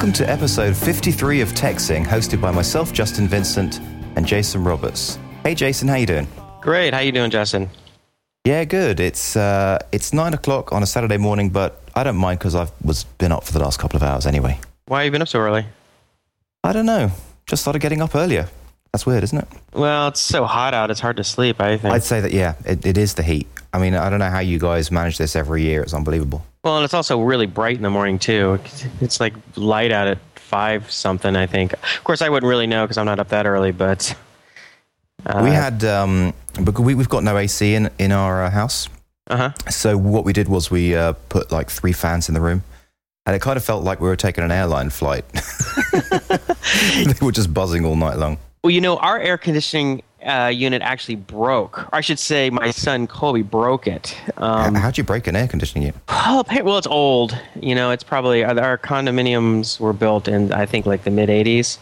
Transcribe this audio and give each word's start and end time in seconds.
Welcome 0.00 0.14
to 0.14 0.30
episode 0.30 0.74
53 0.74 1.42
of 1.42 1.50
TechZing, 1.50 2.06
hosted 2.06 2.40
by 2.40 2.50
myself, 2.50 2.90
Justin 2.90 3.28
Vincent, 3.28 3.80
and 4.16 4.26
Jason 4.26 4.64
Roberts. 4.64 5.18
Hey, 5.42 5.54
Jason, 5.54 5.88
how 5.88 5.96
you 5.96 6.06
doing? 6.06 6.26
Great. 6.62 6.94
How 6.94 7.00
you 7.00 7.12
doing, 7.12 7.30
Justin? 7.30 7.68
Yeah, 8.46 8.64
good. 8.64 8.98
It's 8.98 9.36
uh, 9.36 9.78
it's 9.92 10.14
nine 10.14 10.32
o'clock 10.32 10.72
on 10.72 10.82
a 10.82 10.86
Saturday 10.86 11.18
morning, 11.18 11.50
but 11.50 11.82
I 11.94 12.02
don't 12.02 12.16
mind 12.16 12.38
because 12.38 12.54
I've 12.54 12.72
was 12.82 13.04
been 13.04 13.30
up 13.30 13.44
for 13.44 13.52
the 13.52 13.58
last 13.58 13.78
couple 13.78 13.98
of 13.98 14.02
hours 14.02 14.24
anyway. 14.24 14.58
Why 14.86 15.00
have 15.00 15.04
you 15.04 15.10
been 15.10 15.20
up 15.20 15.28
so 15.28 15.38
early? 15.38 15.66
I 16.64 16.72
don't 16.72 16.86
know. 16.86 17.10
Just 17.44 17.60
started 17.60 17.80
getting 17.80 18.00
up 18.00 18.14
earlier. 18.14 18.48
That's 18.94 19.04
weird, 19.04 19.22
isn't 19.22 19.36
it? 19.36 19.48
Well, 19.74 20.08
it's 20.08 20.20
so 20.20 20.46
hot 20.46 20.72
out; 20.72 20.90
it's 20.90 21.00
hard 21.00 21.18
to 21.18 21.24
sleep. 21.24 21.60
I 21.60 21.76
think. 21.76 21.92
I'd 21.92 22.04
say 22.04 22.22
that 22.22 22.32
yeah, 22.32 22.54
it, 22.64 22.86
it 22.86 22.96
is 22.96 23.12
the 23.12 23.22
heat. 23.22 23.48
I 23.74 23.78
mean, 23.78 23.94
I 23.94 24.08
don't 24.08 24.20
know 24.20 24.30
how 24.30 24.40
you 24.40 24.58
guys 24.58 24.90
manage 24.90 25.18
this 25.18 25.36
every 25.36 25.60
year. 25.60 25.82
It's 25.82 25.92
unbelievable. 25.92 26.46
Well, 26.62 26.76
and 26.76 26.84
it's 26.84 26.94
also 26.94 27.20
really 27.22 27.46
bright 27.46 27.76
in 27.76 27.82
the 27.82 27.90
morning 27.90 28.18
too. 28.18 28.58
It's 29.00 29.18
like 29.18 29.32
light 29.56 29.92
out 29.92 30.08
at 30.08 30.18
five 30.34 30.90
something. 30.90 31.36
I 31.36 31.46
think. 31.46 31.72
Of 31.72 32.04
course, 32.04 32.20
I 32.20 32.28
wouldn't 32.28 32.48
really 32.48 32.66
know 32.66 32.84
because 32.84 32.98
I'm 32.98 33.06
not 33.06 33.18
up 33.18 33.28
that 33.28 33.46
early. 33.46 33.72
But 33.72 34.14
uh, 35.24 35.40
we 35.42 35.50
had 35.50 35.84
um, 35.84 36.34
we, 36.78 36.94
we've 36.94 37.08
got 37.08 37.24
no 37.24 37.38
AC 37.38 37.74
in 37.74 37.90
in 37.98 38.12
our 38.12 38.44
uh, 38.44 38.50
house. 38.50 38.88
Uh 39.28 39.36
huh. 39.36 39.70
So 39.70 39.96
what 39.96 40.24
we 40.24 40.32
did 40.32 40.48
was 40.48 40.70
we 40.70 40.94
uh, 40.94 41.12
put 41.28 41.50
like 41.50 41.70
three 41.70 41.92
fans 41.92 42.28
in 42.28 42.34
the 42.34 42.40
room, 42.40 42.62
and 43.24 43.34
it 43.34 43.40
kind 43.40 43.56
of 43.56 43.64
felt 43.64 43.82
like 43.82 44.00
we 44.00 44.08
were 44.08 44.16
taking 44.16 44.44
an 44.44 44.50
airline 44.50 44.90
flight. 44.90 45.24
they 45.92 47.14
were 47.22 47.32
just 47.32 47.54
buzzing 47.54 47.84
all 47.86 47.96
night 47.96 48.18
long. 48.18 48.38
Well, 48.62 48.70
you 48.70 48.80
know, 48.82 48.98
our 48.98 49.18
air 49.18 49.38
conditioning 49.38 50.02
uh, 50.26 50.50
unit 50.54 50.82
actually 50.82 51.16
broke. 51.16 51.84
Or 51.84 51.96
I 51.96 52.00
should 52.00 52.18
say, 52.18 52.50
my 52.50 52.70
son 52.70 53.06
Colby 53.06 53.42
broke 53.42 53.86
it. 53.86 54.16
Um, 54.36 54.74
How'd 54.74 54.98
you 54.98 55.04
break 55.04 55.26
an 55.26 55.36
air 55.36 55.48
conditioning 55.48 55.84
unit? 55.84 56.00
Well, 56.08 56.44
well, 56.62 56.78
it's 56.78 56.86
old. 56.86 57.38
You 57.60 57.74
know, 57.74 57.90
it's 57.90 58.04
probably 58.04 58.44
our 58.44 58.78
condominiums 58.78 59.80
were 59.80 59.92
built 59.92 60.28
in 60.28 60.52
I 60.52 60.66
think 60.66 60.86
like 60.86 61.04
the 61.04 61.10
mid 61.10 61.28
'80s, 61.28 61.78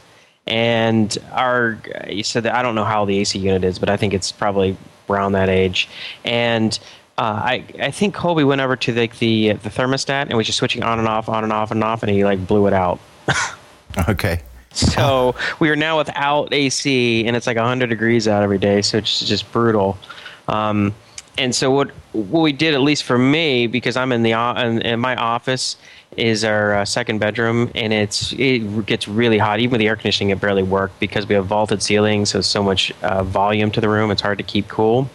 and 0.46 1.16
our 1.32 1.78
you 2.08 2.22
said 2.22 2.44
that 2.44 2.54
I 2.54 2.62
don't 2.62 2.74
know 2.74 2.84
how 2.84 3.04
the 3.04 3.18
AC 3.18 3.38
unit 3.38 3.64
is, 3.64 3.78
but 3.78 3.90
I 3.90 3.96
think 3.96 4.14
it's 4.14 4.32
probably 4.32 4.76
around 5.08 5.32
that 5.32 5.48
age, 5.48 5.88
and. 6.24 6.78
Uh, 7.18 7.42
I 7.44 7.64
I 7.80 7.90
think 7.90 8.14
Colby 8.14 8.44
went 8.44 8.60
over 8.60 8.76
to 8.76 8.92
the, 8.92 9.08
the 9.18 9.54
the 9.54 9.70
thermostat 9.70 10.26
and 10.28 10.36
was 10.36 10.46
just 10.46 10.56
switching 10.56 10.84
on 10.84 11.00
and 11.00 11.08
off, 11.08 11.28
on 11.28 11.42
and 11.42 11.52
off 11.52 11.72
and 11.72 11.82
off, 11.82 12.04
and 12.04 12.12
he 12.12 12.24
like 12.24 12.46
blew 12.46 12.68
it 12.68 12.72
out. 12.72 13.00
okay. 14.08 14.40
So 14.98 15.34
we 15.60 15.70
are 15.70 15.76
now 15.76 15.98
without 15.98 16.52
AC, 16.52 17.26
and 17.26 17.36
it's 17.36 17.46
like 17.46 17.56
100 17.56 17.88
degrees 17.88 18.28
out 18.28 18.42
every 18.42 18.58
day, 18.58 18.82
so 18.82 18.98
it's 18.98 19.20
just 19.20 19.50
brutal. 19.52 19.98
Um, 20.46 20.94
and 21.36 21.54
so 21.54 21.70
what 21.70 21.90
what 22.12 22.40
we 22.40 22.52
did, 22.52 22.74
at 22.74 22.80
least 22.80 23.04
for 23.04 23.16
me, 23.16 23.66
because 23.66 23.96
I'm 23.96 24.12
in 24.12 24.22
the 24.22 24.32
in, 24.32 24.82
in 24.82 25.00
my 25.00 25.14
office, 25.16 25.76
is 26.16 26.44
our 26.44 26.74
uh, 26.74 26.84
second 26.84 27.18
bedroom, 27.18 27.70
and 27.74 27.92
it's 27.92 28.32
it 28.32 28.86
gets 28.86 29.06
really 29.06 29.38
hot. 29.38 29.60
Even 29.60 29.72
with 29.72 29.78
the 29.80 29.88
air 29.88 29.96
conditioning, 29.96 30.30
it 30.30 30.40
barely 30.40 30.64
worked 30.64 30.98
because 30.98 31.26
we 31.26 31.34
have 31.34 31.46
vaulted 31.46 31.82
ceilings, 31.82 32.30
so 32.30 32.40
so 32.40 32.62
much 32.62 32.92
uh, 33.02 33.22
volume 33.22 33.70
to 33.70 33.80
the 33.80 33.88
room. 33.88 34.10
It's 34.10 34.22
hard 34.22 34.38
to 34.38 34.44
keep 34.44 34.68
cool. 34.68 35.08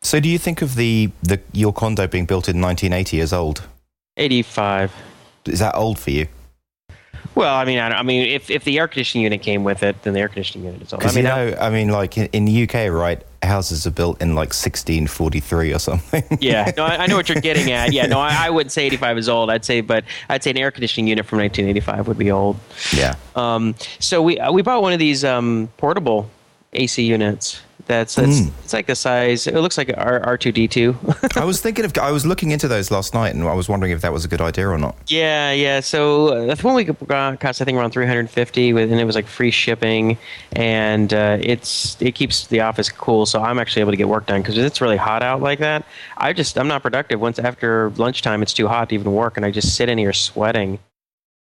So, 0.00 0.20
do 0.20 0.28
you 0.28 0.38
think 0.38 0.62
of 0.62 0.76
the 0.76 1.10
the 1.22 1.40
your 1.52 1.72
condo 1.72 2.06
being 2.06 2.26
built 2.26 2.48
in 2.48 2.60
1980 2.60 3.20
as 3.20 3.32
old? 3.32 3.62
85. 4.16 4.92
Is 5.46 5.58
that 5.60 5.74
old 5.74 5.98
for 5.98 6.10
you? 6.10 6.28
Well, 7.38 7.54
I 7.54 7.64
mean, 7.64 7.78
I, 7.78 7.90
I, 7.90 8.02
mean, 8.02 8.26
if, 8.26 8.50
if 8.50 8.64
the 8.64 8.80
air 8.80 8.88
conditioning 8.88 9.22
unit 9.22 9.42
came 9.42 9.62
with 9.62 9.84
it, 9.84 10.02
then 10.02 10.12
the 10.12 10.18
air 10.18 10.26
conditioning 10.26 10.66
unit 10.66 10.82
is 10.82 10.92
old. 10.92 11.04
I 11.04 11.06
mean, 11.10 11.18
you 11.18 11.22
know, 11.22 11.56
I 11.60 11.70
mean, 11.70 11.88
like 11.88 12.18
in, 12.18 12.26
in, 12.32 12.46
the 12.46 12.64
UK, 12.64 12.90
right? 12.90 13.22
Houses 13.44 13.86
are 13.86 13.92
built 13.92 14.20
in 14.20 14.30
like 14.30 14.48
1643 14.48 15.72
or 15.72 15.78
something. 15.78 16.24
yeah, 16.40 16.72
no, 16.76 16.84
I, 16.84 17.04
I, 17.04 17.06
know 17.06 17.14
what 17.14 17.28
you're 17.28 17.40
getting 17.40 17.70
at. 17.70 17.92
Yeah, 17.92 18.06
no, 18.06 18.18
I, 18.18 18.46
I, 18.46 18.50
wouldn't 18.50 18.72
say 18.72 18.86
85 18.86 19.18
is 19.18 19.28
old. 19.28 19.50
I'd 19.50 19.64
say, 19.64 19.82
but 19.82 20.02
I'd 20.28 20.42
say 20.42 20.50
an 20.50 20.58
air 20.58 20.72
conditioning 20.72 21.06
unit 21.06 21.26
from 21.26 21.38
1985 21.38 22.08
would 22.08 22.18
be 22.18 22.32
old. 22.32 22.56
Yeah. 22.92 23.14
Um. 23.36 23.76
So 24.00 24.20
we 24.20 24.40
uh, 24.40 24.50
we 24.50 24.62
bought 24.62 24.82
one 24.82 24.92
of 24.92 24.98
these 24.98 25.24
um 25.24 25.68
portable 25.76 26.28
AC 26.72 27.04
units 27.04 27.60
that's, 27.88 28.14
that's 28.14 28.40
mm. 28.40 28.52
it's 28.62 28.72
like 28.72 28.86
the 28.86 28.94
size. 28.94 29.46
It 29.46 29.56
looks 29.56 29.78
like 29.78 29.90
R 29.96 30.20
R 30.20 30.38
two 30.38 30.52
D 30.52 30.68
two. 30.68 30.96
I 31.36 31.44
was 31.44 31.60
thinking 31.60 31.84
of. 31.84 31.96
I 31.98 32.12
was 32.12 32.26
looking 32.26 32.50
into 32.50 32.68
those 32.68 32.90
last 32.90 33.14
night, 33.14 33.34
and 33.34 33.42
I 33.44 33.54
was 33.54 33.68
wondering 33.68 33.92
if 33.92 34.02
that 34.02 34.12
was 34.12 34.24
a 34.24 34.28
good 34.28 34.40
idea 34.40 34.68
or 34.68 34.78
not. 34.78 34.94
Yeah, 35.08 35.52
yeah. 35.52 35.80
So 35.80 36.28
uh, 36.28 36.54
the 36.54 36.62
one 36.62 36.74
we 36.74 36.84
got 36.84 37.40
cost 37.40 37.62
I 37.62 37.64
think 37.64 37.78
around 37.78 37.90
three 37.90 38.06
hundred 38.06 38.30
fifty, 38.30 38.70
and 38.70 38.78
it 38.78 39.04
was 39.04 39.16
like 39.16 39.26
free 39.26 39.50
shipping, 39.50 40.18
and 40.52 41.12
uh, 41.12 41.38
it's 41.40 42.00
it 42.00 42.14
keeps 42.14 42.46
the 42.46 42.60
office 42.60 42.90
cool. 42.90 43.26
So 43.26 43.40
I'm 43.40 43.58
actually 43.58 43.80
able 43.80 43.92
to 43.92 43.96
get 43.96 44.08
work 44.08 44.26
done 44.26 44.42
because 44.42 44.58
it's 44.58 44.80
really 44.80 44.98
hot 44.98 45.22
out 45.22 45.40
like 45.40 45.58
that. 45.60 45.86
I 46.18 46.32
just 46.32 46.58
I'm 46.58 46.68
not 46.68 46.82
productive 46.82 47.20
once 47.20 47.38
after 47.38 47.90
lunchtime. 47.96 48.42
It's 48.42 48.52
too 48.52 48.68
hot 48.68 48.90
to 48.90 48.94
even 48.94 49.12
work, 49.12 49.36
and 49.36 49.46
I 49.46 49.50
just 49.50 49.74
sit 49.74 49.88
in 49.88 49.98
here 49.98 50.12
sweating. 50.12 50.78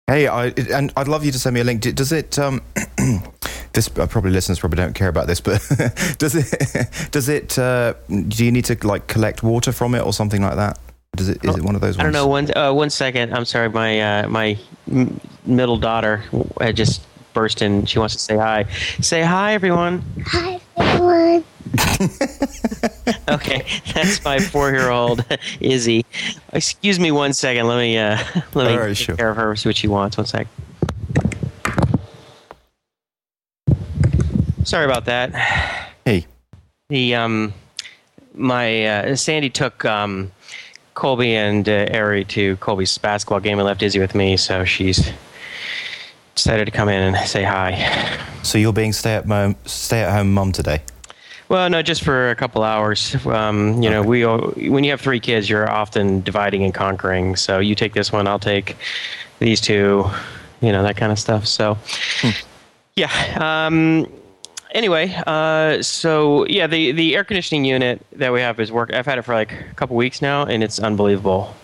Hey, 0.07 0.27
I, 0.27 0.47
and 0.49 0.93
I'd 0.97 1.09
love 1.09 1.25
you 1.25 1.31
to 1.33 1.39
send 1.39 1.55
me 1.55 1.61
a 1.61 1.65
link. 1.65 1.83
Does 1.83 2.11
it? 2.11 2.39
Um, 2.39 2.61
this 3.73 3.89
uh, 3.99 4.07
probably 4.07 4.31
listeners 4.31 4.59
probably 4.59 4.77
don't 4.77 4.95
care 4.95 5.09
about 5.09 5.27
this, 5.27 5.41
but 5.41 5.61
does 6.19 6.35
it? 6.35 6.89
Does 7.11 7.29
it? 7.29 7.59
Uh, 7.59 7.95
do 8.09 8.45
you 8.45 8.53
need 8.53 8.65
to 8.67 8.87
like 8.87 9.07
collect 9.07 9.43
water 9.43 9.73
from 9.73 9.95
it 9.95 10.01
or 10.01 10.13
something 10.13 10.43
like 10.43 10.57
that? 10.57 10.79
Does 11.17 11.29
it? 11.29 11.45
Is 11.45 11.57
it 11.57 11.63
one 11.63 11.75
of 11.75 11.81
those? 11.81 11.97
Ones? 11.97 12.01
I 12.01 12.03
don't 12.05 12.13
know. 12.13 12.27
One 12.27 12.57
uh, 12.57 12.73
one 12.73 12.91
second. 12.91 13.35
I'm 13.35 13.45
sorry. 13.45 13.69
My 13.69 14.01
uh, 14.01 14.29
my 14.29 14.59
m- 14.91 15.21
middle 15.45 15.77
daughter 15.77 16.25
had 16.61 16.77
just 16.77 17.03
burst 17.35 17.63
in. 17.63 17.87
She 17.87 17.99
wants 17.99 18.15
to 18.15 18.21
say 18.21 18.37
hi. 18.37 18.65
Say 19.01 19.23
hi, 19.23 19.55
everyone. 19.55 20.03
Hi, 20.27 20.61
everyone. 20.77 21.45
okay, 23.29 23.65
that's 23.95 24.23
my 24.25 24.39
four-year-old 24.39 25.25
Izzy. 25.61 26.05
Excuse 26.53 26.99
me 26.99 27.11
one 27.11 27.33
second. 27.33 27.67
Let 27.67 27.79
me 27.79 27.99
uh, 27.99 28.19
let 28.55 28.69
me 28.69 28.77
right, 28.77 28.89
take 28.89 28.97
sure. 28.97 29.17
care 29.17 29.31
of 29.31 29.37
her. 29.37 29.57
See 29.57 29.69
what 29.69 29.77
she 29.77 29.89
wants. 29.89 30.17
One 30.17 30.27
sec. 30.27 30.47
Sorry 34.65 34.85
about 34.85 35.05
that. 35.07 35.79
Hey. 36.05 36.27
The 36.89 37.15
um, 37.15 37.55
my 38.35 38.87
uh, 38.87 39.15
Sandy 39.15 39.49
took 39.49 39.85
um, 39.85 40.33
Colby 40.95 41.37
and 41.37 41.69
uh, 41.69 41.87
Ari 41.95 42.25
to 42.25 42.57
Colby's 42.57 42.99
basketball 42.99 43.39
game 43.39 43.61
and 43.61 43.67
left 43.67 43.85
Izzy 43.85 44.01
with 44.01 44.17
me, 44.17 44.37
so 44.37 44.65
she's 44.65 45.13
decided 46.35 46.65
to 46.65 46.73
come 46.73 46.89
in 46.89 47.15
and 47.15 47.29
say 47.29 47.45
hi. 47.45 48.19
So 48.43 48.59
you're 48.59 48.73
being 48.73 48.93
stay 48.93 49.15
at 49.15 49.27
home 49.27 49.55
stay 49.65 50.03
at 50.03 50.13
home 50.13 50.35
mom 50.35 50.51
today. 50.51 50.83
Well, 51.49 51.71
no, 51.71 51.83
just 51.83 52.03
for 52.03 52.31
a 52.31 52.35
couple 52.35 52.65
hours. 52.65 53.15
Um, 53.27 53.81
you 53.81 53.89
know, 53.89 54.03
we 54.03 54.25
all, 54.25 54.39
when 54.57 54.83
you 54.83 54.91
have 54.91 55.01
three 55.01 55.21
kids, 55.21 55.49
you're 55.49 55.71
often 55.71 56.23
dividing 56.23 56.65
and 56.65 56.75
conquering. 56.75 57.37
So 57.37 57.61
you 57.61 57.77
take 57.77 57.93
this 57.93 58.11
one, 58.11 58.27
I'll 58.27 58.41
take 58.41 58.77
these 59.39 59.61
two. 59.61 60.05
You 60.61 60.73
know 60.73 60.83
that 60.83 60.97
kind 60.97 61.13
of 61.13 61.19
stuff. 61.21 61.47
So, 61.47 61.79
hmm. 62.21 62.31
yeah. 62.97 63.67
Um, 63.67 64.09
anyway, 64.73 65.15
uh, 65.27 65.83
so 65.83 66.47
yeah, 66.47 66.67
the 66.67 66.93
the 66.93 67.17
air 67.17 67.25
conditioning 67.25 67.65
unit 67.65 68.05
that 68.13 68.33
we 68.33 68.41
have 68.41 68.59
is 68.61 68.73
work. 68.73 68.93
I've 68.93 69.07
had 69.07 69.19
it 69.19 69.23
for 69.23 69.35
like 69.35 69.53
a 69.53 69.75
couple 69.75 69.97
weeks 69.97 70.21
now, 70.21 70.45
and 70.45 70.63
it's 70.63 70.79
unbelievable. 70.79 71.55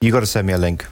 You 0.00 0.12
got 0.12 0.20
to 0.20 0.26
send 0.26 0.46
me 0.46 0.52
a 0.52 0.58
link. 0.58 0.86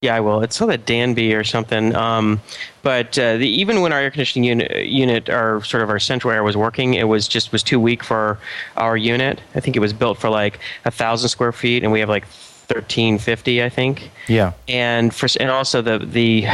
Yeah, 0.00 0.14
I 0.14 0.20
will. 0.20 0.42
It's 0.42 0.56
called 0.56 0.70
a 0.70 0.78
Danby 0.78 1.34
or 1.34 1.42
something. 1.42 1.92
Um, 1.96 2.40
but 2.82 3.18
uh, 3.18 3.36
the, 3.36 3.48
even 3.48 3.80
when 3.80 3.92
our 3.92 3.98
air 3.98 4.10
conditioning 4.12 4.44
unit, 4.44 4.86
unit, 4.86 5.28
our 5.28 5.62
sort 5.64 5.82
of 5.82 5.90
our 5.90 5.98
central 5.98 6.32
air 6.32 6.44
was 6.44 6.56
working, 6.56 6.94
it 6.94 7.08
was 7.08 7.26
just 7.26 7.50
was 7.50 7.64
too 7.64 7.80
weak 7.80 8.04
for 8.04 8.38
our 8.76 8.96
unit. 8.96 9.40
I 9.56 9.60
think 9.60 9.74
it 9.74 9.80
was 9.80 9.92
built 9.92 10.18
for 10.18 10.30
like 10.30 10.60
a 10.84 10.92
thousand 10.92 11.30
square 11.30 11.50
feet, 11.50 11.82
and 11.82 11.90
we 11.90 11.98
have 11.98 12.08
like 12.08 12.26
1350 12.68 13.62
i 13.62 13.68
think. 13.68 14.10
Yeah. 14.28 14.52
And 14.68 15.14
for 15.14 15.28
and 15.40 15.50
also 15.50 15.80
the 15.82 15.98
the 15.98 16.46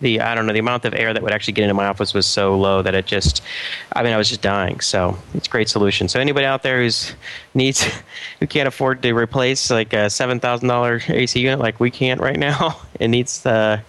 the 0.00 0.20
i 0.20 0.34
don't 0.34 0.46
know 0.46 0.52
the 0.52 0.58
amount 0.58 0.84
of 0.84 0.94
air 0.94 1.12
that 1.12 1.22
would 1.22 1.32
actually 1.32 1.52
get 1.52 1.64
into 1.64 1.74
my 1.74 1.86
office 1.86 2.14
was 2.14 2.26
so 2.26 2.58
low 2.58 2.82
that 2.82 2.94
it 2.94 3.06
just 3.06 3.42
i 3.92 4.02
mean 4.02 4.12
i 4.12 4.16
was 4.16 4.28
just 4.28 4.42
dying. 4.42 4.80
So 4.80 5.16
it's 5.34 5.46
a 5.46 5.50
great 5.50 5.68
solution. 5.68 6.08
So 6.08 6.18
anybody 6.20 6.46
out 6.46 6.62
there 6.62 6.82
who's 6.82 7.14
needs 7.54 7.86
who 8.40 8.46
can't 8.46 8.68
afford 8.68 9.02
to 9.02 9.12
replace 9.12 9.70
like 9.70 9.92
a 9.92 10.06
$7000 10.06 11.10
ac 11.10 11.38
unit 11.38 11.58
like 11.58 11.78
we 11.80 11.90
can't 11.90 12.20
right 12.20 12.38
now 12.38 12.80
it 13.00 13.08
needs 13.08 13.42
the 13.42 13.82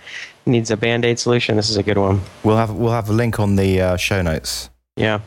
needs 0.46 0.72
a 0.72 0.78
band-aid 0.78 1.20
solution 1.20 1.56
this 1.56 1.70
is 1.70 1.78
a 1.78 1.84
good 1.84 1.98
one. 1.98 2.22
We'll 2.44 2.58
have 2.58 2.72
we'll 2.72 2.92
have 2.92 3.10
a 3.10 3.14
link 3.14 3.40
on 3.40 3.56
the 3.56 3.82
uh, 3.82 3.98
show 3.98 4.22
notes. 4.22 4.70
Yeah. 4.98 5.22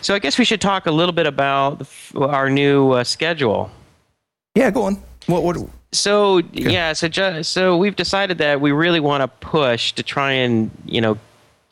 So 0.00 0.14
i 0.14 0.18
guess 0.18 0.38
we 0.38 0.44
should 0.44 0.60
talk 0.60 0.86
a 0.86 0.92
little 0.92 1.14
bit 1.14 1.26
about 1.26 1.86
our 2.16 2.50
new 2.50 2.92
uh, 2.92 3.04
schedule. 3.04 3.70
Yeah 4.54 4.70
go 4.72 4.82
on 4.82 5.07
what? 5.28 5.44
What? 5.44 5.56
So 5.92 6.38
okay. 6.38 6.72
yeah, 6.72 6.92
so 6.92 7.08
ju- 7.08 7.42
so 7.42 7.76
we've 7.76 7.96
decided 7.96 8.38
that 8.38 8.60
we 8.60 8.72
really 8.72 9.00
want 9.00 9.22
to 9.22 9.28
push 9.46 9.92
to 9.92 10.02
try 10.02 10.32
and 10.32 10.70
you 10.84 11.00
know 11.00 11.18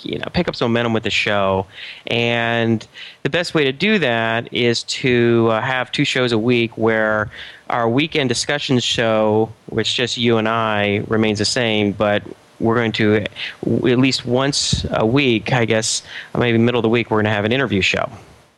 you 0.02 0.18
know 0.18 0.26
pick 0.32 0.48
up 0.48 0.54
some 0.54 0.70
momentum 0.70 0.92
with 0.92 1.02
the 1.02 1.10
show 1.10 1.66
and 2.06 2.86
the 3.22 3.30
best 3.30 3.54
way 3.54 3.64
to 3.64 3.72
do 3.72 3.98
that 3.98 4.52
is 4.52 4.82
to 4.84 5.48
uh, 5.50 5.60
have 5.60 5.90
two 5.90 6.04
shows 6.04 6.32
a 6.32 6.38
week 6.38 6.76
where 6.76 7.30
our 7.70 7.88
weekend 7.88 8.28
discussion 8.28 8.78
show 8.78 9.50
which 9.70 9.94
just 9.94 10.18
you 10.18 10.36
and 10.36 10.48
i 10.48 11.02
remains 11.08 11.38
the 11.38 11.44
same 11.44 11.92
but 11.92 12.22
we're 12.60 12.74
going 12.74 12.92
to 12.92 13.16
at 13.16 13.98
least 13.98 14.26
once 14.26 14.84
a 14.90 15.06
week 15.06 15.52
i 15.52 15.64
guess 15.64 16.02
maybe 16.36 16.58
middle 16.58 16.78
of 16.78 16.82
the 16.82 16.88
week 16.88 17.10
we're 17.10 17.16
going 17.16 17.24
to 17.24 17.30
have 17.30 17.46
an 17.46 17.52
interview 17.52 17.80
show 17.80 18.10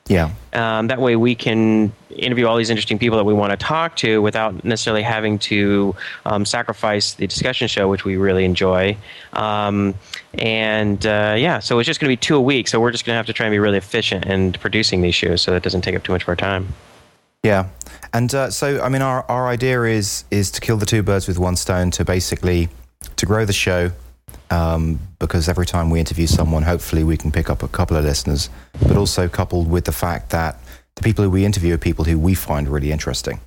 Yeah. 0.08 0.30
Um, 0.54 0.86
that 0.86 1.00
way 1.00 1.16
we 1.16 1.34
can 1.34 1.92
interview 2.10 2.46
all 2.46 2.56
these 2.56 2.70
interesting 2.70 2.98
people 2.98 3.18
that 3.18 3.24
we 3.24 3.34
want 3.34 3.50
to 3.50 3.56
talk 3.56 3.94
to 3.96 4.20
without 4.22 4.64
necessarily 4.64 5.02
having 5.02 5.38
to 5.38 5.94
um, 6.24 6.44
sacrifice 6.44 7.12
the 7.14 7.26
discussion 7.26 7.68
show, 7.68 7.88
which 7.88 8.04
we 8.04 8.16
really 8.16 8.44
enjoy. 8.44 8.96
Um, 9.34 9.94
and 10.34 11.04
uh, 11.06 11.36
yeah, 11.38 11.58
so 11.58 11.78
it's 11.78 11.86
just 11.86 12.00
going 12.00 12.08
to 12.08 12.12
be 12.12 12.16
two 12.16 12.36
a 12.36 12.40
week. 12.40 12.68
So 12.68 12.80
we're 12.80 12.90
just 12.90 13.04
going 13.04 13.14
to 13.14 13.18
have 13.18 13.26
to 13.26 13.32
try 13.32 13.46
and 13.46 13.52
be 13.52 13.58
really 13.58 13.78
efficient 13.78 14.24
in 14.26 14.52
producing 14.54 15.02
these 15.02 15.14
shows 15.14 15.42
so 15.42 15.52
that 15.52 15.62
doesn't 15.62 15.82
take 15.82 15.94
up 15.94 16.02
too 16.02 16.12
much 16.12 16.22
of 16.22 16.28
our 16.28 16.36
time. 16.36 16.68
Yeah, 17.44 17.68
and 18.12 18.34
uh, 18.34 18.50
so 18.50 18.82
I 18.82 18.88
mean, 18.88 19.02
our, 19.02 19.24
our 19.30 19.46
idea 19.46 19.82
is 19.84 20.24
is 20.30 20.50
to 20.52 20.60
kill 20.60 20.76
the 20.76 20.86
two 20.86 21.04
birds 21.04 21.28
with 21.28 21.38
one 21.38 21.54
stone 21.54 21.90
to 21.92 22.04
basically 22.04 22.68
to 23.14 23.26
grow 23.26 23.44
the 23.44 23.52
show 23.52 23.92
um, 24.50 24.98
because 25.18 25.48
every 25.48 25.66
time 25.66 25.90
we 25.90 26.00
interview 26.00 26.26
someone, 26.26 26.62
hopefully 26.62 27.04
we 27.04 27.16
can 27.16 27.30
pick 27.30 27.50
up 27.50 27.62
a 27.62 27.68
couple 27.68 27.96
of 27.96 28.04
listeners, 28.04 28.50
but 28.86 28.96
also 28.96 29.28
coupled 29.28 29.70
with 29.70 29.84
the 29.84 29.92
fact 29.92 30.30
that 30.30 30.58
the 30.98 31.02
people 31.04 31.22
who 31.24 31.30
we 31.30 31.44
interview 31.44 31.74
are 31.74 31.78
people 31.78 32.04
who 32.04 32.18
we 32.18 32.34
find 32.34 32.68
really 32.68 32.90
interesting 32.90 33.40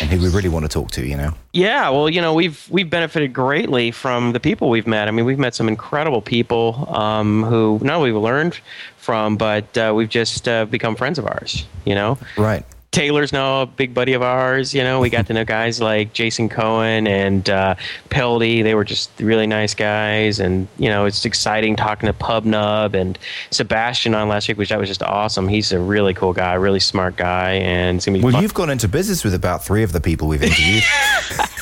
and 0.00 0.10
who 0.10 0.20
we 0.20 0.28
really 0.28 0.48
want 0.48 0.64
to 0.64 0.68
talk 0.68 0.90
to, 0.90 1.06
you 1.06 1.16
know? 1.16 1.32
Yeah, 1.52 1.88
well, 1.90 2.08
you 2.08 2.20
know, 2.20 2.34
we've 2.34 2.66
we've 2.68 2.90
benefited 2.90 3.32
greatly 3.32 3.92
from 3.92 4.32
the 4.32 4.40
people 4.40 4.68
we've 4.68 4.88
met. 4.88 5.06
I 5.06 5.12
mean, 5.12 5.24
we've 5.24 5.38
met 5.38 5.54
some 5.54 5.68
incredible 5.68 6.20
people 6.20 6.92
um, 6.94 7.44
who 7.44 7.78
not 7.82 7.96
only 7.96 8.10
we've 8.10 8.22
learned 8.22 8.58
from, 8.96 9.36
but 9.36 9.78
uh, 9.78 9.92
we've 9.94 10.08
just 10.08 10.48
uh, 10.48 10.64
become 10.64 10.96
friends 10.96 11.18
of 11.18 11.26
ours, 11.26 11.64
you 11.84 11.94
know? 11.94 12.18
Right. 12.36 12.64
Taylor's 12.96 13.30
now 13.30 13.60
a 13.60 13.66
big 13.66 13.92
buddy 13.92 14.14
of 14.14 14.22
ours. 14.22 14.72
You 14.72 14.82
know, 14.82 15.00
we 15.00 15.10
got 15.10 15.26
to 15.26 15.34
know 15.34 15.44
guys 15.44 15.82
like 15.82 16.14
Jason 16.14 16.48
Cohen 16.48 17.06
and 17.06 17.50
uh, 17.50 17.74
Peldi. 18.08 18.62
They 18.62 18.74
were 18.74 18.84
just 18.84 19.10
really 19.20 19.46
nice 19.46 19.74
guys, 19.74 20.40
and 20.40 20.66
you 20.78 20.88
know, 20.88 21.04
it's 21.04 21.26
exciting 21.26 21.76
talking 21.76 22.06
to 22.06 22.14
PubNub 22.14 22.94
and 22.94 23.18
Sebastian 23.50 24.14
on 24.14 24.30
last 24.30 24.48
week, 24.48 24.56
which 24.56 24.70
that 24.70 24.78
was 24.78 24.88
just 24.88 25.02
awesome. 25.02 25.46
He's 25.46 25.72
a 25.72 25.78
really 25.78 26.14
cool 26.14 26.32
guy, 26.32 26.54
really 26.54 26.80
smart 26.80 27.16
guy, 27.16 27.56
and 27.56 27.98
it's 27.98 28.06
gonna 28.06 28.16
be 28.16 28.24
well, 28.24 28.32
fun. 28.32 28.40
you've 28.40 28.54
gone 28.54 28.70
into 28.70 28.88
business 28.88 29.24
with 29.24 29.34
about 29.34 29.62
three 29.62 29.82
of 29.82 29.92
the 29.92 30.00
people 30.00 30.28
we've 30.28 30.42
interviewed. 30.42 30.82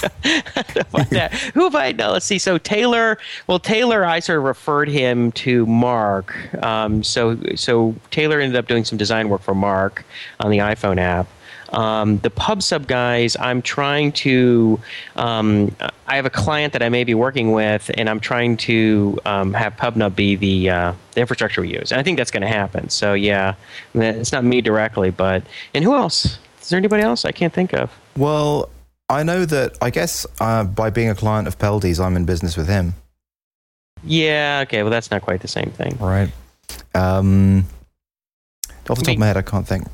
Who 1.55 1.65
have 1.65 1.75
I 1.75 1.93
know? 1.93 2.13
Let's 2.13 2.27
see. 2.27 2.39
So 2.39 2.59
Taylor, 2.59 3.19
well, 3.47 3.59
Taylor, 3.59 4.05
I 4.05 4.21
sort 4.21 4.39
of 4.39 4.45
referred 4.45 4.89
him 4.89 5.33
to 5.33 5.67
Mark. 5.67 6.35
Um, 6.63 7.03
so 7.03 7.39
so 7.57 7.95
Taylor 8.11 8.41
ended 8.41 8.57
up 8.57 8.69
doing 8.69 8.85
some 8.85 8.99
design 8.99 9.29
work 9.29 9.43
for 9.43 9.55
Mark 9.55 10.05
on 10.41 10.51
the 10.51 10.59
iPhone 10.59 10.99
app. 10.99 11.24
Um, 11.72 12.19
the 12.19 12.31
PubSub 12.31 12.87
guys, 12.87 13.37
I'm 13.38 13.62
trying 13.62 14.12
to. 14.12 14.81
Um, 15.16 15.75
I 16.06 16.16
have 16.16 16.26
a 16.26 16.31
client 16.31 16.72
that 16.75 16.82
I 16.82 16.88
may 16.88 17.05
be 17.05 17.14
working 17.14 17.52
with, 17.52 17.90
and 17.94 18.08
I'm 18.11 18.20
trying 18.20 18.56
to 18.58 19.19
um, 19.25 19.55
have 19.55 19.76
PubNub 19.76 20.14
be 20.14 20.37
the, 20.37 20.70
uh, 20.70 20.93
the 21.12 21.20
infrastructure 21.20 21.62
we 21.62 21.72
use. 21.72 21.93
And 21.93 22.00
I 22.00 22.02
think 22.05 22.19
that's 22.19 22.31
going 22.31 22.43
to 22.43 22.49
happen. 22.49 22.90
So 22.90 23.14
yeah, 23.14 23.55
it's 23.94 24.32
not 24.32 24.44
me 24.44 24.61
directly, 24.61 25.11
but 25.11 25.43
and 25.72 25.82
who 25.82 25.94
else? 25.94 26.38
Is 26.61 26.69
there 26.69 26.78
anybody 26.78 27.02
else 27.02 27.25
I 27.25 27.32
can't 27.32 27.52
think 27.52 27.72
of? 27.72 27.90
well, 28.16 28.70
I 29.11 29.22
know 29.22 29.44
that, 29.44 29.76
I 29.82 29.90
guess, 29.90 30.26
uh, 30.40 30.64
by 30.64 30.88
being 30.88 31.11
a 31.11 31.14
client 31.14 31.46
of 31.46 31.58
Peldi's, 31.58 32.00
I'm 32.00 32.16
in 32.16 32.25
business 32.25 32.56
with 32.56 32.69
him. 32.69 32.94
Yeah. 34.02 34.62
Okay. 34.64 34.82
Well, 34.82 34.90
that's 34.90 35.11
not 35.11 35.22
quite 35.22 35.40
the 35.40 35.49
same 35.49 35.70
thing. 35.70 35.96
Right. 36.00 36.31
Um, 36.94 37.66
off 38.88 38.99
the 38.99 39.05
top 39.05 39.06
Me- 39.06 39.12
of 39.14 39.19
my 39.19 39.26
head, 39.26 39.37
I 39.37 39.43
can't 39.43 39.66
think. 39.69 39.87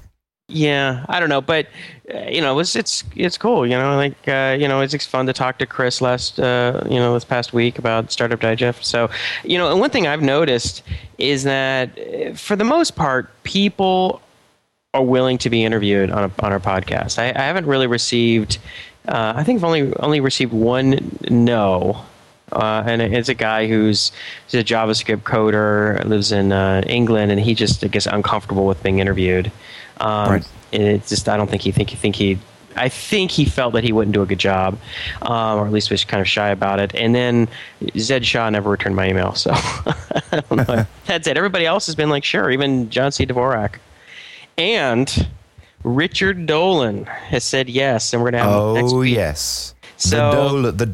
Yeah, 0.50 1.06
I 1.08 1.20
don't 1.20 1.28
know, 1.28 1.40
but 1.40 1.68
uh, 2.12 2.18
you 2.28 2.40
know, 2.40 2.58
it's 2.58 2.74
it's 2.74 3.04
it's 3.14 3.38
cool. 3.38 3.64
You 3.64 3.78
know, 3.78 3.94
like 3.94 4.16
uh, 4.26 4.56
you 4.58 4.66
know, 4.66 4.80
it's 4.80 5.06
fun 5.06 5.26
to 5.26 5.32
talk 5.32 5.58
to 5.58 5.66
Chris 5.66 6.00
last 6.00 6.40
uh, 6.40 6.82
you 6.90 6.96
know 6.96 7.14
this 7.14 7.24
past 7.24 7.52
week 7.52 7.78
about 7.78 8.10
Startup 8.10 8.40
Digest. 8.40 8.84
So, 8.84 9.08
you 9.44 9.58
know, 9.58 9.70
and 9.70 9.78
one 9.78 9.90
thing 9.90 10.08
I've 10.08 10.22
noticed 10.22 10.82
is 11.18 11.44
that 11.44 11.96
uh, 11.98 12.34
for 12.34 12.56
the 12.56 12.64
most 12.64 12.96
part, 12.96 13.30
people 13.44 14.20
are 14.92 15.04
willing 15.04 15.38
to 15.38 15.50
be 15.50 15.64
interviewed 15.64 16.10
on 16.10 16.24
a, 16.24 16.44
on 16.44 16.52
our 16.52 16.58
podcast. 16.58 17.20
I, 17.20 17.28
I 17.28 17.44
haven't 17.44 17.66
really 17.66 17.86
received. 17.86 18.58
Uh, 19.06 19.34
I 19.36 19.44
think 19.44 19.58
I've 19.58 19.64
only 19.64 19.94
only 19.96 20.18
received 20.18 20.52
one 20.52 21.16
no. 21.30 22.04
Uh, 22.52 22.82
and 22.86 23.00
it's 23.02 23.28
a 23.28 23.34
guy 23.34 23.66
who's 23.68 24.12
he's 24.48 24.60
a 24.60 24.64
JavaScript 24.64 25.22
coder, 25.22 26.04
lives 26.04 26.32
in 26.32 26.52
uh, 26.52 26.82
England, 26.86 27.30
and 27.30 27.40
he 27.40 27.54
just 27.54 27.88
gets 27.90 28.06
uncomfortable 28.06 28.66
with 28.66 28.82
being 28.82 28.98
interviewed. 28.98 29.50
Um, 29.98 30.30
Right. 30.32 30.48
And 30.72 30.82
it's 30.84 31.08
just 31.08 31.28
I 31.28 31.36
don't 31.36 31.50
think 31.50 31.62
he 31.62 31.72
think 31.72 31.90
he 31.90 31.96
think 31.96 32.16
he. 32.16 32.38
I 32.76 32.88
think 32.88 33.32
he 33.32 33.44
felt 33.44 33.74
that 33.74 33.82
he 33.82 33.90
wouldn't 33.92 34.14
do 34.14 34.22
a 34.22 34.26
good 34.26 34.38
job, 34.38 34.78
um, 35.22 35.58
or 35.58 35.66
at 35.66 35.72
least 35.72 35.90
was 35.90 36.04
kind 36.04 36.20
of 36.20 36.28
shy 36.28 36.50
about 36.50 36.78
it. 36.78 36.94
And 36.94 37.12
then 37.12 37.48
Zed 37.98 38.24
Shaw 38.24 38.48
never 38.48 38.70
returned 38.70 38.94
my 38.94 39.08
email, 39.08 39.34
so 39.34 39.50
I 39.54 40.42
don't 40.48 40.68
know. 40.68 40.86
That's 41.06 41.26
it. 41.26 41.36
Everybody 41.36 41.66
else 41.66 41.86
has 41.86 41.96
been 41.96 42.08
like, 42.10 42.22
sure, 42.22 42.48
even 42.52 42.88
John 42.88 43.10
C. 43.10 43.26
Dvorak, 43.26 43.76
and 44.56 45.28
Richard 45.82 46.46
Dolan 46.46 47.04
has 47.06 47.42
said 47.42 47.68
yes, 47.68 48.12
and 48.12 48.22
we're 48.22 48.30
gonna 48.30 48.44
have 48.44 48.52
him 48.68 48.74
next 48.74 48.92
Oh, 48.92 48.98
week. 49.00 49.14
yes. 49.16 49.74
So- 50.00 50.30
the, 50.30 50.36
Dol- 50.36 50.72
the. 50.72 50.86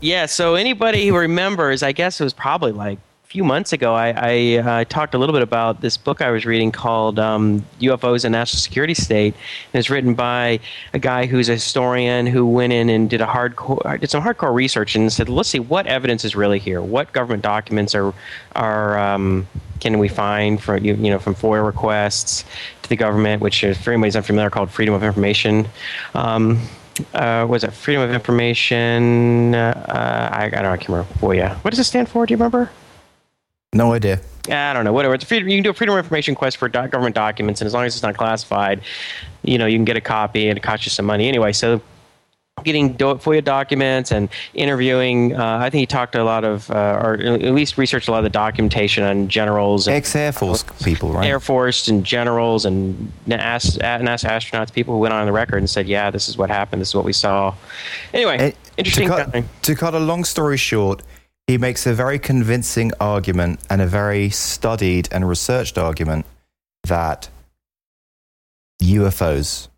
Yeah, 0.00 0.26
so 0.26 0.54
anybody 0.54 1.08
who 1.08 1.16
remembers, 1.18 1.82
I 1.82 1.92
guess 1.92 2.20
it 2.20 2.24
was 2.24 2.32
probably 2.32 2.72
like 2.72 2.98
a 3.24 3.28
few 3.28 3.42
months 3.42 3.72
ago, 3.72 3.92
I, 3.92 4.14
I 4.16 4.56
uh, 4.58 4.84
talked 4.84 5.14
a 5.14 5.18
little 5.18 5.32
bit 5.32 5.42
about 5.42 5.80
this 5.80 5.96
book 5.96 6.22
I 6.22 6.30
was 6.30 6.46
reading 6.46 6.70
called 6.70 7.18
um, 7.18 7.66
UFOs 7.80 8.24
and 8.24 8.30
National 8.32 8.60
Security 8.60 8.94
State. 8.94 9.34
And 9.72 9.80
it's 9.80 9.90
written 9.90 10.14
by 10.14 10.60
a 10.94 11.00
guy 11.00 11.26
who's 11.26 11.48
a 11.48 11.54
historian 11.54 12.26
who 12.26 12.46
went 12.46 12.72
in 12.72 12.88
and 12.88 13.10
did 13.10 13.20
a 13.20 13.26
hardcore, 13.26 13.98
did 14.00 14.10
some 14.10 14.22
hardcore 14.22 14.54
research 14.54 14.94
and 14.94 15.12
said, 15.12 15.28
let's 15.28 15.48
see 15.48 15.58
what 15.58 15.88
evidence 15.88 16.24
is 16.24 16.36
really 16.36 16.60
here. 16.60 16.80
What 16.80 17.12
government 17.12 17.42
documents 17.42 17.94
are 17.96 18.14
are 18.54 18.96
um, 18.98 19.48
can 19.80 19.98
we 19.98 20.08
find 20.08 20.62
from 20.62 20.84
you, 20.84 20.94
you 20.94 21.10
know 21.10 21.18
from 21.18 21.34
FOIA 21.34 21.66
requests 21.66 22.44
to 22.82 22.88
the 22.88 22.96
government, 22.96 23.42
which 23.42 23.60
for 23.60 23.92
anybody's 23.92 24.16
unfamiliar 24.16 24.50
called 24.50 24.70
Freedom 24.70 24.94
of 24.94 25.02
Information. 25.02 25.68
Um, 26.14 26.60
uh, 27.14 27.46
was 27.48 27.64
it 27.64 27.72
Freedom 27.72 28.02
of 28.02 28.12
Information? 28.12 29.54
Uh, 29.54 30.30
I, 30.32 30.46
I 30.46 30.48
don't 30.50 30.62
know. 30.62 30.70
I 30.70 30.76
can't 30.76 30.88
remember. 30.88 31.12
FOIA. 31.14 31.54
What 31.56 31.70
does 31.70 31.78
it 31.78 31.84
stand 31.84 32.08
for? 32.08 32.26
Do 32.26 32.32
you 32.32 32.36
remember? 32.36 32.70
No 33.72 33.92
idea. 33.92 34.20
I 34.48 34.72
don't 34.72 34.84
know. 34.84 34.92
Whatever. 34.92 35.14
It's 35.14 35.24
a 35.24 35.26
freedom, 35.26 35.48
you 35.48 35.56
can 35.56 35.64
do 35.64 35.70
a 35.70 35.74
Freedom 35.74 35.94
of 35.94 35.98
Information 35.98 36.34
quest 36.34 36.56
for 36.56 36.68
doc- 36.68 36.90
government 36.90 37.14
documents, 37.14 37.60
and 37.60 37.66
as 37.66 37.74
long 37.74 37.84
as 37.84 37.94
it's 37.94 38.02
not 38.02 38.16
classified, 38.16 38.80
you 39.42 39.58
know, 39.58 39.66
you 39.66 39.76
can 39.76 39.84
get 39.84 39.96
a 39.96 40.00
copy, 40.00 40.48
and 40.48 40.56
it 40.56 40.62
costs 40.62 40.86
you 40.86 40.90
some 40.90 41.04
money 41.04 41.28
anyway. 41.28 41.52
So, 41.52 41.80
getting 42.64 42.92
do- 42.94 43.14
FOIA 43.14 43.44
documents 43.44 44.10
and 44.10 44.28
interviewing. 44.54 45.34
Uh, 45.34 45.58
I 45.58 45.68
think 45.70 45.80
he 45.80 45.86
talked 45.86 46.12
to 46.12 46.22
a 46.22 46.24
lot 46.24 46.42
of, 46.44 46.70
uh, 46.70 47.00
or 47.02 47.14
at 47.14 47.52
least 47.54 47.76
researched 47.76 48.08
a 48.08 48.10
lot 48.10 48.18
of 48.18 48.24
the 48.24 48.30
documentation 48.30 49.04
on 49.04 49.28
generals 49.28 49.86
Ex 49.86 50.16
Air 50.16 50.32
Force 50.32 50.64
people, 50.82 51.12
right? 51.12 51.26
Air 51.26 51.38
Force 51.38 51.88
and 51.88 52.02
generals 52.04 52.64
and 52.64 53.12
NASA, 53.28 53.78
NASA 54.00 54.28
astronauts, 54.30 54.72
people 54.72 54.94
who 54.94 55.00
went 55.00 55.12
on 55.12 55.26
the 55.26 55.32
record 55.32 55.58
and 55.58 55.68
said, 55.68 55.86
"Yeah, 55.86 56.10
this 56.10 56.28
is 56.28 56.38
what 56.38 56.48
happened. 56.48 56.80
This 56.80 56.88
is 56.88 56.94
what 56.94 57.04
we 57.04 57.12
saw." 57.12 57.54
Anyway, 58.14 58.38
Eh, 58.38 58.50
interesting 58.78 59.08
to 59.08 59.24
cut, 59.26 59.44
to 59.62 59.74
cut 59.74 59.94
a 59.94 59.98
long 60.00 60.24
story 60.24 60.56
short, 60.56 61.02
he 61.46 61.58
makes 61.58 61.86
a 61.86 61.92
very 61.92 62.18
convincing 62.18 62.90
argument 63.00 63.60
and 63.68 63.82
a 63.82 63.86
very 63.86 64.30
studied 64.30 65.08
and 65.12 65.28
researched 65.28 65.76
argument 65.76 66.24
that 66.84 67.28
UFOs 68.82 69.68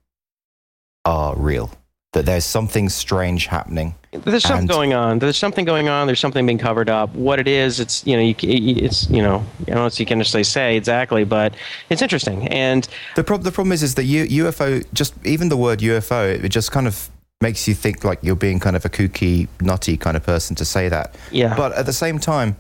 are 1.05 1.35
real. 1.37 1.73
That 2.19 2.27
there's 2.27 2.45
something 2.45 2.89
strange 2.89 3.47
happening. 3.47 3.95
There's 4.11 4.43
something 4.43 4.63
and- 4.63 4.69
going 4.69 4.93
on. 4.93 5.21
There's 5.21 5.37
something 5.37 5.65
going 5.65 5.89
on. 5.89 6.09
There's 6.09 6.19
something 6.19 6.45
being 6.45 6.59
covered 6.59 6.91
up. 6.91 7.15
What 7.15 7.39
it 7.39 7.47
is, 7.47 7.79
it's 7.79 8.05
you 8.05 8.17
know, 8.17 8.23
you, 8.23 8.35
it's 8.77 9.09
you 9.09 9.23
know, 9.23 9.45
I 9.61 9.65
don't 9.67 9.75
know 9.77 9.87
if 9.87 10.01
you 10.01 10.07
can 10.07 10.19
necessarily 10.19 10.43
say 10.43 10.77
exactly, 10.77 11.23
but 11.23 11.55
it's 11.91 12.03
interesting. 12.03 12.49
And 12.49 12.89
The, 13.15 13.23
prob- 13.23 13.45
the 13.45 13.53
problem 13.53 13.71
is, 13.71 13.85
is 13.85 13.95
that 13.95 14.03
UFO, 14.07 14.85
just 14.93 15.15
even 15.25 15.49
the 15.49 15.57
word 15.57 15.79
UFO, 15.79 16.43
it 16.43 16.49
just 16.49 16.73
kind 16.73 16.89
of 16.89 17.09
makes 17.41 17.69
you 17.69 17.75
think 17.75 18.03
like 18.03 18.19
you're 18.21 18.35
being 18.35 18.59
kind 18.59 18.75
of 18.75 18.85
a 18.85 18.89
kooky, 18.89 19.47
nutty 19.61 19.97
kind 19.97 20.17
of 20.17 20.25
person 20.25 20.57
to 20.57 20.65
say 20.65 20.89
that. 20.89 21.15
yeah, 21.31 21.55
But 21.57 21.73
at 21.75 21.87
the 21.87 21.93
same 21.93 22.19
time, 22.19 22.57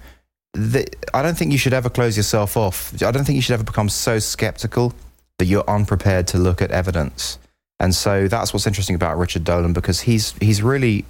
the, 0.55 0.87
I 1.12 1.23
don't 1.23 1.37
think 1.37 1.50
you 1.50 1.59
should 1.59 1.75
ever 1.75 1.91
close 1.91 2.17
yourself 2.17 2.57
off. 2.57 2.95
I 3.03 3.11
don't 3.11 3.25
think 3.25 3.35
you 3.35 3.43
should 3.43 3.55
ever 3.55 3.65
become 3.65 3.88
so 3.88 4.21
skeptical 4.21 4.95
that 5.38 5.47
you're 5.47 5.69
unprepared 5.69 6.29
to 6.29 6.38
look 6.38 6.62
at 6.62 6.71
evidence. 6.71 7.41
And 7.81 7.95
so 7.95 8.29
that's 8.29 8.53
what's 8.53 8.67
interesting 8.67 8.97
about 8.97 9.19
Richard 9.19 9.45
Dolan 9.45 9.73
because 9.73 10.01
he's 10.01 10.33
he's 10.41 10.63
really 10.63 11.05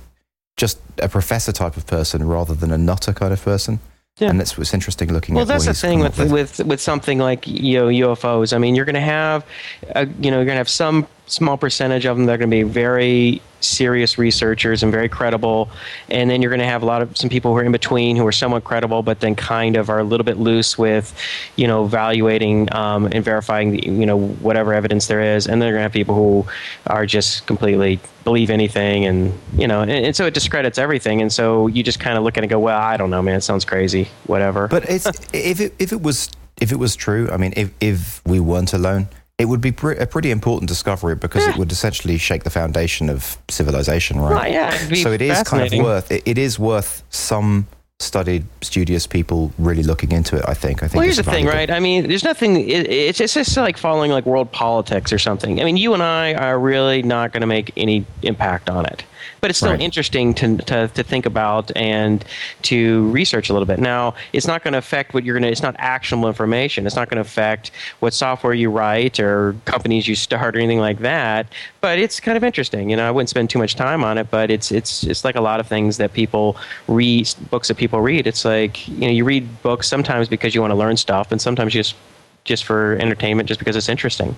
just 0.57 0.79
a 0.99 1.09
professor 1.09 1.53
type 1.53 1.77
of 1.77 1.87
person 1.87 2.27
rather 2.27 2.55
than 2.55 2.71
a 2.71 2.79
nutter 2.79 3.13
kind 3.13 3.33
of 3.33 3.43
person. 3.43 3.81
Yeah. 4.19 4.31
And 4.31 4.41
it's 4.41 4.59
what's 4.59 4.75
interesting 4.75 5.13
looking 5.13 5.37
well, 5.37 5.43
at 5.43 5.49
that's 5.49 5.67
the 5.67 5.75
thing 5.75 6.01
with, 6.01 6.19
with 6.19 6.59
with 6.65 6.81
something 6.81 7.19
like 7.19 7.47
you 7.47 7.79
know 7.79 7.87
UFOs. 7.87 8.53
I 8.53 8.59
mean, 8.59 8.75
you're 8.75 8.85
going 8.85 8.95
to 8.95 9.01
have, 9.01 9.47
a, 9.95 10.07
you 10.07 10.31
know, 10.31 10.39
you're 10.39 10.45
going 10.45 10.57
to 10.57 10.65
have 10.65 10.69
some 10.69 11.07
small 11.29 11.57
percentage 11.57 12.05
of 12.05 12.17
them 12.17 12.27
that 12.27 12.33
are 12.33 12.39
going 12.39 12.51
to 12.51 12.57
be 12.57 12.63
very 12.63 13.43
serious 13.61 14.19
researchers 14.19 14.83
and 14.83 14.93
very 14.93 15.09
credible, 15.09 15.69
and 16.09 16.31
then 16.31 16.43
you're 16.43 16.51
going 16.51 16.61
to 16.61 16.67
have 16.67 16.83
a 16.83 16.87
lot 16.87 17.03
of 17.03 17.17
some 17.17 17.29
people 17.29 17.53
who 17.53 17.59
are 17.59 17.65
in 17.65 17.73
between 17.73 18.17
who 18.17 18.27
are 18.27 18.33
somewhat 18.33 18.65
credible, 18.65 19.03
but 19.03 19.21
then 19.21 19.35
kind 19.35 19.77
of 19.77 19.91
are 19.91 19.99
a 19.99 20.05
little 20.05 20.25
bit 20.25 20.39
loose 20.39 20.79
with, 20.79 21.15
you 21.57 21.67
know, 21.67 21.85
evaluating 21.85 22.73
um, 22.75 23.07
and 23.07 23.25
verifying, 23.25 23.73
the, 23.73 23.83
you 23.85 24.07
know, 24.07 24.19
whatever 24.19 24.73
evidence 24.73 25.07
there 25.07 25.21
is, 25.21 25.47
and 25.47 25.61
then 25.61 25.69
you're 25.69 25.77
going 25.77 25.81
to 25.81 25.83
have 25.83 25.93
people 25.93 26.15
who 26.15 26.47
are 26.87 27.07
just 27.07 27.47
completely 27.47 28.01
believe 28.25 28.51
anything, 28.51 29.05
and 29.07 29.33
you 29.57 29.67
know, 29.67 29.83
and, 29.83 29.91
and 29.91 30.17
so 30.17 30.27
it 30.27 30.35
discredits 30.35 30.79
everything, 30.79 31.21
and 31.21 31.33
so 31.33 31.67
you 31.67 31.83
just 31.83 32.01
kind 32.01 32.17
of 32.17 32.25
look 32.25 32.37
at 32.37 32.43
it 32.43 32.47
and 32.47 32.51
go, 32.51 32.59
well, 32.59 32.81
I 32.81 32.97
don't 32.97 33.11
know, 33.11 33.23
man, 33.23 33.37
it 33.37 33.43
sounds 33.43 33.65
crazy, 33.65 34.09
whatever. 34.27 34.69
But 34.69 34.89
it's 34.89 35.07
if 35.33 35.61
it 35.61 35.75
if 35.79 35.93
it 35.93 36.03
was 36.03 36.31
if 36.61 36.73
it 36.73 36.79
was 36.79 36.97
true, 36.97 37.31
I 37.31 37.37
mean, 37.37 37.55
if 37.57 37.73
if 37.81 38.23
we 38.27 38.41
weren't 38.41 38.73
alone, 38.73 39.09
it 39.39 39.45
would 39.47 39.61
be 39.61 39.71
pre- 39.73 39.97
a 39.97 40.07
pretty 40.07 40.31
important 40.33 40.69
discovery 40.69 41.15
because 41.15 41.45
Yeah. 41.45 41.51
it 41.53 41.57
would 41.59 41.71
essentially 41.71 42.19
shake 42.19 42.43
the 42.43 42.51
foundation 42.51 43.09
of 43.09 43.39
civilization, 43.49 44.19
right? 44.21 44.35
Well, 44.35 44.49
yeah, 44.53 44.77
so 45.03 45.13
it 45.13 45.23
is 45.23 45.43
kind 45.45 45.73
of 45.73 45.79
worth 45.85 46.11
it, 46.11 46.23
it 46.27 46.39
is 46.39 46.59
worth 46.59 47.05
some 47.11 47.69
studied, 48.01 48.45
studious 48.63 49.07
people 49.07 49.53
really 49.59 49.83
looking 49.83 50.13
into 50.13 50.37
it. 50.37 50.45
I 50.47 50.55
think. 50.55 50.83
I 50.83 50.87
think. 50.87 50.95
Well, 50.95 51.03
here's 51.05 51.17
the 51.17 51.23
thing, 51.23 51.47
right? 51.47 51.71
I 51.71 51.81
mean, 51.81 52.09
there's 52.09 52.25
nothing. 52.25 52.57
It, 52.69 52.89
it's 52.91 53.21
it's 53.21 53.35
just 53.35 53.57
like 53.57 53.77
following 53.77 54.11
like 54.11 54.27
world 54.27 54.51
politics 54.51 55.13
or 55.13 55.19
something. 55.19 55.61
I 55.61 55.65
mean, 55.65 55.77
you 55.77 55.95
and 55.95 56.03
I 56.03 56.35
are 56.35 56.59
really 56.59 57.03
not 57.03 57.33
going 57.33 57.41
to 57.43 57.47
make 57.47 57.73
any 57.77 58.05
impact 58.23 58.69
on 58.71 58.87
it, 58.87 59.05
but 59.41 59.51
it's 59.51 59.59
still 59.59 59.71
Right. 59.73 59.81
interesting 59.81 60.35
to, 60.35 60.57
to 60.59 60.89
to 60.89 61.03
think 61.03 61.27
about 61.27 61.71
and 61.77 62.25
to 62.63 63.09
research 63.11 63.51
a 63.51 63.53
little 63.53 63.67
bit. 63.67 63.79
Now, 63.79 64.15
it's 64.33 64.47
not 64.47 64.65
going 64.65 64.73
to 64.73 64.79
affect 64.79 65.15
what 65.15 65.25
you're 65.25 65.35
going 65.35 65.43
to. 65.45 65.51
It's 65.51 65.63
not 65.63 65.77
actionable 65.79 66.29
information. 66.29 66.87
It's 66.87 66.97
not 66.97 67.09
going 67.09 67.17
to 67.17 67.21
affect 67.29 67.71
what 68.01 68.15
software 68.15 68.55
you 68.55 68.71
write 68.71 69.21
or 69.21 69.55
companies 69.65 70.09
you 70.09 70.15
start 70.15 70.57
or 70.57 70.59
anything 70.59 70.81
like 70.81 70.99
that. 71.01 71.47
But 71.81 71.99
it's 71.99 72.21
kind 72.21 72.37
of 72.37 72.45
interesting. 72.45 72.91
You 72.91 72.97
know, 72.97 73.07
I 73.07 73.11
wouldn't 73.11 73.29
spend 73.31 73.51
too 73.51 73.59
much 73.59 73.75
time 73.77 74.03
on 74.05 74.19
it, 74.19 74.31
but 74.31 74.51
it's 74.51 74.73
it's 74.73 75.05
it's 75.05 75.25
like 75.25 75.37
a 75.37 75.41
lot 75.41 75.61
of 75.61 75.67
things 75.67 75.97
that 75.99 76.13
people 76.13 76.57
read, 76.89 77.29
books 77.51 77.69
that 77.69 77.77
people 77.77 78.01
read. 78.01 78.27
It's 78.27 78.45
like 78.45 78.89
you 78.89 79.01
know, 79.01 79.11
you 79.11 79.25
read 79.25 79.63
books 79.63 79.89
sometimes 79.89 80.29
because 80.29 80.55
you 80.55 80.61
want 80.61 80.71
to 80.73 80.77
learn 80.77 80.97
stuff, 80.97 81.31
and 81.33 81.41
sometimes 81.41 81.73
just 81.73 81.95
just 82.45 82.65
for 82.65 82.97
entertainment, 83.01 83.47
just 83.49 83.59
because 83.59 83.77
it's 83.77 83.89
interesting. 83.91 84.35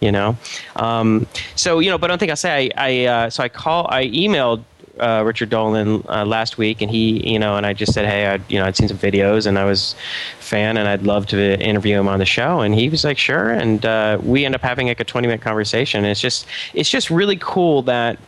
You 0.00 0.12
know, 0.12 0.36
um, 0.76 1.26
so 1.56 1.80
you 1.80 1.90
know, 1.90 1.98
but 1.98 2.08
I 2.08 2.12
don't 2.12 2.18
think 2.18 2.30
I 2.30 2.34
say 2.34 2.70
I. 2.76 2.88
I 2.88 3.04
uh, 3.06 3.30
so 3.30 3.42
I 3.42 3.48
call, 3.48 3.88
I 3.90 4.06
emailed 4.06 4.62
uh, 5.00 5.22
Richard 5.24 5.50
Dolan 5.50 6.04
uh, 6.08 6.24
last 6.24 6.58
week, 6.58 6.80
and 6.80 6.90
he, 6.90 7.32
you 7.32 7.38
know, 7.38 7.56
and 7.56 7.66
I 7.66 7.72
just 7.72 7.92
said, 7.92 8.04
hey, 8.04 8.26
I, 8.26 8.40
you 8.48 8.58
know, 8.58 8.64
I'd 8.64 8.76
seen 8.76 8.88
some 8.88 8.98
videos, 8.98 9.46
and 9.46 9.58
I 9.58 9.64
was 9.64 9.94
a 10.38 10.42
fan, 10.42 10.76
and 10.76 10.88
I'd 10.88 11.02
love 11.02 11.26
to 11.28 11.60
interview 11.60 11.98
him 11.98 12.08
on 12.08 12.18
the 12.18 12.26
show, 12.26 12.60
and 12.60 12.74
he 12.74 12.88
was 12.88 13.04
like, 13.04 13.18
sure, 13.18 13.50
and 13.50 13.84
uh, 13.84 14.18
we 14.22 14.44
end 14.44 14.54
up 14.54 14.60
having 14.60 14.88
like 14.88 15.00
a 15.00 15.04
twenty 15.04 15.26
minute 15.26 15.42
conversation. 15.42 16.04
And 16.04 16.10
it's 16.10 16.20
just, 16.20 16.46
it's 16.74 16.90
just 16.90 17.10
really 17.10 17.36
cool 17.40 17.82
that 17.82 18.18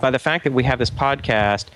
by 0.00 0.10
the 0.10 0.18
fact 0.18 0.44
that 0.44 0.52
we 0.52 0.64
have 0.64 0.78
this 0.78 0.90
podcast 0.90 1.66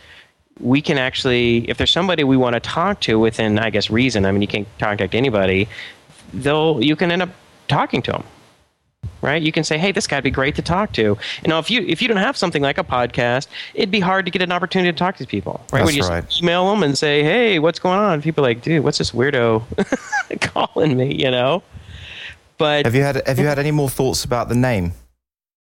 we 0.60 0.80
can 0.80 0.98
actually 0.98 1.68
if 1.68 1.78
there's 1.78 1.90
somebody 1.90 2.22
we 2.22 2.36
want 2.36 2.54
to 2.54 2.60
talk 2.60 3.00
to 3.00 3.18
within 3.18 3.58
i 3.58 3.70
guess 3.70 3.90
reason 3.90 4.24
i 4.24 4.30
mean 4.30 4.40
you 4.40 4.48
can't 4.48 4.68
contact 4.78 5.14
anybody 5.14 5.68
they'll 6.32 6.82
you 6.82 6.94
can 6.94 7.10
end 7.10 7.22
up 7.22 7.30
talking 7.66 8.00
to 8.00 8.12
them 8.12 8.24
right 9.24 9.42
you 9.42 9.50
can 9.50 9.64
say 9.64 9.76
hey 9.78 9.90
this 9.90 10.06
guy'd 10.06 10.22
be 10.22 10.30
great 10.30 10.54
to 10.54 10.62
talk 10.62 10.92
to 10.92 11.02
you 11.02 11.48
know 11.48 11.58
if 11.58 11.70
you 11.70 11.80
if 11.88 12.00
you 12.00 12.08
don't 12.08 12.18
have 12.18 12.36
something 12.36 12.62
like 12.62 12.78
a 12.78 12.84
podcast 12.84 13.48
it'd 13.74 13.90
be 13.90 14.00
hard 14.00 14.24
to 14.24 14.30
get 14.30 14.42
an 14.42 14.52
opportunity 14.52 14.92
to 14.92 14.96
talk 14.96 15.16
to 15.16 15.26
people 15.26 15.54
right 15.72 15.80
That's 15.80 15.86
when 15.86 15.94
you 15.94 16.00
just 16.02 16.10
right. 16.10 16.38
email 16.40 16.70
them 16.70 16.82
and 16.82 16.96
say 16.96 17.22
hey 17.22 17.58
what's 17.58 17.78
going 17.78 17.98
on 17.98 18.22
people 18.22 18.44
are 18.44 18.48
like 18.48 18.62
dude 18.62 18.84
what's 18.84 18.98
this 18.98 19.10
weirdo 19.12 19.62
calling 20.40 20.96
me 20.96 21.14
you 21.14 21.30
know 21.30 21.62
but 22.56 22.84
Have 22.84 22.94
you 22.94 23.02
had 23.02 23.26
Have 23.26 23.38
you 23.40 23.46
had 23.46 23.58
any 23.58 23.72
more 23.72 23.90
thoughts 23.90 24.24
about 24.24 24.48
the 24.48 24.54
name? 24.54 24.92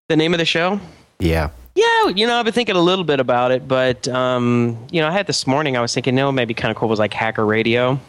the 0.09 0.17
name 0.17 0.35
of 0.35 0.39
the 0.39 0.45
show 0.45 0.79
Yeah. 1.19 1.51
Yeah, 1.75 2.09
you 2.09 2.27
know, 2.27 2.39
I've 2.39 2.45
been 2.47 2.55
thinking 2.55 2.75
a 2.77 2.81
little 2.81 3.05
bit 3.05 3.21
about 3.21 3.51
it, 3.51 3.69
but 3.69 4.09
um, 4.09 4.79
you 4.91 4.99
know, 5.03 5.09
I 5.09 5.11
had 5.11 5.27
this 5.27 5.47
morning. 5.47 5.77
I 5.77 5.83
was 5.83 5.93
thinking, 5.93 6.15
no, 6.15 6.33
maybe 6.33 6.55
kind 6.55 6.71
of 6.71 6.77
cool 6.79 6.89
was 6.89 6.99
like 6.99 7.13
Hacker 7.13 7.45
Radio, 7.45 8.01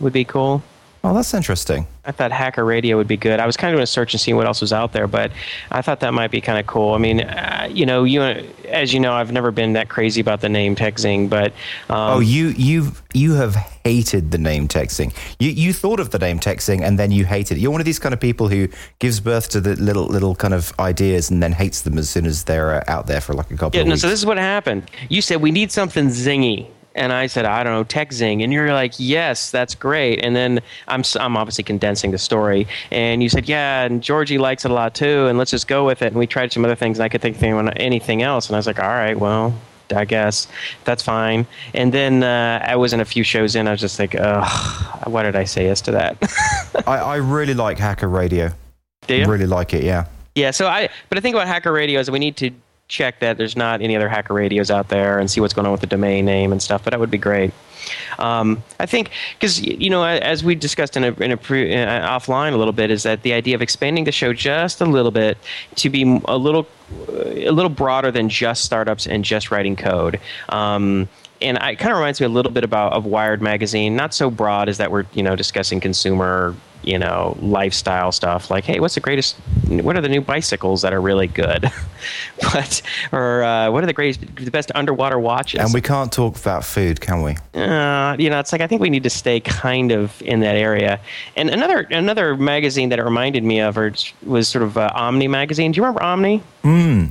would 0.00 0.12
be 0.12 0.24
cool. 0.24 0.60
Oh, 1.06 1.14
that's 1.14 1.32
interesting. 1.34 1.86
I 2.04 2.10
thought 2.12 2.32
Hacker 2.32 2.64
Radio 2.64 2.96
would 2.96 3.06
be 3.06 3.16
good. 3.16 3.38
I 3.38 3.46
was 3.46 3.56
kind 3.56 3.72
of 3.72 3.76
doing 3.76 3.82
a 3.84 3.86
search 3.86 4.12
and 4.14 4.20
seeing 4.20 4.36
what 4.36 4.46
else 4.46 4.60
was 4.60 4.72
out 4.72 4.92
there, 4.92 5.06
but 5.06 5.30
I 5.70 5.80
thought 5.82 6.00
that 6.00 6.12
might 6.14 6.30
be 6.32 6.40
kind 6.40 6.58
of 6.58 6.66
cool. 6.66 6.94
I 6.94 6.98
mean, 6.98 7.20
uh, 7.20 7.68
you 7.70 7.86
know, 7.86 8.02
you 8.04 8.22
as 8.22 8.92
you 8.92 8.98
know, 9.00 9.12
I've 9.12 9.30
never 9.32 9.50
been 9.52 9.74
that 9.74 9.88
crazy 9.88 10.20
about 10.20 10.40
the 10.40 10.48
name 10.48 10.74
TechZing, 10.74 11.28
but 11.30 11.52
um, 11.88 12.16
Oh, 12.16 12.18
you 12.20 12.48
you've 12.48 13.02
you 13.14 13.34
have 13.34 13.54
hated 13.84 14.30
the 14.32 14.38
name 14.38 14.66
TechZing. 14.68 15.14
You 15.38 15.50
you 15.50 15.72
thought 15.72 16.00
of 16.00 16.10
the 16.10 16.18
name 16.18 16.40
TechZing 16.40 16.82
and 16.82 16.98
then 16.98 17.10
you 17.12 17.24
hated 17.24 17.56
it. 17.56 17.60
You're 17.60 17.70
one 17.72 17.80
of 17.80 17.84
these 17.86 17.98
kind 18.00 18.12
of 18.12 18.20
people 18.20 18.48
who 18.48 18.68
gives 18.98 19.20
birth 19.20 19.48
to 19.50 19.60
the 19.60 19.76
little 19.76 20.06
little 20.06 20.34
kind 20.34 20.54
of 20.54 20.72
ideas 20.80 21.30
and 21.30 21.40
then 21.42 21.52
hates 21.52 21.82
them 21.82 21.98
as 21.98 22.10
soon 22.10 22.26
as 22.26 22.44
they're 22.44 22.74
uh, 22.76 22.84
out 22.88 23.06
there 23.06 23.20
for 23.20 23.32
like 23.34 23.50
a 23.52 23.56
couple 23.56 23.76
Yeah, 23.78 23.82
of 23.82 23.86
no, 23.88 23.92
weeks. 23.92 24.02
so 24.02 24.08
this 24.08 24.18
is 24.18 24.26
what 24.26 24.38
happened. 24.38 24.90
You 25.08 25.22
said 25.22 25.40
we 25.40 25.50
need 25.52 25.70
something 25.70 26.06
zingy. 26.08 26.68
And 26.96 27.12
I 27.12 27.26
said, 27.26 27.44
I 27.44 27.62
don't 27.62 27.72
know, 27.72 27.84
tech 27.84 28.12
zing. 28.12 28.42
And 28.42 28.52
you're 28.52 28.72
like, 28.72 28.94
yes, 28.98 29.50
that's 29.50 29.74
great. 29.74 30.24
And 30.24 30.34
then 30.34 30.60
I'm, 30.88 31.02
I'm 31.20 31.36
obviously 31.36 31.64
condensing 31.64 32.10
the 32.10 32.18
story. 32.18 32.66
And 32.90 33.22
you 33.22 33.28
said, 33.28 33.48
yeah, 33.48 33.84
and 33.84 34.02
Georgie 34.02 34.38
likes 34.38 34.64
it 34.64 34.70
a 34.70 34.74
lot 34.74 34.94
too. 34.94 35.26
And 35.26 35.38
let's 35.38 35.50
just 35.50 35.68
go 35.68 35.86
with 35.86 36.02
it. 36.02 36.08
And 36.08 36.16
we 36.16 36.26
tried 36.26 36.52
some 36.52 36.64
other 36.64 36.74
things, 36.74 36.98
and 36.98 37.04
I 37.04 37.08
could 37.08 37.20
think 37.20 37.40
of 37.40 37.72
anything 37.76 38.22
else. 38.22 38.48
And 38.48 38.56
I 38.56 38.58
was 38.58 38.66
like, 38.66 38.78
all 38.78 38.88
right, 38.88 39.18
well, 39.18 39.54
I 39.94 40.04
guess 40.04 40.48
that's 40.84 41.02
fine. 41.02 41.46
And 41.74 41.92
then 41.92 42.22
uh, 42.22 42.64
I 42.66 42.76
was 42.76 42.92
in 42.92 43.00
a 43.00 43.04
few 43.04 43.22
shows 43.22 43.54
in. 43.54 43.68
I 43.68 43.72
was 43.72 43.80
just 43.80 43.98
like, 43.98 44.16
ugh, 44.18 45.06
why 45.06 45.22
did 45.22 45.36
I 45.36 45.44
say 45.44 45.66
yes 45.66 45.80
to 45.82 45.92
that? 45.92 46.16
I, 46.86 46.96
I 46.96 47.16
really 47.16 47.54
like 47.54 47.78
Hacker 47.78 48.08
Radio. 48.08 48.50
Do 49.06 49.14
you? 49.14 49.26
Really 49.26 49.46
like 49.46 49.74
it. 49.74 49.84
Yeah. 49.84 50.06
Yeah, 50.36 50.50
so 50.50 50.66
I 50.68 50.90
but 51.08 51.16
I 51.16 51.22
think 51.22 51.34
about 51.34 51.48
hacker 51.48 51.72
radio 51.72 51.98
is 51.98 52.10
we 52.10 52.18
need 52.18 52.36
to 52.36 52.50
check 52.88 53.20
that 53.20 53.36
there's 53.36 53.56
not 53.56 53.82
any 53.82 53.96
other 53.96 54.08
hacker 54.08 54.34
radios 54.34 54.70
out 54.70 54.88
there 54.88 55.18
and 55.18 55.30
see 55.30 55.40
what's 55.40 55.54
going 55.54 55.66
on 55.66 55.72
with 55.72 55.80
the 55.80 55.86
domain 55.86 56.24
name 56.24 56.52
and 56.52 56.62
stuff. 56.62 56.84
But 56.84 56.92
that 56.92 57.00
would 57.00 57.10
be 57.10 57.18
great. 57.18 57.52
Um, 58.18 58.62
I 58.80 58.86
think 58.86 59.10
because 59.34 59.60
you 59.60 59.90
know 59.90 60.02
as 60.04 60.42
we 60.42 60.54
discussed 60.54 60.96
in 60.96 61.04
a, 61.04 61.12
in 61.14 61.30
a 61.30 61.36
pre, 61.36 61.74
uh, 61.74 62.08
offline 62.08 62.52
a 62.52 62.56
little 62.56 62.72
bit 62.72 62.90
is 62.90 63.04
that 63.04 63.22
the 63.22 63.32
idea 63.32 63.54
of 63.54 63.62
expanding 63.62 64.04
the 64.04 64.12
show 64.12 64.32
just 64.32 64.80
a 64.80 64.86
little 64.86 65.10
bit 65.10 65.38
to 65.76 65.90
be 65.90 66.20
a 66.24 66.36
little 66.36 66.66
a 67.08 67.50
little 67.50 67.70
broader 67.70 68.10
than 68.10 68.28
just 68.28 68.64
startups 68.64 69.06
and 69.06 69.24
just 69.24 69.50
writing 69.50 69.76
code. 69.76 70.20
Um, 70.48 71.08
and 71.42 71.58
it 71.58 71.78
kind 71.78 71.92
of 71.92 71.98
reminds 71.98 72.20
me 72.20 72.26
a 72.26 72.30
little 72.30 72.50
bit 72.50 72.64
about 72.64 72.92
of 72.92 73.04
Wired 73.04 73.42
magazine. 73.42 73.94
Not 73.94 74.14
so 74.14 74.30
broad 74.30 74.68
as 74.68 74.78
that 74.78 74.90
we're 74.90 75.04
you 75.12 75.22
know 75.22 75.36
discussing 75.36 75.80
consumer 75.80 76.54
you 76.82 76.98
know 76.98 77.36
lifestyle 77.40 78.12
stuff 78.12 78.50
like 78.50 78.64
hey 78.64 78.78
what's 78.80 78.94
the 78.94 79.00
greatest 79.00 79.36
what 79.68 79.96
are 79.96 80.00
the 80.00 80.08
new 80.08 80.20
bicycles 80.20 80.82
that 80.82 80.92
are 80.92 81.00
really 81.00 81.26
good 81.26 81.70
but 82.52 82.82
or 83.12 83.42
uh, 83.42 83.70
what 83.70 83.82
are 83.82 83.86
the 83.86 83.92
greatest 83.92 84.20
the 84.36 84.50
best 84.50 84.70
underwater 84.74 85.18
watches 85.18 85.60
And 85.60 85.74
we 85.74 85.80
can't 85.80 86.12
talk 86.12 86.36
about 86.38 86.64
food, 86.64 87.00
can 87.00 87.22
we? 87.22 87.32
uh, 87.60 88.16
you 88.18 88.30
know, 88.30 88.38
it's 88.38 88.52
like 88.52 88.60
I 88.60 88.66
think 88.66 88.80
we 88.80 88.90
need 88.90 89.02
to 89.02 89.10
stay 89.10 89.40
kind 89.40 89.90
of 89.90 90.20
in 90.22 90.40
that 90.40 90.56
area. 90.56 91.00
And 91.36 91.50
another 91.50 91.80
another 91.90 92.36
magazine 92.36 92.90
that 92.90 92.98
it 92.98 93.04
reminded 93.04 93.42
me 93.42 93.60
of 93.60 93.76
or 93.76 93.92
was 94.24 94.48
sort 94.48 94.62
of 94.62 94.76
uh, 94.76 94.90
Omni 94.94 95.28
magazine. 95.28 95.72
Do 95.72 95.78
you 95.78 95.82
remember 95.82 96.02
Omni? 96.02 96.42
Hmm. 96.62 97.06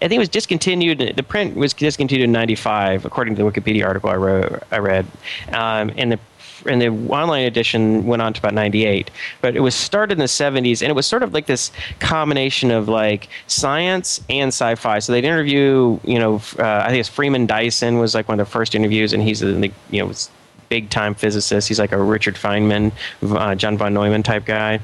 I 0.00 0.08
think 0.08 0.14
it 0.14 0.18
was 0.18 0.28
discontinued. 0.28 0.98
The 1.16 1.22
print 1.22 1.56
was 1.56 1.72
discontinued 1.72 2.24
in 2.24 2.32
'95, 2.32 3.04
according 3.04 3.34
to 3.36 3.42
the 3.42 3.50
Wikipedia 3.50 3.84
article 3.86 4.10
I 4.10 4.16
wrote. 4.16 4.62
I 4.70 4.78
read, 4.78 5.06
um, 5.52 5.90
and 5.96 6.12
the 6.12 6.18
and 6.66 6.80
the 6.80 6.88
online 6.88 7.44
edition 7.44 8.06
went 8.06 8.22
on 8.22 8.32
to 8.32 8.40
about 8.40 8.54
98 8.54 9.10
but 9.40 9.56
it 9.56 9.60
was 9.60 9.74
started 9.74 10.12
in 10.12 10.18
the 10.18 10.24
70s 10.24 10.82
and 10.82 10.90
it 10.90 10.94
was 10.94 11.06
sort 11.06 11.22
of 11.22 11.34
like 11.34 11.46
this 11.46 11.70
combination 12.00 12.70
of 12.70 12.88
like 12.88 13.28
science 13.46 14.20
and 14.28 14.48
sci-fi. 14.48 14.98
So 14.98 15.12
they'd 15.12 15.24
interview 15.24 15.98
you 16.04 16.18
know 16.18 16.36
uh, 16.58 16.82
i 16.84 16.88
think 16.88 17.00
it's 17.00 17.08
freeman 17.08 17.46
dyson 17.46 17.98
was 17.98 18.14
like 18.14 18.28
one 18.28 18.38
of 18.38 18.46
the 18.46 18.50
first 18.50 18.74
interviews 18.74 19.12
and 19.12 19.22
he's 19.22 19.40
the 19.40 19.70
you 19.90 20.04
know 20.04 20.12
big 20.68 20.88
time 20.88 21.14
physicist. 21.14 21.68
He's 21.68 21.78
like 21.78 21.92
a 21.92 22.02
richard 22.02 22.34
feynman 22.34 22.92
uh, 23.22 23.54
john 23.54 23.76
von 23.76 23.92
neumann 23.92 24.22
type 24.22 24.46
guy. 24.46 24.80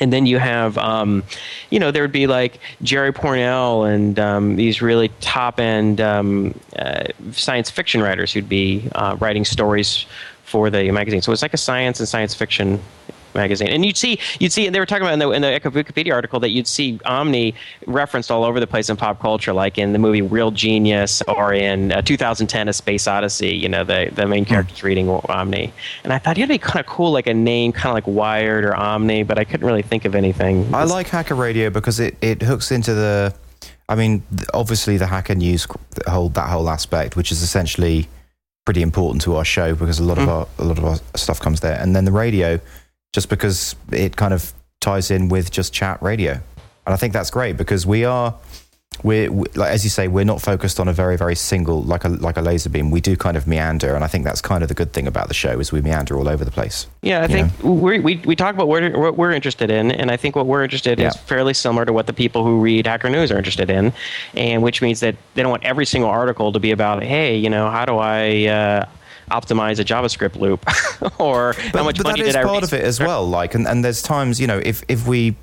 And 0.00 0.12
then 0.12 0.26
you 0.26 0.38
have, 0.38 0.76
um, 0.78 1.22
you 1.70 1.78
know, 1.78 1.90
there 1.90 2.02
would 2.02 2.12
be 2.12 2.26
like 2.26 2.58
Jerry 2.82 3.12
Pournelle 3.12 3.92
and 3.92 4.18
um, 4.18 4.56
these 4.56 4.82
really 4.82 5.08
top 5.20 5.58
end 5.58 6.00
um, 6.00 6.58
uh, 6.78 7.04
science 7.32 7.70
fiction 7.70 8.02
writers 8.02 8.32
who'd 8.32 8.48
be 8.48 8.88
uh, 8.94 9.16
writing 9.20 9.44
stories 9.44 10.06
for 10.56 10.70
the 10.70 10.90
magazine. 10.90 11.20
So 11.20 11.32
it's 11.32 11.42
like 11.42 11.52
a 11.52 11.58
science 11.58 12.00
and 12.00 12.08
science 12.08 12.34
fiction 12.34 12.80
magazine. 13.34 13.68
And 13.68 13.84
you'd 13.84 13.98
see, 13.98 14.18
you'd 14.40 14.52
see, 14.52 14.64
and 14.64 14.74
they 14.74 14.80
were 14.80 14.86
talking 14.86 15.02
about 15.02 15.12
in 15.12 15.18
the, 15.18 15.30
in 15.32 15.42
the 15.42 15.60
Wikipedia 15.70 16.14
article 16.14 16.40
that 16.40 16.48
you'd 16.48 16.66
see 16.66 16.98
Omni 17.04 17.54
referenced 17.86 18.30
all 18.30 18.42
over 18.42 18.58
the 18.58 18.66
place 18.66 18.88
in 18.88 18.96
pop 18.96 19.20
culture, 19.20 19.52
like 19.52 19.76
in 19.76 19.92
the 19.92 19.98
movie 19.98 20.22
Real 20.22 20.50
Genius 20.50 21.20
or 21.28 21.52
in 21.52 21.92
uh, 21.92 22.00
2010: 22.00 22.68
A 22.68 22.72
Space 22.72 23.06
Odyssey. 23.06 23.54
You 23.54 23.68
know, 23.68 23.84
the 23.84 24.10
the 24.14 24.26
main 24.26 24.46
character's 24.46 24.82
reading 24.82 25.10
Omni, 25.10 25.70
and 26.04 26.12
I 26.14 26.18
thought 26.18 26.38
it'd 26.38 26.48
be 26.48 26.56
kind 26.56 26.80
of 26.80 26.86
cool, 26.86 27.12
like 27.12 27.26
a 27.26 27.34
name, 27.34 27.72
kind 27.72 27.90
of 27.90 27.94
like 27.94 28.06
Wired 28.06 28.64
or 28.64 28.74
Omni, 28.74 29.24
but 29.24 29.38
I 29.38 29.44
couldn't 29.44 29.66
really 29.66 29.82
think 29.82 30.06
of 30.06 30.14
anything. 30.14 30.74
I 30.74 30.84
like 30.84 31.08
Hacker 31.08 31.34
Radio 31.34 31.68
because 31.68 32.00
it, 32.00 32.16
it 32.22 32.40
hooks 32.40 32.72
into 32.72 32.94
the. 32.94 33.34
I 33.88 33.94
mean, 33.94 34.22
obviously 34.54 34.96
the 34.96 35.06
Hacker 35.06 35.34
News 35.34 35.68
whole 36.08 36.30
that 36.30 36.48
whole 36.48 36.70
aspect, 36.70 37.14
which 37.14 37.30
is 37.30 37.42
essentially 37.42 38.08
pretty 38.66 38.82
important 38.82 39.22
to 39.22 39.36
our 39.36 39.44
show 39.44 39.74
because 39.74 39.98
a 39.98 40.04
lot 40.04 40.18
Mm. 40.18 40.22
of 40.24 40.28
our 40.28 40.46
a 40.58 40.64
lot 40.64 40.76
of 40.78 40.84
our 40.84 40.98
stuff 41.14 41.40
comes 41.40 41.60
there, 41.60 41.78
and 41.80 41.96
then 41.96 42.04
the 42.04 42.12
radio, 42.12 42.60
just 43.14 43.30
because 43.30 43.74
it 43.92 44.16
kind 44.16 44.34
of 44.34 44.52
ties 44.80 45.10
in 45.10 45.28
with 45.30 45.50
just 45.50 45.72
chat 45.72 46.02
radio, 46.02 46.32
and 46.32 46.92
I 46.94 46.96
think 46.96 47.14
that's 47.14 47.30
great 47.30 47.56
because 47.56 47.86
we 47.86 48.04
are. 48.04 48.34
We're 49.02 49.30
we, 49.30 49.46
like 49.54 49.70
as 49.70 49.84
you 49.84 49.90
say, 49.90 50.08
we're 50.08 50.24
not 50.24 50.40
focused 50.40 50.80
on 50.80 50.88
a 50.88 50.92
very 50.92 51.16
very 51.16 51.34
single 51.34 51.82
like 51.82 52.04
a 52.04 52.08
like 52.08 52.36
a 52.36 52.42
laser 52.42 52.70
beam. 52.70 52.90
We 52.90 53.00
do 53.00 53.16
kind 53.16 53.36
of 53.36 53.46
meander, 53.46 53.94
and 53.94 54.04
I 54.04 54.06
think 54.06 54.24
that's 54.24 54.40
kind 54.40 54.62
of 54.62 54.68
the 54.68 54.74
good 54.74 54.92
thing 54.92 55.06
about 55.06 55.28
the 55.28 55.34
show 55.34 55.58
is 55.60 55.72
we 55.72 55.80
meander 55.80 56.16
all 56.16 56.28
over 56.28 56.44
the 56.44 56.50
place. 56.50 56.86
Yeah, 57.02 57.22
I 57.22 57.26
think 57.26 57.52
we 57.62 58.00
we 58.00 58.16
we 58.24 58.36
talk 58.36 58.54
about 58.54 58.68
what 58.68 58.82
we're, 58.82 58.98
what 58.98 59.16
we're 59.16 59.32
interested 59.32 59.70
in, 59.70 59.90
and 59.90 60.10
I 60.10 60.16
think 60.16 60.36
what 60.36 60.46
we're 60.46 60.64
interested 60.64 60.98
in 60.98 61.06
is 61.06 61.16
fairly 61.16 61.54
similar 61.54 61.84
to 61.84 61.92
what 61.92 62.06
the 62.06 62.12
people 62.12 62.44
who 62.44 62.60
read 62.60 62.86
Hacker 62.86 63.10
News 63.10 63.30
are 63.30 63.38
interested 63.38 63.70
in, 63.70 63.92
and 64.34 64.62
which 64.62 64.82
means 64.82 65.00
that 65.00 65.16
they 65.34 65.42
don't 65.42 65.50
want 65.50 65.64
every 65.64 65.86
single 65.86 66.10
article 66.10 66.52
to 66.52 66.58
be 66.58 66.70
about, 66.70 67.02
hey, 67.02 67.36
you 67.36 67.50
know, 67.50 67.70
how 67.70 67.84
do 67.84 67.98
I 67.98 68.46
uh, 68.46 68.86
optimize 69.30 69.78
a 69.78 69.84
JavaScript 69.84 70.36
loop, 70.36 70.64
or 71.20 71.54
how 71.72 71.84
much 71.84 71.98
but 71.98 72.04
money 72.04 72.20
that 72.22 72.28
is 72.28 72.34
did 72.34 72.40
I 72.40 72.44
part 72.44 72.62
raise 72.62 72.72
of 72.72 72.78
it 72.78 72.84
as 72.84 73.00
well. 73.00 73.26
Like, 73.26 73.54
and, 73.54 73.66
and 73.66 73.84
there's 73.84 74.02
times, 74.02 74.40
you 74.40 74.46
know, 74.46 74.58
if 74.58 74.84
if 74.88 75.06
we 75.06 75.36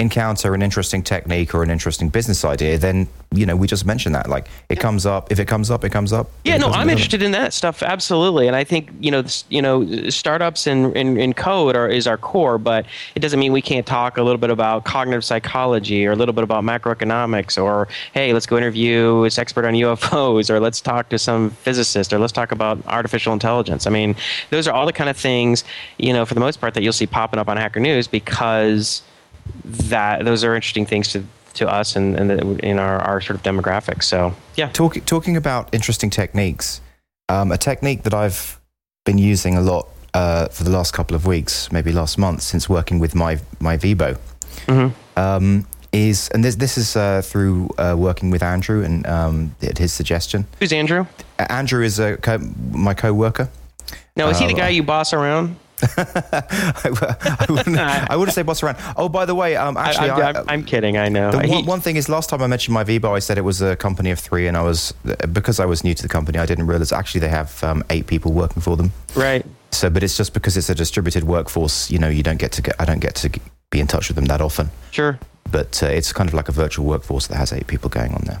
encounter 0.00 0.54
an 0.54 0.60
interesting 0.62 1.04
technique 1.04 1.54
or 1.54 1.62
an 1.62 1.70
interesting 1.70 2.08
business 2.08 2.44
idea, 2.44 2.76
then 2.76 3.06
you 3.32 3.46
know 3.46 3.54
we 3.54 3.68
just 3.68 3.86
mention 3.86 4.10
that. 4.10 4.28
Like 4.28 4.48
it 4.68 4.80
comes 4.80 5.06
up. 5.06 5.30
If 5.30 5.38
it 5.38 5.46
comes 5.46 5.70
up, 5.70 5.84
it 5.84 5.90
comes 5.90 6.12
up. 6.12 6.30
Yeah, 6.44 6.56
no, 6.56 6.68
I'm 6.68 6.90
interested 6.90 7.22
in 7.22 7.30
that 7.30 7.52
stuff 7.52 7.80
absolutely, 7.80 8.48
and 8.48 8.56
I 8.56 8.64
think 8.64 8.90
you 8.98 9.12
know, 9.12 9.22
this, 9.22 9.44
you 9.50 9.62
know, 9.62 10.08
startups 10.10 10.66
in, 10.66 10.92
in, 10.96 11.16
in 11.16 11.32
code 11.32 11.76
are 11.76 11.88
is 11.88 12.08
our 12.08 12.18
core, 12.18 12.58
but 12.58 12.86
it 13.14 13.20
doesn't 13.20 13.38
mean 13.38 13.52
we 13.52 13.62
can't 13.62 13.86
talk 13.86 14.18
a 14.18 14.22
little 14.22 14.38
bit 14.38 14.50
about 14.50 14.84
cognitive 14.84 15.24
psychology 15.24 16.04
or 16.04 16.12
a 16.12 16.16
little 16.16 16.34
bit 16.34 16.42
about 16.42 16.64
macroeconomics, 16.64 17.62
or 17.62 17.86
hey, 18.12 18.32
let's 18.32 18.46
go 18.46 18.56
interview 18.56 19.22
this 19.22 19.38
expert 19.38 19.64
on 19.64 19.74
UFOs, 19.74 20.50
or 20.50 20.58
let's 20.58 20.80
talk 20.80 21.08
to 21.10 21.20
some 21.20 21.50
physicist, 21.50 22.12
or 22.12 22.18
let's 22.18 22.32
talk 22.32 22.50
about 22.50 22.84
artificial 22.86 23.32
intelligence. 23.32 23.86
I 23.86 23.90
mean, 23.90 24.16
those 24.50 24.66
are 24.66 24.74
all 24.74 24.86
the 24.86 24.92
kind 24.92 25.08
of 25.08 25.16
things 25.16 25.62
you 25.98 26.12
know, 26.12 26.26
for 26.26 26.34
the 26.34 26.40
most 26.40 26.60
part, 26.60 26.74
that 26.74 26.82
you'll 26.82 26.92
see 26.92 27.06
popping 27.06 27.38
up 27.38 27.48
on 27.48 27.56
Hacker 27.56 27.78
News 27.78 28.08
because 28.08 29.02
that 29.64 30.24
those 30.24 30.44
are 30.44 30.54
interesting 30.54 30.86
things 30.86 31.08
to 31.08 31.24
to 31.54 31.68
us 31.68 31.94
and, 31.94 32.16
and 32.18 32.30
the, 32.30 32.66
in 32.66 32.78
our, 32.80 32.98
our 32.98 33.20
sort 33.20 33.36
of 33.36 33.42
demographics. 33.44 34.02
So 34.04 34.34
yeah, 34.56 34.70
Talk, 34.72 34.96
talking 35.06 35.36
about 35.36 35.72
interesting 35.72 36.10
techniques, 36.10 36.80
um, 37.28 37.52
a 37.52 37.56
technique 37.56 38.02
that 38.02 38.12
I've 38.12 38.58
been 39.04 39.18
using 39.18 39.56
a 39.56 39.60
lot 39.60 39.86
uh, 40.14 40.48
for 40.48 40.64
the 40.64 40.70
last 40.70 40.92
couple 40.94 41.14
of 41.14 41.26
weeks, 41.26 41.70
maybe 41.70 41.92
last 41.92 42.18
month, 42.18 42.42
since 42.42 42.68
working 42.68 42.98
with 42.98 43.14
my 43.14 43.38
my 43.60 43.76
Vibo, 43.76 44.18
um, 45.16 45.66
is 45.92 46.28
and 46.30 46.44
this 46.44 46.56
this 46.56 46.76
is 46.76 46.96
uh, 46.96 47.22
through 47.22 47.68
uh, 47.78 47.94
working 47.96 48.30
with 48.30 48.42
Andrew 48.42 48.82
and 48.84 49.06
um, 49.06 49.54
at 49.62 49.78
his 49.78 49.92
suggestion. 49.92 50.46
who's 50.58 50.72
Andrew? 50.72 51.06
Andrew 51.38 51.84
is 51.84 51.98
a 52.00 52.16
co- 52.16 52.38
my 52.72 52.94
co-worker. 52.94 53.48
No, 54.16 54.28
is 54.28 54.38
he 54.38 54.46
the 54.46 54.54
Uh, 54.54 54.56
guy 54.56 54.68
you 54.70 54.82
boss 54.82 55.12
around? 55.12 55.56
I, 55.96 57.46
wouldn't, 57.48 57.76
I 57.78 58.16
wouldn't 58.16 58.34
say 58.34 58.42
boss 58.42 58.62
around. 58.62 58.78
Oh, 58.96 59.08
by 59.08 59.24
the 59.24 59.34
way, 59.34 59.56
um, 59.56 59.76
actually, 59.76 60.10
I, 60.10 60.30
I, 60.30 60.40
am 60.40 60.44
I'm 60.48 60.64
kidding. 60.64 60.96
I 60.96 61.08
know. 61.08 61.30
The 61.30 61.48
one, 61.48 61.66
one 61.66 61.80
thing 61.80 61.96
is, 61.96 62.08
last 62.08 62.30
time 62.30 62.42
I 62.42 62.46
mentioned 62.46 62.74
my 62.74 62.84
Vibo, 62.84 63.14
I 63.14 63.18
said 63.18 63.38
it 63.38 63.42
was 63.42 63.60
a 63.60 63.76
company 63.76 64.10
of 64.10 64.18
three, 64.18 64.46
and 64.46 64.56
I 64.56 64.62
was 64.62 64.92
because 65.32 65.60
I 65.60 65.66
was 65.66 65.84
new 65.84 65.94
to 65.94 66.02
the 66.02 66.08
company, 66.08 66.38
I 66.38 66.46
didn't 66.46 66.66
realize 66.66 66.92
actually 66.92 67.20
they 67.20 67.28
have 67.28 67.62
um, 67.64 67.82
eight 67.90 68.06
people 68.06 68.32
working 68.32 68.62
for 68.62 68.76
them. 68.76 68.92
right. 69.14 69.44
So, 69.70 69.90
but 69.90 70.04
it's 70.04 70.16
just 70.16 70.34
because 70.34 70.56
it's 70.56 70.68
a 70.68 70.74
distributed 70.74 71.24
workforce, 71.24 71.90
you 71.90 71.98
know, 71.98 72.08
you 72.08 72.22
don't 72.22 72.38
get 72.38 72.52
to 72.52 72.62
get, 72.62 72.76
I 72.78 72.84
don't 72.84 73.00
get 73.00 73.16
to 73.16 73.40
be 73.70 73.80
in 73.80 73.88
touch 73.88 74.08
with 74.08 74.14
them 74.14 74.26
that 74.26 74.40
often. 74.40 74.70
Sure. 74.92 75.18
But 75.50 75.82
uh, 75.82 75.86
it's 75.86 76.12
kind 76.12 76.28
of 76.28 76.34
like 76.34 76.48
a 76.48 76.52
virtual 76.52 76.86
workforce 76.86 77.26
that 77.26 77.36
has 77.36 77.52
eight 77.52 77.66
people 77.66 77.90
going 77.90 78.14
on 78.14 78.22
there. 78.24 78.40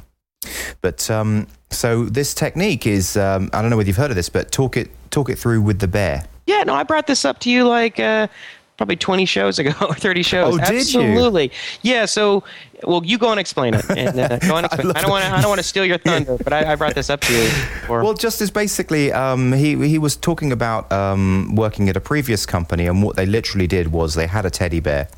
But 0.80 1.10
um, 1.10 1.48
so 1.70 2.04
this 2.04 2.34
technique 2.34 2.86
is, 2.86 3.16
um, 3.16 3.50
I 3.52 3.62
don't 3.62 3.70
know 3.70 3.76
whether 3.76 3.88
you've 3.88 3.96
heard 3.96 4.10
of 4.10 4.16
this, 4.16 4.28
but 4.28 4.52
talk 4.52 4.76
it 4.76 4.90
talk 5.10 5.28
it 5.28 5.38
through 5.38 5.62
with 5.62 5.80
the 5.80 5.88
bear. 5.88 6.24
Yeah. 6.46 6.62
No, 6.64 6.74
I 6.74 6.82
brought 6.82 7.06
this 7.06 7.24
up 7.24 7.38
to 7.40 7.50
you 7.50 7.66
like 7.66 7.98
uh, 8.00 8.28
probably 8.76 8.96
20 8.96 9.24
shows 9.24 9.58
ago, 9.58 9.72
or 9.88 9.94
30 9.94 10.22
shows. 10.22 10.54
Oh, 10.54 10.58
did 10.58 10.92
you? 10.92 11.00
Absolutely. 11.00 11.52
Yeah. 11.82 12.04
So, 12.06 12.44
well, 12.82 13.04
you 13.04 13.18
go 13.18 13.30
and 13.30 13.40
explain 13.40 13.74
it. 13.74 13.84
And, 13.90 14.18
uh, 14.18 14.38
go 14.38 14.56
and 14.56 14.66
explain. 14.66 14.86
I, 14.86 14.92
love 14.92 15.02
don't 15.02 15.10
want 15.10 15.24
to. 15.24 15.30
I 15.32 15.40
don't 15.40 15.48
want 15.48 15.60
to 15.60 15.66
steal 15.66 15.84
your 15.84 15.98
thunder, 15.98 16.36
but 16.42 16.52
I, 16.52 16.72
I 16.72 16.76
brought 16.76 16.94
this 16.94 17.10
up 17.10 17.20
to 17.22 17.32
you. 17.32 17.48
For, 17.86 18.02
Well, 18.02 18.14
just 18.14 18.40
as 18.40 18.50
basically, 18.50 19.12
um, 19.12 19.52
he 19.52 19.76
he 19.88 19.98
was 19.98 20.16
talking 20.16 20.52
about 20.52 20.90
um, 20.92 21.54
working 21.54 21.88
at 21.88 21.96
a 21.96 22.00
previous 22.00 22.46
company, 22.46 22.86
and 22.86 23.02
what 23.02 23.16
they 23.16 23.26
literally 23.26 23.66
did 23.66 23.92
was 23.92 24.14
they 24.14 24.26
had 24.26 24.44
a 24.44 24.50
teddy 24.50 24.80
bear, 24.80 25.08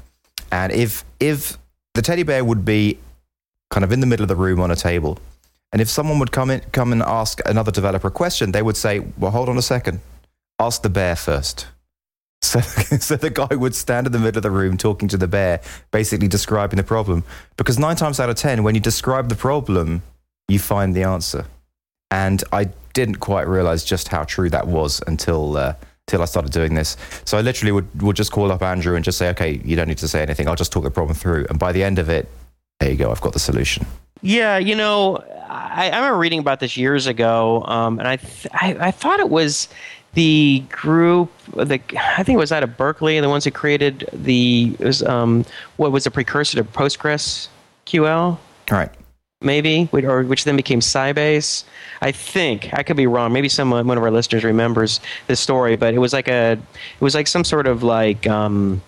and 0.53 0.73
if 0.73 1.05
if 1.21 1.59
the 1.95 2.03
teddy 2.03 2.23
bear 2.23 2.45
would 2.45 2.65
be 2.65 2.99
kind 3.71 3.83
of 3.85 3.91
in 3.91 4.01
the 4.01 4.07
middle 4.07 4.23
of 4.23 4.29
the 4.29 4.37
room 4.37 4.61
on 4.61 4.71
a 4.71 4.77
table, 4.77 5.19
and 5.73 5.83
if 5.83 5.89
someone 5.89 6.19
would 6.19 6.31
come 6.31 6.51
in 6.51 6.61
come 6.73 6.93
and 6.93 7.03
ask 7.03 7.41
another 7.47 7.73
developer 7.73 8.09
a 8.09 8.11
question, 8.13 8.53
they 8.53 8.63
would 8.63 8.77
say, 8.77 9.01
"Well, 9.19 9.33
hold 9.33 9.49
on 9.49 9.59
a 9.59 9.63
second, 9.63 9.99
ask 10.59 10.83
the 10.83 10.91
bear 10.91 11.17
first. 11.17 11.69
So, 12.43 12.61
so 12.61 13.17
the 13.17 13.31
guy 13.31 13.57
would 13.57 13.75
stand 13.75 14.07
in 14.07 14.13
the 14.13 14.21
middle 14.21 14.39
of 14.39 14.43
the 14.45 14.51
room 14.53 14.77
talking 14.77 15.09
to 15.09 15.17
the 15.17 15.27
bear, 15.27 15.61
basically 15.91 16.29
describing 16.29 16.77
the 16.77 16.85
problem. 16.85 17.25
Because 17.57 17.77
nine 17.77 17.97
times 17.97 18.21
out 18.21 18.29
of 18.31 18.37
ten, 18.37 18.63
when 18.63 18.75
you 18.75 18.81
describe 18.81 19.31
the 19.31 19.35
problem, 19.35 20.03
you 20.47 20.59
find 20.61 20.95
the 20.95 21.03
answer 21.03 21.47
and 22.11 22.43
I 22.53 22.69
didn't 22.93 23.17
quite 23.17 23.47
realize 23.49 23.85
just 23.85 24.09
how 24.09 24.25
true 24.25 24.49
that 24.51 24.67
was 24.67 25.03
until 25.07 25.57
uh, 25.57 25.75
till 26.07 26.23
I 26.23 26.25
started 26.25 26.53
doing 26.53 26.75
this. 26.75 26.97
So 27.25 27.39
I 27.39 27.41
literally 27.41 27.73
would 27.73 28.03
would 28.03 28.17
just 28.17 28.33
call 28.33 28.53
up 28.53 28.63
Andrew 28.63 28.95
and 28.95 29.05
just 29.05 29.19
say, 29.19 29.29
"Okay, 29.31 29.61
you 29.65 29.77
don't 29.77 29.89
need 29.89 29.99
to 29.99 30.09
say 30.09 30.23
anything. 30.23 30.49
I'll 30.49 30.57
just 30.57 30.73
talk 30.73 30.85
the 30.85 30.91
problem 30.91 31.17
through." 31.17 31.47
And 31.51 31.59
by 31.59 31.73
the 31.73 31.83
end 31.83 31.99
of 31.99 32.09
it, 32.09 32.29
there 32.81 32.91
you 32.91 32.97
go. 32.97 33.11
I've 33.11 33.21
got 33.21 33.33
the 33.33 33.39
solution. 33.39 33.87
Yeah, 34.23 34.57
you 34.57 34.75
know, 34.75 35.19
I, 35.49 35.91
I 35.91 35.97
remember 35.97 36.19
reading 36.19 36.39
about 36.39 36.61
this 36.61 36.77
years 36.77 37.07
ago, 37.07 37.63
um, 37.67 37.99
and 37.99 38.09
I, 38.09 38.17
th- 38.17 38.47
I 38.53 38.77
I 38.81 38.91
thought 38.91 39.21
it 39.21 39.29
was 39.29 39.69
the 40.17 40.65
group, 40.71 41.31
the 41.55 41.79
I 42.17 42.23
think 42.23 42.37
it 42.37 42.39
was 42.39 42.51
out 42.51 42.63
of 42.63 42.77
Berkeley, 42.77 43.21
the 43.21 43.29
ones 43.29 43.45
who 43.45 43.51
created 43.51 44.09
the 44.13 44.75
it 44.81 44.85
was 44.85 45.03
um, 45.03 45.45
what 45.77 45.93
was 45.93 46.07
a 46.07 46.11
precursor 46.11 46.57
to 46.57 46.65
PostgreSQL, 46.65 48.09
All 48.09 48.39
right. 48.71 48.91
maybe, 49.43 49.85
which- 49.87 50.05
or 50.07 50.23
which 50.25 50.45
then 50.45 50.57
became 50.57 50.81
Sybase. 50.81 51.65
I 52.01 52.13
think 52.13 52.71
I 52.73 52.83
could 52.83 52.97
be 52.97 53.07
wrong. 53.07 53.33
Maybe 53.33 53.49
someone, 53.49 53.87
one 53.87 53.99
of 53.99 54.03
our 54.05 54.11
listeners, 54.11 54.43
remembers 54.43 55.01
this 55.27 55.39
story, 55.39 55.77
but 55.77 55.93
it 55.95 55.99
was 55.99 56.13
like 56.15 56.29
a, 56.29 56.53
it 56.53 57.01
was 57.01 57.15
like 57.15 57.27
some 57.27 57.45
sort 57.45 57.67
of 57.67 57.83
like, 57.83 58.27
um, 58.27 58.81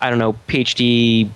I 0.00 0.08
don't 0.08 0.18
know, 0.20 0.34
PhD 0.48 1.28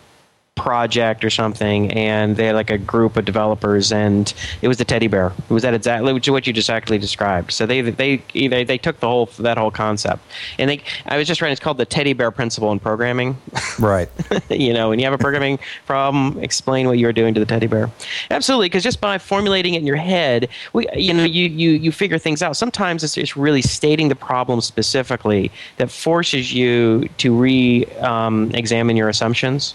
project 0.60 1.24
or 1.24 1.30
something, 1.30 1.90
and 1.92 2.36
they 2.36 2.46
had 2.46 2.54
like 2.54 2.70
a 2.70 2.76
group 2.76 3.16
of 3.16 3.24
developers, 3.24 3.90
and 3.90 4.34
it 4.60 4.68
was 4.68 4.76
the 4.76 4.84
teddy 4.84 5.06
bear. 5.06 5.32
It 5.48 5.50
was 5.50 5.62
that 5.62 5.72
exactly 5.72 6.12
what 6.12 6.46
you 6.46 6.52
just 6.52 6.68
actually 6.68 6.98
described. 6.98 7.52
So 7.52 7.64
they 7.64 7.80
they 7.80 8.22
they, 8.34 8.64
they 8.64 8.76
took 8.76 9.00
the 9.00 9.08
whole 9.08 9.26
that 9.38 9.56
whole 9.56 9.70
concept, 9.70 10.22
and 10.58 10.68
they 10.68 10.82
I 11.06 11.16
was 11.16 11.26
just 11.26 11.40
writing. 11.40 11.52
It's 11.52 11.60
called 11.60 11.78
the 11.78 11.86
teddy 11.86 12.12
bear 12.12 12.30
principle 12.30 12.70
in 12.72 12.78
programming. 12.78 13.36
Right. 13.78 14.10
you 14.50 14.74
know, 14.74 14.90
when 14.90 14.98
you 14.98 15.06
have 15.06 15.14
a 15.14 15.18
programming 15.18 15.58
problem, 15.86 16.38
explain 16.42 16.86
what 16.86 16.98
you're 16.98 17.14
doing 17.14 17.32
to 17.32 17.40
the 17.40 17.46
teddy 17.46 17.66
bear. 17.66 17.90
Absolutely, 18.30 18.66
because 18.66 18.82
just 18.82 19.00
by 19.00 19.16
formulating 19.16 19.74
it 19.74 19.78
in 19.78 19.86
your 19.86 19.96
head, 19.96 20.48
we, 20.74 20.86
you 20.94 21.14
know, 21.14 21.24
you, 21.24 21.48
you, 21.48 21.70
you 21.70 21.92
figure 21.92 22.18
things 22.18 22.42
out. 22.42 22.56
Sometimes 22.56 23.02
it's 23.02 23.14
just 23.14 23.36
really 23.36 23.62
stating 23.62 24.08
the 24.08 24.14
problem 24.14 24.60
specifically 24.60 25.50
that 25.78 25.90
forces 25.90 26.52
you 26.52 27.08
to 27.18 27.34
re 27.34 27.86
um, 28.00 28.50
examine 28.54 28.96
your 28.96 29.08
assumptions 29.08 29.74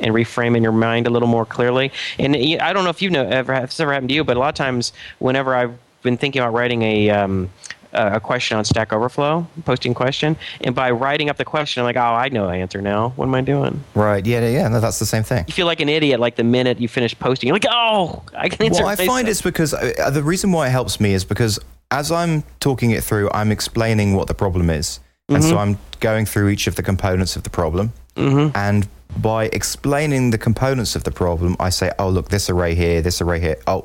and 0.00 0.14
reframe 0.14 0.56
in 0.56 0.62
your 0.62 0.72
mind 0.72 1.06
a 1.06 1.10
little 1.10 1.28
more 1.28 1.46
clearly. 1.46 1.92
And 2.18 2.36
I 2.36 2.72
don't 2.72 2.84
know 2.84 2.90
if 2.90 3.02
you 3.02 3.10
know 3.10 3.26
ever 3.26 3.54
if 3.54 3.70
this 3.70 3.80
ever 3.80 3.92
happened 3.92 4.08
to 4.10 4.14
you, 4.14 4.24
but 4.24 4.36
a 4.36 4.40
lot 4.40 4.48
of 4.48 4.54
times 4.54 4.92
whenever 5.18 5.54
I've 5.54 5.76
been 6.02 6.16
thinking 6.16 6.40
about 6.40 6.54
writing 6.54 6.82
a 6.82 7.10
um, 7.10 7.50
a 7.92 8.20
question 8.20 8.56
on 8.56 8.64
Stack 8.64 8.92
Overflow, 8.92 9.46
posting 9.64 9.94
question, 9.94 10.36
and 10.60 10.74
by 10.74 10.90
writing 10.92 11.28
up 11.28 11.36
the 11.36 11.44
question, 11.44 11.80
I'm 11.80 11.84
like, 11.84 11.96
oh, 11.96 12.00
I 12.00 12.28
know 12.28 12.46
the 12.46 12.52
answer 12.52 12.80
now. 12.80 13.10
What 13.16 13.26
am 13.26 13.34
I 13.34 13.40
doing? 13.40 13.82
Right. 13.94 14.24
Yeah. 14.24 14.46
Yeah. 14.48 14.68
No, 14.68 14.80
that's 14.80 14.98
the 14.98 15.06
same 15.06 15.24
thing. 15.24 15.44
You 15.48 15.54
feel 15.54 15.66
like 15.66 15.80
an 15.80 15.88
idiot 15.88 16.20
like 16.20 16.36
the 16.36 16.44
minute 16.44 16.80
you 16.80 16.88
finish 16.88 17.18
posting. 17.18 17.48
You're 17.48 17.56
like, 17.56 17.66
oh, 17.70 18.22
I 18.36 18.48
can 18.48 18.66
answer. 18.66 18.82
Well, 18.82 18.92
I 18.92 18.96
find 18.96 19.08
myself." 19.08 19.28
it's 19.28 19.42
because 19.42 19.74
uh, 19.74 20.10
the 20.10 20.22
reason 20.22 20.52
why 20.52 20.68
it 20.68 20.70
helps 20.70 21.00
me 21.00 21.14
is 21.14 21.24
because 21.24 21.58
as 21.90 22.12
I'm 22.12 22.44
talking 22.60 22.92
it 22.92 23.02
through, 23.02 23.28
I'm 23.34 23.50
explaining 23.50 24.14
what 24.14 24.28
the 24.28 24.34
problem 24.34 24.70
is. 24.70 25.00
And 25.28 25.44
so 25.44 25.58
I'm 25.58 25.78
going 26.00 26.26
through 26.26 26.48
each 26.48 26.66
of 26.66 26.74
the 26.74 26.82
components 26.82 27.36
of 27.36 27.44
the 27.44 27.50
problem. 27.50 27.92
And 28.16 28.88
by 29.16 29.46
explaining 29.52 30.30
the 30.30 30.38
components 30.38 30.96
of 30.96 31.04
the 31.04 31.10
problem, 31.10 31.56
I 31.60 31.70
say, 31.70 31.92
oh, 31.98 32.08
look, 32.08 32.28
this 32.28 32.48
array 32.50 32.74
here, 32.74 33.02
this 33.02 33.20
array 33.20 33.40
here. 33.40 33.56
Oh, 33.66 33.84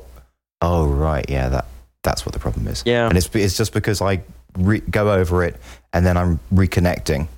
oh, 0.62 0.86
right. 0.86 1.24
Yeah, 1.28 1.48
that, 1.48 1.66
that's 2.02 2.24
what 2.24 2.32
the 2.32 2.38
problem 2.38 2.66
is. 2.68 2.82
Yeah. 2.86 3.08
And 3.08 3.16
it's, 3.16 3.34
it's 3.34 3.56
just 3.56 3.72
because 3.72 4.00
I 4.00 4.22
re- 4.58 4.80
go 4.80 5.12
over 5.12 5.44
it 5.44 5.56
and 5.92 6.04
then 6.06 6.16
I'm 6.16 6.38
reconnecting. 6.52 7.28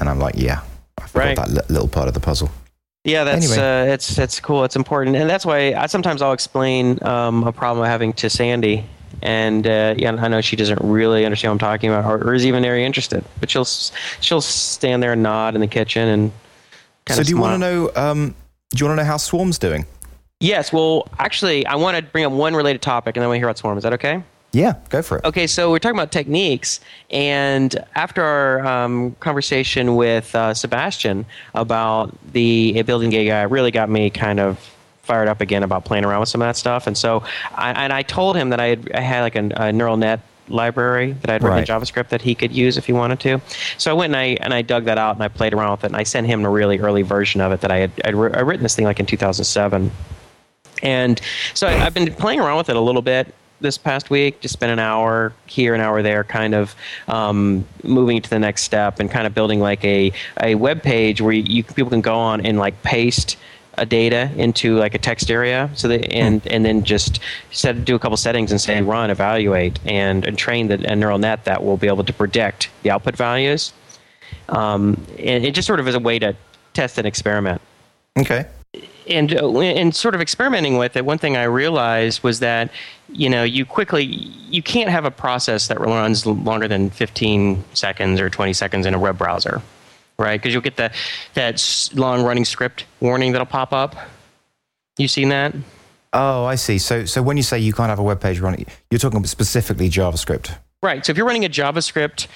And 0.00 0.08
I'm 0.08 0.18
like, 0.18 0.34
yeah, 0.36 0.62
I 0.98 1.06
forgot 1.06 1.24
Right. 1.26 1.36
that 1.36 1.50
li- 1.50 1.60
little 1.68 1.88
part 1.88 2.08
of 2.08 2.14
the 2.14 2.20
puzzle. 2.20 2.50
Yeah, 3.04 3.24
that's 3.24 3.50
Anyway. 3.50 3.90
uh, 3.90 3.94
it's 3.94 4.14
that's 4.14 4.38
cool. 4.38 4.64
It's 4.64 4.76
important, 4.76 5.16
and 5.16 5.30
that's 5.30 5.46
why 5.46 5.72
I 5.72 5.86
sometimes 5.86 6.20
I'll 6.20 6.32
explain 6.34 7.02
um, 7.02 7.42
a 7.44 7.52
problem 7.52 7.82
I'm 7.84 7.90
having 7.90 8.12
to 8.14 8.28
Sandy, 8.28 8.84
and 9.22 9.66
uh, 9.66 9.94
yeah, 9.96 10.12
I 10.12 10.28
know 10.28 10.40
she 10.42 10.56
doesn't 10.56 10.80
really 10.82 11.24
understand 11.24 11.50
what 11.50 11.54
I'm 11.54 11.58
talking 11.70 11.90
about, 11.90 12.04
or, 12.04 12.18
or 12.28 12.34
is 12.34 12.44
even 12.44 12.62
very 12.62 12.84
interested. 12.84 13.24
But 13.40 13.50
she'll 13.50 13.64
she'll 13.64 14.40
stand 14.42 15.02
there 15.02 15.12
and 15.14 15.22
nod 15.22 15.54
in 15.54 15.60
the 15.60 15.66
kitchen 15.68 16.06
and. 16.08 16.32
So 17.16 17.22
do 17.22 17.30
you 17.30 17.38
want 17.38 17.54
to 17.54 17.58
know, 17.58 17.90
um, 17.96 18.34
do 18.70 18.78
you 18.78 18.86
want 18.86 18.98
to 18.98 19.02
know 19.02 19.08
how 19.08 19.16
Swarm's 19.16 19.58
doing? 19.58 19.86
Yes. 20.40 20.72
Well, 20.72 21.08
actually, 21.18 21.66
I 21.66 21.74
want 21.74 21.96
to 21.96 22.02
bring 22.02 22.24
up 22.24 22.32
one 22.32 22.54
related 22.54 22.82
topic, 22.82 23.16
and 23.16 23.22
then 23.22 23.30
we 23.30 23.38
hear 23.38 23.46
about 23.46 23.58
Swarm. 23.58 23.76
Is 23.76 23.84
that 23.84 23.92
okay? 23.94 24.22
Yeah, 24.52 24.76
go 24.88 25.02
for 25.02 25.18
it. 25.18 25.24
Okay, 25.24 25.46
so 25.46 25.70
we're 25.70 25.78
talking 25.78 25.98
about 25.98 26.10
techniques, 26.10 26.80
and 27.10 27.74
after 27.94 28.22
our 28.22 28.66
um, 28.66 29.14
conversation 29.20 29.94
with 29.94 30.34
uh, 30.34 30.54
Sebastian 30.54 31.26
about 31.54 32.16
the 32.32 32.80
building 32.82 33.10
gay 33.10 33.26
guy, 33.26 33.42
really 33.42 33.70
got 33.70 33.90
me 33.90 34.08
kind 34.08 34.40
of 34.40 34.58
fired 35.02 35.28
up 35.28 35.40
again 35.40 35.62
about 35.62 35.84
playing 35.84 36.04
around 36.04 36.20
with 36.20 36.28
some 36.28 36.40
of 36.40 36.48
that 36.48 36.56
stuff. 36.56 36.86
And 36.86 36.96
so, 36.96 37.24
I, 37.54 37.72
and 37.72 37.92
I 37.92 38.02
told 38.02 38.36
him 38.36 38.50
that 38.50 38.60
I 38.60 38.66
had, 38.66 38.92
I 38.94 39.00
had 39.00 39.20
like 39.22 39.36
a, 39.36 39.50
a 39.56 39.72
neural 39.72 39.96
net 39.96 40.20
library 40.48 41.12
that 41.12 41.30
I'd 41.30 41.42
written 41.42 41.58
in 41.58 41.64
JavaScript 41.64 42.08
that 42.08 42.22
he 42.22 42.34
could 42.34 42.52
use 42.52 42.76
if 42.76 42.86
he 42.86 42.92
wanted 42.92 43.20
to. 43.20 43.40
So 43.76 43.90
I 43.90 43.94
went 43.94 44.14
and 44.14 44.16
I 44.16 44.24
and 44.40 44.54
I 44.54 44.62
dug 44.62 44.84
that 44.84 44.98
out 44.98 45.16
and 45.16 45.22
I 45.22 45.28
played 45.28 45.54
around 45.54 45.72
with 45.72 45.84
it 45.84 45.88
and 45.88 45.96
I 45.96 46.02
sent 46.02 46.26
him 46.26 46.44
a 46.44 46.50
really 46.50 46.78
early 46.78 47.02
version 47.02 47.40
of 47.40 47.52
it 47.52 47.60
that 47.60 47.70
I 47.70 47.78
had 47.78 47.92
I'd, 48.04 48.14
I'd 48.14 48.46
written 48.46 48.62
this 48.62 48.74
thing 48.74 48.84
like 48.84 49.00
in 49.00 49.06
2007. 49.06 49.90
And 50.82 51.20
so 51.54 51.66
I, 51.66 51.84
I've 51.84 51.94
been 51.94 52.12
playing 52.14 52.40
around 52.40 52.58
with 52.58 52.68
it 52.68 52.76
a 52.76 52.80
little 52.80 53.02
bit, 53.02 53.34
this 53.60 53.78
past 53.78 54.10
week. 54.10 54.40
Just 54.40 54.52
spent 54.52 54.72
an 54.72 54.78
hour 54.78 55.32
here, 55.46 55.74
an 55.74 55.80
hour 55.80 56.02
there, 56.02 56.24
kind 56.24 56.54
of 56.54 56.74
um, 57.08 57.66
moving 57.82 58.20
to 58.22 58.30
the 58.30 58.38
next 58.38 58.62
step 58.62 59.00
and 59.00 59.10
kind 59.10 59.26
of 59.26 59.34
building 59.34 59.60
like 59.60 59.84
a 59.84 60.12
a 60.42 60.54
web 60.54 60.82
page 60.82 61.20
where 61.20 61.32
you, 61.32 61.42
you 61.42 61.64
people 61.64 61.90
can 61.90 62.00
go 62.00 62.16
on 62.16 62.44
and 62.44 62.58
like 62.58 62.80
paste 62.82 63.36
a 63.78 63.86
data 63.86 64.30
into 64.36 64.76
like 64.76 64.94
a 64.94 64.98
text 64.98 65.30
area 65.30 65.70
so 65.74 65.88
that 65.88 66.10
and 66.12 66.46
and 66.46 66.64
then 66.64 66.84
just 66.84 67.20
set 67.50 67.84
do 67.84 67.94
a 67.94 67.98
couple 67.98 68.16
settings 68.16 68.50
and 68.50 68.60
say 68.60 68.80
run 68.82 69.10
evaluate 69.10 69.78
and, 69.84 70.24
and 70.26 70.36
train 70.38 70.68
the 70.68 70.90
a 70.90 70.96
neural 70.96 71.18
net 71.18 71.44
that 71.44 71.64
will 71.64 71.76
be 71.76 71.86
able 71.86 72.04
to 72.04 72.12
predict 72.12 72.70
the 72.82 72.90
output 72.90 73.16
values. 73.16 73.72
Um, 74.48 75.04
and 75.18 75.44
it 75.44 75.54
just 75.54 75.66
sort 75.66 75.80
of 75.80 75.88
is 75.88 75.94
a 75.94 76.00
way 76.00 76.18
to 76.18 76.36
test 76.74 76.98
and 76.98 77.06
experiment. 77.06 77.60
Okay. 78.18 78.46
and 79.08 79.34
uh, 79.34 79.58
and 79.60 79.94
sort 79.94 80.14
of 80.14 80.20
experimenting 80.20 80.76
with 80.76 80.96
it, 80.96 81.04
one 81.04 81.18
thing 81.18 81.36
I 81.36 81.44
realized 81.44 82.22
was 82.22 82.40
that 82.40 82.70
you 83.08 83.28
know 83.28 83.42
you 83.42 83.64
quickly 83.64 84.04
you 84.04 84.62
can't 84.62 84.90
have 84.90 85.04
a 85.04 85.10
process 85.10 85.68
that 85.68 85.80
runs 85.80 86.26
longer 86.26 86.68
than 86.68 86.90
15 86.90 87.64
seconds 87.74 88.20
or 88.20 88.28
20 88.28 88.52
seconds 88.52 88.86
in 88.86 88.94
a 88.94 88.98
web 88.98 89.18
browser, 89.18 89.62
right? 90.18 90.40
Because 90.40 90.52
you'll 90.52 90.62
get 90.62 90.76
the 90.76 90.90
that 91.34 91.90
long 91.94 92.24
running 92.24 92.44
script 92.44 92.84
warning 93.00 93.32
that'll 93.32 93.46
pop 93.46 93.72
up. 93.72 93.96
You 94.96 95.08
seen 95.08 95.28
that? 95.28 95.54
Oh, 96.12 96.44
I 96.44 96.54
see. 96.56 96.78
So, 96.78 97.04
so 97.04 97.22
when 97.22 97.36
you 97.36 97.42
say 97.42 97.58
you 97.58 97.72
can't 97.72 97.90
have 97.90 97.98
a 97.98 98.02
web 98.02 98.20
page 98.20 98.40
running, 98.40 98.66
you're 98.90 98.98
talking 98.98 99.24
specifically 99.26 99.90
JavaScript, 99.90 100.56
Right. 100.82 101.04
So 101.04 101.10
if 101.10 101.16
you're 101.16 101.26
running 101.26 101.44
a 101.44 101.48
JavaScript 101.48 102.28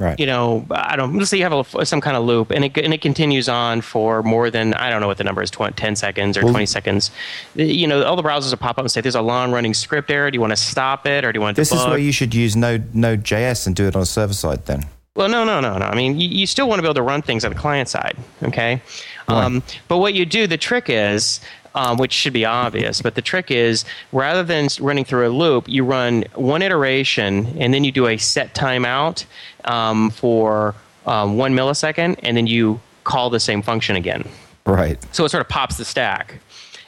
right? 0.00 0.18
you 0.18 0.26
know, 0.26 0.66
I 0.70 0.96
don't. 0.96 1.16
Let's 1.16 1.30
say 1.30 1.36
you 1.36 1.44
have 1.44 1.74
a, 1.74 1.86
some 1.86 2.00
kind 2.00 2.16
of 2.16 2.24
loop, 2.24 2.50
and 2.50 2.64
it 2.64 2.76
and 2.78 2.92
it 2.92 3.00
continues 3.00 3.48
on 3.48 3.80
for 3.82 4.22
more 4.22 4.50
than 4.50 4.74
I 4.74 4.90
don't 4.90 5.00
know 5.00 5.06
what 5.06 5.18
the 5.18 5.24
number 5.24 5.42
is, 5.42 5.50
20, 5.50 5.74
10 5.74 5.96
seconds 5.96 6.36
or 6.36 6.42
Well- 6.42 6.52
twenty 6.52 6.66
seconds. 6.66 7.10
You 7.54 7.86
know, 7.86 8.02
all 8.02 8.16
the 8.16 8.22
browsers 8.22 8.50
will 8.50 8.56
pop 8.56 8.78
up 8.78 8.84
and 8.84 8.90
say, 8.90 9.00
"There's 9.02 9.14
a 9.14 9.22
long 9.22 9.52
running 9.52 9.74
script 9.74 10.10
error. 10.10 10.30
Do 10.30 10.36
you 10.36 10.40
want 10.40 10.52
to 10.52 10.56
stop 10.56 11.06
it, 11.06 11.24
or 11.24 11.32
do 11.32 11.36
you 11.36 11.42
want 11.42 11.54
to?" 11.56 11.60
This 11.60 11.70
is 11.72 11.84
where 11.86 11.98
you 11.98 12.12
should 12.12 12.34
use 12.34 12.56
Node 12.56 12.94
Node.js 12.94 13.66
and 13.66 13.76
do 13.76 13.86
it 13.86 13.94
on 13.94 14.02
a 14.02 14.06
server 14.06 14.34
side. 14.34 14.64
Then, 14.66 14.86
Well, 15.14 15.28
no, 15.28 15.44
no, 15.44 15.60
no, 15.60 15.76
no. 15.76 15.84
I 15.84 15.94
mean, 15.94 16.18
you, 16.18 16.28
you 16.28 16.46
still 16.46 16.68
want 16.68 16.78
to 16.78 16.82
be 16.82 16.86
able 16.86 16.94
to 16.94 17.02
run 17.02 17.20
things 17.20 17.44
on 17.44 17.52
the 17.52 17.58
client 17.58 17.88
side, 17.88 18.16
okay? 18.42 18.80
Um, 19.28 19.62
but 19.88 19.98
what 19.98 20.14
you 20.14 20.24
do, 20.24 20.46
the 20.46 20.56
trick 20.56 20.86
is, 20.88 21.40
um, 21.74 21.98
which 21.98 22.12
should 22.12 22.32
be 22.32 22.44
obvious, 22.46 23.02
but 23.02 23.14
the 23.14 23.22
trick 23.22 23.50
is 23.50 23.84
rather 24.12 24.42
than 24.42 24.68
running 24.80 25.04
through 25.04 25.26
a 25.26 25.30
loop, 25.30 25.68
you 25.68 25.84
run 25.84 26.24
one 26.34 26.62
iteration 26.62 27.46
and 27.58 27.74
then 27.74 27.84
you 27.84 27.92
do 27.92 28.06
a 28.06 28.16
set 28.16 28.54
timeout 28.54 29.24
um, 29.66 30.10
for 30.10 30.74
um, 31.06 31.36
one 31.36 31.54
millisecond, 31.54 32.18
and 32.22 32.36
then 32.36 32.46
you 32.46 32.80
call 33.04 33.28
the 33.28 33.40
same 33.40 33.60
function 33.62 33.96
again. 33.96 34.26
right? 34.64 34.98
So 35.14 35.24
it 35.24 35.28
sort 35.30 35.40
of 35.42 35.48
pops 35.48 35.76
the 35.76 35.84
stack. 35.84 36.38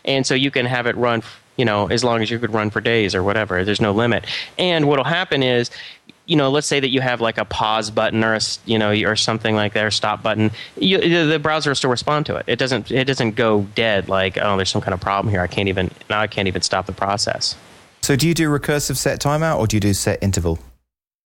And 0.05 0.27
so 0.27 0.35
you 0.35 0.51
can 0.51 0.67
have 0.67 0.87
it 0.87 0.97
run, 0.97 1.23
you 1.57 1.65
know, 1.65 1.89
as 1.89 2.05
long 2.05 2.23
as 2.23 2.31
you 2.31 2.39
could 2.39 2.53
run 2.53 2.71
for 2.71 2.81
days 2.81 3.15
or 3.15 3.23
whatever. 3.23 3.65
There's 3.65 3.81
no 3.81 3.93
limit. 3.93 4.27
And 4.59 4.87
what'll 4.87 5.05
happen 5.05 5.43
is, 5.43 5.71
you 6.27 6.37
know, 6.37 6.51
let's 6.51 6.67
say 6.67 6.81
that 6.81 6.89
you 6.89 7.01
have 7.01 7.21
like 7.21 7.39
a 7.39 7.45
pause 7.45 7.91
button 7.91 8.25
or 8.25 8.35
a, 8.35 8.41
you 8.65 8.79
know, 8.79 8.93
or 8.93 9.17
something 9.17 9.55
like 9.55 9.75
that, 9.75 9.85
or 9.85 9.91
stop 9.91 10.23
button. 10.23 10.51
You, 10.77 10.99
the 10.99 11.25
the 11.25 11.39
browser 11.39 11.71
will 11.71 11.75
still 11.75 11.91
respond 11.91 12.27
to 12.27 12.37
it. 12.37 12.45
It 12.47 12.59
doesn't. 12.59 12.91
It 12.91 13.05
doesn't 13.05 13.33
go 13.33 13.67
dead. 13.75 14.09
Like, 14.09 14.39
oh, 14.41 14.57
there's 14.57 14.71
some 14.71 14.81
kind 14.81 14.95
of 14.95 15.01
problem 15.01 15.31
here. 15.31 15.41
I 15.41 15.47
can't 15.47 15.69
even 15.69 15.91
now. 16.09 16.21
I 16.21 16.27
can't 16.27 16.49
even 16.49 16.63
stop 16.63 16.87
the 16.87 16.93
process. 16.93 17.57
So, 18.03 18.17
do 18.17 18.29
you 18.29 18.35
do 18.35 18.49
recursive 18.49 18.97
set 18.97 19.21
timeout 19.21 19.59
or 19.59 19.67
do 19.67 19.77
you 19.77 19.81
do 19.81 19.95
set 19.95 20.23
interval? 20.23 20.59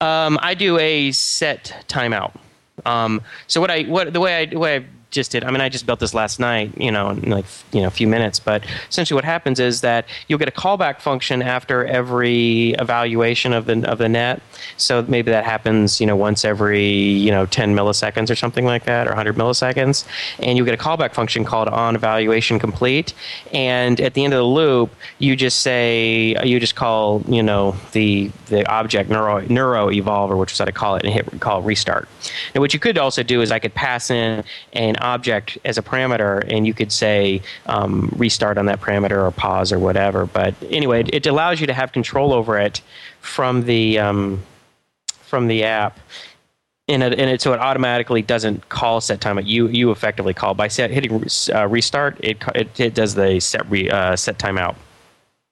Um, 0.00 0.38
I 0.42 0.54
do 0.54 0.78
a 0.78 1.12
set 1.12 1.85
timeout. 1.88 2.33
Um, 2.85 3.22
so 3.46 3.61
what 3.61 3.70
I 3.70 3.83
what 3.83 4.12
the 4.12 4.20
way 4.20 4.42
I 4.42 4.46
the 4.46 4.59
way 4.59 4.76
I 4.76 4.85
just 5.14 5.31
did. 5.31 5.44
I 5.44 5.50
mean, 5.50 5.61
I 5.61 5.68
just 5.68 5.87
built 5.87 6.00
this 6.00 6.12
last 6.12 6.38
night. 6.38 6.72
You 6.77 6.90
know, 6.90 7.11
in 7.11 7.31
like 7.31 7.46
you 7.72 7.81
know 7.81 7.87
a 7.87 7.90
few 7.90 8.07
minutes. 8.07 8.38
But 8.38 8.64
essentially, 8.90 9.16
what 9.16 9.24
happens 9.24 9.61
is 9.61 9.81
that 9.81 10.07
you'll 10.29 10.38
get 10.38 10.48
a 10.48 10.53
callback 10.53 11.00
function 11.00 11.40
after 11.40 11.87
every 11.87 12.70
evaluation 12.72 13.53
of 13.53 13.66
the 13.66 13.88
of 13.90 13.98
the 13.98 14.09
net. 14.09 14.42
So 14.77 15.03
maybe 15.03 15.31
that 15.31 15.44
happens 15.44 16.00
you 16.00 16.07
know 16.07 16.16
once 16.16 16.44
every 16.44 16.87
you 16.87 17.31
know 17.31 17.46
10 17.46 17.74
milliseconds 17.74 18.31
or 18.31 18.35
something 18.35 18.64
like 18.64 18.85
that, 18.85 19.07
or 19.07 19.11
100 19.11 19.37
milliseconds, 19.37 20.05
and 20.40 20.59
you 20.59 20.64
get 20.64 20.74
a 20.74 20.83
callback 20.83 21.14
function 21.14 21.44
called 21.44 21.68
on 21.68 21.94
evaluation 21.94 22.59
complete. 22.59 23.14
And 23.53 24.00
at 24.00 24.14
the 24.14 24.24
end 24.24 24.35
of 24.35 24.38
the 24.38 24.44
loop, 24.44 24.94
you 25.18 25.37
just 25.37 25.61
say 25.61 26.37
you 26.44 26.61
just 26.61 26.74
call 26.74 27.22
you 27.29 27.42
know 27.42 27.77
the 27.92 28.31
the 28.46 28.66
object 28.68 29.09
neuro 29.09 29.40
neuro 29.46 29.88
evolver, 29.88 30.37
which 30.37 30.53
is 30.53 30.59
how 30.59 30.64
to 30.64 30.72
call 30.72 30.96
it, 30.96 31.05
and 31.05 31.12
hit 31.12 31.40
call 31.40 31.62
restart. 31.62 32.09
Now, 32.55 32.61
what 32.61 32.74
you 32.74 32.81
could 32.81 32.98
also 32.98 33.22
do 33.22 33.40
is 33.40 33.50
I 33.50 33.59
could 33.59 33.74
pass 33.74 34.11
in 34.11 34.44
an 34.72 34.96
object 35.04 35.58
as 35.64 35.78
a 35.78 35.82
parameter, 35.82 36.44
and 36.52 36.66
you 36.66 36.74
could 36.74 36.90
say 36.90 37.42
um, 37.66 38.12
restart 38.16 38.58
on 38.58 38.66
that 38.66 38.80
parameter 38.80 39.22
or 39.26 39.30
pause 39.30 39.72
or 39.72 39.78
whatever. 39.78 40.26
But 40.26 40.54
anyway, 40.70 41.04
it 41.12 41.26
allows 41.26 41.60
you 41.60 41.66
to 41.66 41.74
have 41.74 41.92
control 41.92 42.32
over 42.32 42.58
it 42.58 42.80
from 43.20 43.62
the 43.62 43.98
um, 43.98 44.42
from 45.06 45.46
the 45.46 45.64
app. 45.64 45.98
And 46.86 47.02
it, 47.02 47.18
and 47.18 47.30
it, 47.30 47.40
so 47.40 47.54
it 47.54 47.60
automatically 47.60 48.20
doesn't 48.20 48.68
call 48.68 49.00
set 49.00 49.20
time. 49.20 49.38
You 49.40 49.68
you 49.68 49.90
effectively 49.90 50.34
call 50.34 50.54
by 50.54 50.68
set, 50.68 50.90
hitting 50.90 51.24
uh, 51.54 51.66
restart. 51.66 52.18
It, 52.20 52.42
it 52.54 52.80
it 52.80 52.94
does 52.94 53.14
the 53.14 53.40
set 53.40 53.68
re, 53.70 53.88
uh, 53.88 54.16
set 54.16 54.38
timeout. 54.38 54.76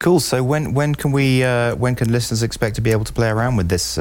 Cool. 0.03 0.21
So, 0.21 0.43
when 0.43 0.75
when 0.75 0.95
can 0.95 1.13
we 1.13 1.45
uh, 1.45 1.77
when 1.77 1.95
can 1.95 2.11
listeners 2.11 2.43
expect 2.43 2.75
to 2.75 2.81
be 2.81 2.91
able 2.91 3.05
to 3.05 3.13
play 3.13 3.29
around 3.29 3.57
with 3.57 3.69
this? 3.69 3.97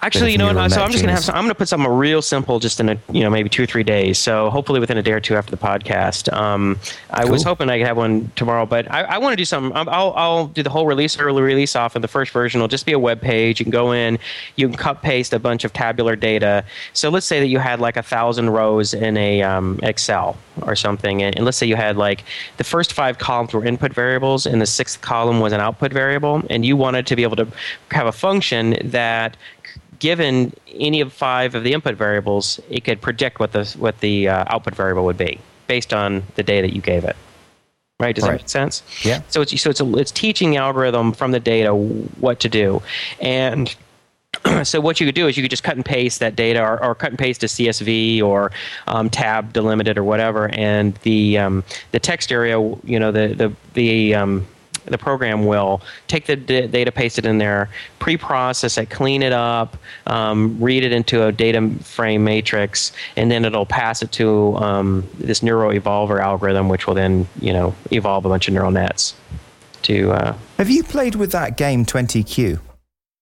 Actually, 0.00 0.32
you 0.32 0.38
know 0.38 0.46
what? 0.46 0.70
So 0.70 0.80
I'm 0.82 0.90
just 0.90 1.02
gonna 1.02 1.12
have 1.12 1.24
some, 1.24 1.34
I'm 1.36 1.44
gonna 1.44 1.54
put 1.54 1.68
something 1.68 1.90
real 1.90 2.22
simple, 2.22 2.58
just 2.58 2.80
in 2.80 2.88
a 2.88 2.98
you 3.12 3.20
know 3.20 3.30
maybe 3.30 3.48
two 3.48 3.62
or 3.62 3.66
three 3.66 3.82
days. 3.84 4.18
So 4.18 4.50
hopefully 4.50 4.80
within 4.80 4.96
a 4.96 5.02
day 5.02 5.12
or 5.12 5.20
two 5.20 5.36
after 5.36 5.50
the 5.50 5.56
podcast. 5.62 6.32
Um, 6.32 6.78
I 7.10 7.24
was 7.24 7.42
hoping 7.44 7.68
I 7.70 7.78
could 7.78 7.86
have 7.86 7.96
one 7.96 8.30
tomorrow, 8.34 8.64
but 8.66 8.90
I, 8.90 9.02
I 9.02 9.18
want 9.18 9.32
to 9.32 9.36
do 9.36 9.44
something. 9.44 9.76
I'll- 9.76 9.90
I'll 9.90 10.12
I'll 10.16 10.46
do 10.46 10.62
the 10.62 10.70
whole 10.70 10.86
release 10.86 11.18
early 11.18 11.42
release 11.42 11.76
off, 11.76 11.94
and 11.94 12.02
the 12.02 12.08
first 12.08 12.32
version 12.32 12.60
will 12.60 12.68
just 12.68 12.86
be 12.86 12.92
a 12.92 12.98
web 12.98 13.20
page. 13.20 13.60
You 13.60 13.64
can 13.64 13.70
go 13.70 13.92
in, 13.92 14.18
you 14.56 14.68
can 14.68 14.76
cut 14.76 15.02
paste 15.02 15.32
a 15.32 15.38
bunch 15.38 15.64
of 15.64 15.72
tabular 15.72 16.16
data. 16.16 16.64
So 16.94 17.08
let's 17.10 17.26
say 17.26 17.38
that 17.40 17.48
you 17.48 17.58
had 17.58 17.78
like 17.80 17.96
a 17.96 18.02
thousand 18.02 18.50
rows 18.50 18.94
in 18.94 19.16
a 19.16 19.42
um, 19.42 19.78
Excel 19.82 20.36
or 20.62 20.74
something, 20.76 21.22
and, 21.22 21.36
and 21.36 21.44
let's 21.44 21.56
say 21.58 21.66
you 21.66 21.76
had 21.76 21.96
like 21.96 22.24
the 22.56 22.64
first 22.64 22.92
five 22.92 23.18
columns 23.18 23.52
were 23.52 23.64
input 23.64 23.92
variables, 23.92 24.46
and 24.46 24.60
the 24.60 24.66
sixth 24.66 25.00
column 25.02 25.40
was 25.40 25.52
an 25.52 25.60
output 25.60 25.92
variable, 25.92 26.42
and 26.50 26.64
you 26.64 26.76
wanted 26.76 27.06
to 27.06 27.16
be 27.16 27.22
able 27.22 27.36
to 27.36 27.46
have 27.90 28.06
a 28.06 28.12
function 28.12 28.76
that 28.82 29.36
given 30.02 30.52
any 30.66 31.00
of 31.00 31.12
five 31.12 31.54
of 31.54 31.62
the 31.62 31.72
input 31.72 31.94
variables, 31.94 32.58
it 32.68 32.82
could 32.82 33.00
predict 33.00 33.38
what 33.38 33.52
the 33.52 33.64
what 33.78 34.00
the 34.00 34.28
uh, 34.28 34.44
output 34.48 34.74
variable 34.74 35.04
would 35.04 35.16
be 35.16 35.38
based 35.68 35.94
on 35.94 36.24
the 36.34 36.42
data 36.42 36.66
that 36.66 36.74
you 36.74 36.82
gave 36.82 37.04
it. 37.04 37.14
Right? 38.00 38.12
Does 38.12 38.24
Right. 38.24 38.32
that 38.32 38.40
make 38.42 38.48
sense? 38.48 38.82
Yeah. 39.04 39.22
So 39.28 39.42
it's 39.42 39.58
so 39.62 39.70
it's 39.70 39.80
a, 39.80 39.96
it's 39.96 40.10
teaching 40.10 40.50
the 40.50 40.56
algorithm 40.56 41.12
from 41.12 41.30
the 41.30 41.38
data 41.38 41.72
what 41.76 42.40
to 42.40 42.48
do, 42.48 42.82
and 43.20 43.72
so 44.64 44.80
what 44.80 44.98
you 44.98 45.06
could 45.06 45.14
do 45.14 45.28
is 45.28 45.36
you 45.36 45.42
could 45.44 45.50
just 45.50 45.62
cut 45.62 45.76
and 45.76 45.84
paste 45.84 46.18
that 46.18 46.34
data, 46.34 46.60
or, 46.60 46.82
or 46.82 46.96
cut 46.96 47.10
and 47.10 47.18
paste 47.18 47.44
a 47.44 47.46
CSV 47.46 48.22
or 48.22 48.50
um, 48.88 49.08
tab 49.08 49.52
delimited 49.52 49.96
or 49.96 50.02
whatever, 50.02 50.48
and 50.48 50.96
the 51.04 51.38
um, 51.38 51.62
the 51.92 52.00
text 52.00 52.32
area, 52.32 52.58
you 52.82 52.98
know, 52.98 53.12
the 53.12 53.28
the 53.34 53.52
the 53.74 54.16
um, 54.16 54.44
the 54.86 54.98
program 54.98 55.46
will 55.46 55.80
take 56.08 56.26
the 56.26 56.36
d- 56.36 56.66
data, 56.66 56.92
paste 56.92 57.18
it 57.18 57.26
in 57.26 57.38
there, 57.38 57.68
pre-process 57.98 58.78
it, 58.78 58.90
clean 58.90 59.22
it 59.22 59.32
up, 59.32 59.76
um, 60.06 60.56
read 60.60 60.84
it 60.84 60.92
into 60.92 61.24
a 61.26 61.32
data 61.32 61.70
frame 61.82 62.24
matrix, 62.24 62.92
and 63.16 63.30
then 63.30 63.44
it'll 63.44 63.66
pass 63.66 64.02
it 64.02 64.12
to 64.12 64.56
um, 64.56 65.06
this 65.18 65.42
neuro 65.42 65.70
evolver 65.70 66.20
algorithm, 66.20 66.68
which 66.68 66.86
will 66.86 66.94
then 66.94 67.26
you 67.40 67.52
know 67.52 67.74
evolve 67.90 68.24
a 68.24 68.28
bunch 68.28 68.48
of 68.48 68.54
neural 68.54 68.70
nets. 68.70 69.14
To 69.82 70.12
uh, 70.12 70.36
have 70.58 70.70
you 70.70 70.84
played 70.84 71.16
with 71.16 71.32
that 71.32 71.56
game 71.56 71.84
20Q? 71.84 72.60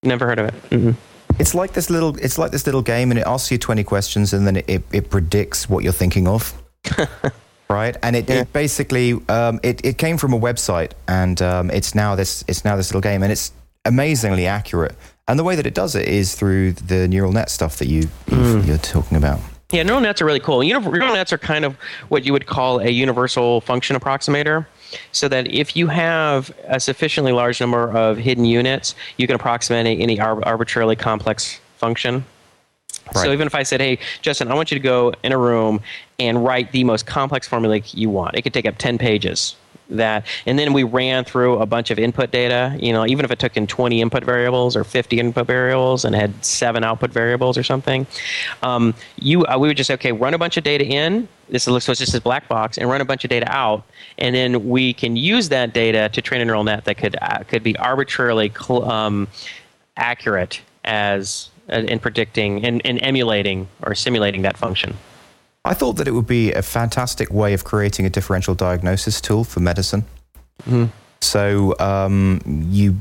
never 0.03 0.27
heard 0.27 0.39
of 0.39 0.47
it. 0.47 0.55
Mm-mm. 0.71 0.95
It's 1.39 1.55
like 1.55 1.73
this 1.73 1.89
little. 1.89 2.17
It's 2.19 2.39
like 2.39 2.51
this 2.51 2.67
little 2.67 2.83
game, 2.83 3.11
and 3.11 3.19
it 3.19 3.27
asks 3.27 3.51
you 3.51 3.59
20 3.59 3.83
questions, 3.85 4.33
and 4.33 4.47
then 4.47 4.57
it, 4.57 4.83
it 4.93 5.11
predicts 5.11 5.69
what 5.69 5.85
you're 5.85 5.93
thinking 5.93 6.29
of. 6.29 6.53
right 7.71 7.97
and 8.03 8.17
it, 8.17 8.29
Yeah. 8.29 8.41
it 8.43 8.53
basically 8.53 9.13
um, 9.29 9.61
it, 9.63 9.85
it 9.85 9.97
came 9.99 10.19
from 10.19 10.33
a 10.35 10.39
website 10.39 10.93
and 11.09 11.41
um, 11.41 11.71
it's 11.71 11.95
now 11.95 12.15
this 12.17 12.45
it's 12.49 12.65
now 12.65 12.77
this 12.77 12.91
little 12.91 13.01
game 13.01 13.23
and 13.23 13.31
it's 13.33 13.53
amazingly 13.85 14.47
accurate 14.47 14.95
and 15.29 15.39
the 15.39 15.45
way 15.45 15.55
that 15.57 15.67
it 15.67 15.75
does 15.75 15.95
it 15.95 16.07
is 16.09 16.35
through 16.35 16.73
the 16.73 17.07
neural 17.09 17.33
net 17.33 17.49
stuff 17.49 17.77
that 17.79 17.87
you 17.89 18.09
you've- 18.31 18.69
you're 18.69 18.79
talking 18.79 19.17
about 19.17 19.39
Yeah, 19.73 19.85
neural 19.85 20.01
nets 20.01 20.21
are 20.21 20.25
really 20.27 20.41
cool. 20.41 20.63
Neural 20.63 21.15
nets 21.15 21.33
are 21.33 21.39
kind 21.39 21.65
of 21.65 21.77
what 22.09 22.25
you 22.27 22.33
would 22.33 22.47
call 22.47 22.81
a 22.81 22.89
universal 22.91 23.61
function 23.61 23.95
approximator. 23.97 24.67
So 25.13 25.29
that 25.29 25.47
if 25.47 25.77
you 25.77 25.87
have 25.87 26.51
a 26.67 26.81
sufficiently 26.81 27.31
large 27.31 27.61
number 27.61 27.89
of 27.97 28.19
hidden 28.19 28.45
units, 28.45 28.97
you 29.17 29.29
can 29.29 29.37
approximate 29.37 29.87
any 30.01 30.19
arbitrarily 30.19 30.97
complex 30.97 31.61
function. 31.79 32.25
So 33.15 33.33
even 33.33 33.47
if 33.47 33.55
I 33.55 33.65
said, 33.65 33.81
"Hey, 33.81 33.99
Justin, 34.23 34.51
I 34.51 34.55
want 34.55 34.71
you 34.71 34.77
to 34.79 34.83
go 34.83 35.13
in 35.25 35.33
a 35.33 35.39
room 35.39 35.81
and 36.19 36.45
write 36.45 36.71
the 36.73 36.85
most 36.85 37.07
complex 37.07 37.49
formula 37.49 37.81
you 37.93 38.09
want," 38.09 38.37
it 38.37 38.43
could 38.43 38.55
take 38.55 38.67
up 38.67 38.77
ten 38.79 38.99
pages. 38.99 39.57
that 39.93 40.25
and 40.47 40.57
then 40.57 40.73
we 40.73 40.85
ran 40.85 41.25
through 41.25 41.59
a 41.59 41.67
bunch 41.67 41.91
of 41.91 41.99
input 41.99 42.31
data 42.31 42.77
you 42.79 42.93
know 42.93 43.05
even 43.05 43.25
if 43.25 43.31
it 43.33 43.41
took 43.41 43.57
in 43.57 43.67
20 43.67 44.01
input 44.01 44.23
variables 44.23 44.77
or 44.77 44.85
50 44.85 45.19
input 45.19 45.49
variables 45.49 46.05
and 46.05 46.15
had 46.15 46.33
seven 46.45 46.85
output 46.85 47.11
variables 47.11 47.59
or 47.59 47.65
something 47.65 48.07
um, 48.63 48.95
you 49.17 49.45
uh, 49.47 49.59
we 49.59 49.67
would 49.67 49.77
just 49.77 49.89
say 49.89 49.95
okay 49.95 50.13
run 50.13 50.33
a 50.33 50.39
bunch 50.39 50.57
of 50.57 50.63
data 50.63 50.85
in 50.87 51.27
this 51.49 51.67
looks 51.67 51.87
so 51.87 51.91
it's 51.91 51.99
just 51.99 52.15
a 52.15 52.21
black 52.21 52.47
box 52.47 52.79
and 52.79 52.89
run 52.89 53.01
a 53.01 53.05
bunch 53.05 53.25
of 53.25 53.31
data 53.31 53.51
out 53.51 53.83
and 54.19 54.33
then 54.33 54.69
we 54.69 54.93
can 54.95 55.17
use 55.17 55.49
that 55.49 55.75
data 55.75 56.09
to 56.13 56.23
train 56.23 56.41
a 56.41 56.45
neural 56.45 56.63
net 56.63 56.85
that 56.85 56.97
could 56.97 57.17
uh, 57.21 57.39
could 57.49 57.65
be 57.65 57.77
arbitrarily 57.79 58.49
cl- 58.57 58.89
um, 58.89 59.27
accurate 59.97 60.61
as 60.85 61.50
in 61.71 61.99
predicting 61.99 62.65
and, 62.65 62.85
and 62.85 63.03
emulating 63.03 63.69
or 63.83 63.95
simulating 63.95 64.43
that 64.43 64.57
function 64.57 64.97
I 65.65 65.75
thought 65.75 65.97
that 65.97 66.09
it 66.09 66.13
would 66.13 66.27
be 66.27 66.53
a 66.53 66.63
fantastic 66.63 67.31
way 67.31 67.53
of 67.53 67.65
creating 67.65 68.07
a 68.07 68.11
differential 68.11 68.55
diagnosis 68.55 69.21
tool 69.21 69.45
for 69.45 69.61
medicine. 69.61 70.05
Mm-hmm. 70.63 70.87
So 71.21 71.75
um, 71.79 72.41
you 72.71 72.97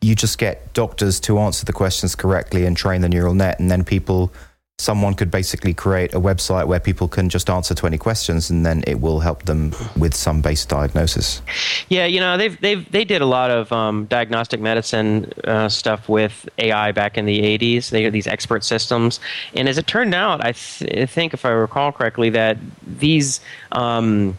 you 0.00 0.14
just 0.14 0.38
get 0.38 0.72
doctors 0.72 1.18
to 1.20 1.38
answer 1.38 1.64
the 1.64 1.72
questions 1.72 2.14
correctly 2.14 2.64
and 2.64 2.76
train 2.76 3.00
the 3.00 3.08
neural 3.08 3.34
net, 3.34 3.58
and 3.58 3.70
then 3.70 3.82
people 3.82 4.32
someone 4.78 5.14
could 5.14 5.30
basically 5.30 5.72
create 5.72 6.12
a 6.12 6.20
website 6.20 6.66
where 6.66 6.78
people 6.78 7.08
can 7.08 7.30
just 7.30 7.48
answer 7.48 7.74
20 7.74 7.96
questions 7.96 8.50
and 8.50 8.66
then 8.66 8.84
it 8.86 9.00
will 9.00 9.20
help 9.20 9.44
them 9.44 9.74
with 9.96 10.14
some 10.14 10.42
base 10.42 10.66
diagnosis. 10.66 11.40
Yeah 11.88 12.04
you 12.04 12.20
know 12.20 12.36
they've, 12.36 12.60
they've 12.60 12.90
they 12.92 13.04
did 13.04 13.22
a 13.22 13.26
lot 13.26 13.50
of 13.50 13.72
um, 13.72 14.04
diagnostic 14.06 14.60
medicine 14.60 15.32
uh, 15.44 15.70
stuff 15.70 16.10
with 16.10 16.46
ai 16.58 16.92
back 16.92 17.16
in 17.16 17.24
the 17.24 17.40
80s 17.40 17.88
they 17.88 18.02
had 18.02 18.12
these 18.12 18.26
expert 18.26 18.64
systems. 18.64 19.18
And 19.54 19.66
as 19.66 19.78
it 19.78 19.86
turned 19.86 20.14
out 20.14 20.44
i, 20.44 20.52
th- 20.52 21.02
I 21.02 21.06
think 21.06 21.32
if 21.32 21.46
i 21.46 21.50
recall 21.50 21.90
correctly 21.90 22.28
that 22.30 22.58
these 22.86 23.40
um, 23.72 24.36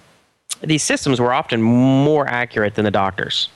these 0.62 0.84
systems 0.84 1.20
were 1.20 1.34
often 1.34 1.62
more 1.62 2.28
accurate 2.28 2.76
than 2.76 2.86
the 2.86 2.92
doctors 2.92 3.50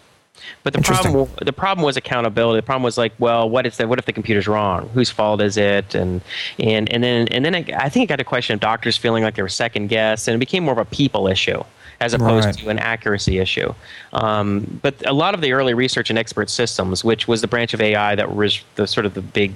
but 0.64 0.74
the 0.74 0.82
problem, 0.82 1.30
the 1.42 1.54
problem 1.54 1.86
was 1.86 1.98
accountability. 1.98 2.60
The 2.60 2.66
problem 2.66 2.84
was 2.84 2.98
like, 2.98 3.14
well, 3.20 3.50
what 3.50 3.66
if 3.66 3.78
the, 3.78 3.88
what 3.88 4.00
if 4.00 4.06
the 4.06 4.14
computer's 4.14 4.48
wrong? 4.48 4.90
Whose 4.90 5.10
fault 5.10 5.42
is 5.42 5.58
it? 5.58 5.96
And 5.96 6.22
and 6.60 6.92
and 6.92 7.04
then 7.04 7.28
and 7.30 7.46
then 7.46 7.56
it, 7.56 7.74
I 7.74 7.90
think 7.90 8.06
it 8.06 8.08
got 8.08 8.20
a 8.20 8.26
question 8.26 8.54
of 8.54 8.60
doctors 8.60 8.98
feeling 8.98 9.24
like 9.24 9.36
they 9.36 9.42
were 9.42 9.50
second 9.50 9.88
guessed, 9.88 10.28
and 10.28 10.36
it 10.36 10.40
became 10.40 10.64
more 10.64 10.74
of 10.74 10.78
a 10.78 10.86
people 10.86 11.28
issue 11.28 11.64
as 12.00 12.16
opposed 12.16 12.48
right. 12.48 12.58
to 12.58 12.70
an 12.70 12.80
accuracy 12.80 13.38
issue. 13.38 13.74
Um, 14.14 14.80
but 14.82 14.96
a 15.08 15.14
lot 15.14 15.36
of 15.36 15.42
the 15.42 15.54
early 15.54 15.76
research 15.76 16.10
in 16.10 16.18
expert 16.18 16.50
systems, 16.50 17.04
which 17.04 17.28
was 17.28 17.42
the 17.42 17.48
branch 17.48 17.76
of 17.76 17.82
AI 17.82 18.16
that 18.16 18.36
was 18.36 18.64
the 18.76 18.88
sort 18.88 19.06
of 19.06 19.14
the 19.14 19.22
big 19.22 19.54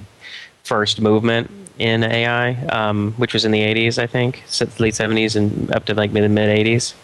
first 0.62 1.00
movement 1.00 1.50
in 1.78 2.04
AI, 2.04 2.54
um, 2.66 3.12
which 3.16 3.34
was 3.34 3.44
in 3.44 3.50
the 3.50 3.60
80s, 3.60 3.98
I 3.98 4.06
think, 4.06 4.44
late 4.78 4.94
70s 4.94 5.34
and 5.34 5.70
up 5.72 5.86
to 5.86 5.94
like 5.94 6.12
mid 6.12 6.30
mid 6.30 6.66
80s 6.66 6.94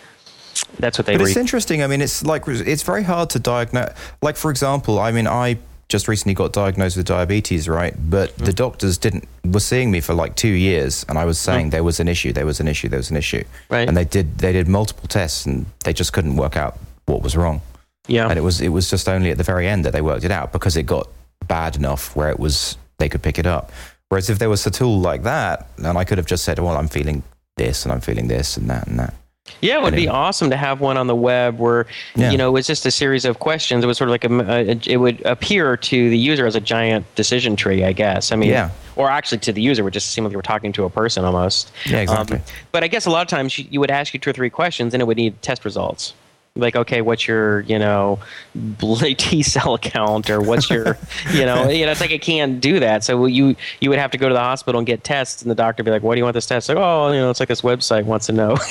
that's 0.79 0.99
what 0.99 1.07
they. 1.07 1.17
But 1.17 1.29
it's 1.29 1.37
interesting. 1.37 1.83
I 1.83 1.87
mean, 1.87 2.01
it's 2.01 2.25
like 2.25 2.47
it's 2.47 2.83
very 2.83 3.03
hard 3.03 3.31
to 3.31 3.39
diagnose. 3.39 3.91
Like 4.21 4.37
for 4.37 4.51
example, 4.51 4.99
I 4.99 5.13
mean, 5.13 5.27
I 5.27 5.59
just 5.89 6.09
recently 6.09 6.35
got 6.35 6.53
diagnosed 6.53 6.97
with 6.97 7.07
diabetes, 7.07 7.69
right? 7.69 7.95
But 7.99 8.31
mm. 8.37 8.47
the 8.47 8.53
doctors 8.53 8.97
didn't 8.99 9.29
were 9.45 9.61
seeing 9.61 9.91
me 9.91 10.01
for 10.01 10.15
like 10.15 10.35
two 10.37 10.49
years, 10.49 11.05
and 11.09 11.19
I 11.19 11.25
was 11.25 11.39
saying 11.39 11.69
mm. 11.69 11.71
there 11.71 11.85
was 11.85 12.01
an 12.01 12.09
issue, 12.09 12.33
there 12.33 12.47
was 12.47 12.61
an 12.61 12.69
issue, 12.69 12.89
there 12.89 12.99
was 12.99 13.11
an 13.11 13.17
issue, 13.17 13.45
right? 13.69 13.87
And 13.87 13.97
they 13.97 14.05
did 14.05 14.39
they 14.39 14.53
did 14.53 14.69
multiple 14.69 15.07
tests, 15.07 15.47
and 15.47 15.67
they 15.85 15.93
just 15.93 16.13
couldn't 16.13 16.37
work 16.37 16.57
out 16.57 16.79
what 17.07 17.23
was 17.23 17.37
wrong. 17.37 17.61
Yeah, 18.09 18.29
and 18.29 18.39
it 18.39 18.43
was 18.43 18.61
it 18.61 18.71
was 18.71 18.91
just 18.91 19.09
only 19.09 19.31
at 19.31 19.39
the 19.39 19.45
very 19.45 19.69
end 19.69 19.85
that 19.85 19.93
they 19.93 20.03
worked 20.03 20.25
it 20.25 20.31
out 20.31 20.53
because 20.53 20.77
it 20.77 20.85
got 20.85 21.09
bad 21.47 21.77
enough 21.77 22.17
where 22.17 22.31
it 22.31 22.41
was 22.41 22.77
they 22.99 23.09
could 23.09 23.23
pick 23.23 23.39
it 23.39 23.47
up. 23.47 23.71
Whereas 24.09 24.29
if 24.29 24.39
there 24.39 24.51
was 24.51 24.67
a 24.67 24.71
tool 24.71 25.01
like 25.01 25.23
that, 25.23 25.69
and 25.79 25.97
I 25.97 26.05
could 26.05 26.19
have 26.19 26.27
just 26.27 26.45
said, 26.45 26.59
well, 26.59 26.77
I'm 26.77 26.89
feeling 26.89 27.23
this, 27.57 27.85
and 27.85 27.93
I'm 27.93 28.01
feeling 28.01 28.29
this, 28.29 28.57
and 28.57 28.69
that, 28.69 28.87
and 28.87 28.99
that 28.99 29.15
yeah, 29.61 29.79
it 29.79 29.83
would 29.83 29.95
be 29.95 30.09
awesome 30.09 30.51
to 30.51 30.57
have 30.57 30.81
one 30.81 30.97
on 30.97 31.07
the 31.07 31.17
web 31.17 31.59
where 31.59 31.87
yeah. 32.15 32.31
you 32.31 32.39
know 32.39 32.49
it 32.49 32.53
was 32.53 32.67
just 32.67 32.87
a 32.87 32.91
series 32.91 33.25
of 33.25 33.39
questions. 33.39 33.83
It 33.83 33.87
was 33.87 33.99
sort 33.99 34.09
of 34.09 34.13
like 34.13 34.25
a, 34.25 34.71
a, 34.71 34.81
it 34.87 34.99
would 34.99 35.21
appear 35.25 35.77
to 35.77 36.11
the 36.11 36.19
user 36.19 36.47
as 36.47 36.55
a 36.55 36.61
giant 36.61 37.13
decision 37.15 37.57
tree, 37.57 37.85
I 37.85 37.93
guess. 37.93 38.33
I 38.33 38.37
mean, 38.37 38.51
yeah. 38.51 38.71
or 38.97 39.11
actually 39.11 39.39
to 39.39 39.53
the 39.53 39.63
user, 39.63 39.83
it 39.83 39.85
would 39.85 39.93
just 39.93 40.11
seem 40.11 40.25
like 40.25 40.33
you 40.33 40.39
were 40.39 40.43
talking 40.43 40.73
to 40.75 40.85
a 40.85 40.91
person 40.91 41.25
almost. 41.25 41.73
Yeah, 41.87 42.01
exactly. 42.01 42.39
Um, 42.39 42.43
but 42.71 42.85
I 42.85 42.89
guess 42.89 43.07
a 43.07 43.11
lot 43.11 43.23
of 43.23 43.29
times 43.29 43.59
you, 43.59 43.67
you 43.71 43.81
would 43.81 43.91
ask 43.91 44.15
you 44.15 44.21
two 44.21 44.31
or 44.31 44.33
three 44.33 44.51
questions, 44.51 44.95
and 44.95 45.01
it 45.01 45.07
would 45.07 45.17
need 45.17 45.41
test 45.43 45.65
results 45.65 46.15
like 46.55 46.77
okay 46.77 47.01
what's 47.01 47.27
your 47.27 47.61
you 47.61 47.79
know 47.79 48.19
t 49.17 49.43
cell 49.43 49.79
count 49.79 50.29
or 50.29 50.41
what's 50.41 50.69
your 50.69 50.99
you 51.33 51.47
know 51.47 51.71
you 51.71 51.87
know 51.87 51.93
it's 51.93 52.01
like 52.01 52.11
it 52.11 52.21
can't 52.21 52.61
do 52.61 52.81
that. 52.81 53.05
So 53.05 53.27
you 53.27 53.57
you 53.81 53.91
would 53.91 53.99
have 53.99 54.11
to 54.11 54.19
go 54.19 54.29
to 54.29 54.35
the 54.35 54.41
hospital 54.41 54.79
and 54.79 54.87
get 54.87 55.03
tests 55.03 55.43
and 55.43 55.51
the 55.51 55.55
doctor 55.55 55.83
would 55.83 55.87
be 55.87 55.91
like 55.91 56.03
what 56.03 56.15
do 56.15 56.19
you 56.19 56.25
want 56.25 56.35
this 56.35 56.47
test? 56.47 56.69
Like 56.69 56.79
oh 56.79 57.11
you 57.13 57.21
know 57.21 57.31
it's 57.31 57.41
like 57.41 57.49
this 57.49 57.63
website 57.63 58.05
wants 58.05 58.27
to 58.27 58.33
know. 58.33 58.57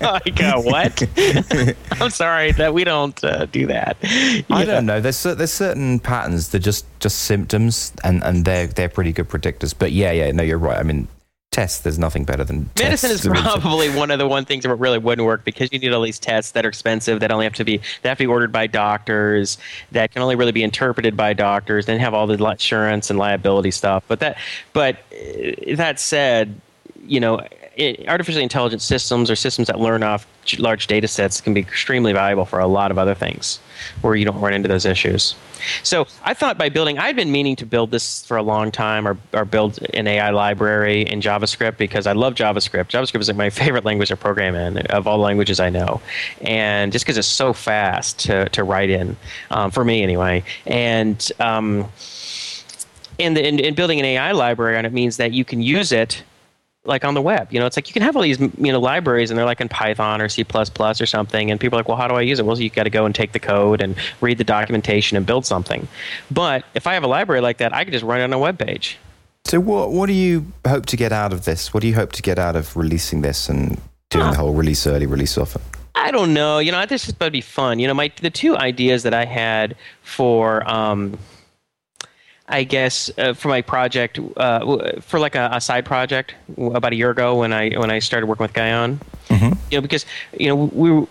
Like 0.00 0.42
uh, 0.42 0.60
what? 0.60 1.02
I'm 2.00 2.10
sorry 2.10 2.52
that 2.52 2.74
we 2.74 2.82
don't 2.82 3.22
uh, 3.22 3.46
do 3.46 3.66
that. 3.66 3.96
I 4.50 4.64
don't 4.64 4.86
know. 4.86 5.00
There's 5.00 5.22
there's 5.22 5.52
certain 5.52 6.00
patterns 6.00 6.48
they're 6.48 6.60
just 6.60 6.84
just 6.98 7.20
symptoms 7.20 7.92
and 8.02 8.22
and 8.24 8.44
they're 8.44 8.66
they're 8.66 8.88
pretty 8.88 9.12
good 9.12 9.28
predictors. 9.28 9.72
But 9.76 9.92
yeah 9.92 10.10
yeah 10.10 10.32
no 10.32 10.42
you're 10.42 10.58
right. 10.58 10.78
I 10.78 10.82
mean 10.82 11.06
tests. 11.52 11.80
There's 11.80 11.98
nothing 11.98 12.24
better 12.24 12.42
than 12.42 12.68
medicine 12.78 13.10
is 13.10 13.26
probably 13.26 13.90
one 13.90 14.10
of 14.10 14.18
the 14.18 14.26
one 14.26 14.44
things 14.44 14.64
that 14.64 14.74
really 14.74 14.98
wouldn't 14.98 15.24
work 15.24 15.44
because 15.44 15.72
you 15.72 15.78
need 15.78 15.92
all 15.92 16.02
these 16.02 16.18
tests 16.18 16.52
that 16.52 16.64
are 16.64 16.68
expensive 16.68 17.20
that 17.20 17.30
only 17.30 17.44
have 17.44 17.54
to 17.54 17.64
be 17.64 17.76
that 18.00 18.08
have 18.08 18.18
to 18.18 18.24
be 18.24 18.26
ordered 18.26 18.50
by 18.50 18.66
doctors 18.66 19.58
that 19.92 20.10
can 20.10 20.22
only 20.22 20.34
really 20.34 20.52
be 20.52 20.62
interpreted 20.62 21.16
by 21.16 21.32
doctors 21.34 21.86
then 21.86 22.00
have 22.00 22.14
all 22.14 22.26
the 22.26 22.42
insurance 22.42 23.10
and 23.10 23.18
liability 23.18 23.70
stuff 23.70 24.02
but 24.08 24.20
that 24.20 24.36
but 24.72 24.96
uh, 25.12 25.76
that 25.76 26.00
said 26.00 26.58
you 27.04 27.20
know 27.20 27.40
it, 27.76 28.08
artificially 28.08 28.42
intelligent 28.42 28.82
systems 28.82 29.30
or 29.30 29.36
systems 29.36 29.68
that 29.68 29.80
learn 29.80 30.02
off 30.02 30.26
large 30.58 30.86
data 30.86 31.06
sets 31.06 31.40
can 31.40 31.54
be 31.54 31.60
extremely 31.60 32.12
valuable 32.12 32.44
for 32.44 32.58
a 32.58 32.66
lot 32.66 32.90
of 32.90 32.98
other 32.98 33.14
things 33.14 33.60
where 34.00 34.14
you 34.14 34.24
don't 34.24 34.40
run 34.40 34.52
into 34.52 34.68
those 34.68 34.84
issues. 34.84 35.34
So 35.82 36.06
I 36.24 36.34
thought 36.34 36.58
by 36.58 36.68
building, 36.68 36.98
I'd 36.98 37.16
been 37.16 37.30
meaning 37.30 37.56
to 37.56 37.66
build 37.66 37.90
this 37.90 38.24
for 38.26 38.36
a 38.36 38.42
long 38.42 38.72
time 38.72 39.06
or, 39.06 39.16
or 39.32 39.44
build 39.44 39.78
an 39.94 40.06
AI 40.06 40.30
library 40.30 41.02
in 41.02 41.20
JavaScript 41.20 41.76
because 41.76 42.06
I 42.06 42.12
love 42.12 42.34
JavaScript. 42.34 42.88
JavaScript 42.88 43.20
is 43.20 43.28
like 43.28 43.36
my 43.36 43.50
favorite 43.62 43.84
language 43.84 44.08
to 44.08 44.16
program 44.16 44.54
in 44.54 44.78
of 44.88 45.06
all 45.06 45.18
languages 45.18 45.60
I 45.60 45.70
know. 45.70 46.00
And 46.40 46.92
just 46.92 47.04
because 47.04 47.16
it's 47.16 47.28
so 47.28 47.52
fast 47.52 48.18
to, 48.20 48.48
to 48.50 48.64
write 48.64 48.90
in, 48.90 49.16
um, 49.50 49.70
for 49.70 49.84
me 49.84 50.02
anyway. 50.02 50.42
And, 50.66 51.30
um, 51.38 51.88
and, 53.18 53.38
and 53.38 53.76
building 53.76 54.00
an 54.00 54.04
AI 54.04 54.32
library 54.32 54.76
on 54.76 54.84
it 54.84 54.92
means 54.92 55.16
that 55.18 55.32
you 55.32 55.44
can 55.44 55.62
use 55.62 55.92
it 55.92 56.24
like 56.84 57.04
on 57.04 57.14
the 57.14 57.22
web. 57.22 57.52
You 57.52 57.60
know, 57.60 57.66
it's 57.66 57.76
like 57.76 57.88
you 57.88 57.92
can 57.92 58.02
have 58.02 58.16
all 58.16 58.22
these 58.22 58.40
you 58.40 58.72
know 58.72 58.80
libraries 58.80 59.30
and 59.30 59.38
they're 59.38 59.46
like 59.46 59.60
in 59.60 59.68
Python 59.68 60.20
or 60.20 60.28
C 60.28 60.44
or 60.44 61.06
something, 61.06 61.50
and 61.50 61.60
people 61.60 61.78
are 61.78 61.80
like, 61.80 61.88
well, 61.88 61.96
how 61.96 62.08
do 62.08 62.14
I 62.14 62.22
use 62.22 62.38
it? 62.38 62.46
Well, 62.46 62.58
you 62.58 62.70
got 62.70 62.84
to 62.84 62.90
go 62.90 63.06
and 63.06 63.14
take 63.14 63.32
the 63.32 63.38
code 63.38 63.80
and 63.80 63.96
read 64.20 64.38
the 64.38 64.44
documentation 64.44 65.16
and 65.16 65.24
build 65.24 65.46
something. 65.46 65.86
But 66.30 66.64
if 66.74 66.86
I 66.86 66.94
have 66.94 67.04
a 67.04 67.08
library 67.08 67.40
like 67.40 67.58
that, 67.58 67.74
I 67.74 67.84
can 67.84 67.92
just 67.92 68.04
run 68.04 68.20
it 68.20 68.24
on 68.24 68.32
a 68.32 68.38
web 68.38 68.58
page. 68.58 68.98
So 69.44 69.60
what 69.60 69.90
what 69.90 70.06
do 70.06 70.12
you 70.12 70.52
hope 70.66 70.86
to 70.86 70.96
get 70.96 71.12
out 71.12 71.32
of 71.32 71.44
this? 71.44 71.72
What 71.72 71.80
do 71.82 71.88
you 71.88 71.94
hope 71.94 72.12
to 72.12 72.22
get 72.22 72.38
out 72.38 72.56
of 72.56 72.76
releasing 72.76 73.22
this 73.22 73.48
and 73.48 73.80
doing 74.10 74.30
the 74.30 74.36
whole 74.36 74.52
release 74.52 74.86
early, 74.86 75.06
release 75.06 75.38
often? 75.38 75.62
I 75.94 76.10
don't 76.10 76.34
know. 76.34 76.58
You 76.58 76.72
know, 76.72 76.78
I 76.78 76.86
just 76.86 77.06
thought 77.06 77.22
it'd 77.22 77.32
be 77.32 77.40
fun. 77.40 77.78
You 77.78 77.86
know, 77.86 77.94
my 77.94 78.10
the 78.20 78.30
two 78.30 78.56
ideas 78.56 79.02
that 79.04 79.14
I 79.14 79.24
had 79.24 79.76
for 80.02 80.68
um, 80.68 81.18
I 82.48 82.64
guess 82.64 83.10
uh, 83.18 83.34
for 83.34 83.48
my 83.48 83.62
project, 83.62 84.18
uh, 84.36 85.00
for 85.00 85.20
like 85.20 85.34
a, 85.34 85.50
a, 85.52 85.60
side 85.60 85.86
project 85.86 86.34
about 86.58 86.92
a 86.92 86.96
year 86.96 87.10
ago 87.10 87.38
when 87.38 87.52
I 87.52 87.70
when 87.70 87.90
I 87.90 88.00
started 88.00 88.26
working 88.26 88.44
with 88.44 88.52
Guyon, 88.52 89.00
mm-hmm. 89.28 89.52
you 89.70 89.78
know, 89.78 89.80
because 89.80 90.04
you 90.38 90.48
know 90.48 90.56
we 90.56 91.06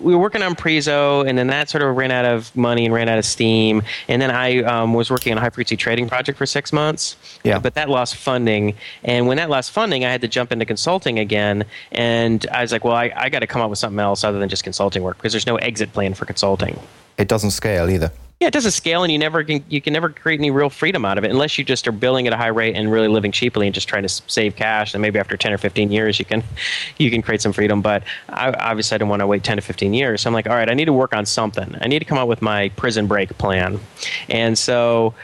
we 0.00 0.14
were 0.14 0.20
working 0.20 0.42
on 0.42 0.54
Preezo, 0.54 1.26
and 1.28 1.36
then 1.36 1.48
that 1.48 1.68
sort 1.68 1.82
of 1.82 1.96
ran 1.96 2.10
out 2.10 2.24
of 2.24 2.54
money 2.54 2.84
and 2.84 2.94
ran 2.94 3.08
out 3.08 3.18
of 3.18 3.24
steam. 3.24 3.82
And 4.08 4.22
then 4.22 4.30
I 4.30 4.62
um, 4.62 4.94
was 4.94 5.10
working 5.10 5.32
on 5.32 5.38
a 5.38 5.40
high 5.40 5.50
frequency 5.50 5.76
trading 5.76 6.08
project 6.08 6.38
for 6.38 6.46
six 6.46 6.72
months. 6.72 7.16
Yeah. 7.42 7.58
But 7.58 7.74
that 7.74 7.88
lost 7.88 8.14
funding. 8.14 8.76
And 9.02 9.26
when 9.26 9.36
that 9.38 9.50
lost 9.50 9.72
funding, 9.72 10.04
I 10.04 10.10
had 10.10 10.20
to 10.20 10.28
jump 10.28 10.52
into 10.52 10.64
consulting 10.64 11.18
again. 11.18 11.64
And 11.90 12.46
I 12.52 12.62
was 12.62 12.70
like, 12.70 12.84
well, 12.84 12.94
I, 12.94 13.12
I 13.16 13.28
got 13.28 13.40
to 13.40 13.46
come 13.46 13.62
up 13.62 13.70
with 13.70 13.78
something 13.78 13.98
else 13.98 14.22
other 14.22 14.38
than 14.38 14.48
just 14.48 14.62
consulting 14.62 15.02
work 15.02 15.16
because 15.16 15.32
there's 15.32 15.46
no 15.46 15.56
exit 15.56 15.92
plan 15.92 16.14
for 16.14 16.24
consulting. 16.24 16.78
It 17.18 17.26
doesn't 17.26 17.50
scale 17.50 17.90
either. 17.90 18.12
Yeah, 18.44 18.48
it 18.48 18.52
doesn't 18.52 18.72
scale, 18.72 19.02
and 19.04 19.10
you 19.10 19.18
never 19.18 19.42
can 19.42 19.64
you 19.70 19.80
can 19.80 19.94
never 19.94 20.10
create 20.10 20.38
any 20.38 20.50
real 20.50 20.68
freedom 20.68 21.06
out 21.06 21.16
of 21.16 21.24
it 21.24 21.30
unless 21.30 21.56
you 21.56 21.64
just 21.64 21.88
are 21.88 21.92
billing 21.92 22.26
at 22.26 22.34
a 22.34 22.36
high 22.36 22.48
rate 22.48 22.76
and 22.76 22.92
really 22.92 23.08
living 23.08 23.32
cheaply 23.32 23.66
and 23.66 23.74
just 23.74 23.88
trying 23.88 24.02
to 24.02 24.08
save 24.10 24.54
cash. 24.54 24.92
And 24.92 25.00
maybe 25.00 25.18
after 25.18 25.34
ten 25.38 25.50
or 25.50 25.56
fifteen 25.56 25.90
years, 25.90 26.18
you 26.18 26.26
can 26.26 26.44
you 26.98 27.10
can 27.10 27.22
create 27.22 27.40
some 27.40 27.54
freedom. 27.54 27.80
But 27.80 28.02
I, 28.28 28.52
obviously, 28.52 28.96
I 28.96 28.98
don't 28.98 29.08
want 29.08 29.20
to 29.20 29.26
wait 29.26 29.44
ten 29.44 29.56
to 29.56 29.62
fifteen 29.62 29.94
years. 29.94 30.20
So 30.20 30.28
I'm 30.28 30.34
like, 30.34 30.46
all 30.46 30.56
right, 30.56 30.68
I 30.68 30.74
need 30.74 30.84
to 30.84 30.92
work 30.92 31.14
on 31.14 31.24
something. 31.24 31.74
I 31.80 31.88
need 31.88 32.00
to 32.00 32.04
come 32.04 32.18
up 32.18 32.28
with 32.28 32.42
my 32.42 32.68
prison 32.76 33.06
break 33.06 33.30
plan. 33.38 33.80
And 34.28 34.58
so 34.58 35.14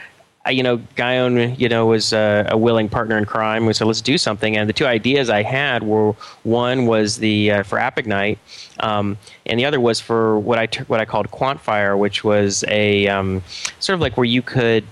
you 0.49 0.63
know, 0.63 0.77
Guyon, 0.95 1.55
you 1.55 1.69
know, 1.69 1.85
was 1.85 2.13
a, 2.13 2.47
a, 2.49 2.57
willing 2.57 2.89
partner 2.89 3.17
in 3.17 3.25
crime. 3.25 3.65
We 3.65 3.73
said, 3.73 3.85
let's 3.85 4.01
do 4.01 4.17
something. 4.17 4.57
And 4.57 4.67
the 4.67 4.73
two 4.73 4.87
ideas 4.87 5.29
I 5.29 5.43
had 5.43 5.83
were 5.83 6.13
one 6.43 6.87
was 6.87 7.17
the 7.17 7.51
uh, 7.51 7.63
for 7.63 7.77
AppIgnite, 7.77 8.39
um, 8.79 9.17
and 9.45 9.59
the 9.59 9.65
other 9.65 9.79
was 9.79 9.99
for 9.99 10.39
what 10.39 10.57
I 10.57 10.65
t- 10.65 10.83
what 10.85 10.99
I 10.99 11.05
called 11.05 11.29
Quantfire, 11.29 11.97
which 11.97 12.23
was 12.23 12.63
a 12.67 13.07
um, 13.07 13.43
sort 13.79 13.93
of 13.93 14.01
like 14.01 14.17
where 14.17 14.25
you 14.25 14.41
could 14.41 14.85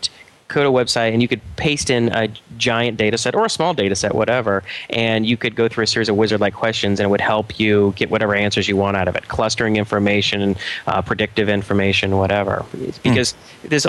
code 0.50 0.66
a 0.66 0.70
website 0.70 1.14
and 1.14 1.22
you 1.22 1.28
could 1.28 1.42
paste 1.56 1.90
in 1.90 2.10
a 2.10 2.28
giant 2.58 2.98
data 2.98 3.18
set 3.18 3.36
or 3.36 3.46
a 3.46 3.50
small 3.50 3.74
data 3.74 3.96
set, 3.96 4.14
whatever, 4.14 4.64
and 4.90 5.26
you 5.26 5.38
could 5.38 5.56
go 5.56 5.70
through 5.70 5.86
a 5.86 5.88
series 5.88 6.10
of 6.10 6.18
wizard 6.18 6.42
like 6.42 6.54
questions 6.54 7.00
and 7.00 7.06
it 7.06 7.10
would 7.10 7.22
help 7.22 7.60
you 7.60 7.94
get 7.96 8.10
whatever 8.10 8.36
answers 8.36 8.68
you 8.68 8.76
want 8.76 8.98
out 8.98 9.08
of 9.08 9.16
it 9.16 9.28
clustering 9.30 9.78
information, 9.78 10.56
uh, 10.88 11.02
predictive 11.02 11.48
information, 11.48 12.18
whatever. 12.18 12.66
Because 13.04 13.34
mm. 13.64 13.70
this, 13.70 13.84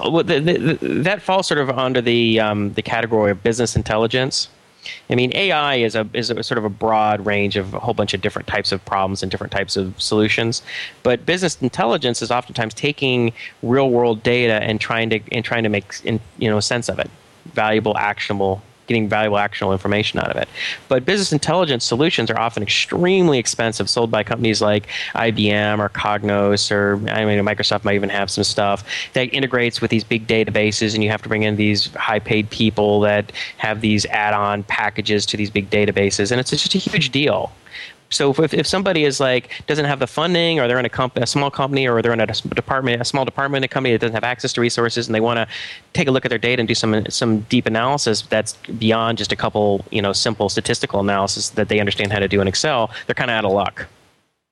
that 1.04 1.22
falls 1.22 1.46
sort 1.48 1.58
of 1.58 1.70
under 1.70 2.00
the, 2.00 2.38
um, 2.38 2.72
the 2.74 2.82
category 2.82 3.30
of 3.30 3.42
business 3.42 3.74
intelligence. 3.74 4.48
I 5.08 5.14
mean, 5.14 5.32
AI 5.34 5.76
is 5.76 5.94
a 5.94 6.08
is 6.12 6.30
a 6.30 6.42
sort 6.42 6.58
of 6.58 6.64
a 6.64 6.68
broad 6.68 7.24
range 7.26 7.56
of 7.56 7.74
a 7.74 7.78
whole 7.80 7.94
bunch 7.94 8.14
of 8.14 8.20
different 8.20 8.48
types 8.48 8.72
of 8.72 8.84
problems 8.84 9.22
and 9.22 9.30
different 9.30 9.52
types 9.52 9.76
of 9.76 10.00
solutions. 10.00 10.62
But 11.02 11.26
business 11.26 11.60
intelligence 11.60 12.22
is 12.22 12.30
oftentimes 12.30 12.74
taking 12.74 13.32
real 13.62 13.90
world 13.90 14.22
data 14.22 14.62
and 14.62 14.80
trying 14.80 15.10
to 15.10 15.20
and 15.32 15.44
trying 15.44 15.64
to 15.64 15.68
make 15.68 15.92
you 16.04 16.20
know 16.40 16.60
sense 16.60 16.88
of 16.88 16.98
it, 16.98 17.10
valuable, 17.52 17.96
actionable 17.96 18.62
getting 18.90 19.08
valuable 19.08 19.38
actionable 19.38 19.72
information 19.72 20.18
out 20.18 20.28
of 20.28 20.36
it. 20.36 20.48
But 20.88 21.04
business 21.04 21.32
intelligence 21.32 21.84
solutions 21.84 22.28
are 22.28 22.38
often 22.38 22.60
extremely 22.60 23.38
expensive, 23.38 23.88
sold 23.88 24.10
by 24.10 24.24
companies 24.24 24.60
like 24.60 24.88
IBM 25.14 25.78
or 25.78 25.88
Cognos, 25.90 26.72
or 26.72 26.96
I 27.08 27.24
mean, 27.24 27.38
Microsoft 27.44 27.84
might 27.84 27.94
even 27.94 28.08
have 28.08 28.32
some 28.32 28.42
stuff 28.42 28.84
that 29.12 29.32
integrates 29.32 29.80
with 29.80 29.92
these 29.92 30.02
big 30.02 30.26
databases, 30.26 30.94
and 30.94 31.04
you 31.04 31.10
have 31.10 31.22
to 31.22 31.28
bring 31.28 31.44
in 31.44 31.54
these 31.54 31.94
high-paid 31.94 32.50
people 32.50 32.98
that 33.02 33.30
have 33.58 33.80
these 33.80 34.06
add-on 34.06 34.64
packages 34.64 35.24
to 35.26 35.36
these 35.36 35.50
big 35.50 35.70
databases, 35.70 36.32
and 36.32 36.40
it's 36.40 36.50
just 36.50 36.74
a 36.74 36.78
huge 36.78 37.10
deal. 37.10 37.52
So 38.10 38.30
if, 38.30 38.52
if 38.52 38.66
somebody 38.66 39.04
is 39.04 39.20
like 39.20 39.50
doesn't 39.66 39.84
have 39.84 40.00
the 40.00 40.06
funding, 40.06 40.58
or 40.58 40.66
they're 40.66 40.78
in 40.78 40.84
a, 40.84 40.90
comp- 40.90 41.16
a 41.16 41.26
small 41.26 41.50
company, 41.50 41.88
or 41.88 42.02
they're 42.02 42.12
in 42.12 42.20
a 42.20 42.26
department, 42.26 43.00
a 43.00 43.04
small 43.04 43.24
department, 43.24 43.64
in 43.64 43.64
a 43.64 43.68
company 43.68 43.92
that 43.92 44.00
doesn't 44.00 44.14
have 44.14 44.24
access 44.24 44.52
to 44.54 44.60
resources, 44.60 45.06
and 45.06 45.14
they 45.14 45.20
want 45.20 45.38
to 45.38 45.46
take 45.92 46.08
a 46.08 46.10
look 46.10 46.24
at 46.24 46.28
their 46.28 46.38
data 46.38 46.60
and 46.60 46.68
do 46.68 46.74
some 46.74 47.06
some 47.08 47.40
deep 47.42 47.66
analysis 47.66 48.22
that's 48.22 48.54
beyond 48.78 49.18
just 49.18 49.32
a 49.32 49.36
couple 49.36 49.84
you 49.90 50.02
know 50.02 50.12
simple 50.12 50.48
statistical 50.48 51.00
analysis 51.00 51.50
that 51.50 51.68
they 51.68 51.80
understand 51.80 52.12
how 52.12 52.18
to 52.18 52.28
do 52.28 52.40
in 52.40 52.48
Excel, 52.48 52.90
they're 53.06 53.14
kind 53.14 53.30
of 53.30 53.36
out 53.36 53.44
of 53.44 53.52
luck. 53.52 53.86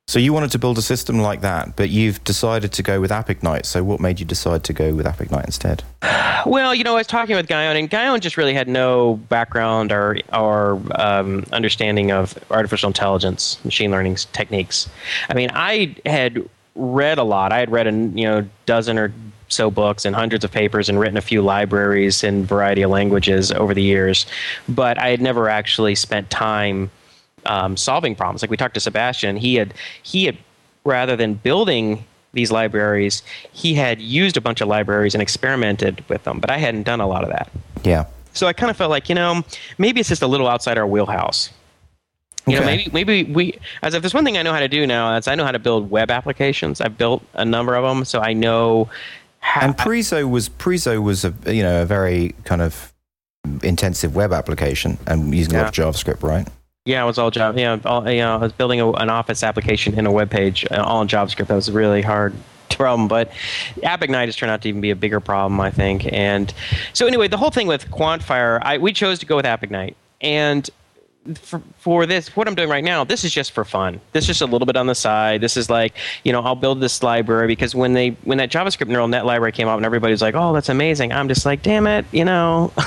So 0.08 0.18
you 0.18 0.32
wanted 0.32 0.50
to 0.52 0.58
build 0.58 0.78
a 0.78 0.82
system 0.82 1.18
like 1.18 1.42
that, 1.42 1.76
but 1.76 1.90
you've 1.90 2.24
decided 2.24 2.72
to 2.72 2.82
go 2.82 2.98
with 2.98 3.10
AppIgnite. 3.10 3.66
So 3.66 3.84
what 3.84 4.00
made 4.00 4.18
you 4.18 4.24
decide 4.24 4.64
to 4.64 4.72
go 4.72 4.94
with 4.94 5.04
AppIgnite 5.04 5.44
instead? 5.44 5.84
Well, 6.46 6.74
you 6.74 6.82
know, 6.82 6.94
I 6.94 6.98
was 6.98 7.06
talking 7.06 7.36
with 7.36 7.46
Guyon, 7.46 7.76
and 7.76 7.90
Guyon 7.90 8.20
just 8.20 8.38
really 8.38 8.54
had 8.54 8.68
no 8.68 9.16
background 9.28 9.92
or 9.92 10.16
or 10.32 10.80
um, 10.94 11.44
understanding 11.52 12.10
of 12.10 12.38
artificial 12.50 12.86
intelligence, 12.86 13.62
machine 13.66 13.90
learning 13.90 14.14
techniques. 14.32 14.88
I 15.28 15.34
mean, 15.34 15.50
I 15.52 15.94
had 16.06 16.48
read 16.74 17.18
a 17.18 17.24
lot. 17.24 17.52
I 17.52 17.58
had 17.58 17.70
read 17.70 17.86
a 17.86 17.92
you 17.92 18.24
know 18.24 18.48
dozen 18.64 18.98
or 18.98 19.12
so 19.48 19.70
books 19.70 20.06
and 20.06 20.16
hundreds 20.16 20.42
of 20.42 20.50
papers 20.52 20.88
and 20.88 20.98
written 20.98 21.18
a 21.18 21.22
few 21.22 21.42
libraries 21.42 22.24
in 22.24 22.46
variety 22.46 22.80
of 22.80 22.90
languages 22.90 23.52
over 23.52 23.74
the 23.74 23.82
years, 23.82 24.24
but 24.70 24.98
I 24.98 25.08
had 25.08 25.20
never 25.20 25.50
actually 25.50 25.96
spent 25.96 26.30
time 26.30 26.90
um, 27.46 27.76
solving 27.76 28.14
problems. 28.14 28.42
Like 28.42 28.50
we 28.50 28.56
talked 28.56 28.74
to 28.74 28.80
Sebastian, 28.80 29.36
he 29.36 29.56
had 29.56 29.74
he 30.02 30.24
had 30.24 30.36
rather 30.84 31.16
than 31.16 31.34
building 31.34 32.04
these 32.32 32.52
libraries, 32.52 33.22
he 33.52 33.74
had 33.74 34.00
used 34.00 34.36
a 34.36 34.40
bunch 34.40 34.60
of 34.60 34.68
libraries 34.68 35.14
and 35.14 35.22
experimented 35.22 36.04
with 36.08 36.24
them, 36.24 36.40
but 36.40 36.50
I 36.50 36.58
hadn't 36.58 36.84
done 36.84 37.00
a 37.00 37.06
lot 37.06 37.24
of 37.24 37.30
that. 37.30 37.50
Yeah. 37.84 38.06
So 38.32 38.46
I 38.46 38.52
kind 38.52 38.70
of 38.70 38.76
felt 38.76 38.90
like, 38.90 39.08
you 39.08 39.14
know, 39.14 39.42
maybe 39.78 40.00
it's 40.00 40.08
just 40.08 40.22
a 40.22 40.26
little 40.26 40.48
outside 40.48 40.78
our 40.78 40.86
wheelhouse. 40.86 41.50
You 42.46 42.56
okay. 42.56 42.60
know, 42.60 42.66
maybe 42.66 42.90
maybe 42.92 43.24
we 43.24 43.58
as 43.82 43.94
if 43.94 44.02
there's 44.02 44.14
one 44.14 44.24
thing 44.24 44.38
I 44.38 44.42
know 44.42 44.52
how 44.52 44.60
to 44.60 44.68
do 44.68 44.86
now, 44.86 45.14
is 45.16 45.28
I 45.28 45.34
know 45.34 45.44
how 45.44 45.52
to 45.52 45.58
build 45.58 45.90
web 45.90 46.10
applications. 46.10 46.80
I've 46.80 46.96
built 46.96 47.22
a 47.34 47.44
number 47.44 47.74
of 47.74 47.84
them, 47.84 48.04
so 48.04 48.20
I 48.20 48.32
know 48.32 48.88
how 49.40 49.66
And 49.66 49.76
Preezo 49.76 50.28
was 50.28 50.48
Preezo 50.48 51.02
was 51.02 51.24
a 51.24 51.34
you 51.46 51.62
know, 51.62 51.82
a 51.82 51.84
very 51.84 52.34
kind 52.44 52.62
of 52.62 52.94
intensive 53.62 54.14
web 54.14 54.32
application 54.32 54.98
and 55.06 55.34
using 55.34 55.54
yeah. 55.54 55.60
a 55.60 55.62
lot 55.64 55.78
of 55.78 55.94
JavaScript, 55.94 56.22
right? 56.22 56.48
Yeah, 56.88 57.02
it 57.02 57.06
was 57.06 57.18
all 57.18 57.30
Java. 57.30 57.60
Yeah, 57.60 57.78
all, 57.84 58.10
you 58.10 58.20
know, 58.20 58.36
I 58.36 58.38
was 58.38 58.52
building 58.52 58.80
a, 58.80 58.90
an 58.92 59.10
Office 59.10 59.42
application 59.42 59.98
in 59.98 60.06
a 60.06 60.10
web 60.10 60.30
page, 60.30 60.66
uh, 60.70 60.82
all 60.82 61.02
in 61.02 61.08
JavaScript. 61.08 61.48
That 61.48 61.54
was 61.54 61.68
a 61.68 61.72
really 61.72 62.00
hard 62.00 62.32
problem. 62.70 63.08
But 63.08 63.30
App 63.82 64.00
AppIgnite 64.00 64.24
has 64.24 64.36
turned 64.36 64.50
out 64.50 64.62
to 64.62 64.70
even 64.70 64.80
be 64.80 64.90
a 64.90 64.96
bigger 64.96 65.20
problem, 65.20 65.60
I 65.60 65.70
think. 65.70 66.10
And 66.10 66.52
so 66.94 67.06
anyway, 67.06 67.28
the 67.28 67.36
whole 67.36 67.50
thing 67.50 67.66
with 67.66 67.90
Quantfire, 67.90 68.60
I, 68.62 68.78
we 68.78 68.94
chose 68.94 69.18
to 69.18 69.26
go 69.26 69.36
with 69.36 69.44
App 69.44 69.60
AppIgnite. 69.60 69.96
And 70.22 70.68
for, 71.34 71.60
for 71.78 72.06
this 72.06 72.34
what 72.36 72.48
i'm 72.48 72.54
doing 72.54 72.68
right 72.68 72.84
now 72.84 73.04
this 73.04 73.24
is 73.24 73.32
just 73.32 73.52
for 73.52 73.64
fun. 73.64 74.00
This 74.12 74.24
is 74.24 74.28
just 74.28 74.40
a 74.40 74.46
little 74.46 74.66
bit 74.66 74.76
on 74.76 74.86
the 74.86 74.94
side. 74.94 75.40
This 75.40 75.56
is 75.56 75.70
like 75.70 75.94
you 76.24 76.32
know 76.32 76.40
i'll 76.40 76.54
build 76.54 76.80
this 76.80 77.02
library 77.02 77.46
because 77.46 77.74
when 77.74 77.92
they 77.92 78.10
when 78.24 78.38
that 78.38 78.50
javascript 78.50 78.88
neural 78.88 79.08
net 79.08 79.24
library 79.24 79.52
came 79.52 79.68
out 79.68 79.76
and 79.76 79.86
everybody's 79.86 80.22
like 80.22 80.34
oh 80.34 80.52
that's 80.52 80.68
amazing 80.68 81.12
i'm 81.12 81.28
just 81.28 81.44
like 81.46 81.62
damn 81.62 81.86
it 81.86 82.04
you 82.12 82.24
know? 82.24 82.72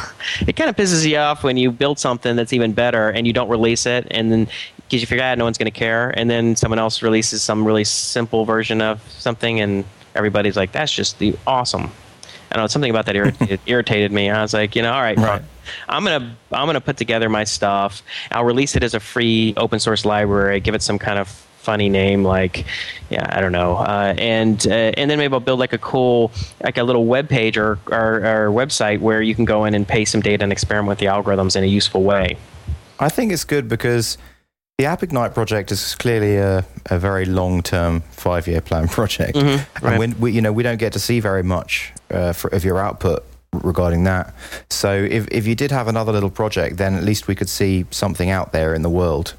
It 0.48 0.56
kind 0.56 0.70
of 0.70 0.76
pisses 0.76 1.06
you 1.06 1.18
off 1.18 1.44
when 1.44 1.58
you 1.58 1.72
build 1.72 1.98
something 1.98 2.36
that's 2.36 2.54
even 2.54 2.74
better 2.74 3.10
and 3.10 3.26
you 3.26 3.34
don't 3.34 3.50
release 3.50 3.86
it 3.86 4.08
and 4.12 4.32
then 4.32 4.48
because 4.78 5.02
you 5.02 5.08
figure 5.08 5.24
out 5.24 5.32
ah, 5.32 5.36
no 5.36 5.46
one's 5.46 5.58
going 5.58 5.72
to 5.72 5.78
care 5.78 6.14
and 6.18 6.30
then 6.30 6.56
someone 6.56 6.78
else 6.78 7.02
releases 7.02 7.42
some 7.42 7.66
really 7.66 7.84
simple 7.84 8.46
version 8.46 8.82
of 8.82 9.02
something 9.10 9.60
and 9.60 9.84
everybody's 10.16 10.56
like 10.56 10.72
that's 10.72 10.92
just 10.92 11.18
the 11.20 11.36
awesome. 11.48 11.92
I 12.52 12.56
don't 12.56 12.64
know 12.64 12.68
something 12.68 12.92
about 12.92 13.06
that 13.06 13.16
irritated, 13.16 13.60
irritated 13.66 14.12
me. 14.12 14.30
I 14.30 14.42
was 14.42 14.54
like, 14.54 14.76
you 14.76 14.82
know, 14.82 14.92
all 14.92 15.02
right, 15.02 15.18
right. 15.18 15.42
I'm 15.90 16.04
gonna 16.04 16.36
I'm 16.52 16.66
gonna 16.66 16.82
put 16.82 16.98
together 16.98 17.30
my 17.30 17.44
stuff. 17.44 18.02
I'll 18.32 18.46
release 18.46 18.76
it 18.76 18.84
as 18.84 18.94
a 18.94 19.00
free 19.00 19.54
open 19.58 19.80
source 19.80 20.06
library. 20.06 20.60
Give 20.60 20.76
it 20.76 20.82
some 20.82 21.00
kind 21.00 21.20
of 21.20 21.28
funny 21.62 21.90
name 21.90 22.24
like 22.24 22.66
yeah 23.12 23.28
I 23.30 23.40
don't 23.40 23.52
know 23.52 23.78
uh, 23.78 24.16
and 24.18 24.66
uh, 24.66 24.72
and 24.98 25.12
then 25.12 25.20
maybe 25.20 25.32
I'll 25.32 25.40
build 25.40 25.60
like 25.60 25.74
a 25.74 25.78
cool 25.78 26.32
like 26.64 26.78
a 26.78 26.84
little 26.84 27.06
web 27.06 27.30
page 27.30 27.56
or, 27.56 27.78
or, 27.92 28.26
or 28.26 28.50
website 28.50 29.00
where 29.00 29.22
you 29.22 29.36
can 29.36 29.46
go 29.46 29.66
in 29.66 29.76
and 29.76 29.88
pay 29.88 30.04
some 30.04 30.22
data 30.22 30.44
and 30.44 30.52
experiment 30.52 30.90
with 30.90 30.98
the 30.98 31.06
algorithms 31.06 31.56
in 31.56 31.64
a 31.64 31.68
useful 31.68 32.02
way. 32.02 32.36
I 33.00 33.10
think 33.10 33.32
it's 33.32 33.44
good 33.44 33.68
because 33.68 34.18
the 34.80 34.86
AppIgnite 34.86 35.36
project 35.36 35.72
is 35.72 35.94
clearly 35.94 36.38
a, 36.38 36.66
a 36.88 36.98
very 36.98 37.26
long-term, 37.26 38.02
five-year 38.12 38.62
plan 38.62 38.88
project, 38.98 39.38
mm-hmm, 39.38 39.86
right. 39.86 40.02
and 40.02 40.20
we, 40.20 40.32
you 40.32 40.42
know 40.42 40.52
we 40.52 40.64
don't 40.64 40.80
get 40.80 40.94
to 40.94 41.00
see 41.00 41.20
very 41.20 41.44
much 41.44 41.94
uh, 42.10 42.34
for, 42.34 42.48
of 42.54 42.66
your 42.66 42.80
output 42.80 43.24
regarding 43.54 44.04
that. 44.06 44.34
So 44.70 44.94
if 44.94 45.28
if 45.30 45.48
you 45.48 45.56
did 45.56 45.72
have 45.72 45.88
another 45.88 46.12
little 46.12 46.30
project, 46.30 46.78
then 46.78 46.96
at 46.96 47.04
least 47.04 47.28
we 47.28 47.36
could 47.36 47.50
see 47.50 47.86
something 47.92 48.30
out 48.30 48.52
there 48.52 48.74
in 48.74 48.82
the 48.82 48.90
world. 48.90 49.34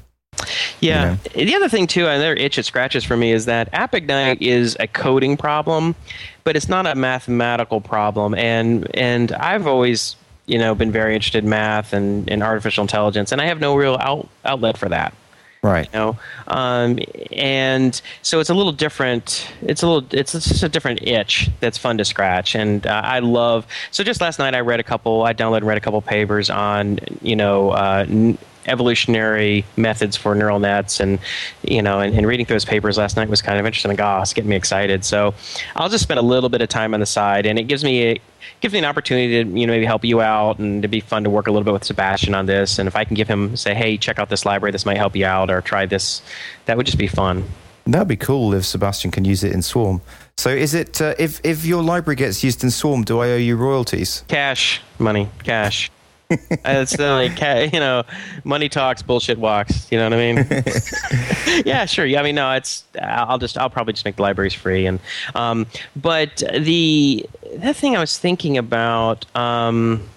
Yeah. 0.79 1.17
You 1.35 1.45
know? 1.45 1.45
The 1.45 1.55
other 1.55 1.69
thing 1.69 1.87
too, 1.87 2.05
another 2.05 2.33
itch 2.33 2.57
it 2.57 2.65
scratches 2.65 3.03
for 3.03 3.15
me 3.15 3.31
is 3.31 3.45
that 3.45 3.71
AppIgnite 3.71 4.41
is 4.41 4.75
a 4.79 4.87
coding 4.87 5.37
problem, 5.37 5.95
but 6.43 6.55
it's 6.55 6.67
not 6.67 6.85
a 6.85 6.95
mathematical 6.95 7.81
problem. 7.81 8.33
And 8.35 8.87
and 8.95 9.31
I've 9.33 9.67
always 9.67 10.15
you 10.45 10.57
know 10.57 10.75
been 10.75 10.91
very 10.91 11.15
interested 11.15 11.43
in 11.43 11.49
math 11.49 11.93
and, 11.93 12.29
and 12.29 12.43
artificial 12.43 12.83
intelligence, 12.83 13.31
and 13.31 13.41
I 13.41 13.45
have 13.45 13.59
no 13.59 13.75
real 13.75 13.97
out, 13.99 14.27
outlet 14.45 14.77
for 14.77 14.89
that. 14.89 15.13
Right. 15.63 15.87
You 15.93 15.97
know, 15.97 16.17
um, 16.47 16.99
and 17.31 17.99
so 18.21 18.41
it's 18.41 18.49
a 18.49 18.53
little 18.53 18.73
different. 18.73 19.47
It's 19.61 19.81
a 19.81 19.87
little. 19.87 20.05
It's, 20.11 20.33
just 20.33 20.61
a 20.61 20.67
different 20.67 21.01
itch 21.03 21.49
that's 21.61 21.77
fun 21.77 21.97
to 21.99 22.05
scratch. 22.05 22.53
And 22.53 22.85
uh, 22.85 23.01
I 23.03 23.19
love. 23.19 23.65
So 23.89 24.03
just 24.03 24.19
last 24.19 24.39
night 24.39 24.55
I 24.55 24.59
read 24.59 24.81
a 24.81 24.83
couple. 24.83 25.23
I 25.23 25.33
downloaded 25.33 25.57
and 25.57 25.67
read 25.67 25.77
a 25.77 25.81
couple 25.81 26.01
papers 26.01 26.49
on 26.49 26.99
you 27.21 27.37
know. 27.37 27.71
Uh, 27.71 28.05
n- 28.07 28.37
evolutionary 28.65 29.65
methods 29.77 30.15
for 30.15 30.35
neural 30.35 30.59
nets 30.59 30.99
and 30.99 31.19
you 31.63 31.81
know 31.81 31.99
and, 31.99 32.15
and, 32.15 32.25
reading 32.25 32.45
through 32.45 32.55
those 32.55 32.65
papers 32.65 32.97
last 32.97 33.17
night 33.17 33.27
was 33.27 33.41
kind 33.41 33.59
of 33.59 33.65
interesting 33.65 33.89
like 33.89 33.99
oh 33.99 34.21
it's 34.21 34.33
getting 34.33 34.49
me 34.49 34.55
excited 34.55 35.03
so 35.03 35.33
i'll 35.75 35.89
just 35.89 36.03
spend 36.03 36.19
a 36.19 36.23
little 36.23 36.49
bit 36.49 36.61
of 36.61 36.69
time 36.69 36.93
on 36.93 36.99
the 36.99 37.05
side 37.05 37.45
and 37.45 37.59
it 37.59 37.63
gives 37.63 37.83
me 37.83 38.11
a, 38.11 38.21
gives 38.61 38.73
me 38.73 38.79
an 38.79 38.85
opportunity 38.85 39.43
to 39.43 39.59
you 39.59 39.67
know 39.67 39.73
maybe 39.73 39.85
help 39.85 40.03
you 40.05 40.21
out 40.21 40.59
and 40.59 40.81
to 40.81 40.87
be 40.87 40.99
fun 40.99 41.23
to 41.23 41.29
work 41.29 41.47
a 41.47 41.51
little 41.51 41.63
bit 41.63 41.73
with 41.73 41.83
Sebastian 41.83 42.33
on 42.33 42.45
this. 42.45 42.79
And 42.79 42.87
if 42.87 42.95
I 42.95 43.03
can 43.03 43.15
give 43.15 43.27
him 43.27 43.55
say, 43.55 43.73
hey, 43.73 43.97
check 43.97 44.19
out 44.19 44.29
this 44.29 44.45
library, 44.45 44.71
this 44.71 44.85
might 44.85 44.97
help 44.97 45.15
you 45.15 45.25
out, 45.25 45.49
or 45.49 45.61
try 45.61 45.85
this, 45.85 46.21
that 46.65 46.77
would 46.77 46.85
just 46.85 46.97
be 46.97 47.07
fun. 47.07 47.43
That'd 47.85 48.07
be 48.07 48.15
cool 48.15 48.53
if 48.53 48.65
Sebastian 48.65 49.11
can 49.11 49.25
use 49.25 49.43
it 49.43 49.51
in 49.51 49.61
Swarm. 49.61 50.01
So 50.37 50.49
is 50.49 50.73
it 50.73 51.01
uh, 51.01 51.15
if 51.19 51.41
if 51.43 51.65
your 51.65 51.83
library 51.83 52.15
gets 52.15 52.43
used 52.43 52.63
in 52.63 52.71
Swarm, 52.71 53.03
do 53.03 53.19
I 53.19 53.31
owe 53.31 53.37
you 53.37 53.57
royalties? 53.57 54.23
Cash 54.27 54.81
money, 54.99 55.27
cash. 55.43 55.91
it's 56.65 56.97
like 56.97 57.73
you 57.73 57.79
know, 57.79 58.03
money 58.43 58.69
talks, 58.69 59.01
bullshit 59.01 59.37
walks. 59.37 59.91
You 59.91 59.97
know 59.97 60.05
what 60.05 60.13
I 60.13 60.33
mean? 60.33 61.63
yeah, 61.65 61.85
sure. 61.85 62.05
Yeah, 62.05 62.19
I 62.19 62.23
mean, 62.23 62.35
no, 62.35 62.51
it's. 62.51 62.83
I'll 63.01 63.37
just. 63.37 63.57
I'll 63.57 63.69
probably 63.69 63.93
just 63.93 64.05
make 64.05 64.15
the 64.15 64.21
libraries 64.21 64.53
free, 64.53 64.85
and 64.85 64.99
um, 65.35 65.65
but 65.95 66.43
the 66.57 67.25
the 67.55 67.73
thing 67.73 67.95
I 67.95 67.99
was 67.99 68.17
thinking 68.17 68.57
about. 68.57 69.25
Um, 69.35 70.07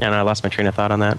and 0.00 0.14
I 0.14 0.22
lost 0.22 0.44
my 0.44 0.48
train 0.48 0.66
of 0.66 0.74
thought 0.74 0.92
on 0.92 1.00
that. 1.00 1.18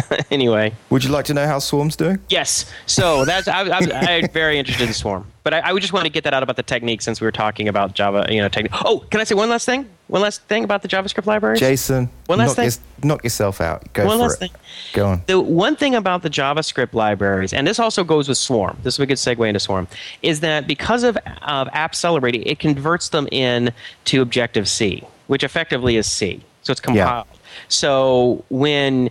anyway, 0.30 0.72
would 0.90 1.04
you 1.04 1.10
like 1.10 1.26
to 1.26 1.34
know 1.34 1.46
how 1.46 1.58
Swarm's 1.58 1.96
doing? 1.96 2.18
Yes. 2.28 2.70
So 2.86 3.24
that's 3.24 3.46
I, 3.48 3.62
am 3.62 4.28
very 4.30 4.58
interested 4.58 4.86
in 4.86 4.94
Swarm, 4.94 5.26
but 5.44 5.52
I, 5.52 5.58
I, 5.58 5.72
would 5.72 5.82
just 5.82 5.92
want 5.92 6.06
to 6.06 6.10
get 6.10 6.24
that 6.24 6.32
out 6.32 6.42
about 6.42 6.56
the 6.56 6.62
technique 6.62 7.02
since 7.02 7.20
we 7.20 7.26
were 7.26 7.32
talking 7.32 7.68
about 7.68 7.94
Java. 7.94 8.26
You 8.30 8.40
know, 8.40 8.48
technique. 8.48 8.72
Oh, 8.84 9.04
can 9.10 9.20
I 9.20 9.24
say 9.24 9.34
one 9.34 9.50
last 9.50 9.66
thing? 9.66 9.88
One 10.12 10.22
last 10.22 10.42
thing 10.42 10.62
about 10.62 10.82
the 10.82 10.88
JavaScript 10.88 11.26
libraries. 11.26 11.58
Jason, 11.58 12.10
one 12.26 12.38
last 12.38 12.48
knock 12.48 12.56
thing. 12.56 12.70
Your, 13.02 13.08
knock 13.08 13.24
yourself 13.24 13.60
out. 13.60 13.90
Go 13.94 14.06
one 14.06 14.18
for 14.18 14.22
last 14.24 14.34
it. 14.34 14.38
Thing. 14.38 14.50
Go 14.92 15.06
on. 15.06 15.22
The 15.26 15.40
one 15.40 15.74
thing 15.74 15.94
about 15.94 16.22
the 16.22 16.30
JavaScript 16.30 16.92
libraries, 16.92 17.52
and 17.52 17.66
this 17.66 17.78
also 17.78 18.04
goes 18.04 18.28
with 18.28 18.38
Swarm. 18.38 18.76
This 18.82 18.94
is 18.94 19.00
a 19.00 19.06
good 19.06 19.16
segue 19.16 19.46
into 19.46 19.60
Swarm. 19.60 19.88
Is 20.22 20.40
that 20.40 20.66
because 20.66 21.02
of 21.02 21.16
of 21.42 21.68
Appcelerator, 21.68 22.42
it 22.44 22.58
converts 22.58 23.08
them 23.08 23.26
in 23.32 23.72
to 24.04 24.20
Objective 24.20 24.68
C, 24.68 25.02
which 25.28 25.42
effectively 25.42 25.96
is 25.96 26.06
C 26.06 26.42
so 26.62 26.70
it's 26.70 26.80
compiled. 26.80 27.26
Yeah. 27.30 27.38
So 27.68 28.44
when 28.48 29.10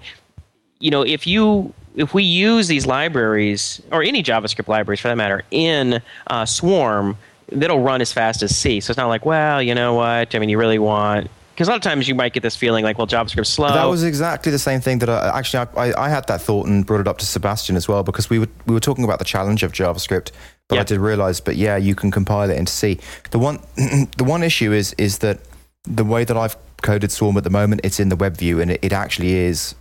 you 0.79 0.89
know 0.89 1.03
if 1.03 1.27
you 1.27 1.73
if 1.95 2.13
we 2.13 2.23
use 2.23 2.67
these 2.67 2.85
libraries 2.85 3.81
or 3.91 4.01
any 4.01 4.23
JavaScript 4.23 4.67
libraries 4.67 5.01
for 5.01 5.09
that 5.09 5.17
matter 5.17 5.43
in 5.51 6.01
uh, 6.27 6.45
Swarm, 6.45 7.17
that'll 7.51 7.81
run 7.81 8.01
as 8.01 8.11
fast 8.11 8.43
as 8.43 8.55
C. 8.55 8.79
So 8.79 8.91
it's 8.91 8.97
not 8.97 9.07
like, 9.07 9.25
well, 9.25 9.61
you 9.61 9.75
know 9.75 9.93
what? 9.93 10.33
I 10.33 10.39
mean, 10.39 10.49
you 10.49 10.57
really 10.57 10.79
want 10.79 11.29
because 11.53 11.67
a 11.67 11.71
lot 11.71 11.77
of 11.77 11.83
times 11.83 12.07
you 12.07 12.15
might 12.15 12.33
get 12.33 12.41
this 12.41 12.55
feeling 12.55 12.83
like, 12.83 12.97
well, 12.97 13.05
JavaScript's 13.05 13.49
slow. 13.49 13.67
That 13.67 13.85
was 13.85 14.03
exactly 14.03 14.51
the 14.51 14.57
same 14.57 14.81
thing 14.81 14.99
that 14.99 15.09
I, 15.09 15.37
actually 15.37 15.67
I, 15.77 16.05
I, 16.05 16.09
had 16.09 16.25
that 16.27 16.41
thought 16.41 16.65
and 16.65 16.83
brought 16.85 17.01
it 17.01 17.07
up 17.07 17.19
to 17.19 17.25
Sebastian 17.25 17.75
as 17.75 17.87
well 17.87 18.01
because 18.03 18.29
we 18.29 18.39
were 18.39 18.47
we 18.65 18.73
were 18.73 18.79
talking 18.79 19.03
about 19.03 19.19
the 19.19 19.25
challenge 19.25 19.61
of 19.61 19.71
JavaScript, 19.71 20.31
but 20.69 20.79
I 20.79 20.83
did 20.83 20.99
realize, 20.99 21.39
but 21.39 21.57
yeah, 21.57 21.77
you 21.77 21.93
can 21.93 22.09
compile 22.09 22.49
it 22.49 22.57
into 22.57 22.71
C. 22.71 22.99
The 23.31 23.37
one 23.37 23.59
the 23.75 24.23
one 24.23 24.43
issue 24.43 24.71
is 24.71 24.93
is 24.93 25.19
that 25.19 25.39
the 25.83 26.03
way 26.03 26.23
that 26.23 26.37
I've 26.37 26.55
coded 26.81 27.11
Swarm 27.11 27.37
at 27.37 27.43
the 27.43 27.49
moment, 27.49 27.81
it's 27.83 27.99
in 27.99 28.09
the 28.09 28.15
web 28.15 28.37
view 28.37 28.59
and 28.59 28.71
it, 28.71 28.79
it 28.81 28.93
actually 28.93 29.33
is 29.33 29.75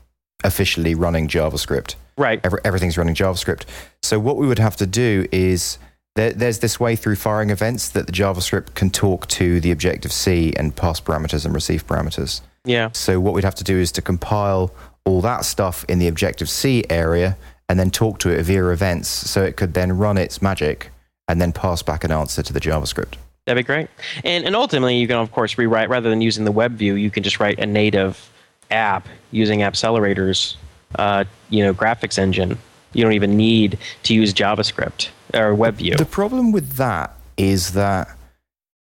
officially 0.44 0.94
running 0.94 1.28
JavaScript. 1.28 1.94
Right. 2.16 2.40
Every, 2.44 2.60
everything's 2.64 2.98
running 2.98 3.14
JavaScript. 3.14 3.64
So 4.02 4.18
what 4.18 4.36
we 4.36 4.46
would 4.46 4.58
have 4.58 4.76
to 4.76 4.86
do 4.86 5.26
is 5.32 5.78
there, 6.16 6.32
there's 6.32 6.58
this 6.58 6.80
way 6.80 6.96
through 6.96 7.16
firing 7.16 7.50
events 7.50 7.88
that 7.90 8.06
the 8.06 8.12
JavaScript 8.12 8.74
can 8.74 8.90
talk 8.90 9.26
to 9.28 9.60
the 9.60 9.70
Objective 9.70 10.12
C 10.12 10.52
and 10.56 10.74
pass 10.74 11.00
parameters 11.00 11.44
and 11.44 11.54
receive 11.54 11.86
parameters. 11.86 12.40
Yeah. 12.64 12.90
So 12.92 13.20
what 13.20 13.34
we'd 13.34 13.44
have 13.44 13.54
to 13.56 13.64
do 13.64 13.78
is 13.78 13.92
to 13.92 14.02
compile 14.02 14.72
all 15.04 15.20
that 15.22 15.44
stuff 15.44 15.84
in 15.88 15.98
the 15.98 16.08
Objective 16.08 16.50
C 16.50 16.84
area 16.90 17.36
and 17.68 17.78
then 17.78 17.90
talk 17.90 18.18
to 18.20 18.30
it 18.30 18.42
via 18.42 18.66
events 18.68 19.08
so 19.08 19.42
it 19.42 19.56
could 19.56 19.74
then 19.74 19.96
run 19.96 20.18
its 20.18 20.42
magic 20.42 20.90
and 21.28 21.40
then 21.40 21.52
pass 21.52 21.82
back 21.82 22.02
an 22.02 22.10
answer 22.10 22.42
to 22.42 22.52
the 22.52 22.60
JavaScript. 22.60 23.14
That'd 23.46 23.64
be 23.64 23.66
great. 23.66 23.88
And, 24.24 24.44
and 24.44 24.54
ultimately, 24.54 24.96
you 24.96 25.06
can, 25.06 25.16
of 25.16 25.32
course, 25.32 25.56
rewrite, 25.56 25.88
rather 25.88 26.10
than 26.10 26.20
using 26.20 26.44
the 26.44 26.52
web 26.52 26.72
view, 26.72 26.94
you 26.94 27.10
can 27.10 27.22
just 27.22 27.40
write 27.40 27.58
a 27.58 27.66
native 27.66 28.30
app 28.70 29.08
using 29.30 29.60
Appcelerator's 29.60 30.56
uh, 30.96 31.24
you 31.48 31.62
know, 31.62 31.72
graphics 31.72 32.18
engine. 32.18 32.58
You 32.92 33.04
don't 33.04 33.12
even 33.12 33.36
need 33.36 33.78
to 34.02 34.14
use 34.14 34.34
JavaScript 34.34 35.08
or 35.34 35.54
WebView. 35.54 35.96
The 35.96 36.04
problem 36.04 36.52
with 36.52 36.72
that 36.74 37.14
is 37.36 37.72
that 37.72 38.16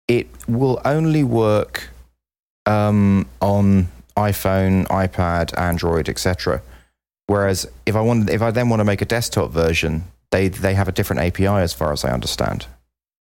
it 0.07 0.29
will 0.49 0.81
only 0.85 1.23
work 1.23 1.91
um, 2.67 3.27
on 3.41 3.89
iPhone, 4.17 4.87
iPad, 4.89 5.57
Android, 5.59 6.09
etc. 6.09 6.63
Whereas 7.27 7.67
if 7.87 7.95
I 7.95 8.01
want, 8.01 8.31
if 8.31 8.43
I 8.43 8.51
then 8.51 8.69
want 8.69 8.81
to 8.81 8.85
make 8.85 9.03
a 9.03 9.07
desktop 9.07 9.51
version, 9.51 10.05
they 10.31 10.49
they 10.49 10.75
have 10.75 10.89
a 10.89 10.93
different 10.93 11.23
API 11.23 11.47
as 11.47 11.73
far 11.73 11.93
as 11.93 12.05
I 12.05 12.11
understand. 12.11 12.67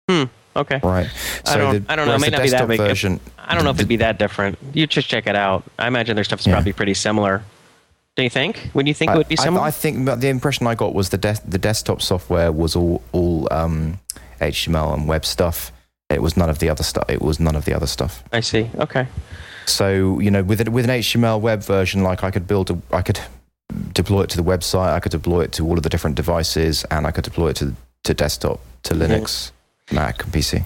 Hmm. 0.09 0.23
Okay. 0.55 0.79
Right. 0.81 1.07
So 1.45 1.53
I 1.53 1.57
don't, 1.57 1.85
the, 1.85 1.91
I 1.91 1.95
don't 1.95 2.07
know. 2.07 2.15
It 2.15 2.21
may 2.21 2.29
not 2.29 2.41
be 2.41 2.49
that 2.49 2.67
big. 2.67 2.79
Version, 2.79 3.19
I 3.37 3.53
don't 3.53 3.63
know 3.63 3.69
if 3.69 3.77
it'd 3.77 3.87
be 3.87 3.97
that 3.97 4.17
different. 4.17 4.57
You 4.73 4.87
just 4.87 5.07
check 5.07 5.27
it 5.27 5.35
out. 5.35 5.63
I 5.77 5.87
imagine 5.87 6.15
their 6.15 6.23
stuff 6.23 6.39
is 6.39 6.47
yeah. 6.47 6.53
probably 6.53 6.73
pretty 6.73 6.95
similar. 6.95 7.43
Do 8.17 8.23
you 8.23 8.31
think? 8.31 8.71
Would 8.73 8.87
you 8.87 8.95
think 8.95 9.11
I, 9.11 9.13
it 9.13 9.17
would 9.19 9.27
be 9.27 9.35
similar? 9.35 9.63
I, 9.63 9.67
I, 9.67 9.71
think 9.71 10.05
the 10.05 10.27
impression 10.27 10.65
I 10.65 10.73
got 10.73 10.95
was 10.95 11.09
the 11.09 11.19
de- 11.19 11.39
the 11.47 11.59
desktop 11.59 12.01
software 12.01 12.51
was 12.51 12.75
all 12.75 13.03
all 13.11 13.47
um, 13.53 13.99
HTML 14.41 14.95
and 14.95 15.07
web 15.07 15.23
stuff. 15.23 15.71
It 16.09 16.23
was 16.23 16.35
none 16.35 16.49
of 16.49 16.57
the 16.57 16.67
other 16.67 16.81
stuff. 16.81 17.07
It 17.09 17.21
was 17.21 17.39
none 17.39 17.55
of 17.55 17.65
the 17.65 17.75
other 17.75 17.85
stuff. 17.85 18.23
I 18.33 18.39
see. 18.39 18.71
Okay. 18.79 19.07
So 19.67 20.19
you 20.19 20.31
know, 20.31 20.41
with 20.41 20.61
it, 20.61 20.69
with 20.69 20.85
an 20.85 20.91
HTML 20.99 21.39
web 21.39 21.61
version, 21.61 22.01
like 22.01 22.23
I 22.23 22.31
could 22.31 22.47
build, 22.47 22.71
a, 22.71 22.81
I 22.91 23.03
could 23.03 23.19
deploy 23.93 24.23
it 24.23 24.31
to 24.31 24.37
the 24.37 24.43
website. 24.43 24.93
I 24.93 24.99
could 24.99 25.11
deploy 25.11 25.41
it 25.41 25.51
to 25.53 25.67
all 25.67 25.77
of 25.77 25.83
the 25.83 25.89
different 25.89 26.15
devices, 26.15 26.85
and 26.85 27.05
I 27.05 27.11
could 27.11 27.23
deploy 27.23 27.49
it 27.49 27.57
to 27.57 27.75
to 28.05 28.15
desktop, 28.15 28.59
to 28.83 28.95
Linux, 28.95 29.51
Mac, 29.91 30.23
and 30.23 30.33
PC. 30.33 30.63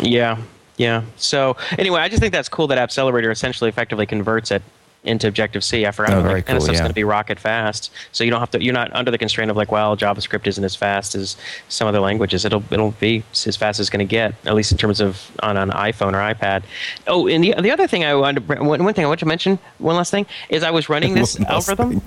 Yeah, 0.00 0.38
yeah. 0.78 1.02
So 1.16 1.58
anyway, 1.76 2.00
I 2.00 2.08
just 2.08 2.22
think 2.22 2.32
that's 2.32 2.48
cool 2.48 2.66
that 2.68 2.78
Appcelerator 2.78 3.30
essentially 3.30 3.68
effectively 3.68 4.06
converts 4.06 4.50
it 4.50 4.62
into 5.04 5.28
Objective 5.28 5.62
C. 5.62 5.86
I 5.86 5.90
forgot. 5.90 6.14
Oh, 6.14 6.20
like, 6.20 6.46
cool, 6.46 6.54
and 6.54 6.62
stuff's 6.62 6.76
yeah. 6.76 6.82
going 6.82 6.90
to 6.90 6.94
be 6.94 7.04
rocket 7.04 7.38
fast, 7.38 7.90
so 8.12 8.24
you 8.24 8.30
don't 8.30 8.40
have 8.40 8.50
to. 8.52 8.62
You're 8.62 8.74
not 8.74 8.92
under 8.94 9.10
the 9.10 9.18
constraint 9.18 9.50
of 9.50 9.56
like, 9.56 9.70
well, 9.70 9.96
JavaScript 9.96 10.46
isn't 10.46 10.64
as 10.64 10.74
fast 10.74 11.14
as 11.14 11.36
some 11.68 11.86
other 11.86 12.00
languages. 12.00 12.44
It'll 12.44 12.64
it'll 12.70 12.92
be 12.92 13.22
as 13.32 13.56
fast 13.56 13.78
as 13.78 13.84
it's 13.84 13.90
going 13.90 14.06
to 14.06 14.10
get, 14.10 14.34
at 14.46 14.54
least 14.54 14.72
in 14.72 14.78
terms 14.78 15.00
of 15.00 15.30
on 15.42 15.56
an 15.56 15.70
iPhone 15.70 16.12
or 16.12 16.34
iPad. 16.34 16.64
Oh, 17.06 17.28
and 17.28 17.44
the 17.44 17.54
the 17.60 17.70
other 17.70 17.86
thing 17.86 18.04
I 18.04 18.14
wanted 18.14 18.48
to, 18.48 18.62
one, 18.62 18.82
one 18.82 18.94
thing 18.94 19.04
I 19.04 19.08
want 19.08 19.20
to 19.20 19.26
mention, 19.26 19.58
one 19.78 19.96
last 19.96 20.10
thing, 20.10 20.26
is 20.48 20.62
I 20.62 20.70
was 20.70 20.88
running 20.88 21.14
this 21.14 21.38
algorithm 21.40 22.02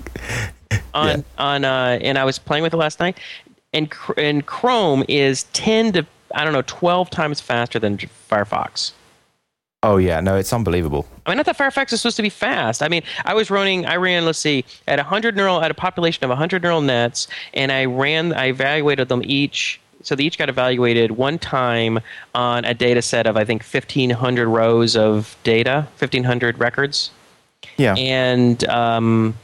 on 0.94 1.24
on 1.38 1.64
uh, 1.64 1.98
and 2.00 2.18
I 2.18 2.24
was 2.24 2.38
playing 2.38 2.62
with 2.62 2.74
it 2.74 2.78
last 2.78 3.00
night, 3.00 3.18
and 3.72 3.92
and 4.16 4.44
Chrome 4.44 5.04
is 5.08 5.44
ten 5.52 5.92
to 5.92 6.06
I 6.34 6.44
don't 6.44 6.52
know 6.52 6.62
twelve 6.66 7.10
times 7.10 7.40
faster 7.40 7.78
than 7.78 7.98
Firefox. 7.98 8.92
Oh 9.84 9.96
yeah, 9.96 10.20
no, 10.20 10.36
it's 10.36 10.52
unbelievable. 10.52 11.06
I 11.24 11.30
mean, 11.30 11.38
I 11.38 11.44
thought 11.44 11.56
Firefox 11.56 11.92
is 11.92 12.00
supposed 12.00 12.16
to 12.16 12.22
be 12.22 12.30
fast. 12.30 12.82
I 12.82 12.88
mean, 12.88 13.02
I 13.24 13.34
was 13.34 13.48
running, 13.48 13.86
I 13.86 13.94
ran, 13.94 14.24
let's 14.24 14.38
see, 14.38 14.64
at 14.88 14.98
100 14.98 15.36
neural, 15.36 15.62
at 15.62 15.70
a 15.70 15.74
population 15.74 16.24
of 16.24 16.30
100 16.30 16.62
neural 16.62 16.80
nets, 16.80 17.28
and 17.54 17.70
I 17.70 17.84
ran, 17.84 18.32
I 18.32 18.46
evaluated 18.46 19.08
them 19.08 19.22
each. 19.24 19.80
So 20.02 20.16
they 20.16 20.24
each 20.24 20.38
got 20.38 20.48
evaluated 20.48 21.12
one 21.12 21.38
time 21.38 22.00
on 22.34 22.64
a 22.64 22.74
data 22.74 23.02
set 23.02 23.26
of 23.26 23.36
I 23.36 23.44
think 23.44 23.62
1,500 23.64 24.48
rows 24.48 24.96
of 24.96 25.36
data, 25.44 25.86
1,500 25.98 26.58
records. 26.58 27.10
Yeah. 27.76 27.94
And 27.94 28.68
um, 28.68 29.36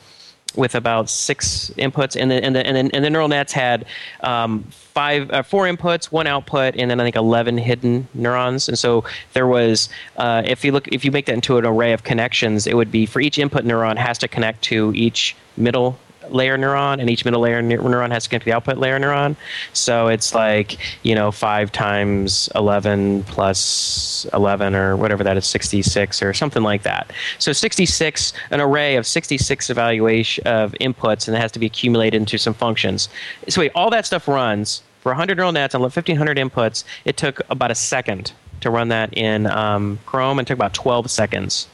with 0.57 0.75
about 0.75 1.09
six 1.09 1.71
inputs, 1.77 2.21
and 2.21 2.31
then 2.31 2.45
and 2.45 2.55
the 2.55 2.67
and 2.67 2.77
then 2.77 2.91
and 2.93 3.05
the 3.05 3.11
neural 3.11 3.29
nets 3.29 3.53
had 3.53 3.87
um, 4.21 4.65
five, 4.71 5.31
uh, 5.31 5.43
four 5.43 5.67
inputs, 5.67 6.07
one 6.07 6.27
output, 6.27 6.77
and 6.77 6.91
then 6.91 7.01
I 7.01 7.05
think 7.05 7.17
eleven 7.17 7.59
hidden 7.59 8.07
neurons. 8.15 8.69
And 8.69 8.79
so 8.79 9.05
there 9.33 9.47
was, 9.47 9.89
uh, 10.17 10.43
if 10.45 10.65
you 10.65 10.73
look, 10.73 10.89
if 10.89 11.05
you 11.05 11.11
make 11.11 11.27
that 11.27 11.35
into 11.35 11.59
an 11.59 11.67
array 11.67 11.93
of 11.93 12.05
connections, 12.05 12.67
it 12.67 12.75
would 12.75 12.91
be 12.91 13.07
for 13.07 13.21
each 13.21 13.39
input 13.39 13.65
neuron 13.65 13.97
has 13.97 14.19
to 14.19 14.29
connect 14.29 14.63
to 14.65 14.93
each 14.95 15.37
middle 15.57 15.99
layer 16.31 16.57
neuron, 16.57 17.01
and 17.01 17.11
each 17.11 17.25
middle 17.25 17.41
layer 17.41 17.63
neuron 17.63 18.11
has 18.11 18.25
to 18.25 18.29
connect 18.29 18.43
to 18.43 18.51
the 18.51 18.57
output 18.57 18.79
layer 18.79 18.99
neuron. 18.99 19.37
So 19.73 20.09
it's 20.09 20.35
like 20.35 20.79
you 21.03 21.15
know 21.15 21.31
five 21.31 21.73
times 21.73 22.49
eleven 22.55 23.25
plus 23.25 24.27
eleven 24.33 24.75
or 24.75 24.97
whatever 24.97 25.25
that 25.25 25.37
is, 25.37 25.47
sixty 25.47 25.83
six 25.83 26.23
or 26.23 26.33
something 26.33 26.63
like 26.63 26.83
that. 26.83 27.13
So 27.39 27.53
sixty 27.53 27.87
six, 27.87 28.33
an 28.51 28.61
array 28.61 28.97
of 28.97 29.07
sixty 29.07 29.39
six 29.39 29.71
evaluation 29.71 30.47
of 30.47 30.73
inputs, 30.81 31.29
and 31.29 31.37
it 31.37 31.41
has 31.41 31.53
to 31.53 31.59
be 31.59 31.67
accumulated 31.67 32.21
into 32.21 32.39
some 32.39 32.55
functions. 32.55 33.09
So 33.49 33.61
wait, 33.61 33.73
all 33.75 33.91
that 33.91 34.07
stuff 34.07 34.29
runs 34.29 34.83
for 35.01 35.11
100 35.11 35.37
neural 35.37 35.53
nets 35.53 35.75
and 35.75 35.83
1500 35.83 36.39
inputs. 36.39 36.83
It 37.05 37.19
took 37.19 37.41
about 37.51 37.71
a 37.71 37.75
second 37.75 38.33
to 38.63 38.71
run 38.71 38.89
that 38.89 39.13
in 39.13 39.47
um, 39.47 39.99
Chrome, 40.07 40.39
and 40.39 40.49
took 40.49 40.57
about 40.57 40.73
12 40.73 41.11
seconds 41.11 41.69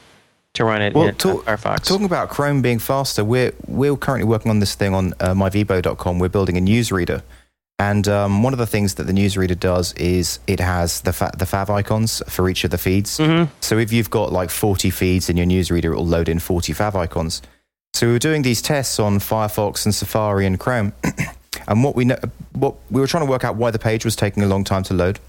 to 0.53 0.65
run 0.65 0.81
it 0.81 0.93
well, 0.93 1.07
in 1.07 1.15
talk, 1.15 1.45
Firefox. 1.45 1.85
Talking 1.85 2.05
about 2.05 2.29
Chrome 2.29 2.61
being 2.61 2.79
faster, 2.79 3.23
we're 3.23 3.53
we're 3.67 3.95
currently 3.95 4.27
working 4.27 4.49
on 4.49 4.59
this 4.59 4.75
thing 4.75 4.93
on 4.93 5.13
uh, 5.19 5.33
myvibo.com. 5.33 6.19
We're 6.19 6.29
building 6.29 6.57
a 6.57 6.61
newsreader, 6.61 7.21
and 7.79 8.07
um, 8.07 8.43
one 8.43 8.53
of 8.53 8.59
the 8.59 8.67
things 8.67 8.95
that 8.95 9.03
the 9.03 9.13
newsreader 9.13 9.59
does 9.59 9.93
is 9.93 10.39
it 10.47 10.59
has 10.59 11.01
the 11.01 11.13
fa- 11.13 11.31
the 11.37 11.45
fav 11.45 11.69
icons 11.69 12.21
for 12.27 12.49
each 12.49 12.63
of 12.63 12.71
the 12.71 12.77
feeds. 12.77 13.17
Mm-hmm. 13.17 13.51
So 13.61 13.77
if 13.77 13.91
you've 13.91 14.09
got 14.09 14.31
like 14.31 14.49
40 14.49 14.89
feeds 14.89 15.29
in 15.29 15.37
your 15.37 15.47
newsreader, 15.47 15.85
it 15.85 15.95
will 15.95 16.05
load 16.05 16.29
in 16.29 16.39
40 16.39 16.73
fav 16.73 16.95
icons. 16.95 17.41
So 17.93 18.07
we 18.07 18.13
were 18.13 18.19
doing 18.19 18.41
these 18.41 18.61
tests 18.61 18.99
on 18.99 19.19
Firefox 19.19 19.85
and 19.85 19.93
Safari 19.93 20.45
and 20.45 20.59
Chrome, 20.59 20.93
and 21.67 21.83
what 21.83 21.95
we 21.95 22.05
know, 22.05 22.17
what 22.53 22.75
we 22.89 23.01
were 23.01 23.07
trying 23.07 23.25
to 23.25 23.29
work 23.29 23.43
out 23.43 23.55
why 23.55 23.71
the 23.71 23.79
page 23.79 24.05
was 24.05 24.15
taking 24.15 24.43
a 24.43 24.47
long 24.47 24.63
time 24.63 24.83
to 24.83 24.93
load. 24.93 25.19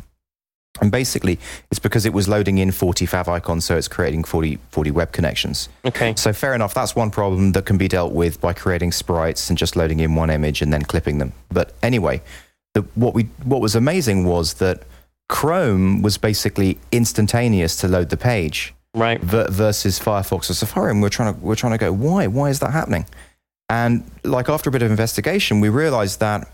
And 0.81 0.91
basically, 0.91 1.39
it's 1.71 1.79
because 1.79 2.07
it 2.07 2.15
was 2.15 2.29
loading 2.29 2.59
in 2.59 2.71
40 2.71 3.07
fav 3.07 3.29
icons, 3.29 3.65
so 3.65 3.77
it's 3.77 3.89
creating 3.89 4.25
40, 4.25 4.59
40 4.71 4.91
web 4.91 5.13
connections. 5.13 5.69
Okay. 5.85 6.15
So 6.17 6.33
fair 6.33 6.55
enough, 6.55 6.73
that's 6.73 6.97
one 6.97 7.11
problem 7.11 7.53
that 7.53 7.67
can 7.67 7.77
be 7.77 7.89
dealt 7.89 8.13
with 8.13 8.41
by 8.41 8.55
creating 8.55 8.93
sprites 8.93 9.51
and 9.51 9.59
just 9.59 9.77
loading 9.77 10.01
in 10.01 10.15
one 10.15 10.31
image 10.31 10.63
and 10.63 10.73
then 10.73 10.83
clipping 10.83 11.19
them. 11.19 11.35
But 11.51 11.75
anyway, 11.83 12.23
the, 12.73 12.83
what 12.95 13.13
we 13.13 13.25
what 13.45 13.61
was 13.61 13.75
amazing 13.75 14.25
was 14.25 14.55
that 14.55 14.83
Chrome 15.29 16.03
was 16.03 16.17
basically 16.17 16.79
instantaneous 16.91 17.77
to 17.77 17.89
load 17.89 18.09
the 18.09 18.17
page, 18.17 18.75
right? 18.95 19.21
versus 19.21 20.01
Firefox 20.01 20.49
or 20.51 20.55
Safari, 20.55 20.91
and 20.91 21.03
we're 21.03 21.11
trying 21.11 21.35
to 21.35 21.41
we're 21.41 21.55
trying 21.55 21.73
to 21.73 21.79
go 21.79 21.93
why 21.93 22.27
why 22.29 22.49
is 22.49 22.61
that 22.61 22.73
happening? 22.73 23.07
And 23.69 24.05
like 24.25 24.49
after 24.49 24.71
a 24.71 24.73
bit 24.73 24.83
of 24.83 24.91
investigation, 24.91 25.61
we 25.61 25.69
realized 25.69 26.21
that 26.21 26.49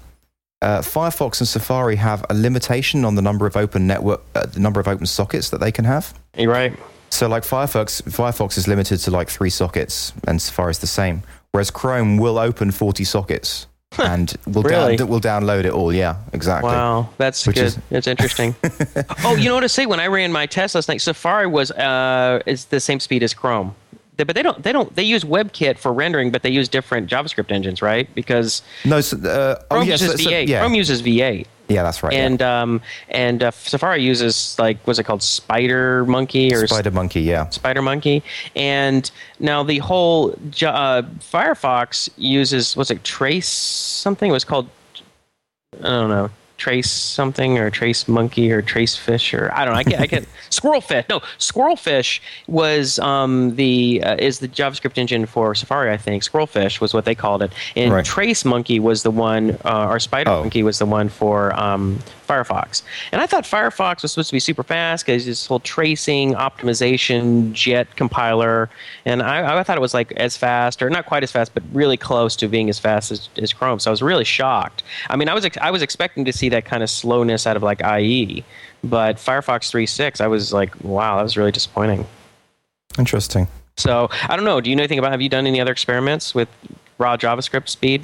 uh, 0.62 0.80
Firefox 0.80 1.40
and 1.40 1.48
Safari 1.48 1.96
have 1.96 2.24
a 2.30 2.34
limitation 2.34 3.04
on 3.04 3.14
the 3.14 3.22
number 3.22 3.46
of 3.46 3.56
open 3.56 3.86
network, 3.86 4.22
uh, 4.34 4.46
the 4.46 4.60
number 4.60 4.80
of 4.80 4.88
open 4.88 5.06
sockets 5.06 5.50
that 5.50 5.58
they 5.58 5.72
can 5.72 5.84
have. 5.84 6.14
You're 6.36 6.52
right. 6.52 6.72
So, 7.10 7.28
like 7.28 7.42
Firefox, 7.42 8.02
Firefox 8.02 8.58
is 8.58 8.68
limited 8.68 8.98
to 8.98 9.10
like 9.10 9.30
three 9.30 9.50
sockets, 9.50 10.12
and 10.26 10.42
Safari 10.42 10.72
is 10.72 10.78
the 10.80 10.86
same. 10.86 11.22
Whereas 11.52 11.70
Chrome 11.70 12.18
will 12.18 12.38
open 12.38 12.70
forty 12.70 13.04
sockets 13.04 13.66
and 13.98 14.34
will 14.46 14.62
really? 14.62 14.96
down, 14.96 15.08
will 15.08 15.20
download 15.20 15.64
it 15.64 15.72
all. 15.72 15.92
Yeah, 15.92 16.16
exactly. 16.32 16.70
Wow, 16.70 17.08
that's 17.16 17.46
Which 17.46 17.56
good. 17.56 17.64
Is... 17.66 17.78
It's 17.90 18.06
interesting. 18.06 18.54
oh, 19.24 19.36
you 19.36 19.48
know 19.48 19.54
what 19.54 19.64
I 19.64 19.68
say? 19.68 19.86
When 19.86 20.00
I 20.00 20.08
ran 20.08 20.32
my 20.32 20.46
test 20.46 20.74
last 20.74 20.88
night, 20.88 21.00
Safari 21.00 21.46
was 21.46 21.70
uh, 21.70 22.42
is 22.46 22.66
the 22.66 22.80
same 22.80 23.00
speed 23.00 23.22
as 23.22 23.32
Chrome 23.32 23.74
but 24.24 24.34
they 24.34 24.42
don't 24.42 24.62
they 24.62 24.72
don't 24.72 24.94
they 24.96 25.02
use 25.02 25.24
WebKit 25.24 25.78
for 25.78 25.92
rendering, 25.92 26.30
but 26.30 26.42
they 26.42 26.50
use 26.50 26.68
different 26.68 27.08
JavaScript 27.08 27.50
engines, 27.50 27.80
right? 27.82 28.12
Because 28.14 28.62
no, 28.84 29.00
so, 29.00 29.16
uh, 29.18 29.62
Chrome 29.70 29.82
oh, 29.82 29.90
uses 29.90 30.12
so, 30.12 30.16
V8. 30.16 30.22
So, 30.22 30.30
yeah. 30.30 30.60
Chrome 30.60 30.74
uses 30.74 31.02
V8. 31.02 31.46
Yeah, 31.68 31.82
that's 31.82 32.02
right. 32.02 32.14
And 32.14 32.40
um, 32.40 32.80
and 33.10 33.42
uh, 33.42 33.50
Safari 33.50 34.02
uses 34.02 34.58
like 34.58 34.78
what's 34.84 34.98
it 34.98 35.04
called, 35.04 35.22
Spider 35.22 36.04
Monkey 36.06 36.52
or 36.54 36.66
Spider 36.66 36.90
Monkey, 36.90 37.20
yeah. 37.20 37.48
Spider 37.50 37.82
Monkey. 37.82 38.22
And 38.56 39.10
now 39.38 39.62
the 39.62 39.78
whole 39.78 40.30
uh, 40.32 41.02
Firefox 41.20 42.08
uses 42.16 42.76
what's 42.76 42.90
it, 42.90 43.04
Trace 43.04 43.48
something? 43.48 44.30
It 44.30 44.32
was 44.32 44.44
called 44.44 44.68
I 45.80 45.88
don't 45.88 46.08
know 46.08 46.30
trace 46.58 46.90
something 46.90 47.56
or 47.56 47.70
trace 47.70 48.06
monkey 48.08 48.52
or 48.52 48.60
trace 48.60 48.96
fish 48.96 49.32
or 49.32 49.50
I 49.54 49.64
don't 49.64 49.72
know. 49.74 49.80
I 49.80 49.84
get 49.84 50.00
I 50.00 50.06
get 50.06 50.24
squirrelfish. 50.50 51.08
No, 51.08 51.20
squirrelfish 51.38 52.20
was 52.48 52.98
um, 52.98 53.54
the 53.54 54.02
uh, 54.04 54.16
is 54.18 54.40
the 54.40 54.48
JavaScript 54.48 54.98
engine 54.98 55.24
for 55.24 55.54
Safari. 55.54 55.90
I 55.90 55.96
think 55.96 56.22
squirrelfish 56.22 56.80
was 56.80 56.92
what 56.92 57.04
they 57.04 57.14
called 57.14 57.42
it, 57.42 57.52
and 57.76 57.92
right. 57.92 58.04
trace 58.04 58.44
monkey 58.44 58.80
was 58.80 59.04
the 59.04 59.10
one, 59.10 59.56
uh, 59.64 59.86
or 59.88 59.98
spider 60.00 60.30
oh. 60.30 60.40
monkey 60.40 60.62
was 60.62 60.78
the 60.78 60.86
one 60.86 61.08
for 61.08 61.58
um, 61.58 62.00
Firefox. 62.28 62.82
And 63.10 63.20
I 63.20 63.26
thought 63.26 63.44
Firefox 63.44 64.02
was 64.02 64.12
supposed 64.12 64.28
to 64.28 64.34
be 64.34 64.40
super 64.40 64.62
fast 64.62 65.04
because 65.04 65.26
this 65.26 65.46
whole 65.46 65.60
tracing, 65.60 66.34
optimization, 66.34 67.52
JIT 67.52 67.96
compiler, 67.96 68.68
and 69.04 69.22
I, 69.22 69.58
I, 69.58 69.62
thought 69.62 69.76
it 69.76 69.80
was 69.80 69.94
like 69.94 70.12
as 70.12 70.36
fast, 70.36 70.82
or 70.82 70.90
not 70.90 71.06
quite 71.06 71.22
as 71.22 71.32
fast, 71.32 71.54
but 71.54 71.62
really 71.72 71.96
close 71.96 72.36
to 72.36 72.48
being 72.48 72.68
as 72.68 72.78
fast 72.78 73.10
as, 73.10 73.28
as 73.38 73.52
Chrome. 73.52 73.78
So 73.78 73.90
I 73.90 73.92
was 73.92 74.02
really 74.02 74.24
shocked. 74.24 74.82
I 75.08 75.16
mean, 75.16 75.28
I 75.28 75.34
was 75.34 75.48
I 75.60 75.70
was 75.70 75.82
expecting 75.82 76.24
to 76.26 76.32
see 76.32 76.48
that 76.50 76.64
kind 76.64 76.82
of 76.82 76.90
slowness 76.90 77.46
out 77.46 77.56
of 77.56 77.62
like 77.62 77.80
IE, 77.82 78.44
but 78.84 79.16
Firefox 79.16 79.72
3.6, 79.72 80.20
I 80.20 80.28
was 80.28 80.52
like, 80.52 80.78
wow, 80.84 81.16
that 81.16 81.22
was 81.22 81.36
really 81.36 81.52
disappointing. 81.52 82.06
Interesting. 82.98 83.48
So 83.76 84.10
I 84.28 84.36
don't 84.36 84.44
know. 84.44 84.60
Do 84.60 84.70
you 84.70 84.76
know 84.76 84.82
anything 84.82 84.98
about? 84.98 85.12
Have 85.12 85.22
you 85.22 85.28
done 85.28 85.46
any 85.46 85.60
other 85.60 85.72
experiments 85.72 86.34
with 86.34 86.48
raw 86.98 87.16
JavaScript 87.16 87.68
speed? 87.68 88.02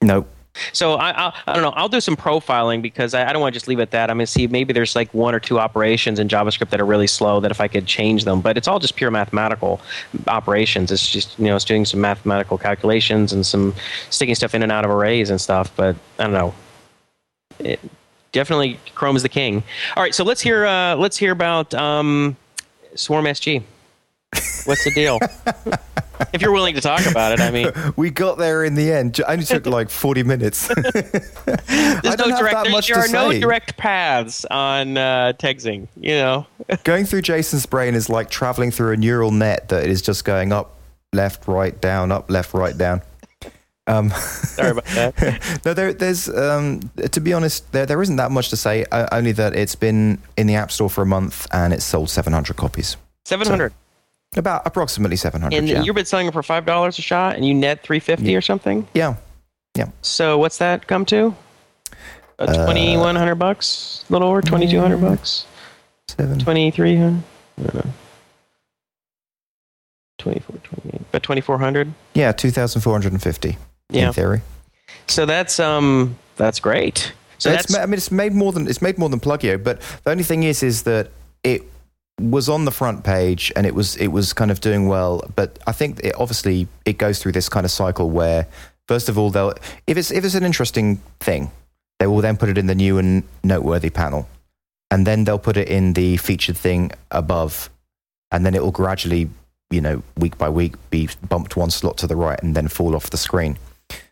Nope. 0.00 0.28
So 0.72 0.94
I, 0.94 1.28
I, 1.28 1.32
I 1.46 1.52
don't 1.54 1.62
know. 1.62 1.72
I'll 1.76 1.88
do 1.88 2.00
some 2.00 2.16
profiling 2.16 2.82
because 2.82 3.14
I, 3.14 3.28
I 3.28 3.32
don't 3.32 3.40
want 3.40 3.54
to 3.54 3.56
just 3.56 3.68
leave 3.68 3.78
it 3.78 3.82
at 3.82 3.90
that. 3.92 4.10
I'm 4.10 4.16
going 4.18 4.26
to 4.26 4.30
see 4.32 4.46
maybe 4.46 4.72
there's 4.72 4.94
like 4.94 5.12
one 5.14 5.34
or 5.34 5.40
two 5.40 5.58
operations 5.58 6.18
in 6.18 6.28
JavaScript 6.28 6.70
that 6.70 6.80
are 6.80 6.86
really 6.86 7.06
slow 7.06 7.40
that 7.40 7.50
if 7.50 7.60
I 7.60 7.68
could 7.68 7.86
change 7.86 8.24
them, 8.24 8.40
but 8.40 8.56
it's 8.56 8.68
all 8.68 8.78
just 8.78 8.96
pure 8.96 9.10
mathematical 9.10 9.80
operations. 10.28 10.90
It's 10.92 11.08
just 11.08 11.38
you 11.38 11.46
know 11.46 11.56
it's 11.56 11.64
doing 11.64 11.84
some 11.84 12.00
mathematical 12.00 12.58
calculations 12.58 13.32
and 13.32 13.46
some 13.46 13.74
sticking 14.10 14.34
stuff 14.34 14.54
in 14.54 14.62
and 14.62 14.70
out 14.72 14.84
of 14.84 14.90
arrays 14.90 15.30
and 15.30 15.40
stuff. 15.40 15.74
But 15.74 15.96
I 16.18 16.24
don't 16.24 16.32
know. 16.32 16.54
It, 17.58 17.80
definitely 18.32 18.78
Chrome 18.94 19.16
is 19.16 19.22
the 19.22 19.28
king. 19.28 19.62
All 19.96 20.02
right, 20.02 20.14
so 20.14 20.24
let's 20.24 20.40
hear 20.40 20.66
uh, 20.66 20.96
let's 20.96 21.16
hear 21.16 21.32
about 21.32 21.72
um, 21.74 22.36
Swarm 22.94 23.24
SG. 23.24 23.62
What's 24.64 24.84
the 24.84 24.92
deal? 24.94 25.18
if 26.32 26.42
you're 26.42 26.52
willing 26.52 26.74
to 26.74 26.80
talk 26.80 27.06
about 27.06 27.32
it, 27.32 27.40
I 27.40 27.50
mean, 27.50 27.70
we 27.96 28.10
got 28.10 28.38
there 28.38 28.64
in 28.64 28.74
the 28.74 28.92
end. 28.92 29.18
It 29.18 29.24
only 29.28 29.44
took 29.44 29.66
like 29.66 29.90
40 29.90 30.22
minutes. 30.22 30.68
There's 30.74 32.18
no 32.18 32.36
direct. 32.38 32.86
There, 32.86 32.98
are 32.98 33.08
no 33.08 33.32
direct 33.38 33.76
paths 33.76 34.44
on 34.50 34.96
uh, 34.96 35.32
TechZing. 35.38 35.88
You 35.96 36.14
know, 36.14 36.46
going 36.84 37.04
through 37.04 37.22
Jason's 37.22 37.66
brain 37.66 37.94
is 37.94 38.08
like 38.08 38.30
traveling 38.30 38.70
through 38.70 38.92
a 38.92 38.96
neural 38.96 39.30
net 39.30 39.68
that 39.68 39.86
is 39.86 40.02
just 40.02 40.24
going 40.24 40.52
up, 40.52 40.76
left, 41.12 41.46
right, 41.46 41.78
down, 41.80 42.12
up, 42.12 42.30
left, 42.30 42.54
right, 42.54 42.76
down. 42.76 43.02
Um, 43.88 44.10
Sorry 44.10 44.70
about 44.70 44.84
that. 44.86 45.60
no, 45.64 45.74
there, 45.74 45.92
there's 45.92 46.28
um, 46.28 46.80
to 46.96 47.20
be 47.20 47.32
honest, 47.32 47.70
there 47.72 47.84
there 47.84 48.00
isn't 48.00 48.16
that 48.16 48.30
much 48.30 48.50
to 48.50 48.56
say. 48.56 48.84
Uh, 48.92 49.08
only 49.10 49.32
that 49.32 49.56
it's 49.56 49.74
been 49.74 50.18
in 50.36 50.46
the 50.46 50.54
App 50.54 50.70
Store 50.70 50.88
for 50.88 51.02
a 51.02 51.06
month 51.06 51.48
and 51.52 51.72
it's 51.72 51.84
sold 51.84 52.08
700 52.08 52.56
copies. 52.56 52.96
700. 53.24 53.72
So, 53.72 53.76
about 54.36 54.62
approximately 54.66 55.16
700. 55.16 55.56
And 55.56 55.68
yeah. 55.68 55.82
you've 55.82 55.94
been 55.94 56.06
selling 56.06 56.26
it 56.26 56.32
for 56.32 56.42
five 56.42 56.64
dollars 56.66 56.98
a 56.98 57.02
shot, 57.02 57.36
and 57.36 57.44
you 57.44 57.54
net 57.54 57.82
350 57.82 58.30
yeah. 58.30 58.36
or 58.36 58.40
something. 58.40 58.86
Yeah, 58.94 59.16
yeah. 59.76 59.90
So 60.02 60.38
what's 60.38 60.58
that 60.58 60.86
come 60.86 61.04
to? 61.06 61.34
Uh, 62.38 62.46
2100 62.46 63.34
bucks, 63.36 64.04
a 64.08 64.12
little 64.12 64.28
over 64.28 64.40
2200 64.42 65.00
bucks. 65.00 65.46
Seven. 66.08 66.38
2300. 66.38 67.92
24, 70.18 70.56
28, 70.56 71.02
but 71.10 71.22
2400. 71.22 71.92
Yeah, 72.14 72.32
2450. 72.32 73.58
Yeah. 73.90 74.06
In 74.06 74.12
theory. 74.12 74.42
So 75.08 75.26
that's 75.26 75.58
um 75.60 76.16
that's 76.36 76.60
great. 76.60 77.12
So 77.38 77.50
that's, 77.50 77.74
I 77.74 77.86
mean, 77.86 77.94
it's 77.94 78.12
made 78.12 78.32
more 78.32 78.52
than 78.52 78.68
it's 78.68 78.80
made 78.80 78.98
more 78.98 79.08
than 79.08 79.18
Plugio, 79.18 79.62
but 79.62 79.80
the 80.04 80.10
only 80.12 80.22
thing 80.22 80.44
is, 80.44 80.62
is 80.62 80.84
that 80.84 81.10
it 81.42 81.62
was 82.20 82.48
on 82.48 82.64
the 82.64 82.70
front 82.70 83.04
page 83.04 83.52
and 83.56 83.66
it 83.66 83.74
was 83.74 83.96
it 83.96 84.08
was 84.08 84.32
kind 84.32 84.50
of 84.50 84.60
doing 84.60 84.88
well. 84.88 85.22
But 85.34 85.58
I 85.66 85.72
think 85.72 86.00
it, 86.00 86.14
obviously 86.16 86.68
it 86.84 86.98
goes 86.98 87.20
through 87.20 87.32
this 87.32 87.48
kind 87.48 87.64
of 87.64 87.70
cycle 87.70 88.10
where 88.10 88.46
first 88.88 89.08
of 89.08 89.18
all 89.18 89.30
they'll 89.30 89.54
if 89.86 89.96
it's 89.96 90.10
if 90.10 90.24
it's 90.24 90.34
an 90.34 90.44
interesting 90.44 90.96
thing, 91.20 91.50
they 91.98 92.06
will 92.06 92.20
then 92.20 92.36
put 92.36 92.48
it 92.48 92.58
in 92.58 92.66
the 92.66 92.74
new 92.74 92.98
and 92.98 93.24
noteworthy 93.42 93.90
panel, 93.90 94.28
and 94.90 95.06
then 95.06 95.24
they'll 95.24 95.38
put 95.38 95.56
it 95.56 95.68
in 95.68 95.94
the 95.94 96.16
featured 96.18 96.56
thing 96.56 96.92
above, 97.10 97.70
and 98.30 98.44
then 98.44 98.54
it 98.54 98.62
will 98.62 98.72
gradually 98.72 99.30
you 99.70 99.80
know 99.80 100.02
week 100.16 100.36
by 100.38 100.48
week 100.48 100.74
be 100.90 101.08
bumped 101.28 101.56
one 101.56 101.70
slot 101.70 101.96
to 101.98 102.06
the 102.06 102.16
right 102.16 102.40
and 102.42 102.54
then 102.54 102.68
fall 102.68 102.94
off 102.94 103.10
the 103.10 103.16
screen. 103.16 103.58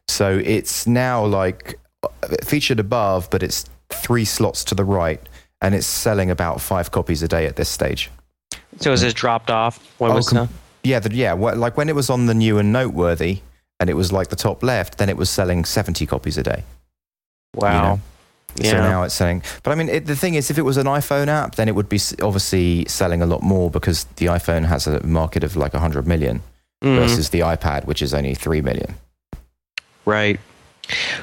So 0.08 0.40
it's 0.44 0.86
now 0.86 1.24
like 1.24 1.78
uh, 2.02 2.08
featured 2.44 2.80
above, 2.80 3.28
but 3.30 3.42
it's 3.42 3.66
three 3.90 4.24
slots 4.24 4.64
to 4.64 4.74
the 4.74 4.84
right 4.84 5.20
and 5.60 5.74
it's 5.74 5.86
selling 5.86 6.30
about 6.30 6.60
five 6.60 6.90
copies 6.90 7.22
a 7.22 7.28
day 7.28 7.46
at 7.46 7.56
this 7.56 7.68
stage. 7.68 8.10
So 8.78 8.90
has 8.90 9.00
this 9.00 9.14
dropped 9.14 9.50
off? 9.50 9.78
What 9.98 10.10
oh, 10.10 10.14
was 10.14 10.28
com- 10.28 10.48
yeah, 10.82 11.00
the, 11.00 11.14
yeah. 11.14 11.32
Like 11.32 11.76
when 11.76 11.88
it 11.88 11.94
was 11.94 12.10
on 12.10 12.26
the 12.26 12.34
new 12.34 12.58
and 12.58 12.72
noteworthy, 12.72 13.40
and 13.78 13.90
it 13.90 13.94
was 13.94 14.12
like 14.12 14.28
the 14.28 14.36
top 14.36 14.62
left, 14.62 14.98
then 14.98 15.08
it 15.08 15.16
was 15.16 15.30
selling 15.30 15.64
seventy 15.64 16.06
copies 16.06 16.38
a 16.38 16.42
day. 16.42 16.64
Wow. 17.54 17.70
You 17.70 17.82
know? 17.82 18.00
Yeah. 18.56 18.70
So 18.70 18.76
now 18.78 19.02
it's 19.04 19.14
selling. 19.14 19.42
But 19.62 19.72
I 19.72 19.74
mean, 19.74 19.88
it, 19.88 20.06
the 20.06 20.16
thing 20.16 20.34
is, 20.34 20.50
if 20.50 20.58
it 20.58 20.62
was 20.62 20.76
an 20.76 20.86
iPhone 20.86 21.28
app, 21.28 21.54
then 21.54 21.68
it 21.68 21.74
would 21.74 21.88
be 21.88 22.00
obviously 22.20 22.84
selling 22.86 23.22
a 23.22 23.26
lot 23.26 23.42
more 23.42 23.70
because 23.70 24.04
the 24.16 24.26
iPhone 24.26 24.64
has 24.64 24.86
a 24.86 25.04
market 25.06 25.44
of 25.44 25.56
like 25.56 25.72
100 25.72 26.06
million 26.06 26.42
mm. 26.82 26.96
versus 26.96 27.30
the 27.30 27.40
iPad, 27.40 27.84
which 27.84 28.02
is 28.02 28.12
only 28.12 28.34
3 28.34 28.60
million. 28.60 28.94
Right. 30.04 30.40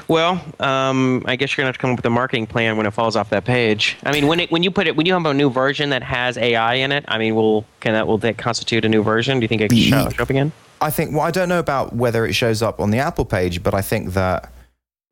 Well, 0.06 0.42
um, 0.60 1.22
I 1.26 1.36
guess 1.36 1.56
you're 1.56 1.62
gonna 1.62 1.68
have 1.68 1.76
to 1.76 1.80
come 1.80 1.90
up 1.90 1.98
with 1.98 2.06
a 2.06 2.10
marketing 2.10 2.46
plan 2.46 2.76
when 2.76 2.86
it 2.86 2.92
falls 2.92 3.16
off 3.16 3.30
that 3.30 3.44
page. 3.44 3.96
I 4.04 4.12
mean, 4.12 4.26
when 4.26 4.40
it 4.40 4.50
when 4.50 4.62
you 4.62 4.70
put 4.70 4.86
it 4.86 4.96
when 4.96 5.06
you 5.06 5.12
have 5.12 5.24
a 5.26 5.34
new 5.34 5.50
version 5.50 5.90
that 5.90 6.02
has 6.02 6.36
AI 6.38 6.74
in 6.74 6.92
it, 6.92 7.04
I 7.08 7.18
mean, 7.18 7.34
will 7.34 7.64
can 7.80 7.92
that 7.92 8.06
will 8.06 8.18
that 8.18 8.38
constitute 8.38 8.84
a 8.84 8.88
new 8.88 9.02
version? 9.02 9.40
Do 9.40 9.44
you 9.44 9.48
think 9.48 9.62
it 9.62 9.68
can 9.70 9.78
show, 9.78 10.08
show 10.10 10.22
up 10.22 10.30
again? 10.30 10.52
I 10.80 10.90
think. 10.90 11.12
Well, 11.12 11.22
I 11.22 11.30
don't 11.30 11.48
know 11.48 11.58
about 11.58 11.94
whether 11.94 12.26
it 12.26 12.34
shows 12.34 12.62
up 12.62 12.80
on 12.80 12.90
the 12.90 12.98
Apple 12.98 13.24
page, 13.24 13.62
but 13.62 13.74
I 13.74 13.82
think 13.82 14.12
that 14.14 14.52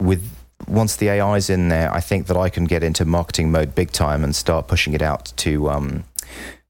with 0.01 0.23
once 0.69 0.97
the 0.97 1.09
AI 1.09 1.37
is 1.37 1.51
in 1.51 1.69
there, 1.69 1.93
I 1.93 2.01
think 2.01 2.27
that 2.27 2.37
I 2.37 2.49
can 2.49 2.65
get 2.65 2.83
into 2.83 3.05
marketing 3.05 3.51
mode 3.51 3.75
big 3.75 3.91
time 3.93 4.25
and 4.25 4.35
start 4.35 4.69
pushing 4.69 4.95
it 4.95 5.03
out 5.03 5.33
to 5.37 5.69
um, 5.71 6.05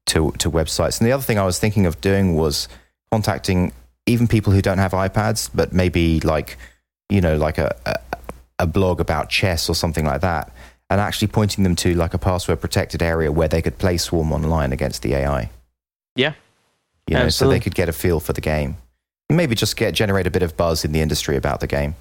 to 0.07 0.31
to 0.39 0.49
websites. 0.49 0.99
And 0.99 1.07
the 1.07 1.11
other 1.11 1.23
thing 1.23 1.37
I 1.39 1.45
was 1.45 1.59
thinking 1.59 1.85
of 1.85 2.01
doing 2.01 2.35
was 2.35 2.67
contacting 3.11 3.71
even 4.05 4.27
people 4.27 4.53
who 4.53 4.61
don't 4.61 4.77
have 4.77 4.93
iPads, 4.93 5.49
but 5.53 5.73
maybe 5.73 6.19
like 6.21 6.57
you 7.09 7.21
know, 7.21 7.37
like 7.37 7.57
a, 7.57 7.75
a, 7.85 7.95
a 8.59 8.67
blog 8.67 8.99
about 8.99 9.29
chess 9.29 9.69
or 9.69 9.75
something 9.75 10.05
like 10.05 10.21
that, 10.21 10.51
and 10.89 11.01
actually 11.01 11.27
pointing 11.27 11.63
them 11.63 11.75
to 11.77 11.93
like 11.93 12.13
a 12.13 12.17
password 12.17 12.61
protected 12.61 13.01
area 13.01 13.31
where 13.31 13.47
they 13.47 13.61
could 13.61 13.77
play 13.77 13.97
Swarm 13.97 14.31
online 14.31 14.73
against 14.73 15.01
the 15.01 15.13
AI. 15.13 15.49
Yeah. 16.15 16.33
You 17.07 17.15
know, 17.15 17.23
Absolutely. 17.23 17.31
so 17.31 17.49
they 17.49 17.63
could 17.63 17.75
get 17.75 17.89
a 17.89 17.93
feel 17.93 18.19
for 18.19 18.33
the 18.33 18.41
game. 18.41 18.77
Maybe 19.29 19.55
just 19.55 19.75
get 19.77 19.93
generate 19.93 20.27
a 20.27 20.31
bit 20.31 20.43
of 20.43 20.55
buzz 20.55 20.85
in 20.85 20.91
the 20.91 21.01
industry 21.01 21.35
about 21.35 21.59
the 21.59 21.67
game. 21.67 21.95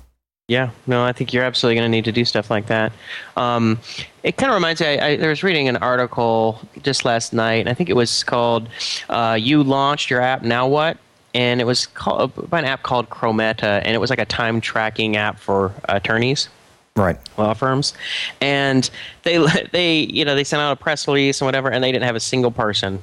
Yeah, 0.49 0.71
no, 0.87 1.03
I 1.03 1.13
think 1.13 1.33
you're 1.33 1.43
absolutely 1.43 1.81
going 1.81 1.91
to 1.91 1.97
need 1.97 2.05
to 2.05 2.13
do 2.13 2.25
stuff 2.25 2.51
like 2.51 2.67
that. 2.67 2.93
Um, 3.37 3.81
it 4.23 4.37
kind 4.37 4.51
of 4.51 4.55
reminds 4.55 4.81
me. 4.81 4.87
I, 4.87 5.17
I, 5.17 5.27
was 5.27 5.43
reading 5.43 5.67
an 5.67 5.77
article 5.79 6.61
just 6.85 7.05
last 7.05 7.33
night. 7.33 7.67
I 7.67 7.75
think 7.75 7.91
it 7.91 7.97
was 7.97 8.23
called 8.23 8.69
uh, 9.09 9.37
"You 9.41 9.65
Launched 9.65 10.09
Your 10.09 10.21
App, 10.21 10.43
Now 10.43 10.69
What," 10.69 10.99
and 11.35 11.61
it 11.61 11.65
was 11.65 11.87
called 11.87 12.51
by 12.51 12.59
an 12.59 12.65
app 12.65 12.83
called 12.83 13.11
Chrometa, 13.11 13.83
and 13.85 13.95
it 13.95 13.99
was 13.99 14.11
like 14.11 14.19
a 14.19 14.25
time 14.25 14.61
tracking 14.61 15.17
app 15.17 15.39
for 15.39 15.73
attorneys. 15.89 16.49
Right. 16.97 17.19
Law 17.37 17.53
firms. 17.53 17.93
And 18.41 18.89
they 19.23 19.45
they 19.73 19.99
you 19.99 20.25
know 20.25 20.35
they 20.35 20.45
sent 20.45 20.63
out 20.63 20.73
a 20.73 20.77
press 20.77 21.07
release 21.07 21.41
and 21.41 21.47
whatever 21.47 21.71
and 21.71 21.85
they 21.85 21.93
didn't 21.93 22.05
have 22.05 22.17
a 22.17 22.21
single 22.21 22.51
person. 22.51 23.03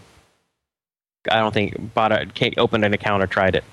I 1.31 1.39
don't 1.39 1.53
think 1.53 1.93
bought 1.93 2.11
a 2.11 2.27
opened 2.57 2.85
an 2.85 2.93
account 2.93 3.21
or 3.21 3.27
tried 3.27 3.55
it. 3.55 3.63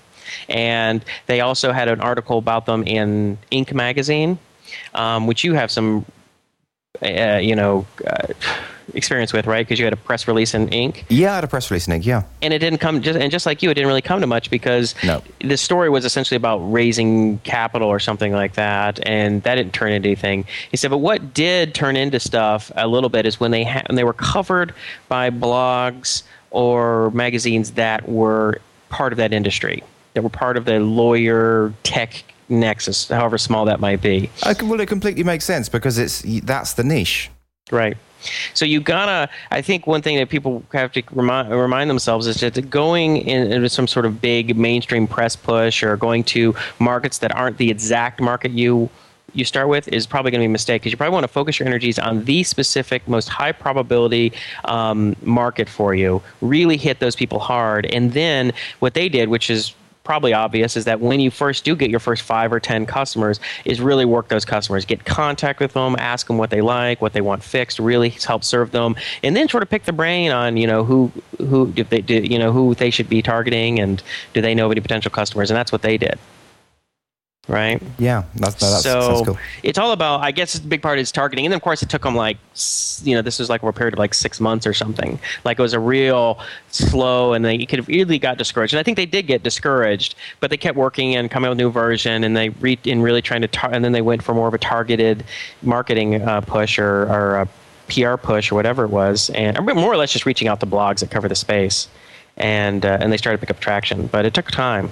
And 0.48 1.04
they 1.26 1.40
also 1.40 1.72
had 1.72 1.88
an 1.88 2.00
article 2.00 2.38
about 2.38 2.66
them 2.66 2.84
in 2.84 3.38
inc 3.50 3.72
magazine 3.72 4.38
um, 4.94 5.26
which 5.26 5.44
you 5.44 5.54
have 5.54 5.70
some 5.70 6.04
uh, 7.02 7.38
you 7.42 7.54
know 7.54 7.86
uh, 8.06 8.28
experience 8.94 9.32
with, 9.32 9.46
right? 9.46 9.66
Because 9.66 9.78
you 9.78 9.84
had 9.84 9.92
a 9.92 9.96
press 9.96 10.28
release 10.28 10.54
in 10.54 10.68
Inc. 10.68 11.04
Yeah, 11.08 11.32
I 11.32 11.34
had 11.36 11.44
a 11.44 11.48
press 11.48 11.70
release 11.70 11.86
in 11.86 12.00
Inc. 12.00 12.04
Yeah, 12.04 12.22
and 12.42 12.52
it 12.52 12.58
didn't 12.58 12.78
come 12.78 13.02
just 13.02 13.18
and 13.18 13.30
just 13.30 13.46
like 13.46 13.62
you, 13.62 13.70
it 13.70 13.74
didn't 13.74 13.88
really 13.88 14.02
come 14.02 14.20
to 14.20 14.26
much 14.26 14.50
because 14.50 14.94
no. 15.04 15.22
the 15.40 15.56
story 15.56 15.88
was 15.88 16.04
essentially 16.04 16.36
about 16.36 16.58
raising 16.58 17.38
capital 17.38 17.88
or 17.88 17.98
something 17.98 18.32
like 18.32 18.54
that, 18.54 19.00
and 19.06 19.42
that 19.42 19.56
didn't 19.56 19.72
turn 19.72 19.92
into 19.92 20.08
anything. 20.08 20.44
He 20.70 20.76
said, 20.76 20.90
but 20.90 20.98
what 20.98 21.34
did 21.34 21.74
turn 21.74 21.96
into 21.96 22.20
stuff 22.20 22.70
a 22.76 22.86
little 22.86 23.10
bit 23.10 23.26
is 23.26 23.40
when 23.40 23.50
they 23.50 23.64
ha- 23.64 23.82
when 23.86 23.96
they 23.96 24.04
were 24.04 24.12
covered 24.12 24.74
by 25.08 25.30
blogs 25.30 26.22
or 26.50 27.10
magazines 27.12 27.72
that 27.72 28.08
were 28.08 28.60
part 28.88 29.12
of 29.12 29.16
that 29.18 29.32
industry, 29.32 29.82
that 30.14 30.22
were 30.22 30.28
part 30.28 30.56
of 30.56 30.64
the 30.64 30.80
lawyer 30.80 31.72
tech 31.82 32.24
nexus, 32.50 33.08
however 33.08 33.38
small 33.38 33.64
that 33.66 33.80
might 33.80 34.02
be. 34.02 34.28
Well, 34.62 34.80
it 34.80 34.86
completely 34.86 35.22
makes 35.22 35.44
sense 35.44 35.68
because 35.68 35.98
it's 35.98 36.22
that's 36.42 36.74
the 36.74 36.84
niche. 36.84 37.30
Right. 37.70 37.96
So 38.54 38.64
you 38.64 38.80
gotta. 38.80 39.28
I 39.50 39.62
think 39.62 39.86
one 39.86 40.02
thing 40.02 40.16
that 40.16 40.28
people 40.28 40.62
have 40.72 40.92
to 40.92 41.02
remind 41.12 41.50
remind 41.50 41.90
themselves 41.90 42.26
is 42.26 42.40
that 42.40 42.70
going 42.70 43.18
in, 43.18 43.52
into 43.52 43.68
some 43.68 43.86
sort 43.86 44.06
of 44.06 44.20
big 44.20 44.56
mainstream 44.56 45.06
press 45.06 45.36
push 45.36 45.82
or 45.82 45.96
going 45.96 46.24
to 46.24 46.54
markets 46.78 47.18
that 47.18 47.34
aren't 47.34 47.56
the 47.58 47.70
exact 47.70 48.20
market 48.20 48.52
you 48.52 48.90
you 49.32 49.44
start 49.44 49.68
with 49.68 49.88
is 49.88 50.06
probably 50.06 50.30
going 50.30 50.40
to 50.40 50.42
be 50.42 50.46
a 50.46 50.50
mistake 50.50 50.82
because 50.82 50.92
you 50.92 50.96
probably 50.96 51.12
want 51.12 51.24
to 51.24 51.28
focus 51.28 51.58
your 51.58 51.68
energies 51.68 51.98
on 51.98 52.24
the 52.24 52.42
specific, 52.42 53.06
most 53.06 53.28
high 53.28 53.52
probability 53.52 54.32
um, 54.64 55.14
market 55.22 55.68
for 55.68 55.94
you. 55.94 56.22
Really 56.40 56.76
hit 56.76 56.98
those 57.00 57.16
people 57.16 57.38
hard, 57.38 57.86
and 57.86 58.12
then 58.12 58.52
what 58.80 58.94
they 58.94 59.08
did, 59.08 59.28
which 59.28 59.50
is 59.50 59.74
probably 60.10 60.32
obvious 60.32 60.76
is 60.76 60.86
that 60.86 60.98
when 60.98 61.20
you 61.20 61.30
first 61.30 61.64
do 61.64 61.76
get 61.76 61.88
your 61.88 62.00
first 62.00 62.22
five 62.22 62.52
or 62.52 62.58
ten 62.58 62.84
customers 62.84 63.38
is 63.64 63.80
really 63.80 64.04
work 64.04 64.26
those 64.26 64.44
customers. 64.44 64.84
Get 64.84 65.04
contact 65.04 65.60
with 65.60 65.74
them 65.74 65.94
ask 66.00 66.26
them 66.26 66.36
what 66.36 66.50
they 66.50 66.60
like 66.60 67.00
what 67.00 67.12
they 67.12 67.20
want 67.20 67.44
fixed 67.44 67.78
really 67.78 68.08
help 68.08 68.42
serve 68.42 68.72
them 68.72 68.96
and 69.22 69.36
then 69.36 69.48
sort 69.48 69.62
of 69.62 69.70
pick 69.70 69.84
the 69.84 69.92
brain 69.92 70.32
on 70.32 70.56
you 70.56 70.66
know 70.66 70.82
who 70.82 71.12
who 71.38 71.72
if 71.76 71.90
they 71.90 72.00
do 72.00 72.14
you 72.14 72.40
know 72.40 72.50
who 72.50 72.74
they 72.74 72.90
should 72.90 73.08
be 73.08 73.22
targeting 73.22 73.78
and 73.78 74.02
do 74.32 74.40
they 74.40 74.52
know 74.52 74.68
any 74.72 74.80
potential 74.80 75.12
customers 75.12 75.48
and 75.48 75.56
that's 75.56 75.70
what 75.70 75.82
they 75.82 75.96
did 75.96 76.18
right? 77.48 77.82
Yeah, 77.98 78.24
that's, 78.36 78.54
that's 78.54 78.82
so 78.82 79.24
cool. 79.24 79.38
it's 79.62 79.78
all 79.78 79.92
about. 79.92 80.20
I 80.20 80.30
guess 80.30 80.54
the 80.54 80.66
big 80.66 80.82
part 80.82 80.98
is 80.98 81.10
targeting, 81.10 81.44
and 81.46 81.52
then 81.52 81.56
of 81.56 81.62
course 81.62 81.82
it 81.82 81.88
took 81.88 82.02
them 82.02 82.14
like, 82.14 82.38
you 83.02 83.14
know, 83.14 83.22
this 83.22 83.38
was 83.38 83.48
like 83.50 83.62
a 83.62 83.72
period 83.72 83.94
of 83.94 83.98
like 83.98 84.14
six 84.14 84.40
months 84.40 84.66
or 84.66 84.72
something. 84.72 85.18
Like 85.44 85.58
it 85.58 85.62
was 85.62 85.72
a 85.72 85.80
real 85.80 86.38
slow, 86.70 87.32
and 87.32 87.44
they 87.44 87.64
could 87.66 87.78
have 87.78 87.88
really 87.88 88.18
got 88.18 88.38
discouraged. 88.38 88.72
And 88.72 88.80
I 88.80 88.82
think 88.82 88.96
they 88.96 89.06
did 89.06 89.26
get 89.26 89.42
discouraged, 89.42 90.14
but 90.38 90.50
they 90.50 90.56
kept 90.56 90.76
working 90.76 91.16
and 91.16 91.30
coming 91.30 91.48
out 91.48 91.50
with 91.50 91.58
a 91.58 91.62
new 91.62 91.70
version, 91.70 92.24
and 92.24 92.36
they 92.36 92.50
re- 92.50 92.78
and 92.86 93.02
really 93.02 93.22
trying 93.22 93.42
to, 93.42 93.48
tar- 93.48 93.72
and 93.72 93.84
then 93.84 93.92
they 93.92 94.02
went 94.02 94.22
for 94.22 94.34
more 94.34 94.48
of 94.48 94.54
a 94.54 94.58
targeted 94.58 95.24
marketing 95.62 96.22
uh, 96.22 96.40
push 96.42 96.78
or 96.78 97.02
or 97.10 97.36
a 97.40 97.48
PR 97.88 98.16
push 98.16 98.52
or 98.52 98.54
whatever 98.54 98.84
it 98.84 98.90
was, 98.90 99.30
and 99.30 99.58
more 99.60 99.92
or 99.92 99.96
less 99.96 100.12
just 100.12 100.24
reaching 100.26 100.48
out 100.48 100.60
to 100.60 100.66
blogs 100.66 101.00
that 101.00 101.10
cover 101.10 101.28
the 101.28 101.34
space. 101.34 101.88
And, 102.36 102.86
uh, 102.86 102.96
and 103.00 103.12
they 103.12 103.18
started 103.18 103.38
to 103.38 103.46
pick 103.46 103.54
up 103.54 103.60
traction, 103.60 104.06
but 104.06 104.24
it 104.24 104.32
took 104.32 104.50
time. 104.50 104.90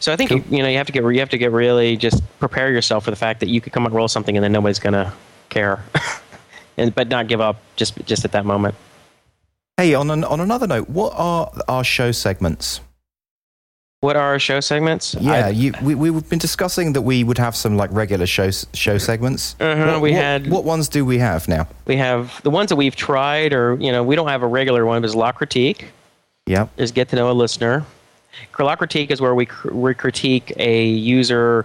So 0.00 0.12
I 0.12 0.16
think 0.16 0.30
cool. 0.30 0.38
you, 0.38 0.58
you 0.58 0.62
know 0.62 0.68
you 0.68 0.76
have 0.78 0.86
to 0.86 0.92
get 0.92 1.02
you 1.02 1.18
have 1.20 1.28
to 1.30 1.38
get 1.38 1.52
really 1.52 1.96
just 1.96 2.22
prepare 2.38 2.70
yourself 2.70 3.04
for 3.04 3.10
the 3.10 3.16
fact 3.16 3.40
that 3.40 3.48
you 3.48 3.60
could 3.60 3.72
come 3.72 3.86
and 3.86 3.94
roll 3.94 4.08
something 4.08 4.36
and 4.36 4.44
then 4.44 4.52
nobody's 4.52 4.78
gonna 4.78 5.12
care, 5.48 5.82
and 6.76 6.94
but 6.94 7.08
not 7.08 7.28
give 7.28 7.40
up 7.40 7.60
just 7.76 7.94
just 8.06 8.24
at 8.24 8.32
that 8.32 8.44
moment. 8.44 8.74
Hey, 9.76 9.94
on 9.94 10.10
an, 10.10 10.24
on 10.24 10.40
another 10.40 10.66
note, 10.66 10.88
what 10.88 11.12
are 11.14 11.52
our 11.68 11.84
show 11.84 12.10
segments? 12.10 12.80
What 14.00 14.16
are 14.16 14.22
our 14.22 14.38
show 14.38 14.60
segments? 14.60 15.16
Yeah, 15.20 15.48
you, 15.48 15.72
we 15.82 15.94
we've 15.96 16.28
been 16.28 16.38
discussing 16.38 16.92
that 16.92 17.02
we 17.02 17.24
would 17.24 17.38
have 17.38 17.56
some 17.56 17.76
like 17.76 17.90
regular 17.92 18.26
show 18.26 18.50
show 18.72 18.98
segments. 18.98 19.56
Uh-huh, 19.58 19.86
what, 19.86 20.00
we 20.00 20.12
what, 20.12 20.20
had. 20.20 20.50
What 20.50 20.62
ones 20.62 20.88
do 20.88 21.04
we 21.04 21.18
have 21.18 21.48
now? 21.48 21.66
We 21.86 21.96
have 21.96 22.40
the 22.42 22.50
ones 22.50 22.68
that 22.68 22.76
we've 22.76 22.94
tried, 22.94 23.52
or 23.52 23.76
you 23.80 23.90
know, 23.90 24.04
we 24.04 24.14
don't 24.14 24.28
have 24.28 24.42
a 24.42 24.46
regular 24.46 24.86
one. 24.86 25.02
But 25.02 25.06
is 25.06 25.16
La 25.16 25.32
Critique. 25.32 25.86
Yep. 26.46 26.70
Is 26.76 26.92
get 26.92 27.08
to 27.08 27.16
know 27.16 27.30
a 27.30 27.32
listener. 27.32 27.84
La 28.58 28.76
Critique 28.76 29.10
is 29.10 29.20
where 29.20 29.34
we, 29.34 29.46
cr- 29.46 29.72
we 29.72 29.94
critique 29.94 30.52
a 30.56 30.86
user, 30.86 31.64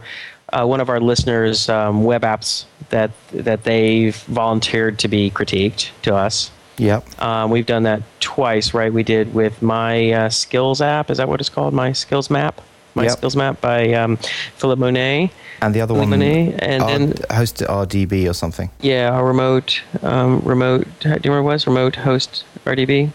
uh, 0.49 0.65
one 0.65 0.79
of 0.79 0.89
our 0.89 0.99
listeners' 0.99 1.69
um, 1.69 2.03
web 2.03 2.21
apps 2.21 2.65
that 2.89 3.11
that 3.31 3.63
they've 3.63 4.15
volunteered 4.15 4.99
to 4.99 5.07
be 5.07 5.31
critiqued 5.31 5.89
to 6.03 6.15
us. 6.15 6.51
Yep. 6.77 7.21
Um, 7.21 7.51
we've 7.51 7.65
done 7.65 7.83
that 7.83 8.01
twice, 8.19 8.73
right? 8.73 8.91
We 8.91 9.03
did 9.03 9.33
with 9.33 9.61
my 9.61 10.11
uh, 10.11 10.29
skills 10.29 10.81
app. 10.81 11.09
Is 11.09 11.17
that 11.17 11.27
what 11.27 11.39
it's 11.39 11.49
called? 11.49 11.73
My 11.73 11.91
skills 11.91 12.29
map. 12.29 12.61
My 12.95 13.03
yep. 13.03 13.13
skills 13.13 13.35
map 13.35 13.59
by 13.61 13.93
um, 13.93 14.17
Philip 14.55 14.79
Monet. 14.79 15.31
And 15.61 15.73
the 15.73 15.81
other 15.81 15.93
Philip 15.93 16.09
one, 16.09 16.19
Monet, 16.19 16.55
and 16.59 16.83
R- 16.83 16.89
then 16.89 17.13
hosted 17.29 17.67
RDB 17.67 18.29
or 18.29 18.33
something. 18.33 18.69
Yeah, 18.81 19.17
a 19.17 19.23
remote, 19.23 19.81
um, 20.01 20.39
remote. 20.41 20.87
Do 20.99 21.09
you 21.09 21.15
remember 21.15 21.43
what 21.43 21.51
it 21.51 21.53
was 21.53 21.67
remote 21.67 21.95
host 21.95 22.43
RDB? 22.65 23.11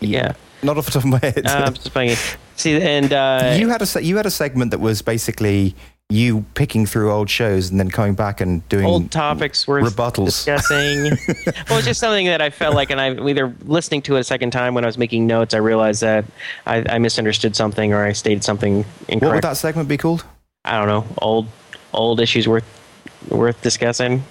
Yeah. 0.00 0.34
Not 0.62 0.76
off 0.76 0.86
the 0.86 0.92
top 0.92 1.04
of 1.04 1.10
my 1.10 1.18
head. 1.18 1.46
Uh, 1.46 1.62
I'm 1.66 1.74
just 1.74 1.92
playing. 1.92 2.16
See, 2.60 2.78
and 2.78 3.10
uh, 3.10 3.56
you 3.58 3.68
had 3.70 3.80
a 3.80 4.02
you 4.02 4.18
had 4.18 4.26
a 4.26 4.30
segment 4.30 4.70
that 4.72 4.80
was 4.80 5.00
basically 5.00 5.74
you 6.10 6.44
picking 6.54 6.84
through 6.84 7.10
old 7.10 7.30
shows 7.30 7.70
and 7.70 7.80
then 7.80 7.90
coming 7.90 8.14
back 8.14 8.42
and 8.42 8.68
doing 8.68 8.84
old 8.84 9.10
topics 9.10 9.66
worth 9.66 9.84
rebuttals. 9.84 10.26
discussing. 10.26 11.04
well, 11.70 11.78
it's 11.78 11.86
just 11.86 12.00
something 12.00 12.26
that 12.26 12.42
I 12.42 12.50
felt 12.50 12.74
like, 12.74 12.90
and 12.90 13.00
I 13.00 13.14
either 13.14 13.54
listening 13.64 14.02
to 14.02 14.16
it 14.16 14.20
a 14.20 14.24
second 14.24 14.50
time 14.50 14.74
when 14.74 14.84
I 14.84 14.88
was 14.88 14.98
making 14.98 15.26
notes, 15.26 15.54
I 15.54 15.58
realized 15.58 16.02
that 16.02 16.26
I, 16.66 16.84
I 16.86 16.98
misunderstood 16.98 17.56
something 17.56 17.94
or 17.94 18.04
I 18.04 18.12
stated 18.12 18.44
something 18.44 18.84
incorrect. 19.08 19.22
What 19.22 19.34
would 19.36 19.44
that 19.44 19.56
segment 19.56 19.88
be 19.88 19.96
called? 19.96 20.26
I 20.66 20.76
don't 20.78 20.88
know. 20.88 21.06
Old 21.22 21.46
old 21.94 22.20
issues 22.20 22.46
worth 22.46 22.66
worth 23.30 23.62
discussing. 23.62 24.22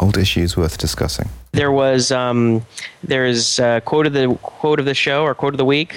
Old 0.00 0.16
issues 0.16 0.56
worth 0.56 0.78
discussing. 0.78 1.28
There 1.52 1.72
was 1.72 2.10
um, 2.10 2.64
there's 3.02 3.58
a 3.58 3.82
quote 3.84 4.06
of 4.06 4.14
the 4.14 4.38
quote 4.40 4.78
of 4.78 4.86
the 4.86 4.94
show 4.94 5.24
or 5.24 5.34
quote 5.34 5.52
of 5.52 5.58
the 5.58 5.64
week, 5.66 5.94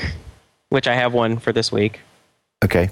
which 0.70 0.88
I 0.88 0.96
have 0.96 1.14
one 1.14 1.38
for 1.38 1.52
this 1.52 1.72
week. 1.72 2.00
Okay. 2.64 2.90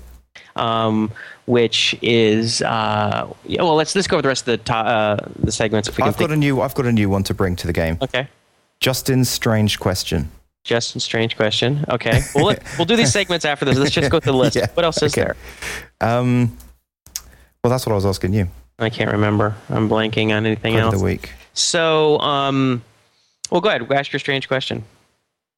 Um, 0.56 1.12
which 1.46 1.96
is 2.02 2.62
uh, 2.62 3.28
yeah, 3.46 3.62
well, 3.64 3.76
let's 3.76 3.96
let's 3.96 4.08
go 4.08 4.18
over 4.18 4.22
the 4.24 4.28
rest 4.28 4.42
of 4.48 4.58
the 4.58 4.58
to- 4.66 4.74
uh, 4.76 5.18
the 5.40 5.52
segments. 5.52 5.88
If 5.88 5.98
we 5.98 6.02
can 6.02 6.08
I've 6.10 6.14
got 6.18 6.30
think. 6.30 6.32
a 6.32 6.38
new 6.38 6.62
I've 6.62 6.76
got 6.76 6.86
a 6.86 6.92
new 6.92 7.10
one 7.10 7.24
to 7.24 7.34
bring 7.34 7.56
to 7.58 7.68
the 7.68 7.74
game. 7.74 7.98
okay. 8.02 8.28
Justin's 8.80 9.30
strange 9.30 9.80
question. 9.80 10.30
Justin's 10.64 11.04
strange 11.04 11.36
question. 11.38 11.84
Okay, 11.90 12.22
well, 12.36 12.46
let, 12.46 12.64
we'll 12.78 12.86
do 12.86 12.96
these 12.96 13.12
segments 13.12 13.46
after 13.46 13.66
this. 13.66 13.78
Let's 13.78 13.92
just 13.92 14.12
go 14.12 14.20
through 14.20 14.34
the 14.34 14.38
list. 14.38 14.56
Yeah, 14.58 14.68
What 14.74 14.84
else 14.86 15.02
is 15.02 15.14
okay. 15.18 15.34
there? 16.02 16.18
Um, 16.18 16.56
well, 17.64 17.72
that's 17.72 17.86
what 17.86 17.94
I 17.94 17.96
was 17.96 18.06
asking 18.06 18.34
you. 18.34 18.48
I 18.78 18.90
can't 18.92 19.12
remember. 19.12 19.56
I'm 19.70 19.90
blanking 19.90 20.36
on 20.36 20.46
anything 20.46 20.76
of 20.76 20.82
else. 20.82 20.98
the 20.98 21.04
week. 21.04 21.32
So, 21.54 22.20
um, 22.20 22.84
well, 23.50 23.62
go 23.62 23.70
ahead. 23.70 23.92
Ask 23.92 24.12
your 24.12 24.20
strange 24.20 24.48
question. 24.48 24.84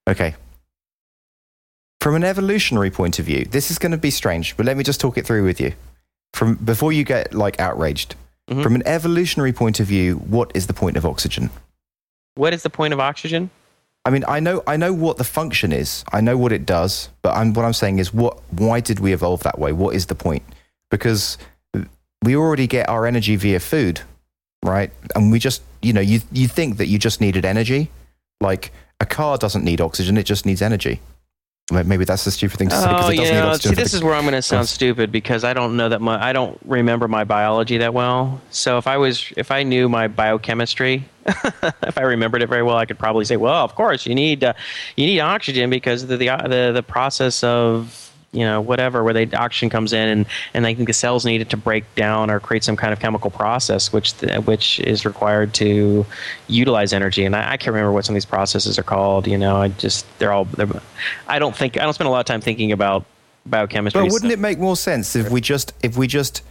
Okay. 0.08 0.36
From 2.02 2.16
an 2.16 2.24
evolutionary 2.24 2.92
point 2.92 3.20
of 3.20 3.26
view, 3.26 3.46
this 3.46 3.70
is 3.70 3.78
going 3.78 3.92
to 3.92 3.98
be 3.98 4.10
strange, 4.12 4.56
but 4.56 4.66
let 4.66 4.78
me 4.78 4.84
just 4.84 5.02
talk 5.02 5.18
it 5.18 5.26
through 5.26 5.44
with 5.46 5.60
you. 5.60 5.74
From 6.34 6.56
before 6.56 6.94
you 6.94 7.04
get 7.04 7.34
like 7.34 7.60
outraged. 7.60 8.16
Mhm. 8.50 8.64
From 8.64 8.76
an 8.76 8.84
evolutionary 8.86 9.52
point 9.54 9.80
of 9.80 9.88
view, 9.88 10.16
what 10.16 10.52
is 10.56 10.68
the 10.68 10.74
point 10.74 10.98
of 10.98 11.06
oxygen? 11.06 11.50
What 12.36 12.54
is 12.54 12.64
the 12.64 12.70
point 12.70 12.94
of 12.94 13.00
oxygen? 13.00 13.50
I 14.06 14.12
mean, 14.12 14.24
I 14.28 14.40
know 14.40 14.64
I 14.66 14.78
know 14.78 14.94
what 14.94 15.18
the 15.18 15.24
function 15.26 15.74
is. 15.74 16.06
I 16.14 16.22
know 16.22 16.38
what 16.38 16.52
it 16.52 16.66
does, 16.66 17.10
but 17.22 17.36
I'm, 17.36 17.54
what 17.54 17.66
I'm 17.66 17.74
saying 17.74 18.00
is 18.00 18.14
what 18.14 18.40
why 18.52 18.80
did 18.80 19.00
we 19.00 19.12
evolve 19.12 19.44
that 19.44 19.60
way? 19.60 19.74
What 19.74 19.94
is 19.94 20.06
the 20.06 20.16
point? 20.16 20.44
Because 20.90 21.38
we 22.24 22.36
already 22.36 22.66
get 22.66 22.88
our 22.90 23.06
energy 23.06 23.36
via 23.36 23.60
food, 23.60 24.02
right? 24.64 24.92
And 25.16 25.32
we 25.32 25.40
just, 25.40 25.62
you 25.82 25.92
know, 25.94 26.02
you 26.02 26.22
you 26.32 26.48
think 26.48 26.78
that 26.78 26.88
you 26.88 26.98
just 26.98 27.20
needed 27.20 27.44
energy. 27.44 27.92
Like 28.40 28.72
a 29.02 29.06
car 29.06 29.38
doesn't 29.38 29.66
need 29.66 29.82
oxygen, 29.82 30.18
it 30.18 30.24
just 30.26 30.46
needs 30.46 30.62
energy. 30.62 31.02
Maybe 31.72 32.04
that's 32.06 32.26
the 32.26 32.32
stupid 32.32 32.58
thing 32.58 32.70
to 32.70 32.76
say 32.76 32.88
because 32.88 33.06
Oh, 33.06 33.10
it 33.10 33.14
you 33.16 33.20
doesn't 33.22 33.36
need 33.36 33.42
know, 33.42 33.48
oxygen. 33.50 33.76
see, 33.76 33.82
this 33.84 33.94
is 33.94 34.04
where 34.04 34.14
I'm 34.16 34.24
going 34.24 34.34
to 34.34 34.42
sound 34.42 34.68
stupid 34.68 35.12
because 35.12 35.44
I 35.44 35.54
don't 35.54 35.78
know 35.78 35.90
that 35.90 36.02
my 36.02 36.22
I 36.24 36.34
don't 36.34 36.60
remember 36.66 37.08
my 37.08 37.24
biology 37.24 37.78
that 37.78 37.94
well. 37.94 38.42
So 38.50 38.78
if 38.78 38.88
I 38.88 38.98
was 38.98 39.32
if 39.38 39.52
I 39.52 39.64
knew 39.64 39.88
my 39.90 40.08
biochemistry, 40.08 41.06
if 41.26 41.98
I 41.98 42.02
remembered 42.02 42.42
it 42.42 42.48
very 42.48 42.64
well, 42.64 42.78
I 42.78 42.86
could 42.86 42.98
probably 43.00 43.26
say, 43.26 43.38
well, 43.38 43.64
of 43.64 43.76
course 43.76 44.06
you 44.06 44.16
need 44.16 44.44
uh, 44.44 44.54
you 44.96 45.06
need 45.06 45.20
oxygen 45.20 45.70
because 45.70 46.08
the 46.08 46.18
the 46.18 46.28
the, 46.48 46.72
the 46.74 46.84
process 46.84 47.44
of 47.44 48.09
you 48.32 48.42
know 48.42 48.62
whatever 48.62 49.04
where 49.04 49.14
the 49.14 49.36
oxygen 49.36 49.70
comes 49.70 49.92
in 49.94 50.08
and 50.08 50.26
and 50.54 50.68
I 50.68 50.74
think 50.74 50.88
the 50.88 50.94
cells 50.94 51.26
need 51.26 51.42
it 51.42 51.50
to 51.50 51.58
break 51.58 51.84
down 51.96 52.30
or 52.30 52.40
create 52.40 52.64
some 52.64 52.76
kind 52.76 52.94
of 52.94 53.00
chemical 53.00 53.32
process 53.32 53.92
which 53.92 54.12
which 54.46 54.80
is 54.82 55.06
required 55.06 55.54
to 55.56 56.06
utilize 56.48 56.94
energy 56.94 57.26
and 57.26 57.36
I, 57.36 57.54
I 57.54 57.58
can't 57.58 57.74
remember 57.74 57.92
what 57.92 58.06
some 58.06 58.14
of 58.14 58.16
these 58.16 58.26
processes 58.26 58.78
are 58.78 58.84
called 58.84 59.28
you 59.28 59.38
know 59.38 59.58
I 59.58 59.70
just 59.70 60.06
they're 60.20 60.32
all 60.32 60.46
they're, 60.46 60.68
I 61.28 61.40
don't 61.40 61.56
think 61.56 61.78
I 61.78 61.84
don't 61.84 61.94
spend 61.94 62.08
a 62.08 62.12
lot 62.12 62.20
of 62.20 62.26
time 62.26 62.42
thinking 62.42 62.72
about 62.72 63.06
biochemistry 63.46 64.02
But 64.02 64.12
wouldn't 64.12 64.32
it 64.32 64.40
make 64.40 64.60
more 64.60 64.76
sense 64.76 65.16
if 65.16 65.30
we 65.30 65.42
just 65.42 65.74
if 65.82 65.98
we 65.98 66.08
just 66.08 66.44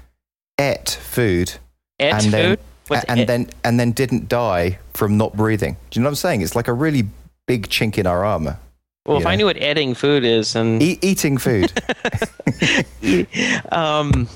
ate 0.58 0.90
food 0.90 1.54
Ate 2.00 2.12
and 2.14 2.22
food 2.24 2.32
then 2.32 2.58
What's 2.88 3.04
and 3.04 3.20
it? 3.20 3.26
then 3.26 3.50
and 3.64 3.78
then 3.78 3.92
didn't 3.92 4.28
die 4.28 4.78
from 4.94 5.16
not 5.16 5.36
breathing? 5.36 5.76
Do 5.90 5.98
you 5.98 6.02
know 6.02 6.08
what 6.08 6.12
I'm 6.12 6.16
saying? 6.16 6.42
It's 6.42 6.56
like 6.56 6.68
a 6.68 6.72
really 6.72 7.04
big 7.46 7.68
chink 7.68 7.98
in 7.98 8.06
our 8.06 8.24
armor. 8.24 8.58
Well 9.08 9.18
if 9.18 9.26
I 9.26 9.34
knew 9.36 9.46
what 9.46 9.56
eating 9.60 9.94
food 9.94 10.24
is 10.24 10.54
and 10.54 10.82
E- 10.82 10.98
eating 11.02 11.38
food. 11.38 11.72
um 13.72 14.28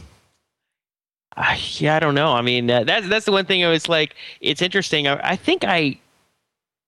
I- 1.37 1.59
yeah 1.79 1.97
i 1.97 2.01
don't 2.01 2.15
know. 2.15 2.33
I 2.33 2.43
mean 2.43 2.71
uh, 2.71 2.85
that's 2.85 3.09
that's 3.09 3.25
the 3.25 3.33
one 3.33 3.47
thing 3.47 3.65
i 3.65 3.69
was 3.69 3.89
like 3.89 4.15
it's 4.41 4.61
interesting. 4.63 5.07
I, 5.09 5.33
I 5.33 5.37
think 5.37 5.65
i 5.65 5.99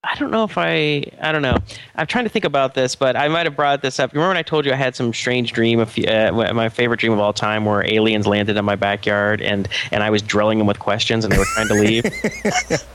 I 0.07 0.17
don't 0.17 0.31
know 0.31 0.45
if 0.45 0.59
I 0.59 1.05
I 1.21 1.33
don't 1.33 1.43
know. 1.43 1.57
I'm 1.97 2.07
trying 2.07 2.25
to 2.25 2.29
think 2.29 2.45
about 2.45 2.75
this, 2.75 2.95
but 2.95 3.17
I 3.17 3.29
might 3.29 3.47
have 3.47 3.57
brought 3.57 3.81
this 3.83 3.99
up. 3.99 4.13
Remember 4.13 4.29
when 4.29 4.37
I 4.37 4.43
told 4.43 4.67
you 4.67 4.73
I 4.73 4.77
had 4.77 4.95
some 4.95 5.13
strange 5.15 5.53
dream 5.53 5.81
of 5.81 5.97
uh, 5.99 6.31
my 6.53 6.69
favorite 6.69 7.01
dream 7.01 7.13
of 7.13 7.21
all 7.21 7.33
time, 7.33 7.65
where 7.65 7.85
aliens 7.91 8.27
landed 8.27 8.57
in 8.57 8.65
my 8.65 8.77
backyard 8.77 9.41
and 9.41 9.69
and 9.93 10.03
I 10.03 10.11
was 10.11 10.21
drilling 10.23 10.59
them 10.59 10.67
with 10.67 10.79
questions 10.79 11.25
and 11.25 11.33
they 11.33 11.39
were 11.39 11.47
trying 11.55 11.69
to 11.69 11.75
leave. 11.75 12.05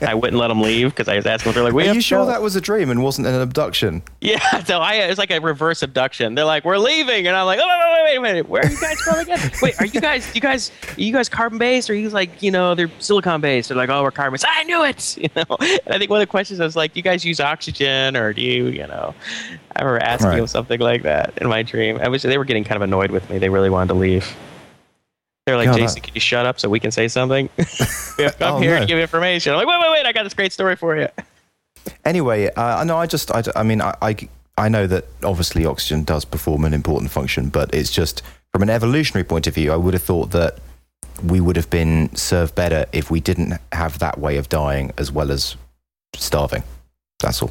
I 0.02 0.14
wouldn't 0.14 0.38
let 0.40 0.48
them 0.48 0.60
leave 0.62 0.90
because 0.90 1.08
I 1.08 1.16
was 1.16 1.26
asking. 1.26 1.52
Them, 1.52 1.54
They're 1.56 1.64
like, 1.64 1.74
"We 1.74 1.88
Are 1.88 1.94
you 1.94 2.00
sure 2.00 2.20
go." 2.20 2.26
that 2.26 2.42
was 2.42 2.54
a 2.56 2.60
dream 2.60 2.90
and 2.90 3.02
wasn't 3.02 3.26
an 3.26 3.40
abduction? 3.40 4.02
Yeah, 4.20 4.38
so 4.64 4.78
I 4.78 4.94
it's 4.94 5.18
like 5.18 5.30
a 5.30 5.40
reverse 5.40 5.82
abduction. 5.82 6.34
They're 6.34 6.44
like, 6.44 6.64
"We're 6.64 6.78
leaving," 6.78 7.26
and 7.26 7.36
I'm 7.36 7.46
like, 7.46 7.58
"Oh, 7.60 7.66
wait, 7.66 8.04
wait, 8.04 8.04
wait 8.04 8.16
a 8.16 8.20
minute, 8.20 8.48
where 8.48 8.62
are 8.62 8.70
you 8.70 8.80
guys 8.80 9.00
going 9.02 9.22
again? 9.22 9.50
Wait, 9.62 9.78
are 9.80 9.86
you 9.86 10.00
guys, 10.00 10.34
you 10.34 10.40
guys, 10.40 10.70
are 10.96 11.00
you 11.00 11.12
guys 11.12 11.28
carbon 11.28 11.58
based, 11.58 11.90
or 11.90 11.92
are 11.92 11.96
you 11.96 12.08
like, 12.10 12.42
you 12.42 12.50
know, 12.50 12.74
they're 12.74 12.90
silicon 12.98 13.40
based?" 13.40 13.68
They're 13.68 13.76
like, 13.78 13.88
"Oh, 13.90 14.02
we're 14.02 14.10
carbon 14.10 14.34
based." 14.34 14.46
I 14.48 14.62
knew 14.64 14.84
it, 14.84 15.16
you 15.16 15.28
know. 15.36 15.56
And 15.60 15.94
I 15.94 15.98
think 15.98 16.10
one 16.10 16.20
of 16.20 16.26
the 16.26 16.30
questions 16.30 16.60
I 16.60 16.64
was 16.64 16.76
like, 16.76 16.92
"Do 16.92 16.99
you 17.00 17.10
guys 17.10 17.24
use 17.24 17.40
oxygen, 17.40 18.16
or 18.16 18.32
do 18.32 18.42
you, 18.42 18.66
you 18.66 18.86
know?" 18.86 19.14
I 19.74 19.82
remember 19.82 20.04
asking 20.04 20.28
Right. 20.28 20.36
them 20.36 20.46
something 20.46 20.80
like 20.80 21.02
that 21.02 21.32
in 21.38 21.48
my 21.48 21.62
dream. 21.62 21.98
I 22.00 22.08
was 22.08 22.22
they 22.22 22.38
were 22.38 22.44
getting 22.44 22.64
kind 22.64 22.76
of 22.76 22.82
annoyed 22.82 23.10
with 23.10 23.28
me. 23.30 23.38
They 23.38 23.48
really 23.48 23.70
wanted 23.70 23.88
to 23.88 23.94
leave. 23.94 24.26
They're 25.46 25.56
like, 25.56 25.74
"Jason, 25.74 26.02
can 26.02 26.14
you 26.14 26.20
shut 26.20 26.44
up 26.46 26.60
so 26.60 26.68
we 26.68 26.78
can 26.80 26.90
say 26.90 27.08
something? 27.08 27.48
we 28.18 28.24
have 28.24 28.38
come 28.38 28.56
Oh, 28.56 28.58
here 28.60 28.74
no. 28.74 28.80
to 28.80 28.86
give 28.86 28.98
information." 28.98 29.52
I'm 29.52 29.58
like, 29.58 29.66
"Wait, 29.66 29.80
wait, 29.80 29.90
wait! 29.90 30.06
I 30.06 30.12
got 30.12 30.24
this 30.24 30.34
great 30.34 30.52
story 30.52 30.76
for 30.76 30.96
you." 30.96 31.08
Anyway, 32.04 32.50
uh, 32.56 32.84
no, 32.84 32.96
I 32.98 33.06
just, 33.06 33.30
I, 33.34 33.42
I 33.56 33.62
mean, 33.62 33.80
I, 33.80 33.94
I, 34.02 34.16
I 34.58 34.68
know 34.68 34.86
that 34.86 35.06
obviously 35.24 35.64
oxygen 35.64 36.04
does 36.04 36.24
perform 36.26 36.64
an 36.66 36.74
important 36.74 37.10
function, 37.10 37.48
but 37.48 37.74
it's 37.74 37.90
just 37.90 38.22
from 38.52 38.62
an 38.62 38.68
evolutionary 38.70 39.24
point 39.24 39.46
of 39.46 39.54
view, 39.54 39.72
I 39.72 39.76
would 39.76 39.94
have 39.94 40.02
thought 40.02 40.30
that 40.32 40.58
we 41.24 41.40
would 41.40 41.56
have 41.56 41.70
been 41.70 42.14
served 42.14 42.54
better 42.54 42.84
if 42.92 43.10
we 43.10 43.20
didn't 43.20 43.54
have 43.72 43.98
that 44.00 44.18
way 44.18 44.36
of 44.36 44.48
dying 44.50 44.92
as 44.98 45.10
well 45.10 45.30
as 45.30 45.56
starving. 46.14 46.62
That's 47.20 47.42
all. 47.42 47.50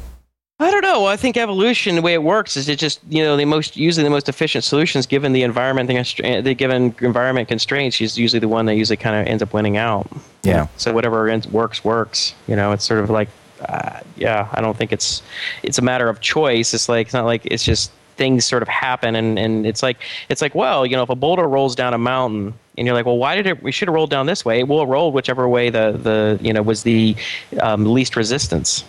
I 0.60 0.70
don't 0.70 0.82
know. 0.82 1.06
I 1.06 1.16
think 1.16 1.38
evolution, 1.38 1.96
the 1.96 2.02
way 2.02 2.12
it 2.12 2.22
works, 2.22 2.54
is 2.54 2.68
it 2.68 2.78
just 2.78 3.00
you 3.08 3.24
know 3.24 3.34
the 3.34 3.46
most 3.46 3.78
usually 3.78 4.04
the 4.04 4.10
most 4.10 4.28
efficient 4.28 4.62
solutions 4.62 5.06
given 5.06 5.32
the 5.32 5.42
environment, 5.42 5.88
the, 5.88 6.40
the 6.42 6.54
given 6.54 6.94
environment 7.00 7.48
constraints. 7.48 7.98
Is 7.98 8.18
usually 8.18 8.40
the 8.40 8.48
one 8.48 8.66
that 8.66 8.74
usually 8.74 8.98
kind 8.98 9.16
of 9.16 9.26
ends 9.26 9.42
up 9.42 9.54
winning 9.54 9.78
out. 9.78 10.06
Yeah. 10.42 10.66
So 10.76 10.92
whatever 10.92 11.34
works 11.50 11.82
works. 11.82 12.34
You 12.46 12.56
know, 12.56 12.72
it's 12.72 12.84
sort 12.84 13.00
of 13.00 13.08
like, 13.08 13.30
uh, 13.66 14.00
yeah. 14.16 14.48
I 14.52 14.60
don't 14.60 14.76
think 14.76 14.92
it's 14.92 15.22
it's 15.62 15.78
a 15.78 15.82
matter 15.82 16.10
of 16.10 16.20
choice. 16.20 16.74
It's 16.74 16.90
like 16.90 17.06
it's 17.06 17.14
not 17.14 17.24
like 17.24 17.46
it's 17.46 17.64
just 17.64 17.90
things 18.16 18.44
sort 18.44 18.60
of 18.60 18.68
happen 18.68 19.16
and, 19.16 19.38
and 19.38 19.64
it's 19.64 19.82
like 19.82 19.96
it's 20.28 20.42
like 20.42 20.54
well 20.54 20.84
you 20.84 20.94
know 20.94 21.02
if 21.02 21.08
a 21.08 21.14
boulder 21.14 21.48
rolls 21.48 21.74
down 21.74 21.94
a 21.94 21.98
mountain 21.98 22.52
and 22.76 22.86
you're 22.86 22.94
like 22.94 23.06
well 23.06 23.16
why 23.16 23.34
did 23.34 23.46
it 23.46 23.62
we 23.62 23.72
should 23.72 23.88
have 23.88 23.94
rolled 23.94 24.10
down 24.10 24.26
this 24.26 24.44
way 24.44 24.62
well 24.62 24.82
it 24.82 24.86
rolled 24.88 25.14
whichever 25.14 25.48
way 25.48 25.70
the 25.70 25.92
the 25.92 26.38
you 26.42 26.52
know 26.52 26.60
was 26.60 26.82
the 26.82 27.16
um, 27.62 27.86
least 27.86 28.16
resistance 28.16 28.84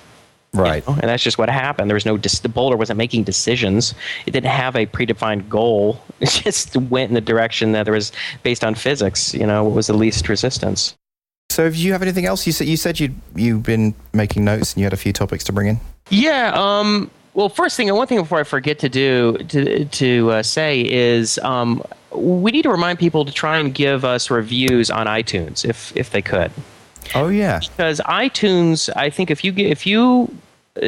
Right. 0.54 0.86
you 0.86 0.93
know, 0.93 0.99
and 0.99 1.10
that's 1.10 1.24
just 1.24 1.38
what 1.38 1.49
happened. 1.49 1.89
There 1.89 1.95
was 1.95 2.06
no 2.06 2.18
dis- 2.18 2.39
the 2.39 2.49
boulder 2.49 2.76
wasn't 2.76 2.97
making 2.97 3.24
decisions. 3.24 3.95
It 4.26 4.32
didn't 4.32 4.52
have 4.52 4.76
a 4.76 4.86
predefined 4.86 5.49
goal. 5.49 6.02
It 6.22 6.30
just 6.30 6.78
went 6.78 7.10
in 7.10 7.16
the 7.16 7.22
direction 7.22 7.72
that 7.72 7.84
there 7.84 7.93
was 7.93 8.12
based 8.43 8.64
on 8.64 8.76
physics. 8.76 9.34
You 9.34 9.47
know, 9.47 9.64
what 9.64 9.74
was 9.74 9.88
the 9.88 9.93
least 9.93 10.30
resistance. 10.30 10.95
So, 11.49 11.70
do 11.70 11.78
you 11.78 11.91
have 11.93 12.02
anything 12.02 12.26
else? 12.26 12.45
You 12.45 12.54
said 12.54 12.68
you 12.68 12.78
said 12.78 12.99
you 12.99 13.14
you've 13.36 13.64
been 13.64 13.95
making 14.14 14.45
notes 14.45 14.74
and 14.74 14.80
you 14.80 14.86
had 14.86 14.93
a 14.93 14.97
few 14.97 15.14
topics 15.14 15.43
to 15.45 15.52
bring 15.52 15.68
in. 15.68 15.80
Yeah. 16.10 16.52
Um, 16.54 17.10
well, 17.34 17.49
first 17.49 17.76
thing, 17.78 17.89
and 17.89 17.97
one 17.97 18.08
thing 18.08 18.20
before 18.20 18.39
I 18.39 18.43
forget 18.43 18.80
to 18.80 18.89
do 18.89 19.38
to 19.49 19.86
to 19.86 20.32
uh, 20.32 20.43
say 20.43 20.82
is 20.82 21.39
um, 21.39 21.84
we 22.14 22.52
need 22.52 22.64
to 22.64 22.70
remind 22.70 22.99
people 22.99 23.26
to 23.26 23.32
try 23.32 23.58
and 23.58 23.74
give 23.74 24.06
us 24.06 24.30
reviews 24.30 24.91
on 24.91 25.08
iTunes 25.08 25.66
if 25.66 25.95
if 25.95 26.12
they 26.12 26.22
could. 26.22 26.52
Oh 27.16 27.30
yeah. 27.30 27.59
because 27.59 27.99
iTunes, 28.01 28.89
I 28.95 29.09
think 29.09 29.32
if 29.32 29.43
you 29.43 29.51
get 29.51 29.68
if 29.72 29.86
you 29.86 30.36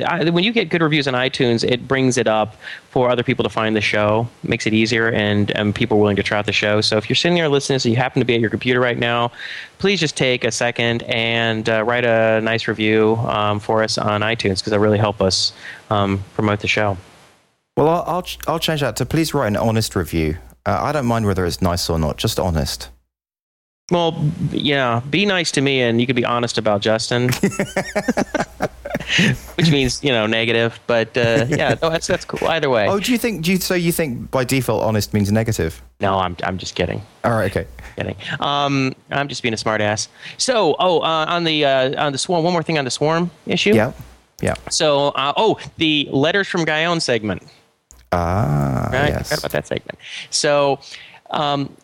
I, 0.08 0.30
when 0.30 0.46
you 0.46 0.54
get 0.54 0.70
good 0.70 0.82
reviews 0.82 1.10
on 1.10 1.14
iTunes, 1.14 1.70
it 1.70 1.88
brings 1.90 2.18
it 2.18 2.26
up 2.26 2.56
for 2.90 3.10
other 3.10 3.22
people 3.22 3.44
to 3.44 3.50
find 3.50 3.76
the 3.76 3.82
show, 3.82 4.30
makes 4.44 4.66
it 4.66 4.74
easier, 4.74 5.10
and 5.10 5.52
and 5.58 5.76
people 5.76 5.98
are 5.98 6.00
willing 6.00 6.16
to 6.16 6.24
try 6.24 6.40
out 6.40 6.46
the 6.46 6.54
show. 6.54 6.80
So 6.80 6.96
if 6.96 7.10
you're 7.10 7.18
sitting 7.18 7.36
there 7.36 7.50
listening, 7.50 7.80
so 7.80 7.90
you 7.90 7.98
happen 7.98 8.22
to 8.22 8.26
be 8.26 8.34
at 8.34 8.40
your 8.40 8.50
computer 8.50 8.80
right 8.80 8.98
now, 8.98 9.32
please 9.80 10.00
just 10.00 10.16
take 10.16 10.46
a 10.46 10.52
second 10.52 11.04
and 11.04 11.68
uh, 11.68 11.84
write 11.84 12.06
a 12.06 12.40
nice 12.42 12.68
review 12.70 13.16
um, 13.28 13.60
for 13.60 13.84
us 13.84 13.98
on 13.98 14.22
iTunes 14.22 14.60
because 14.60 14.72
that 14.72 14.80
really 14.80 14.98
help 14.98 15.22
us 15.22 15.52
um, 15.90 16.24
promote 16.34 16.62
the 16.62 16.68
show. 16.68 16.98
Well, 17.76 17.90
I'll 17.90 18.04
I'll, 18.08 18.22
ch- 18.22 18.40
I'll 18.48 18.60
change 18.60 18.80
that 18.80 18.96
to 18.98 19.06
please 19.06 19.34
write 19.34 19.48
an 19.48 19.58
honest 19.58 19.98
review. 19.98 20.38
Uh, 20.66 20.80
I 20.82 20.94
don't 20.94 21.06
mind 21.08 21.26
whether 21.26 21.46
it's 21.46 21.62
nice 21.62 21.90
or 21.90 22.00
not, 22.00 22.16
just 22.18 22.40
honest. 22.40 22.90
Well, 23.94 24.20
yeah, 24.52 25.02
be 25.10 25.24
nice 25.26 25.52
to 25.52 25.62
me, 25.62 25.82
and 25.82 26.02
you 26.02 26.08
can 26.08 26.16
be 26.16 26.26
honest 26.26 26.58
about 26.58 26.82
Justin. 26.82 27.30
Which 29.56 29.70
means 29.70 30.04
you 30.04 30.12
know 30.12 30.26
negative, 30.26 30.80
but 30.88 31.16
uh, 31.18 31.46
yeah, 31.48 31.76
no, 31.82 31.90
that's 31.92 32.08
that's 32.08 32.26
cool. 32.26 32.48
Either 32.48 32.70
way, 32.70 32.88
Oh, 32.88 33.00
do 33.00 33.12
you 33.12 33.18
think? 33.20 33.44
Do 33.46 33.52
you 33.52 33.58
so 33.58 33.76
you 33.76 33.92
think 33.92 34.32
by 34.32 34.44
default 34.44 34.82
honest 34.84 35.14
means 35.14 35.32
negative? 35.32 35.82
no, 36.00 36.18
I'm 36.18 36.36
I'm 36.44 36.58
just 36.58 36.74
kidding. 36.76 37.02
All 37.24 37.32
right. 37.34 37.52
Okay. 37.56 37.68
Kidding. 37.96 38.16
Um, 38.40 38.96
I'm 39.12 39.28
just 39.28 39.44
being 39.44 39.54
a 39.54 39.58
smartass. 39.58 40.08
So, 40.38 40.76
oh, 40.80 41.00
uh, 41.02 41.26
on 41.30 41.44
the 41.44 41.64
uh, 41.66 42.04
on 42.06 42.12
the 42.12 42.18
swarm. 42.18 42.44
One 42.44 42.54
more 42.54 42.64
thing 42.64 42.80
on 42.80 42.86
the 42.86 42.92
swarm 42.92 43.30
issue. 43.46 43.76
Yeah. 43.76 43.92
Yeah. 44.42 44.56
So, 44.72 45.10
uh, 45.10 45.34
oh, 45.38 45.60
the 45.78 46.10
letters 46.12 46.48
from 46.48 46.66
Guyon 46.66 47.00
segment. 47.00 47.44
Ah. 48.12 48.90
Right. 48.92 49.10
Yes. 49.10 49.30
Forgot 49.30 49.40
about 49.40 49.52
that 49.52 49.68
segment. 49.68 50.00
So, 50.32 50.80
um, 51.30 51.76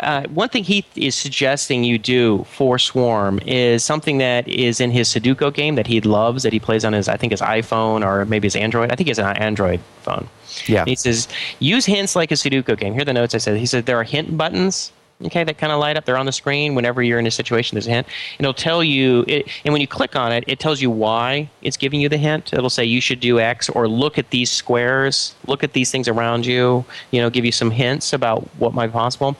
uh, 0.00 0.26
one 0.28 0.48
thing 0.48 0.64
he 0.64 0.84
is 0.96 1.14
suggesting 1.14 1.84
you 1.84 1.98
do 1.98 2.44
for 2.44 2.78
Swarm 2.78 3.38
is 3.46 3.84
something 3.84 4.18
that 4.18 4.48
is 4.48 4.80
in 4.80 4.90
his 4.90 5.08
Sudoku 5.08 5.52
game 5.52 5.76
that 5.76 5.86
he 5.86 6.00
loves 6.00 6.42
that 6.42 6.52
he 6.52 6.58
plays 6.58 6.84
on 6.84 6.92
his 6.92 7.08
I 7.08 7.16
think 7.16 7.32
his 7.32 7.40
iPhone 7.40 8.04
or 8.04 8.24
maybe 8.24 8.46
his 8.46 8.56
Android. 8.56 8.90
I 8.90 8.96
think 8.96 9.06
he 9.06 9.10
has 9.10 9.18
an 9.18 9.36
Android 9.36 9.80
phone. 10.02 10.28
Yeah. 10.66 10.80
And 10.80 10.88
he 10.88 10.96
says 10.96 11.28
use 11.60 11.86
hints 11.86 12.16
like 12.16 12.30
a 12.30 12.34
Sudoku 12.34 12.78
game. 12.78 12.92
Here 12.92 13.02
are 13.02 13.04
the 13.04 13.12
notes 13.12 13.34
I 13.34 13.38
said. 13.38 13.56
He 13.56 13.66
said 13.66 13.86
there 13.86 13.98
are 13.98 14.04
hint 14.04 14.36
buttons. 14.36 14.92
Okay, 15.24 15.42
that 15.42 15.58
kind 15.58 15.72
of 15.72 15.80
light 15.80 15.96
up. 15.96 16.04
They're 16.04 16.16
on 16.16 16.26
the 16.26 16.32
screen 16.32 16.76
whenever 16.76 17.02
you're 17.02 17.18
in 17.18 17.26
a 17.26 17.30
situation. 17.32 17.74
There's 17.74 17.88
a 17.88 17.90
hint, 17.90 18.06
and 18.38 18.44
it'll 18.44 18.54
tell 18.54 18.84
you. 18.84 19.24
It, 19.26 19.48
and 19.64 19.72
when 19.72 19.80
you 19.80 19.88
click 19.88 20.14
on 20.14 20.30
it, 20.30 20.44
it 20.46 20.60
tells 20.60 20.80
you 20.80 20.92
why 20.92 21.50
it's 21.60 21.76
giving 21.76 22.00
you 22.00 22.08
the 22.08 22.16
hint. 22.16 22.52
It'll 22.52 22.70
say 22.70 22.84
you 22.84 23.00
should 23.00 23.18
do 23.18 23.40
X, 23.40 23.68
or 23.68 23.88
look 23.88 24.16
at 24.16 24.30
these 24.30 24.48
squares, 24.48 25.34
look 25.48 25.64
at 25.64 25.72
these 25.72 25.90
things 25.90 26.06
around 26.06 26.46
you. 26.46 26.84
You 27.10 27.20
know, 27.20 27.30
give 27.30 27.44
you 27.44 27.50
some 27.50 27.72
hints 27.72 28.12
about 28.12 28.48
what 28.58 28.74
might 28.74 28.88
be 28.88 28.92
possible. 28.92 29.36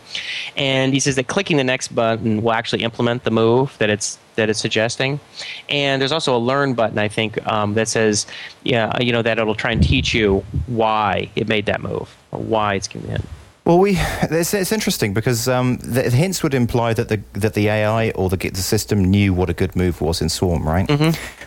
And 0.57 0.93
he 0.93 0.99
says 0.99 1.14
that 1.14 1.29
clicking 1.29 1.59
the 1.59 1.64
next 1.64 1.95
button 1.95 2.43
will 2.43 2.53
actually 2.53 2.83
implement 2.83 3.22
the 3.22 3.31
move 3.31 3.79
that 3.79 3.89
it's 3.89 4.18
that 4.35 4.51
it's 4.51 4.59
suggesting. 4.59 5.20
And 5.68 6.03
there's 6.03 6.12
also 6.12 6.37
a 6.37 6.39
learn 6.39 6.74
button, 6.74 6.99
I 6.99 7.07
think, 7.07 7.45
um, 7.47 7.74
that 7.74 7.87
says, 7.87 8.26
yeah, 8.64 9.01
you 9.01 9.12
know, 9.12 9.22
that 9.22 9.39
it'll 9.39 9.55
try 9.55 9.70
and 9.70 9.83
teach 9.83 10.12
you 10.12 10.45
why 10.66 11.31
it 11.37 11.47
made 11.47 11.66
that 11.66 11.81
move 11.81 12.16
or 12.33 12.41
why 12.41 12.74
it's 12.74 12.89
giving 12.89 13.07
the 13.07 13.18
hint. 13.18 13.29
Well, 13.69 13.79
we 13.79 13.97
it's, 14.23 14.55
it's 14.55 14.73
interesting 14.73 15.12
because 15.12 15.47
um, 15.47 15.77
the, 15.77 16.03
the 16.05 16.11
hints 16.11 16.43
would 16.43 16.55
imply 16.55 16.95
that 16.95 17.11
the 17.11 17.21
that 17.35 17.53
the 17.53 17.69
AI 17.69 18.11
or 18.12 18.31
the 18.31 18.39
the 18.39 18.62
system 18.62 19.05
knew 19.05 19.35
what 19.35 19.51
a 19.51 19.53
good 19.53 19.77
move 19.77 20.01
was 20.01 20.23
in 20.23 20.31
Swarm, 20.31 20.66
right? 20.66 20.89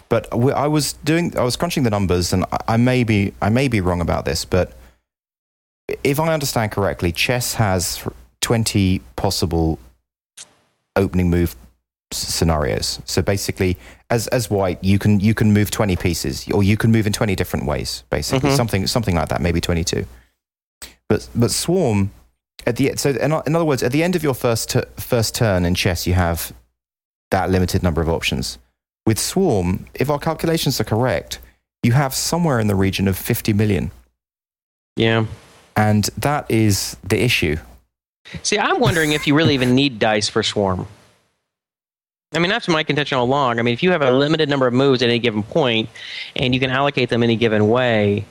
But 0.08 0.38
we, 0.38 0.52
I 0.52 0.68
was 0.68 0.94
doing 1.04 1.36
I 1.36 1.42
was 1.44 1.56
crunching 1.56 1.82
the 1.82 1.90
numbers, 1.90 2.32
and 2.32 2.46
I, 2.52 2.58
I 2.76 2.78
may 2.78 3.04
be 3.04 3.34
I 3.42 3.50
may 3.50 3.68
be 3.68 3.82
wrong 3.82 4.02
about 4.02 4.26
this, 4.26 4.46
but 4.46 4.72
if 6.04 6.20
I 6.20 6.32
understand 6.32 6.72
correctly, 6.72 7.12
chess 7.12 7.56
has 7.56 8.08
twenty 8.40 9.00
possible 9.16 9.80
opening 10.96 11.32
move 11.32 11.56
s- 12.12 12.20
scenarios. 12.20 13.02
So 13.06 13.24
basically, 13.24 13.78
as 14.12 14.28
as 14.28 14.48
white, 14.48 14.84
you 14.84 15.00
can 15.00 15.20
you 15.20 15.34
can 15.34 15.54
move 15.54 15.72
twenty 15.72 15.96
pieces, 15.96 16.48
or 16.52 16.62
you 16.62 16.78
can 16.78 16.92
move 16.92 17.08
in 17.08 17.14
twenty 17.14 17.36
different 17.36 17.66
ways. 17.66 18.04
Basically, 18.12 18.52
Mhm. 18.52 18.56
something 18.58 18.86
something 18.86 19.16
like 19.16 19.30
that, 19.30 19.42
maybe 19.42 19.60
twenty 19.60 19.84
two. 19.84 20.06
But 21.12 21.28
but 21.36 21.52
swarm 21.52 22.12
at 22.66 22.78
the 22.78 22.94
so 22.96 23.10
in, 23.10 23.34
in 23.46 23.54
other 23.54 23.66
words, 23.66 23.84
at 23.84 23.92
the 23.92 24.02
end 24.02 24.16
of 24.16 24.24
your 24.24 24.34
first 24.34 24.70
tu- 24.70 24.86
first 24.96 25.36
turn 25.36 25.66
in 25.66 25.76
chess, 25.76 26.08
you 26.08 26.14
have 26.14 26.54
that 27.32 27.50
limited 27.50 27.84
number 27.84 28.02
of 28.02 28.08
options. 28.08 28.58
With 29.06 29.20
swarm, 29.20 29.88
if 29.94 30.10
our 30.10 30.20
calculations 30.20 30.80
are 30.80 30.86
correct, 30.86 31.40
you 31.84 31.92
have 31.92 32.14
somewhere 32.16 32.62
in 32.62 32.68
the 32.68 32.76
region 32.76 33.10
of 33.10 33.18
fifty 33.18 33.52
million, 33.52 33.92
Yeah. 34.96 35.26
and 35.76 36.06
that 36.18 36.46
is 36.50 36.96
the 37.04 37.22
issue. 37.22 37.58
See, 38.44 38.58
I'm 38.58 38.80
wondering 38.80 39.12
if 39.12 39.28
you 39.28 39.36
really 39.36 39.54
even 39.54 39.76
need 39.76 40.00
dice 40.00 40.30
for 40.30 40.44
Swarm. 40.44 40.88
I 42.34 42.40
mean, 42.40 42.50
that's 42.50 42.70
my 42.70 42.84
contention 42.84 43.18
all 43.18 43.26
along. 43.26 43.60
I 43.60 43.64
mean, 43.64 43.74
if 43.74 43.84
you 43.84 43.92
have 43.92 44.02
a 44.02 44.12
limited 44.12 44.48
number 44.48 44.66
of 44.66 44.74
moves 44.74 45.02
at 45.02 45.10
any 45.10 45.20
given 45.20 45.44
point, 45.44 45.90
and 46.38 46.54
you 46.54 46.62
can 46.62 46.70
allocate 46.70 47.10
them 47.10 47.22
any 47.22 47.36
given 47.36 47.68
way, 47.68 48.24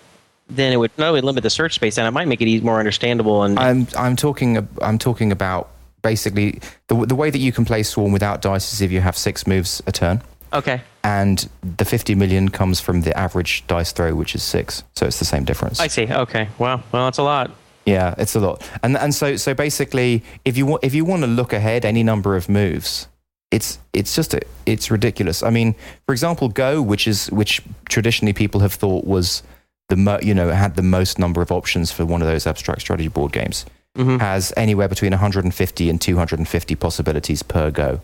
then 0.51 0.73
it 0.73 0.77
would 0.77 0.91
not 0.99 1.09
only 1.09 1.21
limit 1.21 1.43
the 1.43 1.51
search 1.51 1.75
space, 1.75 1.99
and 1.99 2.07
it 2.07 2.11
might 2.11 2.29
make 2.29 2.41
it 2.41 2.63
more 2.63 2.79
understandable. 2.79 3.43
And 3.43 3.59
I'm 3.59 3.87
I'm 3.97 4.17
talking 4.17 4.69
I'm 4.83 4.99
talking 4.99 5.33
about 5.33 5.71
basically 6.03 6.61
the 6.89 7.07
the 7.07 7.15
way 7.15 7.31
that 7.31 7.39
you 7.39 7.53
can 7.53 7.65
play 7.65 7.83
swarm 7.83 8.13
without 8.13 8.43
dice 8.43 8.73
is 8.73 8.81
if 8.81 8.91
you 8.91 9.01
have 9.01 9.17
six 9.17 9.47
moves 9.47 9.83
a 9.87 9.93
turn, 9.93 10.23
okay, 10.53 10.83
and 11.05 11.49
the 11.77 11.85
fifty 11.85 12.15
million 12.15 12.49
comes 12.49 12.81
from 12.81 13.03
the 13.03 13.17
average 13.17 13.67
dice 13.67 13.93
throw, 13.93 14.15
which 14.15 14.35
is 14.35 14.43
six. 14.43 14.83
So 14.97 15.07
it's 15.07 15.19
the 15.19 15.25
same 15.25 15.45
difference. 15.45 15.81
I 15.81 15.87
see. 15.87 16.07
Okay, 16.11 16.49
well, 16.59 16.83
well, 16.93 17.05
that's 17.07 17.19
a 17.19 17.23
lot. 17.23 17.51
Yeah, 17.87 18.15
it's 18.19 18.35
a 18.35 18.41
lot. 18.41 18.69
And 18.83 18.97
and 18.97 19.15
so 19.15 19.37
so 19.37 19.55
basically, 19.55 20.23
if 20.45 20.57
you 20.57 20.67
want 20.67 20.85
if 20.85 20.95
you 20.95 21.05
want 21.05 21.23
to 21.23 21.29
look 21.29 21.53
ahead 21.53 21.85
any 21.85 22.03
number 22.03 22.37
of 22.37 22.49
moves, 22.49 23.09
it's 23.51 23.79
it's 23.93 24.15
just 24.15 24.35
a, 24.35 24.41
it's 24.67 24.91
ridiculous. 24.91 25.43
I 25.43 25.51
mean, 25.51 25.75
for 26.07 26.13
example, 26.13 26.49
Go, 26.49 26.83
which 26.83 27.09
is 27.09 27.31
which 27.31 27.63
traditionally 27.89 28.33
people 28.33 28.61
have 28.61 28.75
thought 28.75 29.05
was 29.05 29.43
the 29.91 29.97
mo- 29.97 30.19
you 30.23 30.33
know 30.35 30.49
had 30.49 30.75
the 30.77 30.83
most 30.83 31.19
number 31.19 31.43
of 31.43 31.53
options 31.53 31.93
for 31.93 32.07
one 32.07 32.23
of 32.23 32.29
those 32.29 32.47
abstract 32.47 32.81
strategy 32.81 33.09
board 33.09 33.33
games, 33.33 33.67
Mm-hmm. 33.99 34.19
has 34.19 34.53
anywhere 34.57 34.87
between 34.89 35.11
150 35.11 35.91
and 35.91 36.01
250 36.01 36.75
possibilities 36.77 37.43
per 37.43 37.71
Go. 37.73 38.01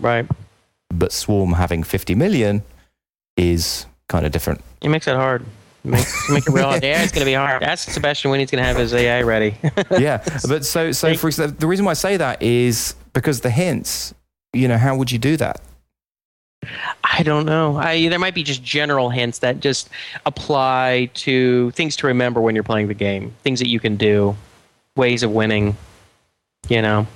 Right. 0.00 0.26
But 0.94 1.12
Swarm 1.12 1.52
having 1.54 1.82
50 1.82 2.14
million 2.14 2.62
is 3.36 3.84
kind 4.08 4.24
of 4.26 4.32
different. 4.32 4.60
It 4.80 4.88
makes 4.88 5.06
it 5.08 5.16
hard. 5.16 5.42
It 5.84 5.88
makes, 5.90 6.30
make 6.30 6.46
it 6.46 6.52
real. 6.52 6.70
Yeah, 6.82 7.02
it's 7.02 7.12
going 7.12 7.20
to 7.20 7.24
be 7.24 7.34
hard. 7.34 7.62
Ask 7.64 7.90
Sebastian 7.90 8.30
when 8.30 8.38
he's 8.40 8.50
going 8.50 8.62
to 8.62 8.66
have 8.66 8.76
his 8.76 8.94
AI 8.94 9.22
ready. 9.22 9.56
yeah, 9.98 10.22
but 10.48 10.64
so 10.64 10.92
so 10.92 11.14
for 11.14 11.26
example, 11.28 11.56
the 11.58 11.66
reason 11.66 11.84
why 11.84 11.90
I 11.90 11.94
say 11.94 12.16
that 12.16 12.40
is 12.42 12.94
because 13.12 13.40
the 13.40 13.50
hints. 13.50 14.14
You 14.54 14.66
know, 14.68 14.78
how 14.78 14.96
would 14.96 15.12
you 15.12 15.18
do 15.18 15.36
that? 15.36 15.60
I 17.04 17.22
don't 17.22 17.46
know. 17.46 17.76
I 17.76 18.08
there 18.08 18.18
might 18.18 18.34
be 18.34 18.42
just 18.42 18.62
general 18.62 19.10
hints 19.10 19.38
that 19.40 19.60
just 19.60 19.88
apply 20.26 21.10
to 21.14 21.70
things 21.72 21.96
to 21.96 22.06
remember 22.06 22.40
when 22.40 22.54
you're 22.54 22.64
playing 22.64 22.88
the 22.88 22.94
game. 22.94 23.34
Things 23.42 23.58
that 23.60 23.68
you 23.68 23.80
can 23.80 23.96
do, 23.96 24.36
ways 24.96 25.22
of 25.22 25.30
winning. 25.32 25.76
You 26.68 26.82
know, 26.82 27.06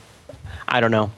I 0.68 0.80
don't 0.80 0.90
know. 0.90 1.11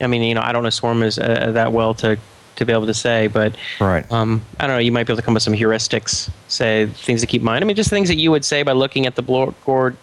I 0.00 0.06
mean, 0.06 0.22
you 0.22 0.34
know, 0.34 0.42
I 0.42 0.52
don't 0.52 0.62
know 0.62 0.70
Swarm 0.70 1.02
is 1.02 1.18
uh, 1.18 1.52
that 1.52 1.72
well 1.72 1.94
to 1.94 2.18
to 2.56 2.66
be 2.66 2.72
able 2.74 2.86
to 2.86 2.94
say, 2.94 3.26
but 3.26 3.54
Right. 3.80 4.10
um, 4.12 4.42
I 4.58 4.66
don't 4.66 4.76
know. 4.76 4.80
You 4.80 4.92
might 4.92 5.06
be 5.06 5.12
able 5.12 5.16
to 5.20 5.22
come 5.24 5.32
up 5.32 5.36
with 5.36 5.42
some 5.44 5.54
heuristics, 5.54 6.28
say 6.48 6.86
things 6.86 7.22
to 7.22 7.26
keep 7.26 7.40
in 7.40 7.46
mind. 7.46 7.64
I 7.64 7.66
mean, 7.66 7.76
just 7.76 7.88
things 7.88 8.08
that 8.08 8.16
you 8.16 8.30
would 8.32 8.44
say 8.44 8.62
by 8.62 8.72
looking 8.72 9.06
at 9.06 9.14
the 9.14 9.22
board, 9.22 9.54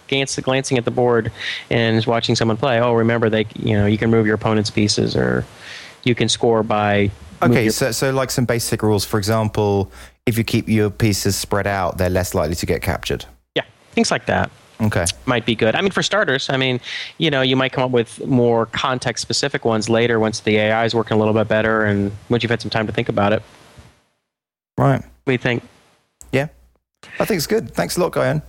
glancing 0.08 0.78
at 0.80 0.86
the 0.86 0.92
board, 0.92 1.32
and 1.70 1.98
just 1.98 2.08
watching 2.08 2.36
someone 2.36 2.58
play. 2.58 2.80
Oh, 2.80 2.94
remember 2.94 3.30
they, 3.30 3.46
you 3.60 3.74
know, 3.78 3.86
you 3.86 3.98
can 4.00 4.10
move 4.10 4.26
your 4.26 4.34
opponent's 4.36 4.72
pieces, 4.72 5.16
or 5.16 5.46
you 6.08 6.16
can 6.16 6.30
score 6.30 6.64
by. 6.64 7.12
Okay, 7.44 7.64
your- 7.66 7.72
so 7.72 7.92
so 7.92 8.10
like 8.12 8.32
some 8.32 8.46
basic 8.46 8.82
rules. 8.82 9.06
For 9.06 9.18
example, 9.20 9.92
if 10.26 10.38
you 10.38 10.44
keep 10.44 10.68
your 10.68 10.90
pieces 10.90 11.36
spread 11.36 11.68
out, 11.68 11.98
they're 11.98 12.10
less 12.10 12.34
likely 12.34 12.56
to 12.56 12.66
get 12.66 12.82
captured. 12.82 13.26
yeah, 13.56 13.64
things 13.92 14.10
like 14.12 14.26
that 14.26 14.50
Okay. 14.82 15.06
might 15.26 15.46
be 15.46 15.56
good. 15.56 15.76
I 15.76 15.82
mean, 15.82 15.92
for 15.92 16.04
starters, 16.04 16.50
I 16.50 16.58
mean, 16.58 16.80
you 17.18 17.30
know, 17.32 17.42
you 17.42 17.56
might 17.56 17.72
come 17.74 17.84
up 17.84 17.92
with 17.92 18.26
more 18.26 18.66
context 18.68 19.22
specific 19.22 19.66
ones 19.66 19.90
later 19.90 20.20
once 20.20 20.40
the 20.42 20.58
AI 20.58 20.86
is 20.86 20.94
working 20.96 21.16
a 21.16 21.20
little 21.20 21.34
bit 21.34 21.48
better, 21.48 21.84
and 21.86 22.12
once 22.30 22.44
you've 22.44 22.50
had 22.52 22.62
some 22.62 22.70
time 22.72 22.88
to 22.88 22.94
think 22.94 23.10
about 23.10 23.34
it. 23.34 23.42
Right. 24.78 25.02
What 25.02 25.26
do 25.26 25.32
you 25.32 25.38
think? 25.38 25.64
Yeah. 26.32 26.48
I 27.20 27.26
think 27.26 27.38
it's 27.38 27.48
good. 27.48 27.74
Thanks 27.74 27.98
a 27.98 28.02
lot, 28.02 28.12
Guyon. 28.12 28.42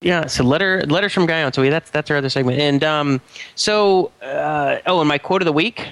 Yeah, 0.00 0.26
so 0.26 0.42
letter 0.44 0.82
letters 0.86 1.12
from 1.12 1.26
Guyon. 1.26 1.52
So 1.52 1.62
we, 1.62 1.68
that's 1.68 1.90
that's 1.90 2.10
our 2.10 2.16
other 2.16 2.28
segment. 2.28 2.58
And 2.60 2.82
um, 2.82 3.20
so 3.54 4.10
uh, 4.20 4.78
oh, 4.86 4.98
and 5.00 5.08
my 5.08 5.18
quote 5.18 5.42
of 5.42 5.46
the 5.46 5.52
week 5.52 5.86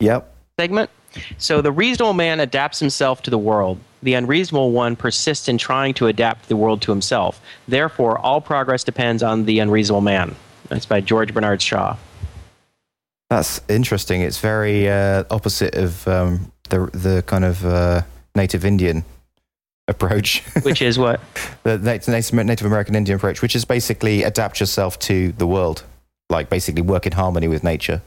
Yep. 0.00 0.31
Segment. 0.58 0.90
So 1.38 1.60
the 1.60 1.72
reasonable 1.72 2.14
man 2.14 2.40
adapts 2.40 2.78
himself 2.78 3.22
to 3.22 3.30
the 3.30 3.38
world. 3.38 3.78
The 4.02 4.14
unreasonable 4.14 4.72
one 4.72 4.96
persists 4.96 5.48
in 5.48 5.58
trying 5.58 5.94
to 5.94 6.06
adapt 6.06 6.48
the 6.48 6.56
world 6.56 6.82
to 6.82 6.90
himself. 6.90 7.40
Therefore, 7.68 8.18
all 8.18 8.40
progress 8.40 8.82
depends 8.82 9.22
on 9.22 9.44
the 9.44 9.58
unreasonable 9.58 10.00
man. 10.00 10.34
That's 10.68 10.86
by 10.86 11.00
George 11.00 11.34
Bernard 11.34 11.60
Shaw. 11.60 11.96
That's 13.30 13.60
interesting. 13.68 14.22
It's 14.22 14.38
very 14.38 14.88
uh, 14.88 15.24
opposite 15.30 15.74
of 15.74 16.06
um, 16.08 16.52
the 16.68 16.90
the 16.92 17.22
kind 17.26 17.44
of 17.44 17.64
uh, 17.64 18.02
native 18.34 18.64
Indian 18.64 19.04
approach, 19.88 20.42
Which 20.62 20.82
is 20.82 20.98
what? 20.98 21.20
the 21.62 21.78
Native, 21.78 22.34
Native 22.34 22.66
American 22.66 22.94
Indian 22.94 23.16
approach, 23.16 23.42
which 23.42 23.56
is 23.56 23.64
basically 23.64 24.22
adapt 24.22 24.60
yourself 24.60 24.98
to 25.00 25.32
the 25.32 25.46
world, 25.46 25.84
like 26.30 26.48
basically 26.50 26.82
work 26.82 27.06
in 27.06 27.12
harmony 27.12 27.48
with 27.48 27.64
nature. 27.64 28.00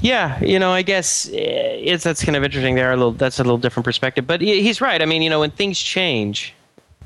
Yeah, 0.00 0.42
you 0.42 0.58
know, 0.58 0.72
I 0.72 0.82
guess 0.82 1.28
eh, 1.28 1.32
it's 1.32 2.04
that's 2.04 2.24
kind 2.24 2.36
of 2.36 2.44
interesting. 2.44 2.74
There, 2.74 2.92
a 2.92 2.96
little 2.96 3.12
that's 3.12 3.38
a 3.38 3.44
little 3.44 3.58
different 3.58 3.84
perspective, 3.84 4.26
but 4.26 4.40
he's 4.40 4.80
right. 4.80 5.00
I 5.00 5.06
mean, 5.06 5.22
you 5.22 5.30
know, 5.30 5.40
when 5.40 5.50
things 5.50 5.78
change, 5.78 6.54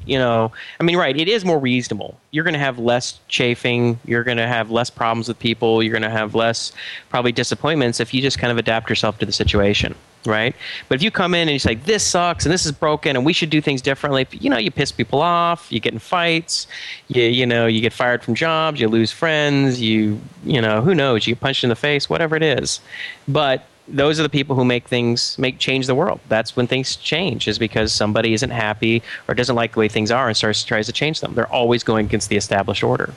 you 0.07 0.19
know, 0.19 0.51
I 0.81 0.83
mean, 0.83 0.97
right, 0.97 1.17
it 1.17 1.29
is 1.29 1.45
more 1.45 1.59
reasonable. 1.59 2.19
You're 2.31 2.45
going 2.45 2.55
to 2.55 2.61
have 2.61 2.79
less 2.79 3.21
chafing. 3.29 4.01
You're 4.05 4.25
going 4.25 4.39
to 4.39 4.47
have 4.49 4.71
less 4.71 4.91
problems 4.91 5.29
with 5.29 5.39
people. 5.39 5.83
You're 5.83 5.93
going 5.93 6.03
to 6.03 6.11
have 6.11 6.35
less 6.35 6.73
probably 7.11 7.33
disappointments 7.33 8.01
if 8.01 8.15
you 8.15 8.23
just 8.23 8.39
kind 8.39 8.51
of 8.51 8.57
adapt 8.59 8.89
yourself 8.89 9.19
to 9.19 9.27
the 9.27 9.33
situation, 9.33 9.95
right? 10.27 10.55
But 10.89 10.97
if 10.97 11.03
you 11.03 11.11
come 11.11 11.35
in 11.35 11.49
and 11.49 11.53
you 11.53 11.59
say 11.59 11.75
this 11.75 12.05
sucks 12.05 12.45
and 12.45 12.53
this 12.53 12.67
is 12.67 12.73
broken 12.73 13.17
and 13.17 13.25
we 13.25 13.33
should 13.33 13.51
do 13.51 13.61
things 13.61 13.83
differently, 13.83 14.27
you 14.33 14.51
know, 14.51 14.59
you 14.59 14.71
piss 14.71 14.93
people 14.93 15.21
off. 15.21 15.71
You 15.71 15.81
get 15.81 15.93
in 15.93 15.99
fights. 15.99 16.67
You 17.09 17.23
you 17.25 17.47
know, 17.47 17.67
you 17.67 17.81
get 17.81 17.93
fired 17.93 18.23
from 18.23 18.35
jobs. 18.35 18.81
You 18.81 18.89
lose 18.89 19.13
friends. 19.13 19.81
You 19.81 20.21
you 20.45 20.61
know, 20.61 20.81
who 20.81 20.95
knows? 20.95 21.27
You 21.27 21.35
get 21.35 21.41
punched 21.41 21.65
in 21.65 21.71
the 21.71 21.77
face. 21.77 22.09
Whatever 22.09 22.37
it 22.37 22.43
is, 22.43 22.81
but 23.27 23.67
those 23.91 24.21
are 24.21 24.23
the 24.23 24.29
people 24.29 24.55
who 24.55 24.65
make 24.65 24.87
things 24.87 25.39
make 25.39 25.59
change 25.59 25.87
the 25.87 25.95
world. 25.95 26.21
That's 26.29 26.55
when 26.55 26.67
things 26.67 26.97
change, 26.97 27.49
is 27.49 27.59
because 27.59 27.93
somebody 27.93 28.35
isn't 28.35 28.51
happy 28.51 29.03
or 29.27 29.35
doesn't 29.35 29.57
like 29.57 29.73
the 29.73 29.81
way 29.81 29.89
things 29.89 30.11
are 30.11 30.29
and 30.29 30.37
starts 30.37 30.63
tries 30.65 30.87
to 30.87 30.93
change 30.93 31.21
them. 31.21 31.35
They're 31.35 31.53
always 31.53 31.83
going 31.83 32.07
against 32.07 32.29
the 32.29 32.37
established 32.37 32.83
order, 32.83 33.15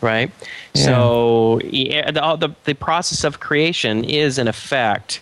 right? 0.00 0.30
Yeah. 0.74 0.84
So 0.84 1.60
yeah, 1.64 2.10
the, 2.10 2.36
the 2.36 2.54
the 2.64 2.74
process 2.74 3.24
of 3.24 3.40
creation 3.40 4.04
is 4.04 4.38
in 4.38 4.48
effect 4.48 5.20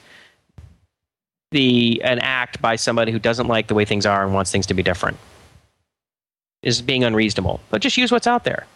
the 1.56 2.00
an 2.04 2.18
act 2.20 2.60
by 2.60 2.76
somebody 2.76 3.10
who 3.12 3.18
doesn't 3.18 3.48
like 3.48 3.66
the 3.68 3.74
way 3.74 3.84
things 3.84 4.04
are 4.06 4.22
and 4.24 4.34
wants 4.34 4.50
things 4.52 4.66
to 4.66 4.74
be 4.74 4.82
different. 4.82 5.16
Is 6.62 6.82
being 6.82 7.04
unreasonable, 7.04 7.60
but 7.70 7.80
just 7.80 7.96
use 7.96 8.10
what's 8.10 8.26
out 8.26 8.44
there. 8.44 8.66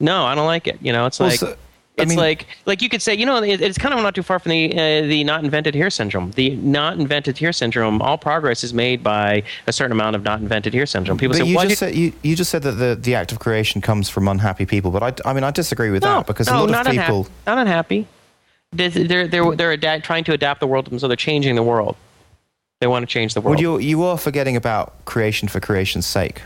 No, 0.00 0.24
I 0.24 0.34
don't 0.34 0.46
like 0.46 0.66
it. 0.66 0.78
You 0.80 0.92
know, 0.92 1.06
it's 1.06 1.18
Well, 1.20 1.28
like 1.30 1.38
so- 1.38 1.56
it's 1.96 2.10
mean- 2.10 2.18
like 2.18 2.46
like 2.66 2.82
you 2.82 2.88
could 2.88 3.00
say, 3.00 3.14
you 3.14 3.24
know, 3.24 3.42
it, 3.42 3.60
it's 3.60 3.78
kind 3.78 3.94
of 3.94 4.00
not 4.02 4.14
too 4.14 4.22
far 4.22 4.38
from 4.38 4.50
the 4.50 4.72
uh, 4.72 5.06
the 5.06 5.22
not 5.24 5.44
invented 5.44 5.74
here 5.74 5.88
syndrome. 5.88 6.30
The 6.32 6.50
not 6.56 6.98
invented 6.98 7.38
here 7.38 7.52
syndrome. 7.52 8.02
All 8.02 8.18
progress 8.18 8.62
is 8.64 8.74
made 8.74 9.02
by 9.02 9.42
a 9.66 9.72
certain 9.72 9.92
amount 9.92 10.16
of 10.16 10.22
not 10.24 10.40
invented 10.40 10.74
here 10.74 10.86
syndrome. 10.86 11.16
People 11.18 11.36
say, 11.36 11.44
you 11.44 11.56
"Why 11.56 11.66
just 11.66 11.80
did 11.80 11.94
said 11.94 11.94
you, 11.94 12.12
you 12.22 12.34
just 12.36 12.50
said 12.50 12.62
that 12.62 12.72
the, 12.72 12.96
the 13.00 13.14
act 13.14 13.32
of 13.32 13.38
creation 13.38 13.80
comes 13.80 14.10
from 14.10 14.28
unhappy 14.28 14.66
people, 14.66 14.90
but 14.90 15.02
I, 15.02 15.30
I 15.30 15.32
mean 15.32 15.44
I 15.44 15.50
disagree 15.52 15.90
with 15.90 16.02
no, 16.02 16.16
that 16.18 16.26
because 16.26 16.48
no, 16.48 16.56
a 16.56 16.60
lot 16.60 16.70
not 16.70 16.86
of 16.86 16.92
people. 16.92 17.18
unhappy. 17.18 17.32
not 17.46 17.58
unhappy. 17.58 18.06
They're 18.72 18.90
they're 18.90 19.28
they're, 19.28 19.56
they're 19.56 19.72
adapt, 19.72 20.04
trying 20.04 20.24
to 20.24 20.32
adapt 20.32 20.60
the 20.60 20.66
world 20.66 20.86
to 20.90 20.98
so 20.98 21.06
they're 21.08 21.16
changing 21.16 21.54
the 21.54 21.62
world. 21.62 21.96
They 22.80 22.86
want 22.86 23.02
to 23.02 23.06
change 23.06 23.34
the 23.34 23.40
world. 23.40 23.56
Well, 23.56 23.60
you 23.60 23.78
you 23.78 24.02
are 24.04 24.18
forgetting 24.18 24.56
about 24.56 25.04
creation 25.04 25.48
for 25.48 25.60
creation's 25.60 26.06
sake, 26.06 26.42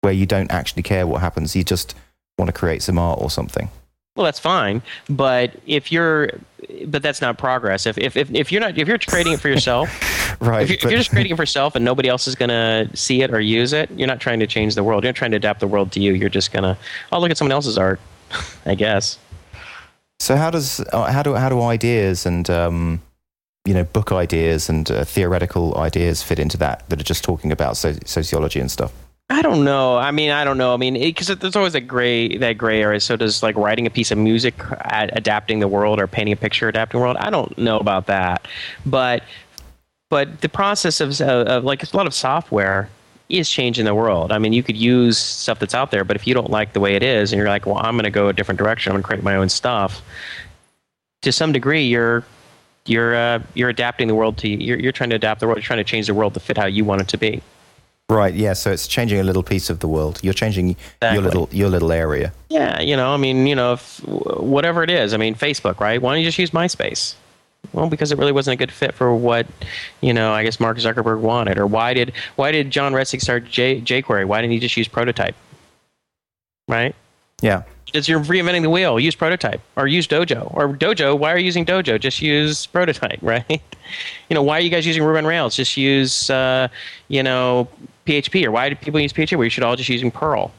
where 0.00 0.12
you 0.12 0.26
don't 0.26 0.50
actually 0.50 0.82
care 0.82 1.06
what 1.06 1.20
happens. 1.20 1.54
You 1.54 1.62
just 1.64 1.94
want 2.38 2.48
to 2.48 2.52
create 2.52 2.82
some 2.82 2.98
art 2.98 3.20
or 3.20 3.30
something. 3.30 3.68
Well, 4.16 4.24
that's 4.24 4.40
fine, 4.40 4.82
but 5.08 5.54
if 5.66 5.92
you're, 5.92 6.30
but 6.86 7.00
that's 7.02 7.20
not 7.20 7.38
progress. 7.38 7.86
If 7.86 7.96
if 7.96 8.16
if, 8.16 8.30
if 8.34 8.50
you're 8.50 8.60
not 8.60 8.76
if 8.76 8.88
you're 8.88 8.98
creating 8.98 9.34
it 9.34 9.40
for 9.40 9.48
yourself, 9.48 9.88
Right. 10.40 10.62
if, 10.62 10.68
you're, 10.70 10.76
if 10.78 10.82
you're 10.84 10.98
just 10.98 11.10
creating 11.10 11.32
it 11.32 11.36
for 11.36 11.42
yourself 11.42 11.76
and 11.76 11.84
nobody 11.84 12.08
else 12.08 12.26
is 12.26 12.34
going 12.34 12.48
to 12.48 12.88
see 12.96 13.22
it 13.22 13.32
or 13.32 13.40
use 13.40 13.72
it, 13.72 13.90
you're 13.92 14.08
not 14.08 14.20
trying 14.20 14.40
to 14.40 14.46
change 14.46 14.74
the 14.74 14.82
world. 14.82 15.04
You're 15.04 15.10
not 15.12 15.16
trying 15.16 15.30
to 15.32 15.36
adapt 15.36 15.60
the 15.60 15.66
world 15.68 15.92
to 15.92 16.00
you. 16.00 16.12
You're 16.12 16.28
just 16.28 16.50
going 16.52 16.62
to, 16.64 16.76
oh, 17.12 17.20
look 17.20 17.30
at 17.30 17.36
someone 17.38 17.52
else's 17.52 17.78
art, 17.78 18.00
I 18.66 18.74
guess. 18.74 19.18
So 20.18 20.36
how 20.36 20.50
does 20.50 20.80
uh, 20.92 21.10
how 21.10 21.22
do 21.22 21.34
how 21.34 21.48
do 21.48 21.62
ideas 21.62 22.26
and 22.26 22.48
um, 22.50 23.00
you 23.64 23.74
know 23.74 23.84
book 23.84 24.12
ideas 24.12 24.68
and 24.68 24.90
uh, 24.90 25.04
theoretical 25.04 25.76
ideas 25.76 26.22
fit 26.22 26.38
into 26.38 26.56
that 26.58 26.88
that 26.88 27.00
are 27.00 27.04
just 27.04 27.24
talking 27.24 27.52
about 27.52 27.76
so- 27.76 27.96
sociology 28.04 28.60
and 28.60 28.70
stuff? 28.70 28.92
I 29.28 29.42
don't 29.42 29.64
know. 29.64 29.96
I 29.96 30.10
mean, 30.10 30.30
I 30.30 30.44
don't 30.44 30.58
know. 30.58 30.74
I 30.74 30.76
mean, 30.76 30.94
because 30.94 31.28
there's 31.28 31.54
always 31.54 31.74
that 31.74 31.82
gray 31.82 32.36
that 32.38 32.58
gray 32.58 32.82
area. 32.82 32.98
So 32.98 33.16
does 33.16 33.42
like 33.42 33.56
writing 33.56 33.86
a 33.86 33.90
piece 33.90 34.10
of 34.10 34.18
music 34.18 34.54
ad- 34.80 35.10
adapting 35.14 35.60
the 35.60 35.68
world 35.68 36.00
or 36.00 36.08
painting 36.08 36.32
a 36.32 36.36
picture 36.36 36.68
adapting 36.68 36.98
the 36.98 37.04
world? 37.04 37.16
I 37.18 37.30
don't 37.30 37.56
know 37.56 37.78
about 37.78 38.06
that, 38.06 38.48
but 38.84 39.22
but 40.08 40.40
the 40.40 40.48
process 40.48 41.00
of, 41.00 41.20
of 41.20 41.62
like 41.62 41.82
a 41.82 41.96
lot 41.96 42.08
of 42.08 42.14
software 42.14 42.90
is 43.28 43.48
changing 43.48 43.84
the 43.84 43.94
world. 43.94 44.32
I 44.32 44.38
mean, 44.38 44.52
you 44.52 44.64
could 44.64 44.76
use 44.76 45.16
stuff 45.16 45.60
that's 45.60 45.74
out 45.74 45.92
there, 45.92 46.02
but 46.02 46.16
if 46.16 46.26
you 46.26 46.34
don't 46.34 46.50
like 46.50 46.72
the 46.72 46.80
way 46.80 46.96
it 46.96 47.02
is, 47.04 47.32
and 47.32 47.38
you're 47.38 47.48
like, 47.48 47.64
well, 47.64 47.78
I'm 47.78 47.94
going 47.94 48.04
to 48.04 48.10
go 48.10 48.26
a 48.26 48.32
different 48.32 48.58
direction. 48.58 48.90
I'm 48.90 48.94
going 48.94 49.02
to 49.02 49.06
create 49.06 49.22
my 49.22 49.36
own 49.36 49.48
stuff. 49.48 50.02
To 51.22 51.30
some 51.30 51.52
degree, 51.52 51.84
you're 51.84 52.24
you're 52.90 53.14
uh, 53.14 53.42
you're 53.54 53.70
adapting 53.70 54.08
the 54.08 54.14
world 54.14 54.36
to 54.38 54.48
you're 54.48 54.78
you're 54.78 54.92
trying 54.92 55.10
to 55.10 55.16
adapt 55.16 55.40
the 55.40 55.46
world. 55.46 55.58
You're 55.58 55.62
trying 55.62 55.78
to 55.78 55.84
change 55.84 56.06
the 56.06 56.14
world 56.14 56.34
to 56.34 56.40
fit 56.40 56.58
how 56.58 56.66
you 56.66 56.84
want 56.84 57.00
it 57.00 57.08
to 57.08 57.18
be. 57.18 57.42
Right. 58.10 58.34
Yeah. 58.34 58.54
So 58.54 58.72
it's 58.72 58.88
changing 58.88 59.20
a 59.20 59.22
little 59.22 59.44
piece 59.44 59.70
of 59.70 59.78
the 59.78 59.86
world. 59.86 60.18
You're 60.22 60.34
changing 60.34 60.70
Exactly. 60.70 61.14
your 61.14 61.22
little 61.22 61.48
your 61.52 61.68
little 61.68 61.92
area. 61.92 62.32
Yeah, 62.48 62.80
you 62.80 62.96
know, 62.96 63.14
I 63.14 63.16
mean, 63.16 63.46
you 63.46 63.54
know, 63.54 63.74
if, 63.74 64.00
whatever 64.06 64.82
it 64.82 64.90
is. 64.90 65.14
I 65.14 65.16
mean, 65.16 65.36
Facebook, 65.36 65.78
right? 65.78 66.02
Why 66.02 66.12
don't 66.12 66.18
you 66.20 66.26
just 66.26 66.38
use 66.38 66.50
MySpace? 66.50 67.14
Well, 67.72 67.88
because 67.88 68.10
it 68.10 68.18
really 68.18 68.32
wasn't 68.32 68.54
a 68.54 68.56
good 68.56 68.72
fit 68.72 68.94
for 68.94 69.14
what, 69.14 69.46
you 70.00 70.12
know, 70.12 70.32
I 70.32 70.42
guess 70.42 70.58
Mark 70.58 70.78
Zuckerberg 70.78 71.20
wanted. 71.20 71.58
Or 71.58 71.66
why 71.66 71.94
did 71.94 72.12
why 72.34 72.50
did 72.50 72.70
John 72.72 72.92
Resig 72.92 73.20
start 73.20 73.44
J, 73.44 73.80
jQuery? 73.80 74.24
Why 74.24 74.40
didn't 74.40 74.52
he 74.54 74.58
just 74.58 74.76
use 74.76 74.88
Prototype? 74.88 75.36
Right? 76.66 76.96
Yeah. 77.42 77.62
It's 77.94 78.08
you're 78.08 78.20
reinventing 78.20 78.62
the 78.62 78.70
wheel. 78.70 78.98
Use 79.00 79.14
Prototype 79.14 79.60
or 79.76 79.86
use 79.86 80.06
Dojo 80.06 80.54
or 80.54 80.68
Dojo. 80.74 81.18
Why 81.18 81.32
are 81.32 81.38
you 81.38 81.44
using 81.44 81.64
Dojo? 81.64 81.98
Just 81.98 82.22
use 82.22 82.66
Prototype, 82.66 83.18
right? 83.22 83.62
You 84.28 84.34
know, 84.34 84.42
why 84.42 84.58
are 84.58 84.60
you 84.60 84.70
guys 84.70 84.86
using 84.86 85.02
Ruby 85.02 85.18
on 85.18 85.26
Rails? 85.26 85.56
Just 85.56 85.76
use, 85.76 86.30
uh, 86.30 86.68
you 87.08 87.22
know, 87.22 87.68
PHP. 88.06 88.44
Or 88.46 88.50
why 88.50 88.68
do 88.68 88.76
people 88.76 89.00
use 89.00 89.12
PHP? 89.12 89.36
Where 89.36 89.44
you 89.44 89.50
should 89.50 89.64
all 89.64 89.76
just 89.76 89.88
using 89.88 90.10
Perl, 90.10 90.52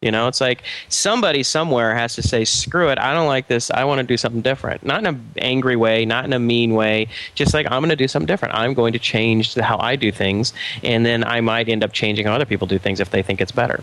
You 0.00 0.10
know, 0.12 0.28
it's 0.28 0.40
like 0.40 0.62
somebody 0.88 1.42
somewhere 1.42 1.94
has 1.94 2.14
to 2.14 2.22
say, 2.22 2.44
screw 2.44 2.88
it, 2.88 2.98
I 2.98 3.12
don't 3.12 3.26
like 3.26 3.48
this. 3.48 3.70
I 3.70 3.84
want 3.84 4.00
to 4.00 4.06
do 4.06 4.16
something 4.16 4.42
different. 4.42 4.84
Not 4.84 5.00
in 5.00 5.06
an 5.06 5.32
angry 5.38 5.76
way, 5.76 6.04
not 6.04 6.24
in 6.24 6.32
a 6.32 6.38
mean 6.38 6.74
way. 6.74 7.08
Just 7.34 7.52
like, 7.54 7.66
I'm 7.70 7.80
going 7.80 7.90
to 7.90 7.96
do 7.96 8.08
something 8.08 8.26
different. 8.26 8.54
I'm 8.54 8.74
going 8.74 8.92
to 8.92 8.98
change 9.00 9.54
how 9.54 9.78
I 9.80 9.96
do 9.96 10.12
things. 10.12 10.52
And 10.84 11.04
then 11.04 11.24
I 11.24 11.40
might 11.40 11.68
end 11.68 11.82
up 11.82 11.92
changing 11.92 12.26
how 12.26 12.34
other 12.34 12.46
people 12.46 12.66
do 12.68 12.78
things 12.78 13.00
if 13.00 13.10
they 13.10 13.22
think 13.22 13.40
it's 13.40 13.52
better. 13.52 13.82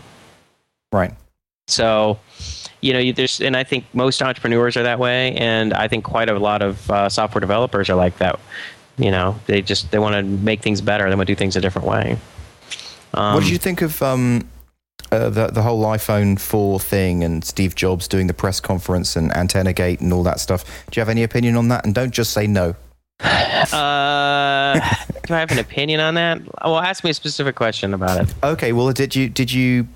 Right. 0.92 1.12
So, 1.68 2.18
you 2.86 2.92
know, 2.92 3.12
there's, 3.12 3.40
and 3.40 3.56
I 3.56 3.64
think 3.64 3.84
most 3.92 4.22
entrepreneurs 4.22 4.76
are 4.76 4.84
that 4.84 4.98
way. 4.98 5.34
And 5.34 5.74
I 5.74 5.88
think 5.88 6.04
quite 6.04 6.28
a 6.28 6.38
lot 6.38 6.62
of 6.62 6.90
uh, 6.90 7.08
software 7.08 7.40
developers 7.40 7.90
are 7.90 7.96
like 7.96 8.18
that. 8.18 8.38
You 8.96 9.10
know, 9.10 9.38
they 9.46 9.60
just, 9.60 9.90
they 9.90 9.98
want 9.98 10.14
to 10.14 10.22
make 10.22 10.62
things 10.62 10.80
better. 10.80 11.10
They 11.10 11.16
want 11.16 11.26
to 11.26 11.34
do 11.34 11.36
things 11.36 11.56
a 11.56 11.60
different 11.60 11.88
way. 11.88 12.16
Um, 13.12 13.34
what 13.34 13.42
did 13.42 13.50
you 13.50 13.58
think 13.58 13.82
of 13.82 14.02
um, 14.02 14.48
uh, 15.10 15.30
the 15.30 15.46
the 15.48 15.62
whole 15.62 15.82
iPhone 15.84 16.38
four 16.38 16.78
thing 16.78 17.24
and 17.24 17.44
Steve 17.44 17.74
Jobs 17.74 18.08
doing 18.08 18.26
the 18.26 18.34
press 18.34 18.60
conference 18.60 19.16
and 19.16 19.34
Antenna 19.34 19.72
Gate 19.72 20.00
and 20.00 20.12
all 20.12 20.22
that 20.24 20.38
stuff? 20.38 20.64
Do 20.90 20.98
you 20.98 21.00
have 21.00 21.08
any 21.08 21.22
opinion 21.22 21.56
on 21.56 21.68
that? 21.68 21.84
And 21.84 21.94
don't 21.94 22.12
just 22.12 22.32
say 22.32 22.46
no. 22.46 22.74
Uh, 23.20 24.78
do 25.26 25.34
I 25.34 25.40
have 25.40 25.50
an 25.50 25.58
opinion 25.58 26.00
on 26.00 26.14
that? 26.14 26.40
Well, 26.62 26.78
ask 26.78 27.04
me 27.04 27.10
a 27.10 27.14
specific 27.14 27.56
question 27.56 27.94
about 27.94 28.20
it. 28.20 28.34
Okay. 28.42 28.72
Well, 28.72 28.92
did 28.92 29.16
you 29.16 29.28
did 29.28 29.50
you 29.50 29.86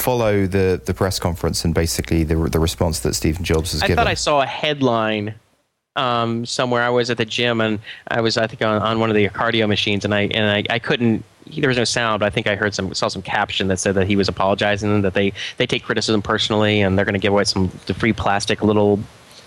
follow 0.00 0.46
the 0.46 0.80
the 0.84 0.94
press 0.94 1.18
conference 1.18 1.64
and 1.64 1.74
basically 1.74 2.24
the 2.24 2.36
the 2.36 2.60
response 2.60 3.00
that 3.00 3.14
Steve 3.14 3.42
Jobs 3.42 3.72
has 3.72 3.82
I 3.82 3.88
given? 3.88 3.98
I 3.98 4.02
thought 4.04 4.10
I 4.10 4.14
saw 4.14 4.42
a 4.42 4.46
headline 4.46 5.34
um, 5.98 6.46
somewhere. 6.46 6.82
I 6.82 6.90
was 6.90 7.10
at 7.10 7.18
the 7.18 7.24
gym 7.24 7.60
and 7.60 7.80
I 8.08 8.20
was, 8.20 8.38
I 8.38 8.46
think, 8.46 8.62
on, 8.62 8.80
on 8.80 9.00
one 9.00 9.10
of 9.10 9.16
the 9.16 9.28
cardio 9.28 9.68
machines, 9.68 10.04
and 10.04 10.14
I 10.14 10.22
and 10.22 10.50
I, 10.50 10.74
I 10.74 10.78
couldn't. 10.78 11.24
There 11.56 11.68
was 11.68 11.78
no 11.78 11.84
sound, 11.84 12.20
but 12.20 12.26
I 12.26 12.30
think 12.30 12.46
I 12.46 12.54
heard 12.56 12.74
some 12.74 12.94
saw 12.94 13.08
some 13.08 13.22
caption 13.22 13.68
that 13.68 13.78
said 13.78 13.94
that 13.96 14.06
he 14.06 14.16
was 14.16 14.28
apologizing, 14.28 15.02
that 15.02 15.14
they 15.14 15.32
they 15.56 15.66
take 15.66 15.82
criticism 15.82 16.22
personally, 16.22 16.80
and 16.80 16.96
they're 16.96 17.04
going 17.04 17.14
to 17.14 17.20
give 17.20 17.32
away 17.32 17.44
some 17.44 17.70
the 17.86 17.94
free 17.94 18.12
plastic 18.12 18.62
little. 18.62 19.00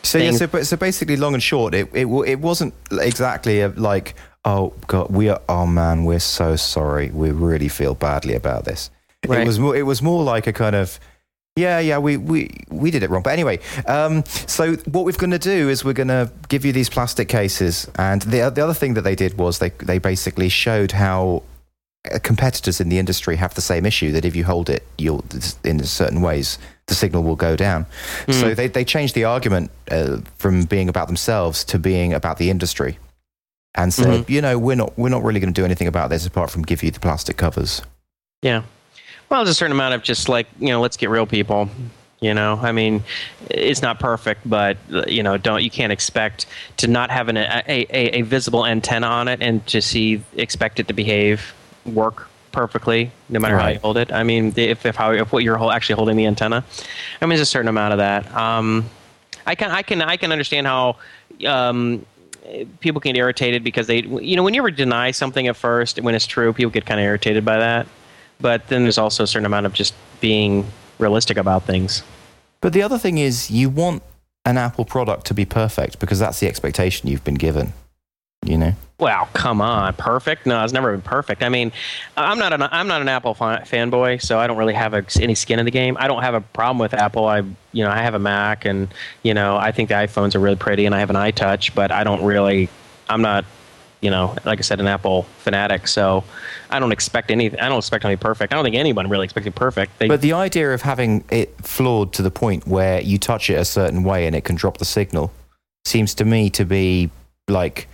So 0.03 0.17
yeah, 0.17 0.31
so, 0.31 0.47
so 0.63 0.77
basically, 0.77 1.15
long 1.15 1.33
and 1.33 1.43
short, 1.43 1.73
it 1.73 1.89
it 1.93 2.07
it 2.07 2.39
wasn't 2.39 2.73
exactly 2.91 3.61
a, 3.61 3.69
like 3.69 4.15
oh 4.45 4.73
god, 4.87 5.11
we 5.11 5.29
are 5.29 5.41
oh 5.47 5.67
man, 5.67 6.05
we're 6.05 6.19
so 6.19 6.55
sorry, 6.55 7.11
we 7.11 7.31
really 7.31 7.69
feel 7.69 7.93
badly 7.93 8.33
about 8.33 8.65
this. 8.65 8.89
Right. 9.27 9.41
It 9.41 9.47
was 9.47 9.59
more 9.59 9.75
it 9.75 9.83
was 9.83 10.01
more 10.01 10.23
like 10.23 10.47
a 10.47 10.53
kind 10.53 10.75
of 10.75 10.99
yeah, 11.57 11.79
yeah, 11.79 11.97
we, 11.97 12.15
we, 12.15 12.49
we 12.69 12.91
did 12.91 13.03
it 13.03 13.09
wrong. 13.09 13.23
But 13.23 13.31
anyway, 13.33 13.59
um, 13.85 14.23
so 14.25 14.75
what 14.75 15.03
we're 15.03 15.11
going 15.11 15.31
to 15.31 15.37
do 15.37 15.67
is 15.67 15.83
we're 15.83 15.91
going 15.91 16.07
to 16.07 16.31
give 16.47 16.63
you 16.63 16.71
these 16.71 16.89
plastic 16.89 17.27
cases. 17.27 17.91
And 17.95 18.21
the, 18.21 18.49
the 18.49 18.63
other 18.63 18.73
thing 18.73 18.93
that 18.93 19.01
they 19.01 19.15
did 19.15 19.37
was 19.37 19.59
they, 19.59 19.71
they 19.71 19.97
basically 19.97 20.47
showed 20.47 20.93
how 20.93 21.43
uh, 22.09 22.19
competitors 22.23 22.79
in 22.79 22.87
the 22.87 22.99
industry 22.99 23.35
have 23.35 23.53
the 23.53 23.61
same 23.61 23.85
issue 23.85 24.13
that 24.13 24.23
if 24.23 24.33
you 24.33 24.45
hold 24.45 24.69
it, 24.69 24.87
you'll, 24.97 25.25
in 25.65 25.83
certain 25.83 26.21
ways, 26.21 26.57
the 26.87 26.95
signal 26.95 27.21
will 27.21 27.35
go 27.35 27.57
down. 27.57 27.85
Mm. 28.27 28.33
So 28.33 28.53
they, 28.55 28.67
they 28.67 28.85
changed 28.85 29.13
the 29.13 29.25
argument 29.25 29.71
uh, 29.91 30.21
from 30.37 30.63
being 30.63 30.87
about 30.87 31.07
themselves 31.07 31.65
to 31.65 31.77
being 31.77 32.13
about 32.13 32.37
the 32.37 32.49
industry 32.49 32.97
and 33.75 33.93
so, 33.93 34.03
mm-hmm. 34.03 34.31
you 34.31 34.41
know, 34.41 34.57
we're 34.59 34.75
not, 34.75 34.97
we're 34.97 35.09
not 35.09 35.23
really 35.23 35.39
going 35.39 35.53
to 35.53 35.59
do 35.59 35.65
anything 35.65 35.87
about 35.87 36.09
this 36.09 36.25
apart 36.25 36.49
from 36.49 36.63
give 36.63 36.83
you 36.83 36.91
the 36.91 36.99
plastic 36.99 37.37
covers. 37.37 37.81
Yeah. 38.41 38.63
Well, 39.31 39.45
there's 39.45 39.51
a 39.51 39.55
certain 39.55 39.71
amount 39.71 39.93
of 39.93 40.03
just 40.03 40.27
like 40.27 40.45
you 40.59 40.67
know, 40.67 40.81
let's 40.81 40.97
get 40.97 41.09
real, 41.09 41.25
people. 41.25 41.69
You 42.19 42.33
know, 42.33 42.59
I 42.61 42.73
mean, 42.73 43.01
it's 43.49 43.81
not 43.81 43.97
perfect, 43.97 44.41
but 44.47 44.77
you 45.07 45.23
know, 45.23 45.37
don't 45.37 45.63
you 45.63 45.71
can't 45.71 45.93
expect 45.93 46.45
to 46.77 46.87
not 46.87 47.09
have 47.09 47.29
an, 47.29 47.37
a, 47.37 47.63
a, 47.65 48.19
a 48.19 48.21
visible 48.23 48.65
antenna 48.65 49.07
on 49.07 49.29
it 49.29 49.41
and 49.41 49.65
to 49.67 49.81
see 49.81 50.21
expect 50.35 50.81
it 50.81 50.89
to 50.89 50.93
behave 50.93 51.53
work 51.85 52.27
perfectly 52.51 53.09
no 53.29 53.39
matter 53.39 53.55
right. 53.55 53.63
how 53.63 53.69
you 53.69 53.79
hold 53.79 53.97
it. 53.97 54.11
I 54.11 54.23
mean, 54.23 54.53
if 54.57 54.85
if 54.85 54.97
how 54.97 55.13
if 55.13 55.31
what 55.31 55.43
you're 55.43 55.71
actually 55.71 55.95
holding 55.95 56.17
the 56.17 56.25
antenna, 56.25 56.65
I 57.21 57.25
mean, 57.25 57.29
there's 57.29 57.39
a 57.39 57.45
certain 57.45 57.69
amount 57.69 57.93
of 57.93 57.99
that. 57.99 58.35
Um, 58.35 58.89
I 59.47 59.55
can 59.55 59.71
I 59.71 59.81
can 59.81 60.01
I 60.01 60.17
can 60.17 60.33
understand 60.33 60.67
how. 60.67 60.97
Um, 61.47 62.05
people 62.81 62.99
get 62.99 63.15
irritated 63.15 63.63
because 63.63 63.87
they, 63.87 64.01
you 64.01 64.35
know, 64.35 64.43
when 64.43 64.53
you 64.53 64.61
ever 64.61 64.71
deny 64.71 65.11
something 65.11 65.47
at 65.47 65.55
first, 65.55 66.01
when 66.01 66.15
it's 66.15 66.25
true, 66.25 66.51
people 66.51 66.71
get 66.71 66.85
kind 66.85 66.99
of 66.99 67.05
irritated 67.05 67.45
by 67.45 67.59
that 67.59 67.87
but 68.41 68.67
then 68.67 68.83
there's 68.83 68.97
also 68.97 69.23
a 69.23 69.27
certain 69.27 69.45
amount 69.45 69.65
of 69.65 69.73
just 69.73 69.93
being 70.19 70.65
realistic 70.99 71.37
about 71.37 71.63
things. 71.63 72.03
But 72.61 72.73
the 72.73 72.81
other 72.81 72.97
thing 72.97 73.17
is, 73.17 73.49
you 73.49 73.69
want 73.69 74.03
an 74.45 74.57
Apple 74.57 74.85
product 74.85 75.25
to 75.27 75.33
be 75.33 75.45
perfect 75.45 75.99
because 75.99 76.19
that's 76.19 76.39
the 76.39 76.47
expectation 76.47 77.09
you've 77.09 77.23
been 77.23 77.35
given. 77.35 77.73
You 78.43 78.57
know. 78.57 78.73
Well, 78.99 79.29
come 79.33 79.61
on, 79.61 79.93
perfect? 79.93 80.47
No, 80.47 80.63
it's 80.63 80.73
never 80.73 80.91
been 80.91 81.01
perfect. 81.01 81.43
I 81.43 81.49
mean, 81.49 81.71
I'm 82.17 82.39
not 82.39 82.53
an 82.53 82.63
I'm 82.63 82.87
not 82.87 83.01
an 83.01 83.07
Apple 83.07 83.35
fanboy, 83.35 84.21
so 84.21 84.39
I 84.39 84.47
don't 84.47 84.57
really 84.57 84.73
have 84.73 84.95
a, 84.95 85.05
any 85.19 85.35
skin 85.35 85.59
in 85.59 85.65
the 85.65 85.71
game. 85.71 85.95
I 85.99 86.07
don't 86.07 86.23
have 86.23 86.33
a 86.33 86.41
problem 86.41 86.79
with 86.79 86.95
Apple. 86.95 87.27
I 87.27 87.39
you 87.71 87.83
know 87.83 87.91
I 87.91 87.99
have 87.99 88.15
a 88.15 88.19
Mac, 88.19 88.65
and 88.65 88.91
you 89.21 89.35
know 89.35 89.57
I 89.57 89.71
think 89.71 89.89
the 89.89 89.95
iPhones 89.95 90.33
are 90.33 90.39
really 90.39 90.55
pretty, 90.55 90.87
and 90.87 90.95
I 90.95 90.99
have 90.99 91.11
an 91.11 91.15
iTouch, 91.15 91.75
but 91.75 91.91
I 91.91 92.03
don't 92.03 92.23
really. 92.23 92.69
I'm 93.09 93.21
not 93.21 93.45
you 94.01 94.09
know, 94.09 94.35
like 94.45 94.59
I 94.59 94.61
said, 94.61 94.79
an 94.79 94.87
Apple 94.87 95.23
fanatic. 95.39 95.87
So 95.87 96.23
I 96.69 96.79
don't 96.79 96.91
expect 96.91 97.31
any. 97.31 97.57
I 97.59 97.69
don't 97.69 97.77
expect 97.77 98.01
to 98.01 98.07
be 98.07 98.17
perfect. 98.17 98.51
I 98.51 98.55
don't 98.55 98.65
think 98.65 98.75
anyone 98.75 99.09
really 99.09 99.25
expects 99.25 99.47
it 99.47 99.55
perfect. 99.55 99.97
They, 99.99 100.07
but 100.07 100.21
the 100.21 100.33
idea 100.33 100.73
of 100.73 100.81
having 100.81 101.23
it 101.29 101.55
flawed 101.61 102.13
to 102.13 102.21
the 102.21 102.31
point 102.31 102.67
where 102.67 102.99
you 103.01 103.17
touch 103.17 103.49
it 103.49 103.55
a 103.55 103.65
certain 103.65 104.03
way 104.03 104.27
and 104.27 104.35
it 104.35 104.43
can 104.43 104.55
drop 104.55 104.77
the 104.77 104.85
signal 104.85 105.31
seems 105.85 106.13
to 106.15 106.25
me 106.25 106.49
to 106.51 106.65
be 106.65 107.09
like 107.47 107.87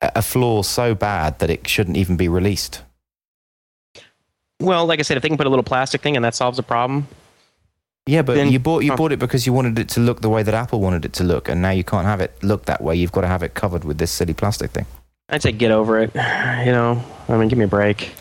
a 0.00 0.22
flaw 0.22 0.62
so 0.62 0.94
bad 0.94 1.38
that 1.38 1.50
it 1.50 1.66
shouldn't 1.68 1.96
even 1.96 2.16
be 2.16 2.28
released. 2.28 2.82
Well, 4.60 4.86
like 4.86 4.98
I 4.98 5.02
said, 5.02 5.16
if 5.16 5.22
they 5.22 5.28
can 5.28 5.38
put 5.38 5.46
a 5.46 5.50
little 5.50 5.64
plastic 5.64 6.02
thing 6.02 6.16
and 6.16 6.24
that 6.24 6.34
solves 6.34 6.56
the 6.56 6.62
problem. 6.62 7.06
Yeah, 8.06 8.22
but 8.22 8.34
then, 8.34 8.50
you 8.50 8.58
bought 8.58 8.82
you 8.82 8.96
bought 8.96 9.12
it 9.12 9.20
because 9.20 9.46
you 9.46 9.52
wanted 9.52 9.78
it 9.78 9.88
to 9.90 10.00
look 10.00 10.22
the 10.22 10.28
way 10.28 10.42
that 10.42 10.54
Apple 10.54 10.80
wanted 10.80 11.04
it 11.04 11.12
to 11.14 11.24
look, 11.24 11.48
and 11.48 11.62
now 11.62 11.70
you 11.70 11.84
can't 11.84 12.04
have 12.04 12.20
it 12.20 12.32
look 12.42 12.64
that 12.64 12.82
way. 12.82 12.96
You've 12.96 13.12
got 13.12 13.20
to 13.20 13.28
have 13.28 13.44
it 13.44 13.54
covered 13.54 13.84
with 13.84 13.98
this 13.98 14.10
silly 14.10 14.34
plastic 14.34 14.72
thing. 14.72 14.86
I'd 15.28 15.42
say 15.42 15.52
get 15.52 15.70
over 15.70 16.00
it. 16.00 16.12
You 16.64 16.70
know, 16.70 17.02
I 17.28 17.36
mean, 17.36 17.48
give 17.48 17.58
me 17.58 17.64
a 17.64 17.68
break. 17.68 18.12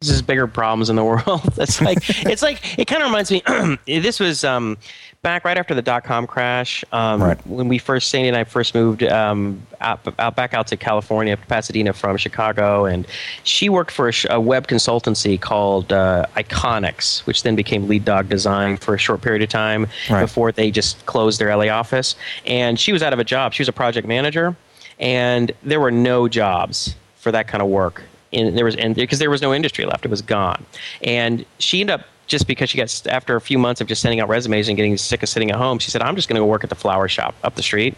This 0.00 0.10
is 0.10 0.22
bigger 0.22 0.46
problems 0.46 0.90
in 0.90 0.96
the 0.96 1.04
world. 1.12 1.42
It's 1.56 1.80
like 1.80 1.98
it's 2.26 2.42
like 2.42 2.78
it 2.78 2.86
kind 2.86 3.02
of 3.02 3.08
reminds 3.08 3.30
me. 3.30 3.42
this 3.86 4.18
was 4.18 4.42
um, 4.44 4.78
back 5.22 5.44
right 5.44 5.58
after 5.58 5.74
the 5.74 5.82
dot 5.82 6.04
com 6.04 6.26
crash. 6.26 6.84
Um, 6.92 7.22
right. 7.22 7.46
When 7.46 7.68
we 7.68 7.78
first, 7.78 8.08
Sandy 8.10 8.28
and 8.28 8.36
I 8.36 8.44
first 8.44 8.74
moved 8.74 9.02
um, 9.02 9.60
out, 9.80 10.00
out, 10.18 10.36
back 10.36 10.54
out 10.54 10.66
to 10.68 10.76
California, 10.76 11.36
Pasadena 11.36 11.92
from 11.92 12.16
Chicago, 12.16 12.84
and 12.84 13.06
she 13.42 13.68
worked 13.68 13.90
for 13.90 14.08
a, 14.08 14.12
a 14.30 14.40
web 14.40 14.66
consultancy 14.66 15.40
called 15.40 15.92
uh, 15.92 16.26
Iconics, 16.36 17.26
which 17.26 17.42
then 17.42 17.56
became 17.56 17.88
Lead 17.88 18.04
Dog 18.04 18.28
Design 18.28 18.76
for 18.76 18.94
a 18.94 18.98
short 18.98 19.20
period 19.20 19.42
of 19.42 19.48
time 19.48 19.86
right. 20.08 20.22
before 20.22 20.52
they 20.52 20.70
just 20.70 21.04
closed 21.06 21.40
their 21.40 21.54
LA 21.54 21.68
office. 21.68 22.14
And 22.46 22.78
she 22.78 22.92
was 22.92 23.02
out 23.02 23.12
of 23.12 23.18
a 23.18 23.24
job. 23.24 23.52
She 23.52 23.62
was 23.62 23.68
a 23.68 23.72
project 23.72 24.06
manager 24.06 24.56
and 24.98 25.52
there 25.62 25.80
were 25.80 25.90
no 25.90 26.28
jobs 26.28 26.94
for 27.16 27.32
that 27.32 27.48
kind 27.48 27.62
of 27.62 27.68
work. 27.68 28.02
There 28.32 28.64
was 28.64 28.76
and 28.76 28.94
because 28.94 29.18
there 29.18 29.30
was 29.30 29.42
no 29.42 29.54
industry 29.54 29.86
left, 29.86 30.04
it 30.04 30.10
was 30.10 30.22
gone. 30.22 30.64
And 31.02 31.44
she 31.58 31.80
ended 31.80 32.00
up 32.00 32.06
just 32.26 32.46
because 32.46 32.68
she 32.68 32.76
got 32.76 33.06
after 33.06 33.36
a 33.36 33.40
few 33.40 33.58
months 33.58 33.80
of 33.80 33.86
just 33.86 34.02
sending 34.02 34.20
out 34.20 34.28
resumes 34.28 34.68
and 34.68 34.76
getting 34.76 34.96
sick 34.96 35.22
of 35.22 35.28
sitting 35.28 35.50
at 35.50 35.56
home, 35.56 35.78
she 35.78 35.90
said, 35.90 36.02
"I'm 36.02 36.14
just 36.14 36.28
going 36.28 36.36
to 36.36 36.40
go 36.40 36.46
work 36.46 36.62
at 36.62 36.70
the 36.70 36.76
flower 36.76 37.08
shop 37.08 37.34
up 37.42 37.54
the 37.54 37.62
street." 37.62 37.96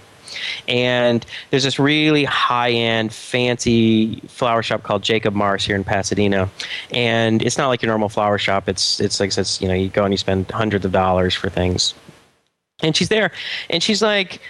And 0.69 1.27
there's 1.51 1.65
this 1.65 1.81
really 1.81 2.25
high 2.25 2.71
end, 2.71 3.13
fancy 3.13 4.21
flower 4.29 4.63
shop 4.63 4.85
called 4.85 5.03
Jacob 5.03 5.35
Maarse 5.35 5.65
here 5.65 5.75
in 5.75 5.83
Pasadena. 5.83 6.49
And 6.93 7.43
it's 7.43 7.59
not 7.59 7.67
like 7.67 7.83
your 7.83 7.89
normal 7.89 8.09
flower 8.09 8.39
shop. 8.39 8.69
It's 8.69 9.01
it's 9.01 9.19
like 9.19 9.37
it's 9.37 9.61
you 9.61 9.69
know 9.69 9.75
you 9.75 9.89
go 9.89 10.05
and 10.05 10.13
you 10.13 10.19
spend 10.19 10.51
hundreds 10.51 10.85
of 10.85 10.93
dollars 10.93 11.35
for 11.35 11.51
things. 11.51 11.95
And 12.83 12.97
she's 12.97 13.09
there, 13.09 13.33
and 13.69 13.83
she's 13.83 14.01
like 14.01 14.41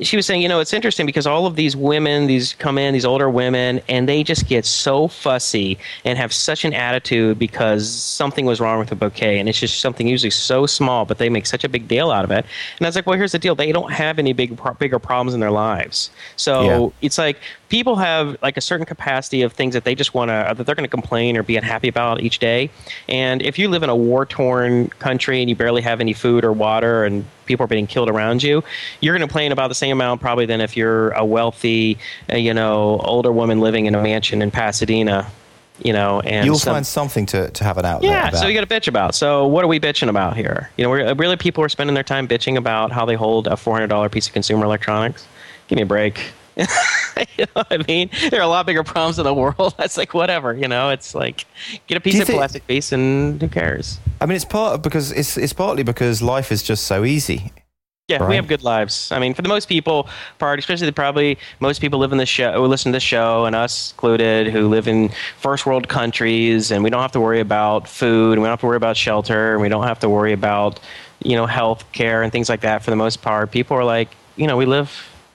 she 0.00 0.14
was 0.14 0.26
saying, 0.26 0.42
you 0.42 0.48
know, 0.48 0.60
it's 0.60 0.72
interesting 0.72 1.06
because 1.06 1.26
all 1.26 1.46
of 1.46 1.56
these 1.56 1.74
women, 1.74 2.28
these 2.28 2.54
come 2.54 2.78
in, 2.78 2.92
these 2.94 3.04
older 3.04 3.28
women, 3.28 3.80
and 3.88 4.08
they 4.08 4.22
just 4.22 4.46
get 4.46 4.64
so 4.64 5.08
fussy 5.08 5.76
and 6.04 6.16
have 6.16 6.32
such 6.32 6.64
an 6.64 6.72
attitude 6.72 7.36
because 7.36 7.90
something 7.90 8.46
was 8.46 8.60
wrong 8.60 8.78
with 8.78 8.90
the 8.90 8.94
bouquet, 8.94 9.40
and 9.40 9.48
it's 9.48 9.58
just 9.58 9.80
something 9.80 10.06
usually 10.06 10.30
so 10.30 10.66
small, 10.66 11.04
but 11.04 11.18
they 11.18 11.28
make 11.28 11.46
such 11.46 11.64
a 11.64 11.68
big 11.68 11.88
deal 11.88 12.12
out 12.12 12.24
of 12.24 12.30
it. 12.30 12.46
And 12.76 12.86
I 12.86 12.88
was 12.88 12.94
like, 12.94 13.06
well, 13.06 13.18
here's 13.18 13.32
the 13.32 13.40
deal: 13.40 13.56
they 13.56 13.72
don't 13.72 13.90
have 13.90 14.20
any 14.20 14.32
big, 14.32 14.56
bigger 14.78 15.00
problems 15.00 15.34
in 15.34 15.40
their 15.40 15.50
lives. 15.50 16.10
So 16.36 16.62
yeah. 16.62 16.88
it's 17.02 17.18
like 17.18 17.38
people 17.68 17.96
have 17.96 18.40
like 18.40 18.56
a 18.56 18.60
certain 18.60 18.86
capacity 18.86 19.42
of 19.42 19.52
things 19.52 19.74
that 19.74 19.82
they 19.82 19.96
just 19.96 20.14
want 20.14 20.28
to 20.28 20.54
that 20.56 20.64
they're 20.64 20.76
going 20.76 20.84
to 20.84 20.88
complain 20.88 21.36
or 21.36 21.42
be 21.42 21.56
unhappy 21.56 21.88
about 21.88 22.20
each 22.20 22.38
day. 22.38 22.70
And 23.08 23.42
if 23.42 23.58
you 23.58 23.68
live 23.68 23.82
in 23.82 23.90
a 23.90 23.96
war-torn 23.96 24.90
country 25.00 25.40
and 25.40 25.50
you 25.50 25.56
barely 25.56 25.82
have 25.82 26.00
any 26.00 26.12
food 26.12 26.44
or 26.44 26.52
water, 26.52 27.04
and 27.04 27.24
people 27.48 27.64
are 27.64 27.68
being 27.68 27.86
killed 27.86 28.08
around 28.08 28.42
you, 28.42 28.62
you're 29.00 29.14
going 29.14 29.20
to 29.20 29.26
complain 29.26 29.50
about 29.50 29.68
the 29.68 29.74
same 29.74 29.92
amount 29.92 30.20
probably 30.20 30.46
than 30.46 30.60
if 30.60 30.76
you're 30.76 31.10
a 31.10 31.24
wealthy, 31.24 31.98
uh, 32.32 32.36
you 32.36 32.54
know, 32.54 33.00
older 33.02 33.32
woman 33.32 33.60
living 33.60 33.86
in 33.86 33.94
a 33.94 34.02
mansion 34.02 34.40
in 34.42 34.50
Pasadena. 34.50 35.26
You 35.80 35.92
know, 35.92 36.20
and 36.22 36.44
you'll 36.44 36.58
some, 36.58 36.74
find 36.74 36.84
something 36.84 37.24
to, 37.26 37.50
to 37.52 37.62
have 37.62 37.78
an 37.78 37.84
outlet. 37.84 38.10
Yeah, 38.10 38.28
about. 38.30 38.40
so 38.40 38.48
you 38.48 38.54
got 38.60 38.68
to 38.68 38.74
bitch 38.74 38.88
about. 38.88 39.14
So 39.14 39.46
what 39.46 39.64
are 39.64 39.68
we 39.68 39.78
bitching 39.78 40.08
about 40.08 40.36
here? 40.36 40.68
You 40.76 40.82
know, 40.82 40.90
we're, 40.90 41.14
really 41.14 41.36
people 41.36 41.62
are 41.62 41.68
spending 41.68 41.94
their 41.94 42.02
time 42.02 42.26
bitching 42.26 42.56
about 42.56 42.90
how 42.90 43.06
they 43.06 43.14
hold 43.14 43.46
a 43.46 43.56
four 43.56 43.74
hundred 43.74 43.86
dollar 43.86 44.08
piece 44.08 44.26
of 44.26 44.32
consumer 44.32 44.64
electronics. 44.64 45.28
Give 45.68 45.76
me 45.76 45.82
a 45.82 45.86
break. 45.86 46.32
you 46.58 46.64
know 47.38 47.46
what 47.52 47.68
I 47.70 47.78
mean? 47.86 48.10
There 48.30 48.40
are 48.40 48.44
a 48.44 48.48
lot 48.48 48.66
bigger 48.66 48.82
problems 48.82 49.18
in 49.18 49.24
the 49.24 49.34
world. 49.42 49.74
That's 49.78 49.96
like 49.96 50.14
whatever, 50.14 50.52
you 50.54 50.66
know. 50.66 50.90
It's 50.90 51.14
like 51.14 51.46
get 51.86 51.96
a 51.96 52.00
piece 52.00 52.18
of 52.18 52.26
think, 52.26 52.38
plastic 52.38 52.66
piece 52.66 52.90
and 52.90 53.40
who 53.40 53.48
cares? 53.48 54.00
I 54.20 54.26
mean, 54.26 54.36
it's 54.36 54.44
part 54.44 54.74
of 54.74 54.82
because 54.82 55.12
it's 55.12 55.36
it's 55.36 55.52
partly 55.52 55.82
because 55.82 56.22
life 56.22 56.50
is 56.52 56.62
just 56.62 56.84
so 56.86 57.04
easy. 57.04 57.52
Yeah, 58.08 58.16
Right. 58.18 58.30
we 58.30 58.36
have 58.36 58.48
good 58.48 58.62
lives. 58.62 59.12
I 59.12 59.18
mean, 59.18 59.34
for 59.34 59.42
the 59.42 59.50
most 59.50 59.68
people, 59.68 60.08
part 60.38 60.58
especially 60.58 60.86
the 60.86 60.94
probably 60.94 61.36
most 61.60 61.78
people 61.82 61.98
live 61.98 62.10
in 62.10 62.16
the 62.16 62.24
show, 62.24 62.52
who 62.52 62.66
listen 62.66 62.90
to 62.90 62.96
the 62.96 63.00
show, 63.00 63.44
and 63.44 63.54
us 63.54 63.92
included, 63.92 64.46
who 64.48 64.66
live 64.68 64.88
in 64.88 65.10
first 65.38 65.66
world 65.66 65.88
countries, 65.88 66.70
and 66.70 66.82
we 66.82 66.88
don't 66.88 67.02
have 67.02 67.12
to 67.12 67.20
worry 67.20 67.40
about 67.40 67.86
food, 67.86 68.32
and 68.32 68.40
we 68.40 68.46
don't 68.46 68.52
have 68.52 68.60
to 68.60 68.66
worry 68.66 68.78
about 68.78 68.96
shelter, 68.96 69.52
and 69.52 69.60
we 69.60 69.68
don't 69.68 69.86
have 69.86 69.98
to 70.00 70.08
worry 70.08 70.32
about 70.32 70.80
you 71.22 71.36
know 71.36 71.46
health 71.46 71.84
care 71.92 72.22
and 72.22 72.32
things 72.32 72.48
like 72.48 72.62
that. 72.62 72.82
For 72.82 72.90
the 72.90 72.96
most 72.96 73.20
part, 73.20 73.50
people 73.50 73.76
are 73.76 73.84
like, 73.84 74.08
you 74.36 74.46
know, 74.46 74.56
we 74.56 74.64
live, 74.64 74.90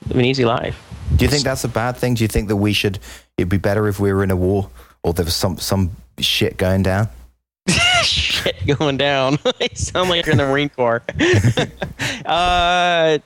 live 0.07 0.17
an 0.17 0.25
easy 0.25 0.43
life. 0.45 0.81
Do 1.15 1.25
you 1.25 1.29
think 1.29 1.43
that's 1.43 1.63
a 1.63 1.69
bad 1.69 1.95
thing? 1.97 2.15
Do 2.15 2.23
you 2.23 2.27
think 2.27 2.47
that 2.47 2.55
we 2.55 2.73
should? 2.73 2.97
It'd 3.37 3.49
be 3.49 3.57
better 3.57 3.87
if 3.87 3.99
we 3.99 4.11
were 4.11 4.23
in 4.23 4.31
a 4.31 4.35
war 4.35 4.69
or 5.03 5.13
there 5.13 5.25
was 5.25 5.35
some 5.35 5.57
some 5.57 5.91
shit 6.19 6.57
going 6.57 6.81
down. 6.81 7.07
Shit 8.43 8.77
going 8.77 8.97
down. 8.97 9.37
you 9.59 9.67
sound 9.73 10.09
like 10.09 10.25
you're 10.25 10.33
in 10.33 10.37
the 10.37 10.45
Marine 10.45 10.69
Corps. 10.69 11.03
uh, 12.25 13.17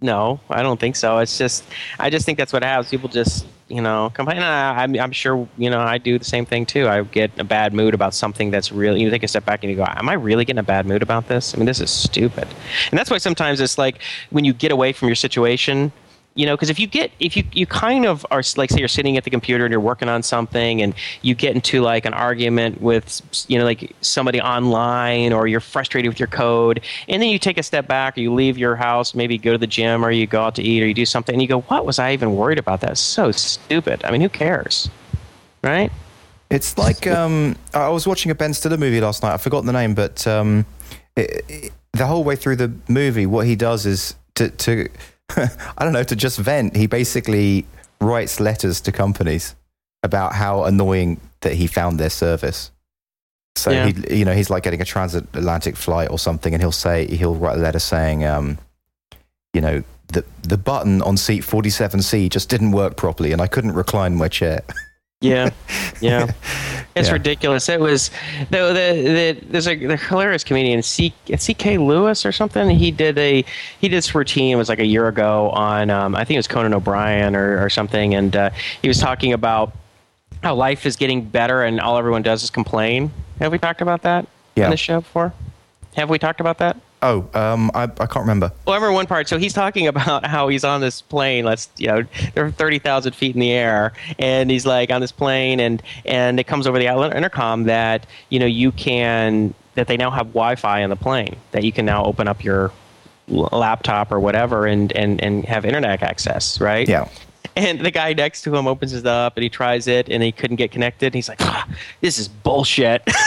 no, 0.00 0.40
I 0.50 0.62
don't 0.62 0.78
think 0.78 0.96
so. 0.96 1.18
It's 1.18 1.38
just, 1.38 1.64
I 1.98 2.10
just 2.10 2.26
think 2.26 2.38
that's 2.38 2.52
what 2.52 2.62
happens. 2.62 2.90
People 2.90 3.08
just, 3.08 3.46
you 3.68 3.80
know, 3.80 4.10
complain. 4.12 4.38
I, 4.38 4.82
I'm, 4.82 4.94
I'm 4.98 5.12
sure, 5.12 5.48
you 5.56 5.70
know, 5.70 5.80
I 5.80 5.98
do 5.98 6.18
the 6.18 6.24
same 6.24 6.44
thing 6.44 6.66
too. 6.66 6.88
I 6.88 7.02
get 7.02 7.30
a 7.38 7.44
bad 7.44 7.72
mood 7.72 7.94
about 7.94 8.12
something 8.12 8.50
that's 8.50 8.70
really, 8.70 9.00
you 9.00 9.10
take 9.10 9.22
a 9.22 9.28
step 9.28 9.46
back 9.46 9.64
and 9.64 9.70
you 9.70 9.76
go, 9.76 9.84
am 9.86 10.08
I 10.08 10.14
really 10.14 10.44
getting 10.44 10.60
a 10.60 10.64
bad 10.64 10.86
mood 10.86 11.02
about 11.02 11.28
this? 11.28 11.54
I 11.54 11.56
mean, 11.56 11.66
this 11.66 11.80
is 11.80 11.90
stupid. 11.90 12.48
And 12.90 12.98
that's 12.98 13.10
why 13.10 13.18
sometimes 13.18 13.60
it's 13.60 13.78
like 13.78 14.02
when 14.30 14.44
you 14.44 14.52
get 14.52 14.72
away 14.72 14.92
from 14.92 15.08
your 15.08 15.16
situation, 15.16 15.92
you 16.34 16.46
know 16.46 16.54
because 16.54 16.70
if 16.70 16.78
you 16.78 16.86
get 16.86 17.10
if 17.20 17.36
you 17.36 17.44
you 17.52 17.66
kind 17.66 18.06
of 18.06 18.24
are 18.30 18.42
like 18.56 18.70
say 18.70 18.78
you're 18.78 18.88
sitting 18.88 19.16
at 19.16 19.24
the 19.24 19.30
computer 19.30 19.64
and 19.64 19.70
you're 19.70 19.80
working 19.80 20.08
on 20.08 20.22
something 20.22 20.82
and 20.82 20.94
you 21.22 21.34
get 21.34 21.54
into 21.54 21.80
like 21.80 22.04
an 22.04 22.14
argument 22.14 22.80
with 22.80 23.22
you 23.48 23.58
know 23.58 23.64
like 23.64 23.94
somebody 24.00 24.40
online 24.40 25.32
or 25.32 25.46
you're 25.46 25.60
frustrated 25.60 26.08
with 26.08 26.18
your 26.18 26.26
code 26.26 26.80
and 27.08 27.22
then 27.22 27.28
you 27.28 27.38
take 27.38 27.58
a 27.58 27.62
step 27.62 27.86
back 27.86 28.16
or 28.16 28.20
you 28.20 28.32
leave 28.32 28.58
your 28.58 28.76
house 28.76 29.14
maybe 29.14 29.38
go 29.38 29.52
to 29.52 29.58
the 29.58 29.66
gym 29.66 30.04
or 30.04 30.10
you 30.10 30.26
go 30.26 30.42
out 30.42 30.54
to 30.54 30.62
eat 30.62 30.82
or 30.82 30.86
you 30.86 30.94
do 30.94 31.06
something 31.06 31.34
and 31.34 31.42
you 31.42 31.48
go 31.48 31.60
what 31.62 31.86
was 31.86 31.98
i 31.98 32.12
even 32.12 32.34
worried 32.34 32.58
about? 32.58 32.80
That 32.80 32.96
so 32.98 33.30
stupid. 33.30 34.04
I 34.04 34.10
mean 34.10 34.20
who 34.20 34.28
cares? 34.28 34.88
Right? 35.62 35.92
It's 36.50 36.78
like 36.78 37.06
um, 37.06 37.56
I 37.72 37.88
was 37.88 38.06
watching 38.06 38.30
a 38.30 38.34
Ben 38.34 38.54
Stiller 38.54 38.76
movie 38.76 39.00
last 39.00 39.22
night. 39.22 39.34
I 39.34 39.38
forgot 39.38 39.64
the 39.64 39.72
name, 39.72 39.94
but 39.94 40.26
um, 40.26 40.66
it, 41.16 41.44
it, 41.48 41.72
the 41.92 42.06
whole 42.06 42.22
way 42.22 42.36
through 42.36 42.56
the 42.56 42.72
movie, 42.88 43.26
what 43.26 43.46
he 43.46 43.56
does 43.56 43.86
is 43.86 44.14
to 44.34 44.50
to 44.50 44.88
I 45.36 45.48
don't 45.84 45.92
know 45.92 46.02
to 46.04 46.16
just 46.16 46.38
vent. 46.38 46.76
He 46.76 46.86
basically 46.86 47.66
writes 48.00 48.40
letters 48.40 48.80
to 48.82 48.92
companies 48.92 49.54
about 50.02 50.34
how 50.34 50.64
annoying 50.64 51.20
that 51.40 51.54
he 51.54 51.66
found 51.66 51.98
their 51.98 52.10
service. 52.10 52.70
So 53.56 53.70
Yeah. 53.70 53.86
he, 53.86 54.18
you 54.18 54.24
know, 54.24 54.34
he's 54.34 54.50
like 54.50 54.62
getting 54.62 54.80
a 54.80 54.84
transatlantic 54.84 55.76
flight 55.76 56.10
or 56.10 56.18
something, 56.18 56.52
and 56.52 56.62
he'll 56.62 56.72
say 56.72 57.06
he'll 57.06 57.34
write 57.36 57.56
a 57.56 57.60
letter 57.60 57.78
saying, 57.78 58.24
um, 58.24 58.58
you 59.52 59.60
know, 59.60 59.82
the 60.08 60.24
the 60.42 60.58
button 60.58 61.00
on 61.02 61.16
seat 61.16 61.42
forty 61.42 61.70
seven 61.70 62.02
C 62.02 62.28
just 62.28 62.48
didn't 62.48 62.72
work 62.72 62.96
properly, 62.96 63.32
and 63.32 63.40
I 63.40 63.46
couldn't 63.46 63.72
recline 63.72 64.16
my 64.16 64.28
chair. 64.28 64.62
Yeah, 65.20 65.50
yeah, 66.00 66.26
it's 66.94 67.08
Yeah. 67.08 67.12
ridiculous. 67.14 67.68
It 67.68 67.80
was 67.80 68.10
though 68.50 68.74
the, 68.74 69.34
the 69.40 69.46
there's 69.46 69.66
a 69.66 69.74
the 69.74 69.96
hilarious 69.96 70.44
comedian 70.44 70.82
C 70.82 71.14
C.K. 71.36 71.78
Lewis 71.78 72.26
or 72.26 72.32
something. 72.32 72.68
He 72.70 72.90
did 72.90 73.16
a 73.18 73.42
he 73.80 73.88
did 73.88 73.96
this 73.96 74.14
routine. 74.14 74.52
It 74.52 74.56
was 74.56 74.68
like 74.68 74.80
a 74.80 74.86
year 74.86 75.08
ago 75.08 75.50
on 75.50 75.88
um, 75.90 76.14
I 76.14 76.24
think 76.24 76.36
it 76.36 76.38
was 76.40 76.48
Conan 76.48 76.74
O'Brien 76.74 77.34
or, 77.34 77.64
or 77.64 77.70
something, 77.70 78.14
and 78.14 78.34
uh, 78.36 78.50
he 78.82 78.88
was 78.88 78.98
talking 78.98 79.32
about 79.32 79.72
how 80.42 80.54
life 80.54 80.84
is 80.84 80.96
getting 80.96 81.22
better 81.24 81.62
and 81.62 81.80
all 81.80 81.96
everyone 81.96 82.22
does 82.22 82.42
is 82.42 82.50
complain. 82.50 83.10
Have 83.38 83.50
we 83.50 83.58
talked 83.58 83.80
about 83.80 84.02
that 84.02 84.26
Yeah. 84.56 84.64
on 84.66 84.70
this 84.72 84.80
show 84.80 85.00
before? 85.00 85.32
Have 85.96 86.10
we 86.10 86.18
talked 86.18 86.40
about 86.40 86.58
that? 86.58 86.76
Oh, 87.04 87.28
um, 87.34 87.70
I, 87.74 87.82
I 87.82 88.06
can't 88.06 88.16
remember. 88.16 88.50
Well, 88.64 88.72
I 88.72 88.76
remember 88.76 88.94
one 88.94 89.06
part. 89.06 89.28
So 89.28 89.36
he's 89.36 89.52
talking 89.52 89.86
about 89.94 90.24
how 90.24 90.48
he's 90.48 90.64
on 90.64 90.80
this 90.80 91.02
plane. 91.02 91.44
Let's, 91.44 91.68
you 91.76 91.86
know, 91.86 92.04
they're 92.34 92.50
thirty 92.50 92.78
thousand 92.78 93.14
feet 93.14 93.34
in 93.34 93.40
the 93.40 93.52
air, 93.52 93.92
and 94.18 94.50
he's 94.50 94.64
like 94.64 94.90
on 94.90 95.02
this 95.02 95.12
plane, 95.12 95.60
and 95.60 95.82
and 96.06 96.40
it 96.40 96.44
comes 96.44 96.66
over 96.66 96.78
the 96.78 96.88
outlet 96.88 97.14
intercom 97.14 97.64
that 97.64 98.06
you 98.30 98.38
know 98.38 98.46
you 98.46 98.72
can 98.72 99.54
that 99.74 99.86
they 99.86 99.96
now 99.96 100.10
have 100.10 100.28
Wi-Fi 100.28 100.82
on 100.82 100.90
the 100.90 100.96
plane 100.96 101.36
that 101.50 101.64
you 101.64 101.72
can 101.72 101.84
now 101.84 102.04
open 102.04 102.26
up 102.26 102.42
your 102.42 102.72
laptop 103.28 104.10
or 104.10 104.18
whatever 104.18 104.66
and 104.66 104.90
and 104.92 105.22
and 105.22 105.44
have 105.44 105.66
internet 105.66 106.02
access, 106.02 106.58
right? 106.60 106.88
Yeah. 106.88 107.08
And 107.56 107.80
the 107.80 107.90
guy 107.90 108.14
next 108.14 108.42
to 108.42 108.56
him 108.56 108.66
opens 108.66 108.94
it 108.94 109.06
up 109.06 109.36
and 109.36 109.42
he 109.42 109.50
tries 109.50 109.86
it 109.86 110.08
and 110.08 110.22
he 110.22 110.32
couldn't 110.32 110.56
get 110.56 110.72
connected. 110.72 111.06
And 111.06 111.14
he's 111.14 111.28
like, 111.28 111.42
ah, 111.42 111.68
"This 112.00 112.18
is 112.18 112.28
bullshit." 112.28 113.06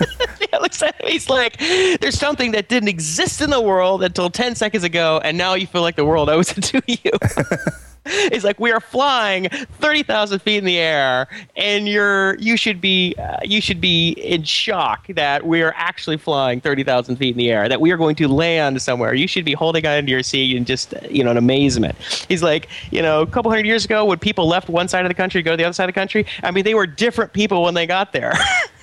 Yeah, 0.52 0.58
looks 0.58 0.82
at 0.82 1.00
him. 1.00 1.08
He's 1.08 1.30
like, 1.30 1.58
"There's 1.58 2.18
something 2.18 2.52
that 2.52 2.68
didn't 2.68 2.88
exist 2.88 3.40
in 3.40 3.50
the 3.50 3.60
world 3.60 4.02
until 4.02 4.28
10 4.28 4.54
seconds 4.54 4.84
ago, 4.84 5.20
and 5.24 5.38
now 5.38 5.54
you 5.54 5.66
feel 5.66 5.82
like 5.82 5.96
the 5.96 6.04
world 6.04 6.28
owes 6.28 6.50
it 6.56 6.62
to 6.64 6.82
you." 6.86 7.12
He's 8.32 8.42
like, 8.42 8.58
"We 8.58 8.72
are 8.72 8.80
flying 8.80 9.48
30,000 9.48 10.40
feet 10.40 10.58
in 10.58 10.64
the 10.64 10.78
air, 10.78 11.28
and 11.56 11.88
you're 11.88 12.34
you 12.34 12.56
should 12.56 12.80
be 12.80 13.14
uh, 13.16 13.38
you 13.44 13.60
should 13.60 13.80
be 13.80 14.10
in 14.10 14.42
shock 14.42 15.06
that 15.06 15.46
we 15.46 15.62
are 15.62 15.72
actually 15.76 16.16
flying 16.16 16.60
30,000 16.60 17.16
feet 17.16 17.30
in 17.30 17.38
the 17.38 17.50
air. 17.50 17.68
That 17.68 17.80
we 17.80 17.92
are 17.92 17.96
going 17.96 18.16
to 18.16 18.26
land 18.28 18.82
somewhere. 18.82 19.14
You 19.14 19.28
should 19.28 19.44
be 19.44 19.52
holding 19.52 19.86
on 19.86 20.04
to 20.06 20.10
your 20.10 20.24
seat 20.24 20.56
and 20.56 20.66
just 20.66 20.94
uh, 20.94 20.98
you 21.08 21.22
know 21.22 21.30
in 21.30 21.36
amazement." 21.36 21.96
He's 22.28 22.42
like, 22.42 22.68
"You 22.90 23.02
know, 23.02 23.22
a 23.22 23.26
couple 23.26 23.50
hundred 23.50 23.66
years 23.66 23.84
ago, 23.84 24.04
when 24.04 24.18
people 24.18 24.48
left 24.48 24.68
one 24.68 24.88
side 24.88 25.04
of 25.06 25.08
the 25.08 25.14
country 25.14 25.40
to 25.40 25.44
go 25.44 25.52
to 25.52 25.56
the 25.56 25.64
other 25.64 25.72
side 25.72 25.88
of 25.88 25.94
the 25.94 26.00
country, 26.00 26.26
I 26.42 26.50
mean, 26.50 26.64
they 26.64 26.74
were 26.74 26.86
different 26.86 27.32
people 27.32 27.62
when 27.62 27.74
they 27.74 27.86
got 27.86 28.12
there." 28.12 28.34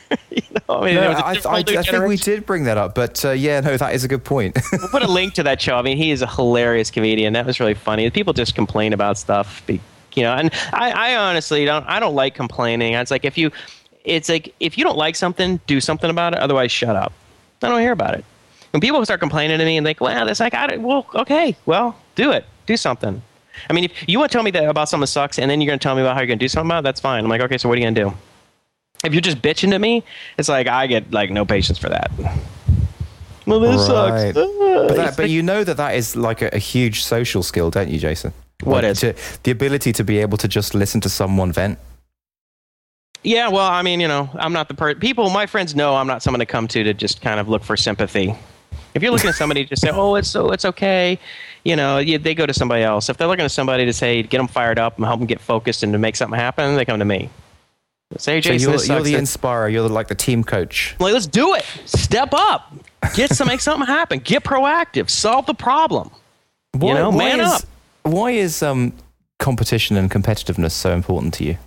you 0.30 0.41
know, 0.51 0.80
I 0.82 0.86
mean, 0.86 0.95
No, 0.95 1.01
there 1.01 1.10
was 1.10 1.20
a 1.20 1.49
I, 1.49 1.55
I, 1.55 1.57
I 1.60 1.84
think 1.84 2.07
we 2.07 2.18
did 2.18 2.45
bring 2.45 2.64
that 2.64 2.78
up, 2.78 2.95
but 2.95 3.24
uh, 3.24 3.32
yeah, 3.32 3.60
no, 3.60 3.78
that 3.78 3.93
is 3.93 4.03
a 4.03 4.07
good 4.07 4.24
point. 4.24 4.57
We'll 4.72 4.88
put 4.89 5.03
a 5.03 5.12
link 5.12 5.34
to 5.36 5.43
that 5.43 5.62
show. 5.62 5.76
I 5.76 5.82
mean, 5.82 5.97
he 5.97 6.12
is 6.12 6.22
a 6.22 6.28
hilarious 6.28 6.89
comedian. 6.89 7.34
That 7.34 7.45
was 7.45 7.60
really 7.60 7.74
funny. 7.74 8.10
People 8.10 8.34
just 8.34 8.55
complain 8.55 8.93
about 8.93 9.18
stuff, 9.18 9.64
you 9.68 9.80
know. 10.18 10.34
And 10.34 10.51
I, 10.74 10.91
I 10.91 11.16
honestly 11.16 11.66
don't. 11.66 11.86
I 11.86 11.99
don't 11.99 12.16
like 12.16 12.34
complaining. 12.36 12.93
It's 12.93 13.12
like 13.12 13.26
if 13.26 13.38
you, 13.38 13.51
it's 14.03 14.30
like 14.30 14.53
if 14.60 14.78
you 14.78 14.84
don't 14.84 14.97
like 14.97 15.16
something, 15.16 15.60
do 15.68 15.80
something 15.82 16.10
about 16.10 16.34
it. 16.34 16.39
Otherwise, 16.39 16.72
shut 16.72 16.95
up. 16.95 17.14
I 17.62 17.68
don't 17.68 17.82
hear 17.82 17.91
about 17.91 18.16
it. 18.16 18.26
When 18.72 18.82
people 18.82 19.03
start 19.03 19.20
complaining 19.20 19.57
to 19.57 19.66
me 19.66 19.78
and 19.78 19.86
like, 19.86 19.99
well, 19.99 20.26
that's 20.26 20.39
like, 20.39 20.53
I 20.53 20.68
don't, 20.68 20.84
well, 20.84 21.05
okay, 21.16 21.55
well, 21.66 21.97
do 22.16 22.32
it, 22.32 22.45
do 22.68 22.78
something. 22.78 23.22
I 23.70 23.74
mean, 23.74 23.86
if 23.86 24.07
you 24.07 24.20
want 24.20 24.32
to 24.32 24.36
tell 24.36 24.43
me 24.43 24.51
that 24.51 24.64
about 24.70 24.89
something 24.89 25.01
that 25.01 25.07
sucks, 25.07 25.39
and 25.39 25.49
then 25.49 25.60
you're 25.60 25.68
going 25.68 25.80
to 25.80 25.84
tell 25.84 25.95
me 25.95 26.01
about 26.01 26.14
how 26.14 26.22
you're 26.22 26.28
going 26.28 26.39
to 26.39 26.43
do 26.43 26.47
something 26.47 26.70
about 26.70 26.80
it, 26.80 26.84
that's 26.84 27.01
fine. 27.01 27.24
I'm 27.24 27.30
like, 27.30 27.41
okay, 27.41 27.57
so 27.57 27.68
what 27.68 27.78
are 27.78 27.82
you 27.82 27.86
going 27.86 27.95
to 27.95 28.03
do? 28.03 28.14
If 29.03 29.13
you're 29.13 29.21
just 29.21 29.41
bitching 29.41 29.71
to 29.71 29.79
me, 29.79 30.03
it's 30.37 30.49
like 30.49 30.67
I 30.67 30.87
get 30.87 31.11
like 31.11 31.31
no 31.31 31.45
patience 31.45 31.77
for 31.77 31.89
that. 31.89 32.11
Well, 33.45 33.59
this 33.61 33.77
Right. 33.89 34.33
sucks. 34.33 34.37
Ah, 34.37 34.87
But, 34.87 34.95
that, 34.95 35.17
but 35.17 35.29
you 35.29 35.41
know 35.41 35.63
that 35.63 35.77
that 35.77 35.95
is 35.95 36.15
like 36.15 36.41
a, 36.41 36.49
a 36.53 36.57
huge 36.59 37.03
social 37.03 37.41
skill, 37.41 37.69
don't 37.71 37.89
you, 37.89 37.97
Jason? 37.99 38.33
What 38.63 38.83
Like, 38.83 38.91
is? 38.91 38.99
to, 38.99 39.15
the 39.43 39.51
ability 39.51 39.93
to 39.93 40.03
be 40.03 40.19
able 40.19 40.37
to 40.37 40.47
just 40.47 40.75
listen 40.75 40.99
to 41.01 41.09
someone 41.09 41.51
vent? 41.51 41.79
Yeah, 43.23 43.49
well, 43.49 43.67
I 43.69 43.81
mean, 43.81 43.99
you 43.99 44.07
know, 44.07 44.29
I'm 44.35 44.53
not 44.53 44.67
the 44.67 44.73
per- 44.73 44.95
people. 44.95 45.29
My 45.29 45.45
friends 45.45 45.75
know 45.75 45.95
I'm 45.95 46.07
not 46.07 46.21
someone 46.23 46.39
to 46.39 46.45
come 46.45 46.67
to 46.69 46.83
to 46.83 46.93
just 46.93 47.21
kind 47.21 47.39
of 47.39 47.49
look 47.49 47.63
for 47.63 47.75
sympathy. 47.75 48.35
If 48.93 49.01
you're 49.03 49.11
looking 49.11 49.29
at 49.29 49.35
somebody 49.35 49.63
to 49.63 49.69
just 49.69 49.81
say, 49.81 49.89
"Oh, 49.91 50.15
it's 50.15 50.27
so 50.29 50.51
it's 50.51 50.65
okay," 50.65 51.19
you 51.63 51.75
know, 51.75 51.97
you, 51.99 52.17
they 52.17 52.33
go 52.33 52.45
to 52.45 52.53
somebody 52.53 52.81
else. 52.83 53.09
If 53.09 53.17
they're 53.17 53.27
looking 53.27 53.45
at 53.45 53.51
somebody 53.51 53.85
to 53.85 53.93
say, 53.93 54.23
get 54.23 54.37
them 54.37 54.47
fired 54.47 54.79
up 54.79 54.97
and 54.97 55.05
help 55.05 55.19
them 55.19 55.27
get 55.27 55.39
focused 55.41 55.83
and 55.83 55.91
to 55.93 55.99
make 55.99 56.15
something 56.15 56.39
happen, 56.39 56.75
they 56.75 56.85
come 56.85 56.99
to 56.99 57.05
me. 57.05 57.29
Say, 58.18 58.41
hey, 58.41 58.57
So 58.57 58.72
you're, 58.72 58.84
you're 58.84 59.03
the 59.03 59.16
inspirer. 59.16 59.70
You're 59.70 59.88
the, 59.88 59.93
like 59.93 60.07
the 60.07 60.16
team 60.16 60.43
coach. 60.43 60.95
I'm 60.99 61.03
like, 61.05 61.14
let's 61.14 61.28
do 61.28 61.53
it. 61.53 61.64
Step 61.86 62.34
up. 62.34 62.74
Get 63.14 63.30
some, 63.36 63.47
make 63.47 63.60
something 63.60 63.86
happen. 63.86 64.20
Get 64.20 64.43
proactive. 64.43 65.10
Solve 65.10 65.45
the 65.45 65.53
problem. 65.53 66.10
Why, 66.72 66.93
know, 66.93 67.10
why 67.12 67.18
man 67.18 67.39
is, 67.41 67.47
up. 67.47 67.62
Why 68.03 68.32
is 68.32 68.64
um, 68.64 68.93
competition 69.38 69.95
and 69.95 70.10
competitiveness 70.10 70.72
so 70.72 70.91
important 70.91 71.36
to 71.36 71.43
you? 71.43 71.57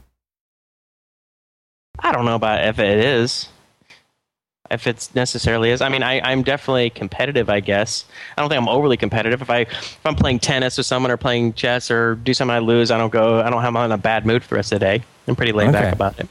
I 1.98 2.10
don't 2.10 2.24
know 2.24 2.34
about 2.34 2.66
if 2.66 2.80
it 2.80 2.98
is. 2.98 3.48
If 4.72 4.86
it's 4.86 5.14
necessarily 5.14 5.70
is. 5.70 5.80
I 5.82 5.88
mean, 5.88 6.02
I, 6.02 6.20
I'm 6.20 6.42
definitely 6.42 6.90
competitive, 6.90 7.50
I 7.50 7.60
guess. 7.60 8.06
I 8.36 8.40
don't 8.40 8.48
think 8.48 8.60
I'm 8.60 8.68
overly 8.68 8.96
competitive. 8.96 9.42
If 9.42 9.50
I 9.50 9.58
if 9.60 10.00
I'm 10.04 10.16
playing 10.16 10.38
tennis 10.40 10.78
with 10.78 10.86
someone 10.86 11.10
or 11.10 11.16
playing 11.16 11.52
chess 11.52 11.90
or 11.90 12.14
do 12.16 12.32
something 12.32 12.54
I 12.54 12.58
lose, 12.58 12.90
I 12.90 12.98
don't 12.98 13.12
go 13.12 13.40
I 13.40 13.50
don't 13.50 13.60
have 13.62 13.76
I'm 13.76 13.84
in 13.84 13.92
a 13.92 13.98
bad 13.98 14.24
mood 14.26 14.42
for 14.42 14.50
the 14.50 14.54
rest 14.56 14.72
of 14.72 14.80
the 14.80 14.86
day. 14.86 15.02
I'm 15.28 15.36
pretty 15.36 15.52
laid 15.52 15.72
back 15.72 15.92
about 15.92 16.18
it. 16.18 16.28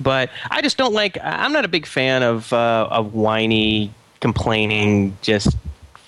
But 0.00 0.30
I 0.50 0.62
just 0.62 0.76
don't 0.76 0.94
like 0.94 1.18
I'm 1.22 1.52
not 1.52 1.64
a 1.64 1.68
big 1.68 1.86
fan 1.86 2.22
of 2.22 2.52
uh, 2.52 2.88
of 2.90 3.14
whiny, 3.14 3.92
complaining, 4.20 5.16
just 5.22 5.56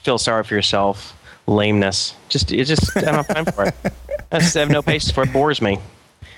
feel 0.02 0.18
sorry 0.18 0.44
for 0.44 0.54
yourself, 0.54 1.16
lameness. 1.46 2.14
Just 2.28 2.52
it 2.52 2.64
just 2.64 2.96
I 2.96 3.00
don't 3.00 3.14
have 3.14 3.28
time 3.28 3.44
for 3.46 3.64
it. 3.64 3.74
I 4.32 4.40
just 4.40 4.54
have 4.54 4.70
no 4.70 4.82
patience 4.82 5.10
for 5.10 5.24
it. 5.24 5.30
It 5.30 5.32
bores 5.32 5.60
me. 5.62 5.78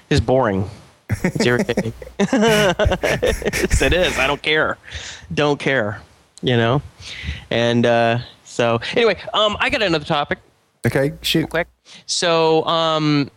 It's 0.08 0.20
boring. 0.20 0.68
It's 1.24 1.44
irritating. 1.46 1.92
yes, 2.18 3.82
it 3.82 3.92
is. 3.92 4.18
I 4.18 4.26
don't 4.26 4.42
care. 4.42 4.78
Don't 5.32 5.58
care. 5.58 6.00
You 6.42 6.56
know? 6.56 6.82
And 7.50 7.84
uh, 7.86 8.18
so, 8.44 8.80
anyway, 8.96 9.18
um, 9.34 9.56
I 9.60 9.70
got 9.70 9.82
another 9.82 10.04
topic 10.04 10.38
Okay, 10.86 11.12
shoot. 11.22 11.48
quick. 11.50 11.68
So, 12.06 12.64
um, 12.64 13.30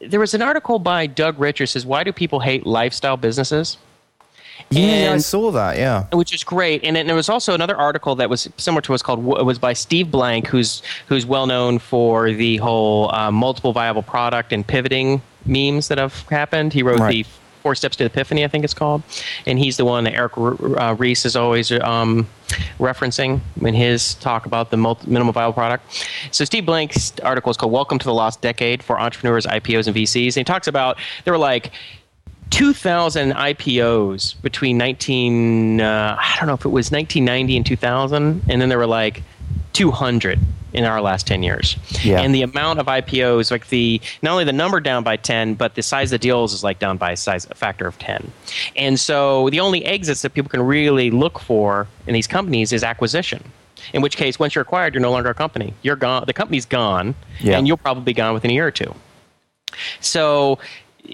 there 0.00 0.20
was 0.20 0.34
an 0.34 0.42
article 0.42 0.78
by 0.78 1.06
Doug 1.06 1.38
Richards 1.40 1.72
says, 1.72 1.84
Why 1.84 2.04
do 2.04 2.12
people 2.12 2.38
hate 2.40 2.64
lifestyle 2.66 3.16
businesses? 3.16 3.78
Yeah, 4.70 5.12
I 5.14 5.18
saw 5.18 5.50
that. 5.52 5.76
Yeah, 5.76 6.06
which 6.12 6.34
is 6.34 6.44
great. 6.44 6.84
And, 6.84 6.96
and 6.96 7.08
there 7.08 7.16
was 7.16 7.28
also 7.28 7.54
another 7.54 7.76
article 7.76 8.14
that 8.16 8.28
was 8.28 8.48
similar 8.56 8.82
to 8.82 8.92
what's 8.92 9.02
called 9.02 9.20
it 9.38 9.44
was 9.44 9.58
by 9.58 9.72
Steve 9.72 10.10
Blank, 10.10 10.46
who's 10.46 10.82
who's 11.06 11.24
well 11.26 11.46
known 11.46 11.78
for 11.78 12.32
the 12.32 12.58
whole 12.58 13.14
uh, 13.14 13.30
multiple 13.30 13.72
viable 13.72 14.02
product 14.02 14.52
and 14.52 14.66
pivoting 14.66 15.22
memes 15.44 15.88
that 15.88 15.98
have 15.98 16.22
happened. 16.28 16.72
He 16.72 16.82
wrote 16.82 16.98
right. 16.98 17.24
the 17.24 17.30
Four 17.62 17.74
Steps 17.74 17.96
to 17.96 18.04
Epiphany, 18.04 18.44
I 18.44 18.48
think 18.48 18.64
it's 18.64 18.74
called, 18.74 19.02
and 19.46 19.58
he's 19.58 19.76
the 19.76 19.84
one 19.84 20.04
that 20.04 20.14
Eric 20.14 20.38
uh, 20.38 20.94
Ries 20.98 21.24
is 21.24 21.36
always 21.36 21.72
um, 21.72 22.26
referencing 22.78 23.40
in 23.60 23.74
his 23.74 24.14
talk 24.14 24.46
about 24.46 24.70
the 24.70 24.76
multi- 24.76 25.10
minimal 25.10 25.32
viable 25.32 25.54
product. 25.54 26.06
So 26.30 26.44
Steve 26.44 26.64
Blank's 26.64 27.12
article 27.20 27.50
is 27.50 27.56
called 27.56 27.72
"Welcome 27.72 27.98
to 27.98 28.04
the 28.04 28.14
Lost 28.14 28.40
Decade 28.40 28.82
for 28.82 29.00
Entrepreneurs, 29.00 29.44
IPOs, 29.44 29.86
and 29.86 29.96
VCs," 29.96 30.28
and 30.28 30.36
he 30.36 30.44
talks 30.44 30.68
about 30.68 30.98
there 31.24 31.32
were 31.32 31.38
like 31.38 31.72
2,000 32.50 33.32
IPOs 33.32 34.40
between 34.42 34.78
19, 34.78 35.80
uh, 35.80 36.16
I 36.18 36.36
don't 36.38 36.46
know 36.46 36.54
if 36.54 36.64
it 36.64 36.68
was 36.68 36.90
1990 36.90 37.56
and 37.56 37.66
2000, 37.66 38.42
and 38.48 38.60
then 38.60 38.68
there 38.68 38.78
were 38.78 38.86
like 38.86 39.22
200 39.74 40.38
in 40.72 40.84
our 40.84 41.00
last 41.00 41.26
10 41.26 41.42
years. 41.42 41.76
Yeah. 42.02 42.20
And 42.20 42.34
the 42.34 42.42
amount 42.42 42.78
of 42.78 42.86
IPOs, 42.86 43.50
like 43.50 43.68
the, 43.68 44.00
not 44.22 44.32
only 44.32 44.44
the 44.44 44.52
number 44.52 44.80
down 44.80 45.02
by 45.02 45.16
10, 45.16 45.54
but 45.54 45.74
the 45.74 45.82
size 45.82 46.08
of 46.08 46.20
the 46.20 46.22
deals 46.22 46.52
is 46.52 46.62
like 46.62 46.78
down 46.78 46.96
by 46.98 47.12
a 47.12 47.16
size, 47.16 47.46
a 47.50 47.54
factor 47.54 47.86
of 47.86 47.98
10. 47.98 48.30
And 48.76 49.00
so 49.00 49.48
the 49.50 49.60
only 49.60 49.84
exits 49.84 50.22
that 50.22 50.34
people 50.34 50.50
can 50.50 50.62
really 50.62 51.10
look 51.10 51.38
for 51.38 51.86
in 52.06 52.14
these 52.14 52.26
companies 52.26 52.72
is 52.72 52.82
acquisition. 52.82 53.42
In 53.92 54.02
which 54.02 54.16
case, 54.16 54.38
once 54.38 54.54
you're 54.54 54.62
acquired, 54.62 54.94
you're 54.94 55.00
no 55.00 55.10
longer 55.10 55.30
a 55.30 55.34
company. 55.34 55.72
You're 55.82 55.96
gone. 55.96 56.24
The 56.26 56.32
company's 56.32 56.66
gone, 56.66 57.14
yeah. 57.40 57.56
and 57.56 57.66
you'll 57.66 57.76
probably 57.76 58.02
be 58.02 58.12
gone 58.12 58.34
within 58.34 58.50
a 58.50 58.54
year 58.54 58.66
or 58.66 58.70
two. 58.70 58.94
So 60.00 60.58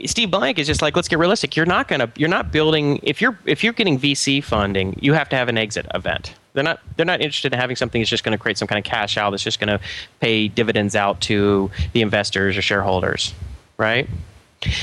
Steve 0.06 0.30
Blank 0.30 0.58
is 0.58 0.66
just 0.66 0.82
like, 0.82 0.96
let's 0.96 1.08
get 1.08 1.18
realistic. 1.18 1.56
You're 1.56 1.66
not 1.66 1.88
gonna, 1.88 2.10
you're 2.16 2.28
not 2.28 2.52
building. 2.52 3.00
If 3.02 3.20
you're 3.20 3.38
if 3.44 3.62
you're 3.62 3.72
getting 3.72 3.98
VC 3.98 4.42
funding, 4.42 4.98
you 5.00 5.12
have 5.12 5.28
to 5.30 5.36
have 5.36 5.48
an 5.48 5.58
exit 5.58 5.86
event. 5.94 6.34
They're 6.52 6.64
not 6.64 6.80
they're 6.96 7.06
not 7.06 7.20
interested 7.20 7.52
in 7.52 7.58
having 7.58 7.76
something 7.76 8.00
that's 8.00 8.10
just 8.10 8.24
going 8.24 8.36
to 8.36 8.38
create 8.38 8.58
some 8.58 8.68
kind 8.68 8.78
of 8.78 8.84
cash 8.84 9.16
out 9.16 9.30
that's 9.30 9.42
just 9.42 9.60
going 9.60 9.68
to 9.68 9.84
pay 10.20 10.48
dividends 10.48 10.94
out 10.94 11.20
to 11.22 11.70
the 11.92 12.00
investors 12.00 12.56
or 12.56 12.62
shareholders, 12.62 13.34
right? 13.76 14.08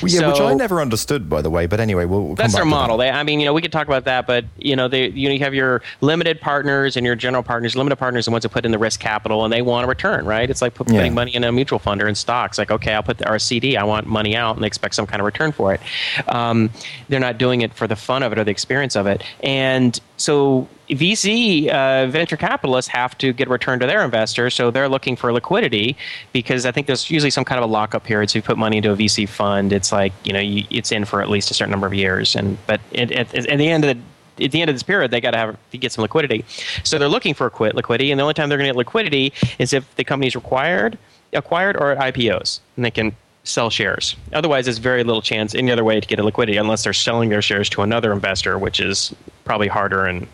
Well, 0.02 0.12
yeah, 0.12 0.20
so, 0.20 0.30
which 0.30 0.42
I 0.42 0.54
never 0.54 0.82
understood, 0.82 1.30
by 1.30 1.42
the 1.42 1.50
way. 1.50 1.66
But 1.66 1.80
anyway, 1.80 2.06
we'll, 2.06 2.28
we'll 2.28 2.36
that's 2.36 2.54
their 2.54 2.66
model. 2.66 2.98
That. 2.98 3.12
They, 3.12 3.18
I 3.18 3.24
mean, 3.24 3.40
you 3.40 3.46
know, 3.46 3.54
we 3.54 3.62
could 3.62 3.72
talk 3.72 3.88
about 3.88 4.06
that, 4.06 4.28
but 4.28 4.46
you 4.58 4.76
know, 4.76 4.88
they, 4.88 5.10
you 5.10 5.28
know, 5.28 5.34
you 5.34 5.40
have 5.40 5.54
your 5.54 5.82
limited 6.02 6.42
partners 6.42 6.98
and 6.98 7.06
your 7.06 7.16
general 7.16 7.44
partners. 7.44 7.76
Limited 7.76 7.96
partners 7.98 8.28
are 8.28 8.32
the 8.32 8.34
ones 8.34 8.44
who 8.44 8.50
put 8.50 8.66
in 8.66 8.72
the 8.72 8.78
risk 8.80 9.00
capital, 9.00 9.44
and 9.44 9.52
they 9.52 9.62
want 9.62 9.86
a 9.86 9.88
return, 9.88 10.26
right? 10.26 10.50
It's 10.50 10.62
like 10.62 10.74
putting 10.74 10.96
yeah. 10.96 11.10
money 11.10 11.36
in 11.36 11.44
a 11.44 11.52
mutual 11.52 11.80
fund 11.80 12.02
or 12.02 12.08
in 12.08 12.16
stocks. 12.16 12.58
Like, 12.58 12.72
okay, 12.72 12.94
I'll 12.94 13.04
put 13.04 13.18
the, 13.18 13.30
or 13.30 13.36
a 13.36 13.40
CD. 13.40 13.78
I 13.78 13.84
want 13.84 14.08
money 14.08 14.36
out, 14.36 14.56
and 14.56 14.64
they 14.64 14.68
expect 14.68 14.96
some 14.96 15.08
kind 15.08 15.22
of 15.22 15.26
return 15.26 15.52
for 15.52 15.74
it. 15.74 15.82
Um, 16.28 16.70
they're 17.10 17.20
not 17.20 17.38
doing 17.38 17.62
it 17.62 17.74
for 17.74 17.88
the 17.88 17.96
fun 17.96 18.24
of 18.24 18.32
it 18.32 18.40
or 18.40 18.44
the 18.44 18.52
experience 18.52 18.96
of 18.96 19.08
it, 19.08 19.24
and 19.42 20.00
so 20.18 20.68
VC 20.96 21.70
uh, 21.70 22.08
venture 22.08 22.38
capitalists 22.38 22.90
have 22.92 23.18
to 23.20 23.34
get 23.34 23.48
a 23.48 23.52
return 23.52 23.80
to 23.80 23.88
their 23.88 24.04
investors, 24.04 24.54
so 24.54 24.72
they're 24.72 24.90
looking 24.90 25.16
for 25.16 25.32
liquidity 25.32 25.96
because 26.34 26.66
I 26.66 26.72
think 26.72 26.88
there's 26.88 27.10
usually 27.10 27.32
some 27.32 27.46
kind 27.46 27.64
of 27.64 27.70
a 27.70 27.72
lockup 27.72 28.04
period. 28.04 28.30
So 28.30 28.40
you 28.40 28.44
put 28.44 28.58
money 28.58 28.78
into 28.78 28.92
a 28.92 28.96
VC 28.96 29.28
fund, 29.28 29.72
it's 29.72 29.92
like 29.92 30.14
you 30.24 30.34
know 30.34 30.40
you, 30.40 30.66
it's 30.70 30.92
in 30.92 31.06
for 31.06 31.22
at 31.22 31.30
least 31.30 31.52
a 31.52 31.54
certain 31.54 31.72
number 31.72 31.88
of 31.88 31.94
years, 31.94 32.36
and 32.36 32.58
but 32.68 32.82
at, 32.96 33.12
at, 33.12 33.30
the 33.30 33.68
end 33.68 33.86
of 33.86 33.96
the 33.96 34.44
at 34.44 34.52
the 34.52 34.62
end 34.62 34.70
of 34.70 34.76
this 34.76 34.84
period, 34.84 35.12
they 35.12 35.22
got 35.22 35.32
to 35.32 35.38
have 35.38 35.58
to 35.72 35.78
get 35.78 35.92
some 35.92 36.02
liquidity. 36.02 36.44
So 36.84 36.98
they're 36.98 37.08
looking 37.08 37.34
for 37.34 37.50
quit 37.50 37.76
liquidity, 37.76 38.12
and 38.12 38.20
the 38.20 38.24
only 38.24 38.34
time 38.34 38.50
they're 38.50 38.58
going 38.58 38.68
to 38.68 38.74
get 38.74 38.78
liquidity 38.78 39.34
is 39.60 39.74
if 39.74 39.96
the 39.96 40.04
company's 40.04 40.36
required, 40.36 40.98
acquired, 41.34 41.78
or 41.78 41.96
IPOs, 41.96 42.60
and 42.76 42.86
they 42.86 42.92
can 42.92 43.16
sell 43.44 43.70
shares. 43.70 44.16
Otherwise, 44.34 44.66
there's 44.66 44.78
very 44.78 45.04
little 45.04 45.22
chance 45.22 45.56
any 45.56 45.72
other 45.72 45.84
way 45.84 46.00
to 46.00 46.08
get 46.08 46.20
a 46.20 46.24
liquidity 46.24 46.58
unless 46.58 46.84
they're 46.84 46.94
selling 46.94 47.30
their 47.30 47.42
shares 47.42 47.70
to 47.70 47.82
another 47.82 48.12
investor, 48.12 48.58
which 48.58 48.80
is 48.80 49.16
probably 49.44 49.68
harder 49.68 50.06
and 50.06 50.28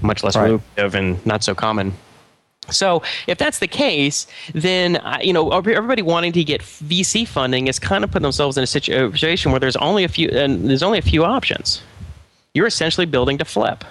much 0.00 0.22
less 0.24 0.36
right. 0.36 0.50
lucrative 0.50 0.94
and 0.94 1.24
not 1.26 1.42
so 1.44 1.54
common. 1.54 1.92
So, 2.70 3.02
if 3.26 3.38
that's 3.38 3.58
the 3.58 3.66
case, 3.66 4.26
then 4.54 4.96
uh, 4.96 5.18
you 5.20 5.32
know 5.32 5.50
everybody 5.50 6.02
wanting 6.02 6.32
to 6.32 6.44
get 6.44 6.60
VC 6.60 7.26
funding 7.26 7.66
is 7.66 7.78
kind 7.78 8.04
of 8.04 8.10
putting 8.10 8.22
themselves 8.22 8.56
in 8.56 8.62
a 8.62 8.68
situation 8.68 9.50
where 9.50 9.60
there's 9.60 9.76
only 9.76 10.04
a 10.04 10.08
few 10.08 10.28
and 10.28 10.70
there's 10.70 10.82
only 10.82 10.98
a 10.98 11.02
few 11.02 11.24
options. 11.24 11.82
You're 12.54 12.68
essentially 12.68 13.06
building 13.06 13.38
to 13.38 13.44
flip. 13.44 13.84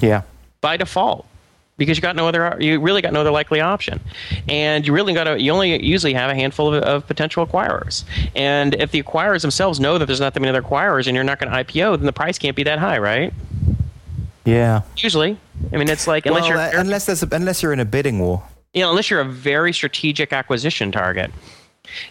Yeah. 0.00 0.22
By 0.60 0.76
default 0.76 1.26
because 1.76 1.98
you 1.98 2.02
got 2.02 2.16
no 2.16 2.28
other 2.28 2.56
you 2.60 2.80
really 2.80 3.02
got 3.02 3.12
no 3.12 3.20
other 3.20 3.30
likely 3.30 3.60
option 3.60 4.00
and 4.48 4.86
you 4.86 4.92
really 4.92 5.12
got 5.12 5.24
to 5.24 5.40
you 5.40 5.50
only 5.50 5.82
usually 5.84 6.12
have 6.12 6.30
a 6.30 6.34
handful 6.34 6.72
of, 6.72 6.82
of, 6.82 7.06
potential 7.06 7.46
acquirers 7.46 8.04
and 8.36 8.74
if 8.74 8.90
the 8.92 9.02
acquirers 9.02 9.42
themselves 9.42 9.80
know 9.80 9.98
that 9.98 10.06
there's 10.06 10.20
not 10.20 10.34
that 10.34 10.40
many 10.40 10.50
other 10.50 10.62
acquirers 10.62 11.06
and 11.06 11.14
you're 11.14 11.24
not 11.24 11.38
going 11.38 11.50
to 11.50 11.64
ipo 11.64 11.96
then 11.96 12.06
the 12.06 12.12
price 12.12 12.38
can't 12.38 12.56
be 12.56 12.62
that 12.62 12.78
high 12.78 12.98
right 12.98 13.32
yeah 14.44 14.82
usually 14.96 15.38
i 15.72 15.76
mean 15.76 15.88
it's 15.88 16.06
like 16.06 16.26
unless 16.26 16.42
well, 16.42 16.50
you're 16.50 16.58
uh, 16.58 16.80
unless 16.80 17.06
there's 17.06 17.22
a, 17.22 17.28
unless 17.32 17.62
you're 17.62 17.72
in 17.72 17.80
a 17.80 17.84
bidding 17.84 18.18
war 18.18 18.42
you 18.72 18.80
know 18.80 18.90
unless 18.90 19.10
you're 19.10 19.20
a 19.20 19.24
very 19.24 19.72
strategic 19.72 20.32
acquisition 20.32 20.92
target 20.92 21.30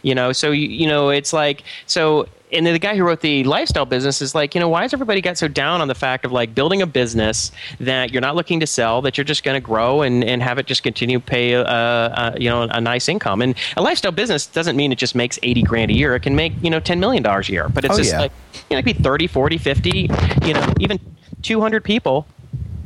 you 0.01 0.15
know 0.15 0.31
so 0.31 0.51
you, 0.51 0.67
you 0.67 0.87
know 0.87 1.09
it's 1.09 1.33
like 1.33 1.63
so 1.85 2.27
and 2.53 2.67
the 2.67 2.79
guy 2.79 2.95
who 2.95 3.03
wrote 3.03 3.21
the 3.21 3.43
lifestyle 3.43 3.85
business 3.85 4.21
is 4.21 4.35
like, 4.35 4.53
you 4.53 4.61
know, 4.61 4.69
why 4.69 4.83
has 4.83 4.93
everybody 4.93 5.21
got 5.21 5.37
so 5.37 5.47
down 5.47 5.81
on 5.81 5.87
the 5.87 5.95
fact 5.95 6.23
of 6.23 6.31
like 6.31 6.53
building 6.53 6.81
a 6.81 6.87
business 6.87 7.51
that 7.79 8.11
you're 8.11 8.21
not 8.21 8.35
looking 8.35 8.59
to 8.59 8.67
sell, 8.67 9.01
that 9.01 9.17
you're 9.17 9.25
just 9.25 9.43
going 9.43 9.55
to 9.55 9.65
grow 9.65 10.03
and, 10.03 10.23
and 10.23 10.43
have 10.43 10.59
it 10.59 10.67
just 10.67 10.83
continue 10.83 11.19
to 11.19 11.25
pay, 11.25 11.53
a, 11.53 11.63
a, 11.63 12.35
you 12.39 12.49
know, 12.49 12.63
a 12.63 12.79
nice 12.79 13.09
income. 13.09 13.41
And 13.41 13.55
a 13.75 13.81
lifestyle 13.81 14.11
business 14.11 14.45
doesn't 14.45 14.75
mean 14.75 14.91
it 14.91 14.97
just 14.97 15.15
makes 15.15 15.39
80 15.41 15.63
grand 15.63 15.91
a 15.91 15.95
year. 15.95 16.15
It 16.15 16.21
can 16.21 16.35
make, 16.35 16.53
you 16.61 16.69
know, 16.69 16.79
$10 16.79 16.99
million 16.99 17.25
a 17.25 17.41
year, 17.43 17.69
but 17.69 17.83
it's 17.85 17.95
oh, 17.95 17.97
just 17.97 18.11
yeah. 18.11 18.19
like, 18.19 18.31
you 18.69 18.75
know, 18.75 18.79
it 18.79 18.83
could 18.83 18.97
be 18.97 19.03
30, 19.03 19.27
40, 19.27 19.57
50, 19.57 20.09
you 20.45 20.53
know, 20.53 20.73
even 20.79 20.99
200 21.43 21.83
people 21.83 22.25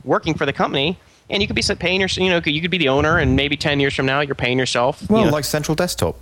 working 0.04 0.34
for 0.34 0.46
the 0.46 0.54
company 0.54 1.00
and 1.30 1.42
you 1.42 1.48
could 1.48 1.56
be 1.56 1.64
paying 1.76 2.00
your, 2.00 2.10
you 2.14 2.30
know, 2.30 2.42
you 2.46 2.62
could 2.62 2.72
be 2.72 2.78
the 2.78 2.90
owner, 2.90 3.18
and 3.18 3.36
maybe 3.36 3.58
ten 3.58 3.80
years 3.80 3.94
from 3.94 4.06
now, 4.06 4.22
you're 4.22 4.36
paying 4.36 4.58
yourself. 4.58 5.10
Well, 5.10 5.20
you 5.20 5.26
know. 5.28 5.34
like 5.34 5.46
Central 5.46 5.76
Desktop. 5.76 6.18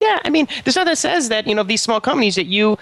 Yeah, 0.00 0.20
I 0.24 0.30
mean, 0.30 0.46
there's 0.64 0.76
nothing 0.76 0.92
that 0.92 0.98
says 0.98 1.28
that 1.28 1.46
you 1.46 1.54
know 1.54 1.62
these 1.62 1.82
small 1.82 2.00
companies 2.00 2.34
that 2.36 2.46
you 2.46 2.78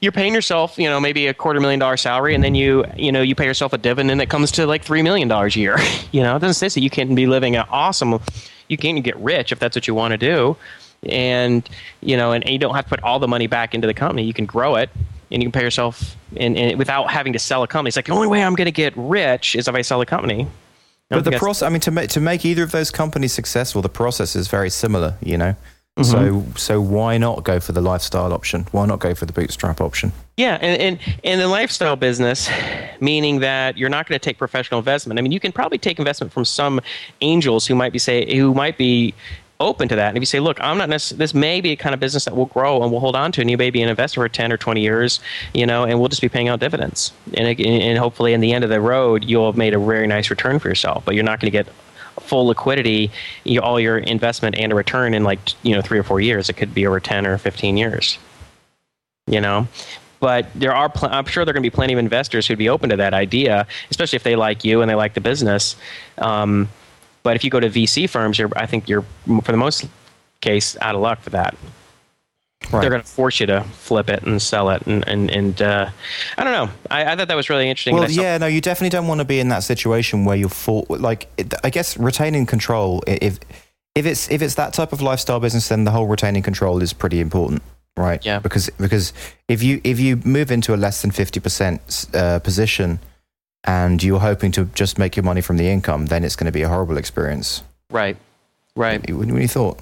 you're 0.00 0.12
paying 0.12 0.34
yourself, 0.34 0.78
you 0.78 0.88
know, 0.88 1.00
maybe 1.00 1.26
a 1.26 1.34
quarter 1.34 1.60
million 1.60 1.80
dollar 1.80 1.96
salary, 1.96 2.34
and 2.34 2.44
then 2.44 2.54
you, 2.54 2.84
you 2.96 3.10
know, 3.10 3.22
you 3.22 3.34
pay 3.34 3.46
yourself 3.46 3.72
a 3.72 3.78
dividend 3.78 4.20
that 4.20 4.28
comes 4.28 4.50
to 4.52 4.66
like 4.66 4.82
three 4.84 5.02
million 5.02 5.28
dollars 5.28 5.56
a 5.56 5.60
year. 5.60 5.78
you 6.12 6.22
know, 6.22 6.36
it 6.36 6.40
doesn't 6.40 6.54
say 6.54 6.78
that 6.78 6.82
you 6.82 6.90
can't 6.90 7.14
be 7.14 7.26
living 7.26 7.56
an 7.56 7.64
awesome. 7.70 8.20
You 8.68 8.76
can 8.76 9.00
get 9.00 9.16
rich 9.16 9.52
if 9.52 9.58
that's 9.58 9.76
what 9.76 9.88
you 9.88 9.94
want 9.94 10.12
to 10.12 10.18
do, 10.18 10.56
and 11.04 11.68
you 12.02 12.16
know, 12.16 12.32
and, 12.32 12.44
and 12.44 12.52
you 12.52 12.58
don't 12.58 12.74
have 12.74 12.84
to 12.84 12.90
put 12.90 13.02
all 13.02 13.18
the 13.18 13.28
money 13.28 13.46
back 13.46 13.74
into 13.74 13.86
the 13.86 13.94
company. 13.94 14.24
You 14.24 14.34
can 14.34 14.46
grow 14.46 14.76
it, 14.76 14.90
and 15.34 15.42
you 15.42 15.48
can 15.48 15.52
pay 15.52 15.64
yourself, 15.64 16.16
and, 16.36 16.78
without 16.78 17.10
having 17.10 17.32
to 17.32 17.38
sell 17.38 17.62
a 17.62 17.66
company. 17.66 17.88
It's 17.88 17.96
like 17.96 18.06
the 18.06 18.12
only 18.12 18.28
way 18.28 18.42
I'm 18.42 18.54
going 18.54 18.66
to 18.66 18.72
get 18.72 18.94
rich 18.96 19.56
is 19.56 19.68
if 19.68 19.74
I 19.74 19.82
sell 19.82 20.00
a 20.00 20.06
company. 20.06 20.46
But 21.10 21.24
the 21.24 21.32
process, 21.32 21.66
I 21.66 21.68
mean, 21.68 21.80
to 21.80 21.90
make 21.90 22.10
to 22.10 22.20
make 22.20 22.44
either 22.44 22.62
of 22.62 22.70
those 22.70 22.90
companies 22.90 23.32
successful, 23.32 23.82
the 23.82 23.88
process 23.88 24.34
is 24.34 24.48
very 24.48 24.70
similar. 24.70 25.16
You 25.20 25.36
know, 25.36 25.56
Mm-hmm. 25.96 26.52
So 26.52 26.58
so 26.58 26.80
why 26.80 27.18
not 27.18 27.44
go 27.44 27.60
for 27.60 27.70
the 27.70 27.80
lifestyle 27.80 28.32
option? 28.32 28.66
Why 28.72 28.84
not 28.84 28.98
go 28.98 29.14
for 29.14 29.26
the 29.26 29.32
bootstrap 29.32 29.80
option? 29.80 30.12
Yeah, 30.36 30.58
and 30.60 30.80
and 30.80 31.16
in 31.22 31.38
the 31.38 31.46
lifestyle 31.46 31.94
business, 31.94 32.50
meaning 32.98 33.38
that 33.40 33.78
you're 33.78 33.88
not 33.88 34.08
going 34.08 34.18
to 34.18 34.24
take 34.24 34.36
professional 34.36 34.80
investment. 34.80 35.20
I 35.20 35.22
mean, 35.22 35.30
you 35.30 35.38
can 35.38 35.52
probably 35.52 35.78
take 35.78 36.00
investment 36.00 36.32
from 36.32 36.44
some 36.46 36.80
angels 37.20 37.64
who 37.64 37.76
might 37.76 37.92
be 37.92 38.00
say 38.00 38.36
who 38.36 38.52
might 38.54 38.76
be 38.76 39.14
open 39.60 39.88
to 39.88 39.96
that. 39.96 40.08
And 40.08 40.16
if 40.16 40.22
you 40.22 40.26
say, 40.26 40.40
look, 40.40 40.58
I'm 40.60 40.78
not 40.78 40.88
necessarily, 40.88 41.18
this 41.18 41.34
may 41.34 41.60
be 41.60 41.72
a 41.72 41.76
kind 41.76 41.94
of 41.94 42.00
business 42.00 42.24
that 42.24 42.36
will 42.36 42.46
grow 42.46 42.82
and 42.82 42.90
we'll 42.90 43.00
hold 43.00 43.16
on 43.16 43.32
to, 43.32 43.40
and 43.40 43.50
you 43.50 43.56
may 43.56 43.70
be 43.70 43.82
an 43.82 43.88
investor 43.88 44.20
for 44.20 44.28
10 44.28 44.52
or 44.52 44.56
20 44.56 44.80
years, 44.80 45.20
you 45.52 45.66
know, 45.66 45.84
and 45.84 45.98
we'll 45.98 46.08
just 46.08 46.22
be 46.22 46.28
paying 46.28 46.48
out 46.48 46.60
dividends. 46.60 47.12
And, 47.34 47.58
and 47.60 47.98
hopefully, 47.98 48.32
in 48.32 48.40
the 48.40 48.52
end 48.52 48.64
of 48.64 48.70
the 48.70 48.80
road, 48.80 49.24
you'll 49.24 49.46
have 49.46 49.56
made 49.56 49.74
a 49.74 49.78
very 49.78 50.06
nice 50.06 50.30
return 50.30 50.58
for 50.58 50.68
yourself, 50.68 51.04
but 51.04 51.14
you're 51.14 51.24
not 51.24 51.40
going 51.40 51.50
to 51.50 51.56
get 51.56 51.66
full 52.20 52.46
liquidity, 52.46 53.10
you, 53.44 53.60
all 53.60 53.80
your 53.80 53.98
investment 53.98 54.56
and 54.56 54.72
a 54.72 54.74
return 54.74 55.14
in 55.14 55.24
like 55.24 55.40
you 55.64 55.74
know 55.74 55.82
three 55.82 55.98
or 55.98 56.04
four 56.04 56.20
years. 56.20 56.48
It 56.48 56.54
could 56.54 56.72
be 56.72 56.86
over 56.86 57.00
ten 57.00 57.26
or 57.26 57.36
fifteen 57.38 57.76
years. 57.76 58.18
You 59.26 59.40
know, 59.40 59.66
but 60.24 60.46
there 60.54 60.74
are 60.74 60.88
pl- 60.88 61.10
i'm 61.10 61.26
sure 61.26 61.44
there 61.44 61.52
are 61.52 61.54
going 61.54 61.62
to 61.62 61.70
be 61.70 61.74
plenty 61.74 61.92
of 61.92 61.98
investors 61.98 62.46
who'd 62.46 62.56
be 62.56 62.68
open 62.68 62.88
to 62.88 62.96
that 62.96 63.12
idea 63.12 63.66
especially 63.90 64.16
if 64.16 64.22
they 64.22 64.36
like 64.36 64.64
you 64.64 64.80
and 64.80 64.90
they 64.90 64.94
like 64.94 65.12
the 65.12 65.20
business 65.20 65.76
um, 66.16 66.66
but 67.24 67.34
if 67.34 67.42
you 67.42 67.50
go 67.50 67.58
to 67.58 67.68
vc 67.68 68.08
firms 68.08 68.38
you're 68.38 68.50
i 68.54 68.66
think 68.66 68.88
you're 68.88 69.04
for 69.42 69.50
the 69.50 69.58
most 69.58 69.88
case 70.40 70.76
out 70.80 70.94
of 70.94 71.00
luck 71.00 71.20
for 71.20 71.30
that 71.30 71.56
Right. 72.72 72.80
They're 72.80 72.90
going 72.90 73.02
to 73.02 73.08
force 73.08 73.40
you 73.40 73.46
to 73.46 73.62
flip 73.62 74.08
it 74.08 74.22
and 74.22 74.40
sell 74.40 74.70
it, 74.70 74.86
and 74.86 75.06
and, 75.06 75.30
and 75.30 75.60
uh, 75.60 75.90
I 76.38 76.44
don't 76.44 76.52
know. 76.52 76.72
I, 76.90 77.12
I, 77.12 77.16
thought 77.16 77.28
that 77.28 77.36
was 77.36 77.50
really 77.50 77.68
interesting. 77.68 77.94
Well, 77.94 78.10
yeah, 78.10 78.38
no, 78.38 78.46
you 78.46 78.60
definitely 78.60 78.90
don't 78.90 79.06
want 79.06 79.20
to 79.20 79.24
be 79.24 79.38
in 79.38 79.48
that 79.48 79.64
situation 79.64 80.24
where 80.24 80.36
you're 80.36 80.48
for, 80.48 80.86
like. 80.88 81.28
I 81.62 81.70
guess 81.70 81.98
retaining 81.98 82.46
control. 82.46 83.02
If 83.06 83.38
if 83.94 84.06
it's 84.06 84.30
if 84.30 84.42
it's 84.42 84.54
that 84.54 84.72
type 84.72 84.92
of 84.92 85.02
lifestyle 85.02 85.40
business, 85.40 85.68
then 85.68 85.84
the 85.84 85.90
whole 85.90 86.06
retaining 86.06 86.42
control 86.42 86.82
is 86.82 86.92
pretty 86.92 87.20
important, 87.20 87.62
right? 87.96 88.24
Yeah. 88.24 88.38
Because 88.38 88.70
because 88.78 89.12
if 89.48 89.62
you 89.62 89.80
if 89.84 90.00
you 90.00 90.16
move 90.24 90.50
into 90.50 90.74
a 90.74 90.76
less 90.76 91.02
than 91.02 91.10
fifty 91.10 91.40
percent 91.40 92.06
uh, 92.14 92.38
position, 92.38 92.98
and 93.64 94.02
you're 94.02 94.20
hoping 94.20 94.52
to 94.52 94.66
just 94.74 94.98
make 94.98 95.16
your 95.16 95.24
money 95.24 95.40
from 95.40 95.56
the 95.56 95.68
income, 95.68 96.06
then 96.06 96.24
it's 96.24 96.36
going 96.36 96.46
to 96.46 96.52
be 96.52 96.62
a 96.62 96.68
horrible 96.68 96.96
experience. 96.96 97.62
Right. 97.90 98.16
Right. 98.76 98.98
What, 99.10 99.30
what 99.30 99.42
you 99.42 99.48
thought? 99.48 99.80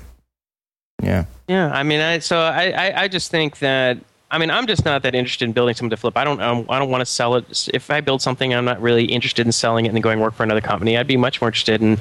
Yeah. 1.03 1.25
Yeah. 1.49 1.71
I 1.73 1.83
mean, 1.83 2.01
I, 2.01 2.19
so 2.19 2.39
I, 2.39 2.71
I, 2.71 3.03
I 3.03 3.09
just 3.09 3.31
think 3.31 3.59
that 3.59 3.99
I 4.33 4.39
mean, 4.39 4.51
I'm 4.51 4.67
just 4.67 4.87
not 4.87 5.03
that 5.03 5.15
interested 5.15 5.45
in 5.45 5.53
building 5.53 5.75
something 5.75 5.91
to 5.91 5.97
flip. 5.99 6.17
I 6.17 6.25
don't. 6.25 6.41
Um, 6.41 6.65
I 6.71 6.79
don't 6.79 6.89
want 6.89 7.03
to 7.03 7.07
sell 7.07 7.35
it. 7.35 7.69
If 7.75 7.91
I 7.91 8.01
build 8.01 8.23
something, 8.23 8.55
I'm 8.55 8.65
not 8.65 8.81
really 8.81 9.05
interested 9.05 9.45
in 9.45 9.53
selling 9.53 9.85
it 9.85 9.89
and 9.89 9.95
then 9.95 10.01
going 10.01 10.21
work 10.21 10.33
for 10.33 10.43
another 10.43 10.63
company. 10.63 10.97
I'd 10.97 11.07
be 11.07 11.19
much 11.19 11.43
more 11.43 11.49
interested 11.49 11.83
in. 11.83 11.99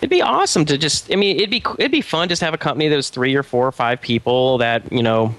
It'd 0.00 0.10
be 0.10 0.20
awesome 0.20 0.64
to 0.64 0.76
just. 0.76 1.12
I 1.12 1.16
mean, 1.16 1.36
it'd 1.36 1.48
be 1.50 1.62
it'd 1.78 1.92
be 1.92 2.00
fun 2.00 2.28
just 2.28 2.40
to 2.40 2.44
have 2.46 2.54
a 2.54 2.58
company 2.58 2.88
that 2.88 2.96
was 2.96 3.08
three 3.08 3.36
or 3.36 3.44
four 3.44 3.68
or 3.68 3.72
five 3.72 4.00
people 4.00 4.58
that 4.58 4.90
you 4.90 5.04
know, 5.04 5.32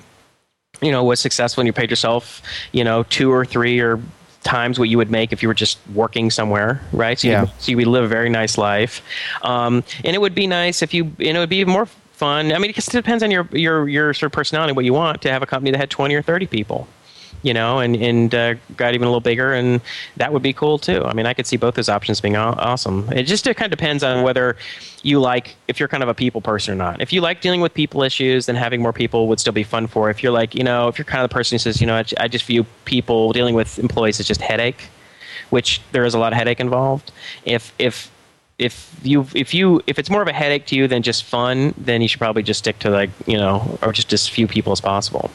you 0.82 0.90
know, 0.90 1.04
was 1.04 1.20
successful 1.20 1.60
and 1.60 1.68
you 1.68 1.74
paid 1.74 1.90
yourself, 1.90 2.42
you 2.72 2.86
know, 2.86 3.04
two 3.04 3.30
or 3.30 3.44
three 3.44 3.82
or 3.82 4.00
times 4.44 4.80
what 4.80 4.90
you 4.90 4.98
would 4.98 5.12
make 5.12 5.32
if 5.32 5.42
you 5.42 5.48
were 5.48 5.54
just 5.54 5.80
working 5.94 6.32
somewhere, 6.32 6.82
right? 6.92 7.20
So, 7.20 7.28
yeah. 7.28 7.44
you, 7.44 7.52
so 7.60 7.72
you 7.72 7.78
would 7.78 7.88
live 7.88 8.04
a 8.04 8.08
very 8.08 8.30
nice 8.30 8.58
life, 8.58 9.02
um, 9.44 9.84
and 10.04 10.16
it 10.16 10.20
would 10.20 10.36
be 10.36 10.48
nice 10.48 10.82
if 10.82 10.94
you, 10.94 11.04
and 11.04 11.38
it 11.38 11.40
would 11.40 11.50
be 11.50 11.58
even 11.58 11.74
more 11.74 11.86
fun. 11.86 12.52
I 12.54 12.60
mean, 12.60 12.70
it 12.70 12.76
just 12.76 12.92
depends 12.92 13.24
on 13.24 13.32
your 13.32 13.48
your 13.52 13.88
your 13.88 14.14
sort 14.14 14.28
of 14.28 14.34
personality, 14.34 14.74
what 14.74 14.86
you 14.86 14.94
want 14.94 15.22
to 15.24 15.32
have 15.32 15.42
a 15.42 15.46
company 15.46 15.72
that 15.72 15.78
had 15.78 15.90
twenty 15.90 16.16
or 16.16 16.22
thirty 16.22 16.48
people, 16.48 16.88
you 17.44 17.54
know, 17.54 17.80
and 17.80 17.96
and 17.96 18.34
uh, 18.36 18.56
got 18.78 18.94
even 18.94 19.08
a 19.08 19.10
little 19.10 19.22
bigger, 19.22 19.54
and 19.54 19.82
that 20.18 20.32
would 20.34 20.42
be 20.42 20.54
cool 20.54 20.78
too. 20.78 21.04
I 21.04 21.14
mean, 21.14 21.26
I 21.26 21.34
could 21.34 21.48
see 21.48 21.58
both 21.58 21.76
those 21.76 21.90
options 21.90 22.22
being 22.22 22.36
awesome. 22.36 23.12
It 23.12 23.24
just 23.24 23.48
it 23.48 23.56
kind 23.58 23.72
of 23.72 23.78
depends 23.78 24.04
on 24.04 24.24
whether 24.24 24.58
you 25.04 25.20
like 25.20 25.56
if 25.68 25.80
you're 25.80 25.90
kind 25.90 26.04
of 26.04 26.10
a 26.10 26.14
people 26.14 26.42
person 26.42 26.74
or 26.74 26.78
not. 26.78 27.02
If 27.02 27.12
you 27.12 27.22
like 27.22 27.42
dealing 27.42 27.62
with 27.62 27.74
people 27.74 28.04
issues, 28.04 28.46
then 28.46 28.56
having 28.56 28.82
more 28.82 28.94
people 28.94 29.28
would 29.28 29.40
still 29.40 29.54
be 29.54 29.64
fun 29.64 29.88
for. 29.88 30.10
If 30.10 30.22
you're 30.22 30.32
like, 30.32 30.54
you 30.56 30.64
know, 30.64 30.88
if 30.88 30.98
you're 30.98 31.06
kind 31.06 31.24
of 31.24 31.30
the 31.30 31.34
person 31.34 31.56
who 31.56 31.60
says, 31.60 31.82
you 31.82 31.88
know, 31.88 31.96
I, 31.96 32.06
I 32.20 32.28
just 32.28 32.46
view 32.46 32.66
people 32.86 33.34
dealing 33.34 33.56
with 33.56 33.80
employees 33.80 34.20
as 34.20 34.28
just 34.28 34.42
headache, 34.42 34.90
which 35.50 35.82
there 35.92 36.06
is 36.06 36.14
a 36.14 36.20
lot 36.20 36.34
of 36.34 36.38
headache 36.38 36.60
involved. 36.60 37.12
If 37.46 37.74
if 37.80 38.12
if 38.60 38.96
you 39.02 39.26
if 39.34 39.54
you 39.54 39.82
if 39.88 39.98
it's 39.98 40.10
more 40.10 40.22
of 40.22 40.28
a 40.28 40.34
headache 40.34 40.68
to 40.68 40.76
you 40.76 40.88
than 40.88 41.02
just 41.02 41.24
fun, 41.24 41.74
then 41.78 42.02
you 42.02 42.08
should 42.08 42.20
probably 42.20 42.44
just 42.44 42.60
stick 42.60 42.78
to 42.80 42.92
like 42.92 43.10
you 43.26 43.38
know 43.38 43.80
or 43.82 43.92
just 43.92 44.14
as 44.14 44.28
few 44.28 44.48
people 44.48 44.72
as 44.72 44.82
possible. 44.82 45.32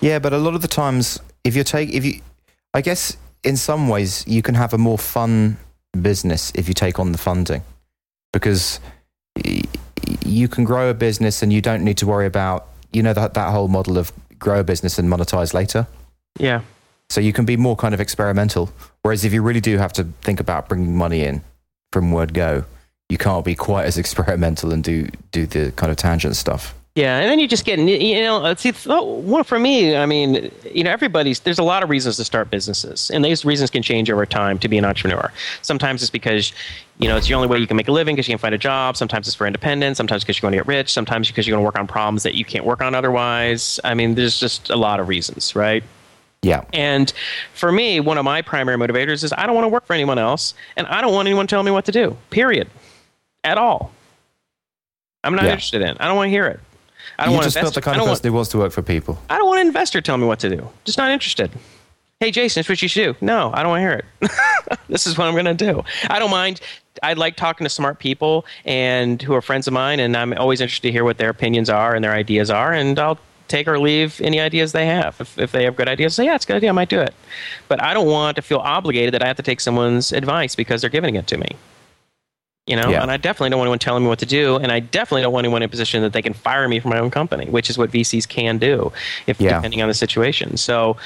Yeah, 0.00 0.18
but 0.18 0.32
a 0.32 0.38
lot 0.38 0.54
of 0.54 0.62
the 0.62 0.68
times, 0.68 1.20
if 1.44 1.56
you 1.56 1.64
take 1.64 1.90
if 1.90 2.04
you, 2.04 2.20
I 2.74 2.80
guess 2.80 3.16
in 3.42 3.56
some 3.56 3.88
ways 3.88 4.24
you 4.26 4.42
can 4.42 4.54
have 4.54 4.72
a 4.72 4.78
more 4.78 4.98
fun 4.98 5.56
business 6.00 6.52
if 6.54 6.68
you 6.68 6.74
take 6.74 6.98
on 6.98 7.12
the 7.12 7.18
funding, 7.18 7.62
because 8.32 8.80
you 10.24 10.48
can 10.48 10.64
grow 10.64 10.90
a 10.90 10.94
business 10.94 11.42
and 11.42 11.52
you 11.52 11.60
don't 11.60 11.84
need 11.84 11.98
to 11.98 12.06
worry 12.06 12.26
about 12.26 12.66
you 12.92 13.02
know 13.02 13.12
that 13.12 13.34
that 13.34 13.50
whole 13.50 13.68
model 13.68 13.98
of 13.98 14.12
grow 14.38 14.60
a 14.60 14.64
business 14.64 14.98
and 14.98 15.10
monetize 15.10 15.52
later. 15.52 15.86
Yeah. 16.38 16.62
So 17.10 17.20
you 17.20 17.32
can 17.32 17.44
be 17.44 17.56
more 17.56 17.74
kind 17.74 17.94
of 17.94 18.00
experimental. 18.00 18.70
Whereas 19.02 19.24
if 19.24 19.32
you 19.32 19.42
really 19.42 19.60
do 19.60 19.78
have 19.78 19.92
to 19.94 20.04
think 20.22 20.40
about 20.40 20.68
bringing 20.68 20.96
money 20.96 21.24
in, 21.24 21.42
from 21.92 22.12
word 22.12 22.34
go, 22.34 22.64
you 23.08 23.16
can't 23.16 23.44
be 23.44 23.54
quite 23.54 23.86
as 23.86 23.98
experimental 24.02 24.72
and 24.72 24.84
do 24.84 25.08
do 25.32 25.46
the 25.46 25.72
kind 25.72 25.90
of 25.90 25.96
tangent 25.96 26.36
stuff. 26.36 26.74
Yeah, 26.98 27.20
and 27.20 27.30
then 27.30 27.38
you 27.38 27.46
just 27.46 27.64
get 27.64 27.78
you 27.78 28.20
know 28.22 28.44
uh, 28.44 28.56
see 28.56 28.72
well 28.84 29.44
for 29.44 29.60
me 29.60 29.94
I 29.94 30.04
mean 30.04 30.50
you 30.74 30.82
know 30.82 30.90
everybody's 30.90 31.38
there's 31.38 31.60
a 31.60 31.62
lot 31.62 31.84
of 31.84 31.90
reasons 31.90 32.16
to 32.16 32.24
start 32.24 32.50
businesses 32.50 33.08
and 33.08 33.24
these 33.24 33.44
reasons 33.44 33.70
can 33.70 33.84
change 33.84 34.10
over 34.10 34.26
time 34.26 34.58
to 34.58 34.68
be 34.68 34.78
an 34.78 34.84
entrepreneur. 34.84 35.32
Sometimes 35.62 36.02
it's 36.02 36.10
because 36.10 36.52
you 36.98 37.06
know 37.06 37.16
it's 37.16 37.28
the 37.28 37.34
only 37.34 37.46
way 37.46 37.58
you 37.58 37.68
can 37.68 37.76
make 37.76 37.86
a 37.86 37.92
living 37.92 38.16
because 38.16 38.26
you 38.26 38.32
can 38.32 38.40
find 38.40 38.52
a 38.52 38.58
job. 38.58 38.96
Sometimes 38.96 39.28
it's 39.28 39.36
for 39.36 39.46
independence. 39.46 39.96
Sometimes 39.96 40.24
because 40.24 40.38
you're 40.38 40.50
going 40.50 40.58
to 40.58 40.64
get 40.64 40.66
rich. 40.66 40.92
Sometimes 40.92 41.28
because 41.28 41.46
you're 41.46 41.54
going 41.54 41.62
to 41.62 41.66
work 41.66 41.78
on 41.78 41.86
problems 41.86 42.24
that 42.24 42.34
you 42.34 42.44
can't 42.44 42.64
work 42.64 42.82
on 42.82 42.96
otherwise. 42.96 43.78
I 43.84 43.94
mean 43.94 44.16
there's 44.16 44.40
just 44.40 44.68
a 44.68 44.76
lot 44.76 44.98
of 44.98 45.06
reasons, 45.06 45.54
right? 45.54 45.84
Yeah. 46.42 46.64
And 46.72 47.12
for 47.54 47.70
me, 47.70 48.00
one 48.00 48.18
of 48.18 48.24
my 48.24 48.42
primary 48.42 48.76
motivators 48.76 49.22
is 49.22 49.32
I 49.38 49.46
don't 49.46 49.54
want 49.54 49.66
to 49.66 49.68
work 49.68 49.86
for 49.86 49.92
anyone 49.92 50.18
else, 50.18 50.52
and 50.76 50.84
I 50.88 51.00
don't 51.00 51.12
want 51.12 51.28
anyone 51.28 51.46
telling 51.46 51.66
me 51.66 51.70
what 51.70 51.84
to 51.84 51.92
do. 51.92 52.16
Period. 52.30 52.68
At 53.44 53.56
all. 53.56 53.92
I'm 55.22 55.36
not 55.36 55.44
yeah. 55.44 55.52
interested 55.52 55.82
in. 55.82 55.96
I 55.98 56.08
don't 56.08 56.16
want 56.16 56.26
to 56.26 56.30
hear 56.30 56.46
it. 56.46 56.58
I 57.18 57.24
don't 57.24 57.32
you 57.32 57.36
want 57.36 57.44
just 57.44 57.60
built 57.60 57.74
the 57.74 57.80
kind 57.80 57.96
of 57.96 58.02
person 58.02 58.10
want, 58.10 58.24
who 58.24 58.32
wants 58.32 58.50
to 58.50 58.58
work 58.58 58.72
for 58.72 58.82
people. 58.82 59.18
I 59.30 59.38
don't 59.38 59.46
want 59.46 59.60
an 59.60 59.66
investor 59.66 60.00
telling 60.00 60.20
me 60.20 60.26
what 60.26 60.40
to 60.40 60.48
do. 60.48 60.68
Just 60.84 60.98
not 60.98 61.10
interested. 61.10 61.50
Hey, 62.20 62.32
Jason, 62.32 62.60
it's 62.60 62.68
what 62.68 62.82
you 62.82 62.88
should 62.88 63.14
do. 63.14 63.24
No, 63.24 63.52
I 63.54 63.62
don't 63.62 63.70
want 63.70 63.78
to 63.78 63.88
hear 63.88 63.92
it. 63.92 64.78
this 64.88 65.06
is 65.06 65.16
what 65.16 65.28
I'm 65.28 65.34
going 65.34 65.44
to 65.44 65.54
do. 65.54 65.84
I 66.10 66.18
don't 66.18 66.32
mind. 66.32 66.60
I 67.00 67.12
like 67.12 67.36
talking 67.36 67.64
to 67.64 67.68
smart 67.68 68.00
people 68.00 68.44
and 68.64 69.22
who 69.22 69.34
are 69.34 69.40
friends 69.40 69.68
of 69.68 69.72
mine, 69.72 70.00
and 70.00 70.16
I'm 70.16 70.32
always 70.32 70.60
interested 70.60 70.88
to 70.88 70.92
hear 70.92 71.04
what 71.04 71.18
their 71.18 71.30
opinions 71.30 71.70
are 71.70 71.94
and 71.94 72.02
their 72.02 72.12
ideas 72.12 72.50
are, 72.50 72.72
and 72.72 72.98
I'll 72.98 73.20
take 73.46 73.68
or 73.68 73.78
leave 73.78 74.20
any 74.20 74.40
ideas 74.40 74.72
they 74.72 74.86
have. 74.86 75.20
If, 75.20 75.38
if 75.38 75.52
they 75.52 75.64
have 75.64 75.76
good 75.76 75.88
ideas, 75.88 76.14
say, 76.14 76.24
yeah, 76.24 76.34
it's 76.34 76.44
a 76.44 76.48
good 76.48 76.56
idea, 76.56 76.70
I 76.70 76.72
might 76.72 76.88
do 76.88 77.00
it. 77.00 77.14
But 77.68 77.82
I 77.82 77.94
don't 77.94 78.08
want 78.08 78.36
to 78.36 78.42
feel 78.42 78.58
obligated 78.58 79.14
that 79.14 79.22
I 79.22 79.26
have 79.26 79.36
to 79.36 79.42
take 79.42 79.60
someone's 79.60 80.12
advice 80.12 80.54
because 80.54 80.80
they're 80.80 80.90
giving 80.90 81.14
it 81.14 81.26
to 81.28 81.38
me. 81.38 81.48
You 82.68 82.76
know, 82.76 82.90
yeah. 82.90 83.00
and 83.00 83.10
I 83.10 83.16
definitely 83.16 83.48
don't 83.50 83.58
want 83.58 83.68
anyone 83.68 83.78
telling 83.78 84.02
me 84.02 84.08
what 84.10 84.18
to 84.18 84.26
do, 84.26 84.56
and 84.56 84.70
I 84.70 84.80
definitely 84.80 85.22
don't 85.22 85.32
want 85.32 85.46
anyone 85.46 85.62
in 85.62 85.66
a 85.66 85.70
position 85.70 86.02
that 86.02 86.12
they 86.12 86.20
can 86.20 86.34
fire 86.34 86.68
me 86.68 86.80
from 86.80 86.90
my 86.90 86.98
own 86.98 87.10
company, 87.10 87.46
which 87.46 87.70
is 87.70 87.78
what 87.78 87.90
VCs 87.90 88.28
can 88.28 88.58
do, 88.58 88.92
if 89.26 89.40
yeah. 89.40 89.54
depending 89.54 89.80
on 89.80 89.88
the 89.88 89.94
situation. 89.94 90.58
So, 90.58 90.98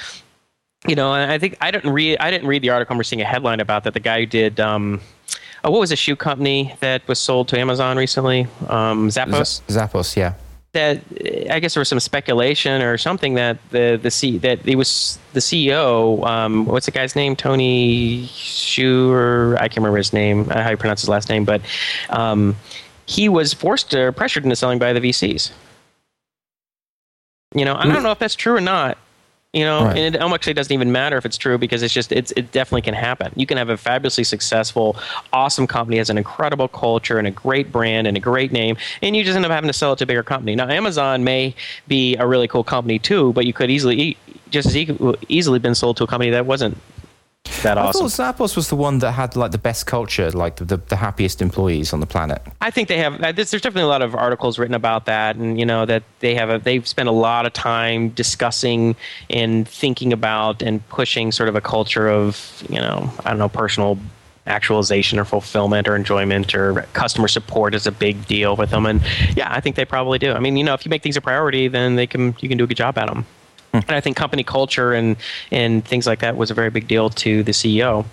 you 0.88 0.96
know, 0.96 1.12
I 1.12 1.38
think 1.38 1.56
I 1.60 1.70
didn't 1.70 1.92
read 1.92 2.18
I 2.18 2.32
didn't 2.32 2.48
read 2.48 2.62
the 2.62 2.70
article. 2.70 2.96
I'm 2.96 3.04
seeing 3.04 3.22
a 3.22 3.24
headline 3.24 3.60
about 3.60 3.84
that. 3.84 3.94
The 3.94 4.00
guy 4.00 4.20
who 4.20 4.26
did 4.26 4.58
um, 4.58 5.00
oh, 5.62 5.70
what 5.70 5.78
was 5.78 5.92
a 5.92 5.96
shoe 5.96 6.16
company 6.16 6.74
that 6.80 7.06
was 7.06 7.20
sold 7.20 7.46
to 7.48 7.58
Amazon 7.60 7.96
recently? 7.96 8.48
Um, 8.68 9.08
Zappos. 9.08 9.62
Z- 9.70 9.78
Zappos, 9.78 10.16
yeah 10.16 10.34
that 10.72 11.00
I 11.50 11.60
guess 11.60 11.74
there 11.74 11.80
was 11.80 11.88
some 11.88 12.00
speculation 12.00 12.82
or 12.82 12.96
something 12.96 13.34
that 13.34 13.58
the 13.70 13.98
the 14.00 14.10
C 14.10 14.38
that 14.38 14.60
he 14.60 14.74
was 14.74 15.18
the 15.34 15.40
CEO. 15.40 16.26
Um, 16.26 16.66
what's 16.66 16.86
the 16.86 16.92
guy's 16.92 17.14
name? 17.14 17.36
Tony 17.36 18.26
Shu 18.26 19.10
or 19.10 19.56
I 19.56 19.68
can't 19.68 19.78
remember 19.78 19.98
his 19.98 20.12
name. 20.12 20.50
Uh, 20.50 20.62
how 20.62 20.70
you 20.70 20.76
pronounce 20.76 21.02
his 21.02 21.08
last 21.08 21.28
name, 21.28 21.44
but 21.44 21.60
um, 22.08 22.56
he 23.06 23.28
was 23.28 23.52
forced 23.52 23.92
or 23.94 24.12
pressured 24.12 24.44
into 24.44 24.56
selling 24.56 24.78
by 24.78 24.92
the 24.92 25.00
VCs. 25.00 25.52
You 27.54 27.66
know, 27.66 27.74
I 27.74 27.86
don't 27.86 28.02
know 28.02 28.12
if 28.12 28.18
that's 28.18 28.34
true 28.34 28.54
or 28.54 28.60
not. 28.60 28.96
You 29.52 29.66
know, 29.66 29.84
right. 29.84 29.98
and 29.98 30.14
it 30.14 30.18
actually 30.18 30.54
doesn't 30.54 30.72
even 30.72 30.92
matter 30.92 31.18
if 31.18 31.26
it's 31.26 31.36
true 31.36 31.58
because 31.58 31.82
it's 31.82 31.92
just 31.92 32.10
it's 32.10 32.32
it 32.32 32.52
definitely 32.52 32.80
can 32.80 32.94
happen. 32.94 33.34
You 33.36 33.44
can 33.44 33.58
have 33.58 33.68
a 33.68 33.76
fabulously 33.76 34.24
successful, 34.24 34.96
awesome 35.30 35.66
company 35.66 35.98
has 35.98 36.08
an 36.08 36.16
incredible 36.16 36.68
culture 36.68 37.18
and 37.18 37.28
a 37.28 37.30
great 37.30 37.70
brand 37.70 38.06
and 38.06 38.16
a 38.16 38.20
great 38.20 38.50
name, 38.50 38.78
and 39.02 39.14
you 39.14 39.22
just 39.22 39.36
end 39.36 39.44
up 39.44 39.50
having 39.50 39.68
to 39.68 39.74
sell 39.74 39.92
it 39.92 39.96
to 39.96 40.04
a 40.04 40.06
bigger 40.06 40.22
company. 40.22 40.54
Now, 40.54 40.70
Amazon 40.70 41.22
may 41.22 41.54
be 41.86 42.16
a 42.16 42.26
really 42.26 42.48
cool 42.48 42.64
company 42.64 42.98
too, 42.98 43.34
but 43.34 43.44
you 43.44 43.52
could 43.52 43.70
easily 43.70 44.16
just 44.48 44.68
as 44.68 44.76
easily 45.28 45.58
been 45.58 45.74
sold 45.74 45.98
to 45.98 46.04
a 46.04 46.06
company 46.06 46.30
that 46.30 46.46
wasn't 46.46 46.78
that 47.62 47.78
awesome. 47.78 48.06
I 48.06 48.08
thought 48.08 48.36
Zappos 48.38 48.56
was 48.56 48.68
the 48.68 48.76
one 48.76 48.98
that 48.98 49.12
had 49.12 49.36
like 49.36 49.52
the 49.52 49.58
best 49.58 49.86
culture, 49.86 50.30
like 50.30 50.56
the, 50.56 50.64
the, 50.64 50.76
the 50.76 50.96
happiest 50.96 51.40
employees 51.40 51.92
on 51.92 52.00
the 52.00 52.06
planet. 52.06 52.42
I 52.60 52.70
think 52.70 52.88
they 52.88 52.98
have. 52.98 53.20
Uh, 53.22 53.32
there's 53.32 53.50
definitely 53.50 53.82
a 53.82 53.86
lot 53.86 54.02
of 54.02 54.14
articles 54.14 54.58
written 54.58 54.74
about 54.74 55.06
that, 55.06 55.36
and 55.36 55.58
you 55.58 55.66
know 55.66 55.86
that 55.86 56.02
they 56.20 56.34
have. 56.34 56.50
A, 56.50 56.58
they've 56.58 56.86
spent 56.86 57.08
a 57.08 57.12
lot 57.12 57.46
of 57.46 57.52
time 57.52 58.10
discussing 58.10 58.96
and 59.30 59.68
thinking 59.68 60.12
about 60.12 60.62
and 60.62 60.86
pushing 60.88 61.32
sort 61.32 61.48
of 61.48 61.56
a 61.56 61.60
culture 61.60 62.08
of 62.08 62.64
you 62.68 62.78
know 62.78 63.10
I 63.24 63.30
don't 63.30 63.38
know 63.38 63.48
personal 63.48 63.98
actualization 64.44 65.20
or 65.20 65.24
fulfillment 65.24 65.86
or 65.86 65.94
enjoyment 65.94 66.52
or 66.54 66.82
customer 66.94 67.28
support 67.28 67.74
is 67.74 67.86
a 67.86 67.92
big 67.92 68.26
deal 68.26 68.56
with 68.56 68.70
them 68.70 68.86
and 68.86 69.00
yeah 69.36 69.46
i 69.54 69.60
think 69.60 69.76
they 69.76 69.84
probably 69.84 70.18
do 70.18 70.32
i 70.32 70.40
mean 70.40 70.56
you 70.56 70.64
know 70.64 70.74
if 70.74 70.84
you 70.84 70.90
make 70.90 71.00
things 71.00 71.16
a 71.16 71.20
priority 71.20 71.68
then 71.68 71.94
they 71.94 72.08
can 72.08 72.34
you 72.40 72.48
can 72.48 72.58
do 72.58 72.64
a 72.64 72.66
good 72.66 72.76
job 72.76 72.98
at 72.98 73.06
them 73.06 73.24
and 73.72 73.90
I 73.90 74.00
think 74.00 74.16
company 74.16 74.44
culture 74.44 74.92
and 74.92 75.16
and 75.50 75.84
things 75.84 76.06
like 76.06 76.20
that 76.20 76.36
was 76.36 76.50
a 76.50 76.54
very 76.54 76.70
big 76.70 76.88
deal 76.88 77.10
to 77.10 77.42
the 77.42 77.52
CEO. 77.52 78.04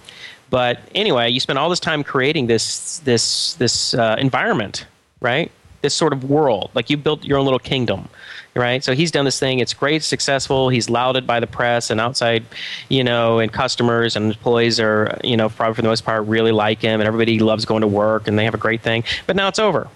But 0.50 0.80
anyway, 0.96 1.30
you 1.30 1.40
spend 1.40 1.60
all 1.60 1.70
this 1.70 1.80
time 1.80 2.04
creating 2.04 2.48
this 2.48 3.00
this 3.00 3.54
this 3.56 3.94
uh, 3.94 4.16
environment, 4.20 4.86
right? 5.22 5.52
This 5.82 5.94
sort 5.94 6.12
of 6.12 6.30
world, 6.30 6.72
like 6.74 6.90
you 6.90 6.98
built 6.98 7.24
your 7.24 7.38
own 7.38 7.46
little 7.46 7.60
kingdom, 7.60 8.10
right? 8.54 8.84
So 8.84 8.94
he's 8.94 9.12
done 9.12 9.24
this 9.24 9.40
thing. 9.40 9.60
It's 9.60 9.74
great, 9.74 10.04
successful. 10.04 10.68
He's 10.68 10.90
lauded 10.90 11.26
by 11.26 11.40
the 11.40 11.48
press 11.48 11.90
and 11.90 12.02
outside, 12.02 12.44
you 12.90 13.04
know, 13.04 13.40
and 13.40 13.54
customers 13.54 14.18
and 14.18 14.26
employees 14.26 14.80
are, 14.80 15.18
you 15.24 15.38
know, 15.38 15.48
probably 15.48 15.76
for 15.76 15.82
the 15.82 15.88
most 15.88 16.04
part 16.04 16.26
really 16.26 16.52
like 16.52 16.82
him, 16.82 17.00
and 17.00 17.08
everybody 17.08 17.40
loves 17.40 17.64
going 17.64 17.82
to 17.82 17.88
work, 17.88 18.28
and 18.28 18.38
they 18.38 18.46
have 18.46 18.54
a 18.56 18.58
great 18.60 18.82
thing. 18.82 19.04
But 19.26 19.36
now 19.36 19.48
it's 19.48 19.60
over 19.60 19.88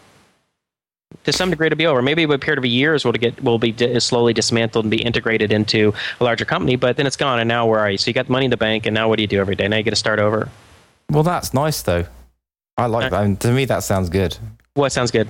to 1.23 1.31
some 1.31 1.49
degree 1.49 1.69
to 1.69 1.75
be 1.75 1.85
over. 1.85 2.01
Maybe 2.01 2.23
a 2.23 2.37
period 2.37 2.59
of 2.59 2.65
years 2.65 3.05
will 3.05 3.13
get 3.13 3.41
will 3.43 3.59
be 3.59 3.71
di- 3.71 3.99
slowly 3.99 4.33
dismantled 4.33 4.85
and 4.85 4.91
be 4.91 5.01
integrated 5.01 5.51
into 5.51 5.93
a 6.19 6.23
larger 6.23 6.45
company, 6.45 6.75
but 6.75 6.97
then 6.97 7.07
it's 7.07 7.17
gone. 7.17 7.39
And 7.39 7.47
now 7.47 7.65
where 7.65 7.79
are 7.79 7.89
you? 7.89 7.97
So 7.97 8.09
you 8.09 8.13
got 8.13 8.29
money 8.29 8.45
in 8.45 8.51
the 8.51 8.57
bank, 8.57 8.85
and 8.85 8.93
now 8.93 9.09
what 9.09 9.17
do 9.17 9.23
you 9.23 9.27
do 9.27 9.39
every 9.39 9.55
day? 9.55 9.67
Now 9.67 9.77
you 9.77 9.83
get 9.83 9.91
to 9.91 9.95
start 9.95 10.19
over. 10.19 10.49
Well, 11.09 11.23
that's 11.23 11.53
nice 11.53 11.81
though. 11.81 12.05
I 12.77 12.87
like 12.87 13.05
uh, 13.05 13.09
that. 13.09 13.19
I 13.21 13.25
mean, 13.25 13.37
to 13.37 13.51
me, 13.51 13.65
that 13.65 13.83
sounds 13.83 14.09
good. 14.09 14.37
What 14.73 14.91
sounds 14.91 15.11
good? 15.11 15.27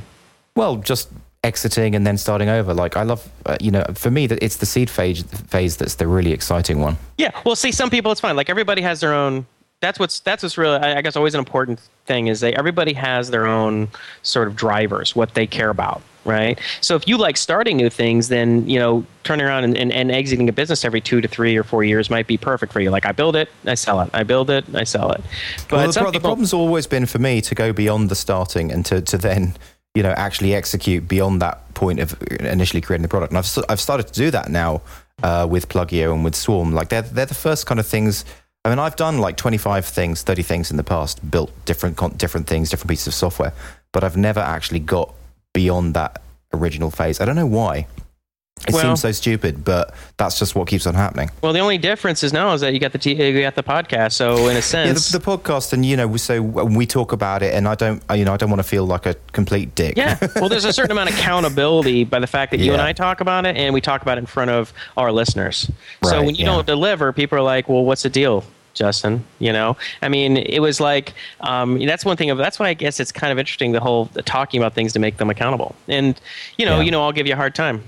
Well, 0.55 0.77
just 0.77 1.09
exiting 1.43 1.95
and 1.95 2.07
then 2.07 2.17
starting 2.17 2.49
over. 2.49 2.73
Like 2.73 2.95
I 2.95 3.03
love, 3.03 3.29
uh, 3.45 3.57
you 3.59 3.71
know, 3.71 3.83
for 3.95 4.09
me, 4.09 4.27
that 4.27 4.41
it's 4.41 4.57
the 4.57 4.65
seed 4.65 4.89
phase 4.89 5.23
phase 5.23 5.77
that's 5.77 5.95
the 5.95 6.07
really 6.07 6.31
exciting 6.31 6.79
one. 6.79 6.97
Yeah. 7.17 7.31
Well, 7.45 7.55
see, 7.55 7.71
some 7.71 7.89
people 7.89 8.11
it's 8.11 8.21
fine. 8.21 8.35
Like 8.35 8.49
everybody 8.49 8.81
has 8.81 9.01
their 9.01 9.13
own 9.13 9.45
that's 9.83 9.99
what's 9.99 10.21
that's 10.21 10.41
what's 10.41 10.57
really 10.57 10.77
I 10.77 11.01
guess 11.01 11.15
always 11.15 11.33
an 11.33 11.39
important 11.39 11.79
thing 12.05 12.27
is 12.27 12.39
that 12.39 12.53
everybody 12.53 12.93
has 12.93 13.29
their 13.29 13.45
own 13.45 13.89
sort 14.23 14.47
of 14.47 14.55
drivers, 14.55 15.15
what 15.15 15.33
they 15.33 15.45
care 15.45 15.69
about, 15.69 16.01
right? 16.25 16.59
So 16.81 16.95
if 16.95 17.07
you 17.07 17.17
like 17.17 17.37
starting 17.37 17.77
new 17.77 17.89
things, 17.89 18.29
then 18.29 18.67
you 18.67 18.79
know 18.79 19.05
turning 19.23 19.45
around 19.45 19.65
and, 19.65 19.77
and, 19.77 19.91
and 19.91 20.09
exiting 20.09 20.47
a 20.47 20.53
business 20.53 20.85
every 20.85 21.01
two 21.01 21.21
to 21.21 21.27
three 21.27 21.57
or 21.57 21.63
four 21.63 21.83
years 21.83 22.09
might 22.09 22.27
be 22.27 22.37
perfect 22.37 22.71
for 22.71 22.79
you. 22.79 22.91
Like 22.91 23.05
I 23.05 23.11
build 23.11 23.35
it, 23.35 23.49
I 23.65 23.75
sell 23.75 23.99
it. 24.01 24.09
I 24.13 24.23
build 24.23 24.49
it, 24.49 24.63
I 24.73 24.85
sell 24.85 25.11
it. 25.11 25.21
But 25.67 25.77
well, 25.77 25.87
the, 25.87 25.93
pro- 25.93 26.03
people, 26.05 26.11
the 26.11 26.19
problem's 26.19 26.53
always 26.53 26.87
been 26.87 27.05
for 27.05 27.19
me 27.19 27.41
to 27.41 27.53
go 27.53 27.73
beyond 27.73 28.09
the 28.09 28.15
starting 28.15 28.71
and 28.71 28.85
to, 28.85 29.01
to 29.01 29.17
then 29.17 29.55
you 29.95 30.01
know 30.01 30.11
actually 30.11 30.55
execute 30.55 31.07
beyond 31.07 31.41
that 31.41 31.73
point 31.73 31.99
of 31.99 32.19
initially 32.39 32.81
creating 32.81 33.03
the 33.03 33.09
product. 33.09 33.31
And 33.33 33.37
I've 33.37 33.65
I've 33.69 33.81
started 33.81 34.07
to 34.07 34.13
do 34.13 34.31
that 34.31 34.49
now 34.49 34.81
uh, 35.21 35.45
with 35.49 35.67
Plugio 35.67 36.13
and 36.13 36.23
with 36.23 36.35
Swarm. 36.35 36.73
Like 36.73 36.87
they're 36.87 37.01
they're 37.01 37.25
the 37.25 37.33
first 37.33 37.65
kind 37.65 37.81
of 37.81 37.85
things. 37.85 38.23
I 38.65 38.69
mean, 38.69 38.79
I've 38.79 38.95
done 38.95 39.17
like 39.17 39.35
twenty 39.37 39.57
five 39.57 39.85
things, 39.85 40.21
thirty 40.21 40.43
things 40.43 40.71
in 40.71 40.77
the 40.77 40.83
past, 40.83 41.29
built 41.29 41.51
different 41.65 42.17
different 42.17 42.47
things, 42.47 42.69
different 42.69 42.89
pieces 42.89 43.07
of 43.07 43.13
software, 43.13 43.53
but 43.91 44.03
I've 44.03 44.17
never 44.17 44.39
actually 44.39 44.79
got 44.79 45.13
beyond 45.53 45.93
that 45.95 46.21
original 46.53 46.89
phase. 46.91 47.19
I 47.19 47.25
don't 47.25 47.35
know 47.35 47.45
why. 47.45 47.87
It 48.67 48.73
Well- 48.73 48.81
seems 48.83 49.01
so 49.01 49.11
stupid, 49.11 49.65
but 49.65 49.93
that's 50.15 50.39
just 50.39 50.55
what 50.55 50.67
keeps 50.69 50.87
on 50.87 50.93
happening. 50.95 51.29
Well, 51.41 51.51
the 51.51 51.59
only 51.59 51.77
difference 51.77 52.23
is 52.23 52.31
now 52.31 52.53
is 52.53 52.61
that 52.61 52.71
you 52.73 52.79
got 52.79 52.93
the 52.93 52.97
t- 52.97 53.13
you 53.21 53.41
got 53.41 53.55
the 53.55 53.63
podcast. 53.63 54.13
So 54.13 54.47
in 54.47 54.51
a 54.51 54.53
Yeah, 54.53 54.59
sense, 54.61 55.09
the, 55.09 55.19
the 55.19 55.25
podcast, 55.25 55.73
and 55.73 55.85
you 55.85 55.97
know, 55.97 56.15
so 56.15 56.41
we 56.41 56.85
talk 56.85 57.11
about 57.11 57.43
it, 57.43 57.53
and 57.53 57.67
I 57.67 57.75
don't, 57.75 58.01
you 58.15 58.23
know, 58.23 58.33
I 58.33 58.37
don't 58.37 58.49
want 58.49 58.61
to 58.61 58.67
feel 58.67 58.85
like 58.85 59.05
a 59.05 59.15
complete 59.33 59.75
dick. 59.75 59.97
Yeah. 59.97 60.17
Well, 60.37 60.47
there's 60.47 60.63
a 60.63 60.71
certain 60.71 60.91
amount 60.91 61.09
of 61.09 61.17
accountability 61.17 62.05
by 62.05 62.19
the 62.19 62.27
fact 62.27 62.51
that 62.51 62.61
you 62.61 62.71
and 62.71 62.81
I 62.81 62.93
talk 62.93 63.19
about 63.19 63.45
it 63.45 63.57
and 63.57 63.73
we 63.73 63.81
talk 63.81 64.01
about 64.01 64.17
it 64.17 64.21
in 64.21 64.27
front 64.27 64.51
of 64.51 64.71
our 64.95 65.11
listeners. 65.11 65.69
so 66.03 66.23
when 66.23 66.35
you 66.35 66.45
yeah. 66.45 66.51
don't 66.51 66.65
deliver, 66.67 67.11
people 67.11 67.37
are 67.37 67.41
like, 67.43 67.67
well, 67.67 67.83
what's 67.83 68.03
the 68.03 68.09
deal? 68.09 68.45
Justin, 68.73 69.23
you 69.39 69.53
know, 69.53 69.77
I 70.01 70.09
mean, 70.09 70.37
it 70.37 70.59
was 70.59 70.79
like 70.79 71.13
um, 71.41 71.79
that's 71.85 72.03
one 72.05 72.17
thing 72.17 72.29
of 72.31 72.37
that's 72.37 72.57
why 72.59 72.69
I 72.69 72.73
guess 72.73 72.99
it's 72.99 73.11
kind 73.11 73.31
of 73.31 73.37
interesting 73.39 73.71
the 73.71 73.79
whole 73.79 74.05
the 74.13 74.21
talking 74.23 74.59
about 74.61 74.73
things 74.73 74.93
to 74.93 74.99
make 74.99 75.17
them 75.17 75.29
accountable. 75.29 75.75
And 75.87 76.19
you 76.57 76.65
know, 76.65 76.77
Yeah. 76.77 76.83
you 76.85 76.91
know, 76.91 77.03
I'll 77.03 77.11
give 77.11 77.27
you 77.27 77.33
a 77.33 77.37
hard 77.37 77.53
time, 77.55 77.83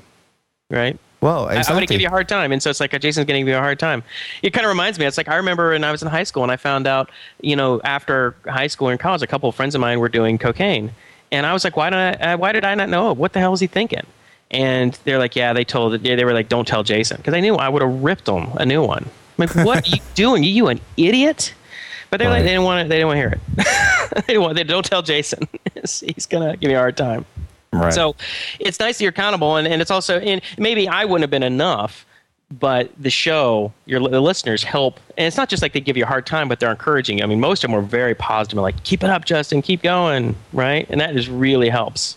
right? 0.70 0.98
Well, 1.22 1.48
I- 1.48 1.56
I'm 1.56 1.64
going 1.64 1.80
to 1.82 1.88
give 1.88 2.02
you 2.02 2.08
a 2.08 2.12
hard 2.12 2.30
time. 2.30 2.52
And 2.52 2.62
so 2.62 2.70
it's 2.70 2.80
like 2.80 2.92
Jason's 2.92 3.26
going 3.26 3.38
to 3.38 3.40
give 3.40 3.48
you 3.48 3.56
a 3.56 3.60
hard 3.60 3.80
time. 3.80 4.04
It 4.44 4.52
kind 4.52 4.64
of 4.64 4.70
reminds 4.70 5.00
me. 5.00 5.06
It's 5.08 5.18
like 5.18 5.28
I 5.28 5.38
remember 5.38 5.72
when 5.72 5.84
I 5.84 5.92
was 5.92 6.04
in 6.04 6.08
high 6.08 6.24
school 6.24 6.44
and 6.44 6.52
I 6.52 6.56
found 6.58 6.86
out, 6.86 7.10
you 7.42 7.56
know, 7.56 7.82
after 7.84 8.36
high 8.46 8.68
school 8.68 8.90
and 8.90 9.00
college, 9.00 9.24
a 9.24 9.28
couple 9.28 9.50
of 9.50 9.56
friends 9.56 9.74
of 9.74 9.82
mine 9.82 10.00
were 10.00 10.10
doing 10.10 10.38
cocaine, 10.38 10.92
and 11.32 11.48
I 11.48 11.54
was 11.54 11.64
like, 11.64 11.76
why 11.78 11.90
did 11.90 11.98
I? 11.98 12.34
Uh, 12.34 12.38
why 12.38 12.52
did 12.52 12.64
I 12.64 12.76
not 12.76 12.90
know? 12.90 13.12
What 13.14 13.34
the 13.34 13.40
hell 13.40 13.54
is 13.54 13.60
he 13.60 13.66
thinking? 13.68 14.06
And 14.52 14.94
they're 15.04 15.18
like, 15.18 15.36
yeah, 15.36 15.52
they 15.54 15.64
told. 15.64 16.00
Yeah, 16.06 16.16
they 16.16 16.26
were 16.26 16.34
like, 16.34 16.48
don't 16.50 16.68
tell 16.68 16.84
Jason 16.84 17.18
because 17.18 17.34
I 17.34 17.40
knew 17.40 17.56
I 17.56 17.70
would 17.70 17.82
have 17.82 18.04
ripped 18.04 18.30
him 18.30 18.50
a 18.58 18.66
new 18.66 18.84
one. 18.84 19.10
I'm 19.38 19.48
like, 19.48 19.66
what 19.66 19.86
are 19.86 19.90
you 19.90 20.02
doing? 20.16 20.44
You, 20.44 20.50
you 20.52 20.68
an 20.68 20.80
idiot? 20.98 21.54
But 22.10 22.20
they, 22.20 22.26
like, 22.28 22.36
Right. 22.38 22.42
they 22.44 22.50
didn't 22.50 22.64
want 22.64 22.84
to. 22.86 22.90
They 22.90 22.96
didn't 22.98 23.08
want 23.08 23.18
to 23.18 23.22
hear 23.22 23.40
it. 24.18 24.26
they 24.28 24.38
want. 24.38 24.56
They 24.56 24.64
don't 24.64 24.86
tell 24.86 25.02
Jason. 25.02 25.48
He's 25.84 26.26
gonna 26.26 26.56
give 26.58 26.70
me 26.70 26.76
a 26.76 26.80
hard 26.80 26.96
time. 26.96 27.26
right. 27.74 27.94
So 27.94 28.16
it's 28.60 28.80
nice 28.80 28.98
that 28.98 29.04
you're 29.04 29.10
accountable, 29.10 29.58
and, 29.58 29.68
and 29.68 29.82
it's 29.82 29.92
also 29.92 30.20
and 30.20 30.42
maybe 30.58 30.88
I 30.88 31.04
wouldn't 31.06 31.22
have 31.24 31.30
been 31.32 31.44
enough, 31.44 32.06
but 32.52 32.92
the 32.98 33.10
show, 33.10 33.74
your 33.86 34.00
the 34.08 34.22
listeners 34.22 34.64
help, 34.64 35.00
and 35.18 35.26
it's 35.28 35.36
not 35.36 35.50
just 35.50 35.62
like 35.62 35.74
they 35.74 35.82
give 35.82 35.98
you 35.98 36.04
a 36.04 36.08
hard 36.08 36.26
time, 36.26 36.48
but 36.48 36.60
they're 36.62 36.72
encouraging. 36.72 37.18
You. 37.18 37.24
I 37.26 37.28
mean, 37.28 37.40
most 37.42 37.64
of 37.64 37.70
them 37.70 37.76
were 37.76 37.82
very 37.86 38.16
positive, 38.16 38.60
like 38.60 38.82
keep 38.84 39.04
it 39.04 39.10
up, 39.10 39.26
Justin, 39.26 39.62
keep 39.62 39.82
going, 39.82 40.36
right? 40.54 40.86
And 40.90 41.02
that 41.02 41.14
just 41.14 41.28
really 41.28 41.70
helps. 41.70 42.16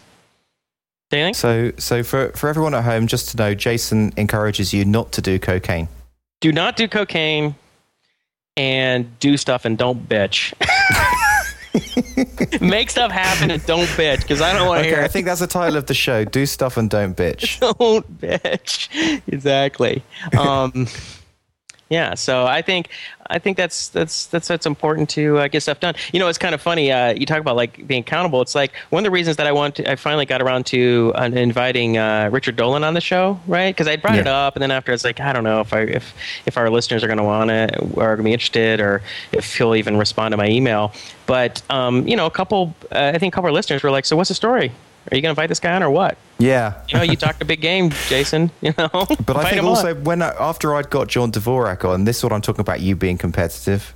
Do 1.11 1.17
you 1.17 1.25
think? 1.25 1.37
So, 1.37 1.73
so 1.79 2.03
for, 2.03 2.29
for 2.33 2.51
everyone 2.51 2.75
at 2.75 2.85
home, 2.85 3.07
just 3.07 3.31
to 3.31 3.37
know, 3.39 3.55
Jason 3.55 4.13
encourages 4.19 4.75
you 4.75 4.85
not 4.85 5.11
to 5.13 5.23
do 5.23 5.39
cocaine. 5.39 5.89
Do 6.41 6.53
not 6.53 6.77
do 6.77 6.87
cocaine, 6.87 7.57
and 8.57 9.19
do 9.21 9.37
stuff 9.37 9.65
and 9.65 9.79
don't 9.79 10.09
bitch. 10.09 10.53
Make 12.61 12.91
stuff 12.91 13.13
happen 13.13 13.51
and 13.51 13.65
don't 13.67 13.87
bitch 13.89 14.23
because 14.23 14.41
I 14.41 14.53
don't 14.53 14.67
want 14.67 14.79
to 14.79 14.81
Okay, 14.81 14.89
hear 14.91 15.01
It. 15.01 15.05
I 15.05 15.09
think 15.09 15.27
that's 15.27 15.41
the 15.41 15.47
title 15.47 15.77
of 15.77 15.87
the 15.87 15.95
show. 15.95 16.25
Do 16.25 16.45
stuff 16.47 16.77
and 16.77 16.91
don't 16.91 17.17
bitch. 17.17 17.61
don't 17.79 18.21
bitch 18.21 18.89
exactly 19.29 20.03
um 20.37 20.87
yeah 21.89 22.15
so 22.15 22.47
i 22.47 22.61
think 22.63 22.89
i 23.31 23.39
think 23.39 23.57
that's 23.57 23.89
that's 23.89 24.27
that's 24.27 24.49
that's 24.49 24.67
important 24.67 25.09
to 25.09 25.39
uh, 25.39 25.49
get 25.49 25.63
stuff 25.63 25.81
done. 25.81 25.95
You 26.13 26.21
know 26.21 26.29
it's 26.29 26.39
kind 26.39 26.55
of 26.55 26.61
funny 26.61 26.91
uh, 26.93 27.13
you 27.15 27.27
talk 27.27 27.41
about 27.41 27.57
like 27.57 27.87
being 27.87 28.01
accountable. 28.01 28.41
It's 28.43 28.55
like 28.55 28.73
one 28.91 29.01
of 29.01 29.05
the 29.05 29.11
reasons 29.11 29.37
that 29.37 29.47
i 29.47 29.53
want 29.53 29.77
to 29.77 29.91
i 29.91 29.97
finally 29.97 30.27
got 30.27 30.41
around 30.43 30.67
to 30.67 31.13
uh, 31.15 31.25
inviting 31.25 31.99
uh, 31.99 32.29
richard 32.33 32.57
dolan 32.57 32.85
on 32.85 32.95
the 32.95 33.01
show 33.01 33.39
right? 33.47 33.75
Because 33.75 33.87
i 33.89 33.97
brought 33.97 34.19
it 34.19 34.27
up 34.27 34.57
and 34.57 34.63
then 34.63 34.71
after 34.71 34.93
it's 34.93 35.05
like 35.05 35.21
i 35.21 35.33
don't 35.33 35.45
know 35.45 35.61
if 35.61 35.73
i 35.73 35.81
if 35.81 36.15
if 36.47 36.57
our 36.57 36.71
listeners 36.71 37.03
are 37.03 37.07
going 37.07 37.19
to 37.19 37.25
want 37.25 37.51
it 37.51 37.77
or 37.95 38.03
are 38.03 38.17
going 38.17 38.19
to 38.19 38.23
be 38.25 38.33
interested 38.33 38.81
or 38.81 39.03
if 39.33 39.57
he'll 39.57 39.75
even 39.75 39.97
respond 39.97 40.33
to 40.33 40.37
my 40.37 40.49
email. 40.49 40.93
But 41.27 41.63
um 41.71 42.07
you 42.09 42.17
know 42.17 42.27
a 42.27 42.31
couple 42.31 42.75
uh, 42.93 43.13
i 43.15 43.19
think 43.19 43.35
a 43.35 43.35
couple 43.35 43.49
of 43.49 43.55
listeners 43.55 43.83
were 43.83 43.91
like 43.91 44.05
so 44.05 44.17
what's 44.17 44.29
the 44.29 44.35
story 44.35 44.73
are 45.11 45.17
you 45.17 45.23
going 45.23 45.35
to 45.35 45.41
fight 45.41 45.49
this 45.49 45.61
guy 45.61 45.75
on 45.75 45.83
or 45.83 45.91
what 45.91 46.17
Yeah. 46.39 46.75
you 46.89 46.97
know, 46.99 47.03
you 47.03 47.17
talked 47.17 47.41
a 47.43 47.45
big 47.45 47.61
game, 47.61 47.91
Jason. 48.09 48.51
You 48.61 48.73
know, 48.79 48.89
But 49.27 49.37
I 49.37 49.51
think 49.51 49.63
also 49.63 49.95
on. 49.95 50.05
when 50.05 50.23
I, 50.23 50.29
after 50.39 50.75
I'd 50.75 50.91
got 50.91 51.09
John 51.09 51.33
Dvorak 51.33 51.85
on, 51.85 52.05
this 52.05 52.19
is 52.19 52.23
what 52.25 52.33
I'm 52.33 52.41
talking 52.43 52.61
about. 52.61 52.81
You 52.81 52.97
being 52.97 53.19
competitive. 53.19 53.95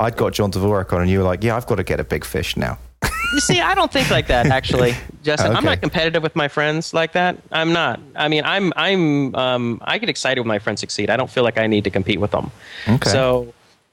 I'd 0.00 0.16
got 0.16 0.32
John 0.32 0.50
Dvorak 0.52 0.92
on, 0.92 1.02
and 1.02 1.10
you 1.10 1.18
were 1.18 1.24
like, 1.24 1.42
"Yeah, 1.42 1.56
I've 1.56 1.66
got 1.66 1.76
to 1.76 1.82
get 1.82 1.98
a 1.98 2.04
big 2.04 2.24
fish 2.24 2.56
now." 2.56 2.78
you 3.34 3.40
see, 3.40 3.60
I 3.60 3.74
don't 3.74 3.92
think 3.92 4.10
like 4.10 4.28
that 4.28 4.46
actually, 4.46 4.94
Justin. 5.24 5.56
I'm 5.56 5.64
not 5.64 5.80
competitive 5.80 6.22
with 6.22 6.36
my 6.36 6.46
friends 6.48 6.94
like 6.94 7.12
that. 7.12 7.36
I'm 7.50 7.72
not. 7.72 7.98
I 8.14 8.28
mean, 8.28 8.44
I'm 8.44 8.72
I'm 8.76 9.34
um, 9.34 9.80
I 9.84 9.98
get 9.98 10.08
excited 10.08 10.40
when 10.40 10.48
my 10.48 10.60
friends 10.60 10.80
succeed. 10.80 11.10
I 11.10 11.16
don't 11.16 11.30
feel 11.30 11.42
like 11.42 11.58
I 11.58 11.66
need 11.66 11.82
to 11.84 11.90
compete 11.90 12.20
with 12.20 12.30
them. 12.30 12.50
Okay. 12.88 13.10
So 13.10 13.52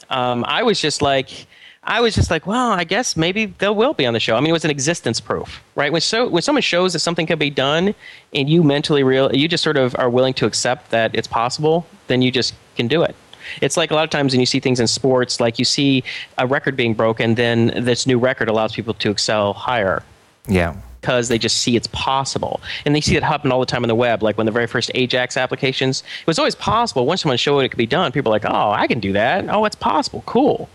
um, 0.09 0.45
I 0.47 0.63
was 0.63 0.79
just 0.79 1.01
like. 1.01 1.47
I 1.87 2.01
was 2.01 2.15
just 2.15 2.31
like, 2.31 2.47
well, 2.47 2.71
I 2.71 2.83
guess 2.83 3.15
maybe 3.15 3.45
they 3.45 3.69
will 3.69 3.93
be 3.93 4.07
on 4.07 4.13
the 4.13 4.19
show. 4.19 4.35
I 4.35 4.39
mean, 4.39 4.49
it 4.49 4.53
was 4.53 4.65
an 4.65 4.71
existence 4.71 5.19
proof, 5.19 5.63
right? 5.75 5.91
When 5.91 6.01
so 6.01 6.27
when 6.27 6.41
someone 6.41 6.63
shows 6.63 6.93
that 6.93 6.99
something 6.99 7.27
can 7.27 7.37
be 7.37 7.51
done, 7.51 7.93
and 8.33 8.49
you 8.49 8.63
mentally 8.63 9.03
real, 9.03 9.33
you 9.33 9.47
just 9.47 9.63
sort 9.63 9.77
of 9.77 9.95
are 9.99 10.09
willing 10.09 10.33
to 10.35 10.47
accept 10.47 10.89
that 10.89 11.13
it's 11.13 11.27
possible, 11.27 11.85
then 12.07 12.23
you 12.23 12.31
just 12.31 12.55
can 12.75 12.87
do 12.87 13.03
it. 13.03 13.15
It's 13.61 13.77
like 13.77 13.91
a 13.91 13.93
lot 13.93 14.03
of 14.03 14.09
times 14.09 14.33
when 14.33 14.39
you 14.39 14.45
see 14.47 14.59
things 14.59 14.79
in 14.79 14.87
sports, 14.87 15.39
like 15.39 15.59
you 15.59 15.65
see 15.65 16.03
a 16.39 16.47
record 16.47 16.75
being 16.75 16.95
broken, 16.95 17.35
then 17.35 17.67
this 17.85 18.07
new 18.07 18.17
record 18.17 18.49
allows 18.49 18.73
people 18.73 18.95
to 18.95 19.11
excel 19.11 19.53
higher 19.53 20.01
yeah. 20.47 20.75
because 21.01 21.27
they 21.27 21.37
just 21.37 21.57
see 21.57 21.75
it's 21.75 21.87
possible. 21.87 22.59
And 22.85 22.95
they 22.95 23.01
see 23.01 23.15
it 23.15 23.21
happen 23.21 23.51
all 23.51 23.59
the 23.59 23.65
time 23.67 23.83
on 23.83 23.87
the 23.87 23.95
web. 23.95 24.23
Like 24.23 24.37
when 24.37 24.45
the 24.45 24.51
very 24.51 24.65
first 24.65 24.89
Ajax 24.95 25.37
applications, 25.37 26.01
it 26.21 26.27
was 26.27 26.39
always 26.39 26.55
possible. 26.55 27.05
Once 27.05 27.21
someone 27.21 27.37
showed 27.37 27.59
it 27.59 27.69
could 27.69 27.77
be 27.77 27.85
done, 27.85 28.11
people 28.11 28.31
are 28.31 28.35
like, 28.35 28.45
oh, 28.45 28.71
I 28.71 28.87
can 28.87 28.99
do 28.99 29.13
that. 29.13 29.47
Oh, 29.49 29.65
it's 29.65 29.75
possible. 29.75 30.23
Cool. 30.25 30.67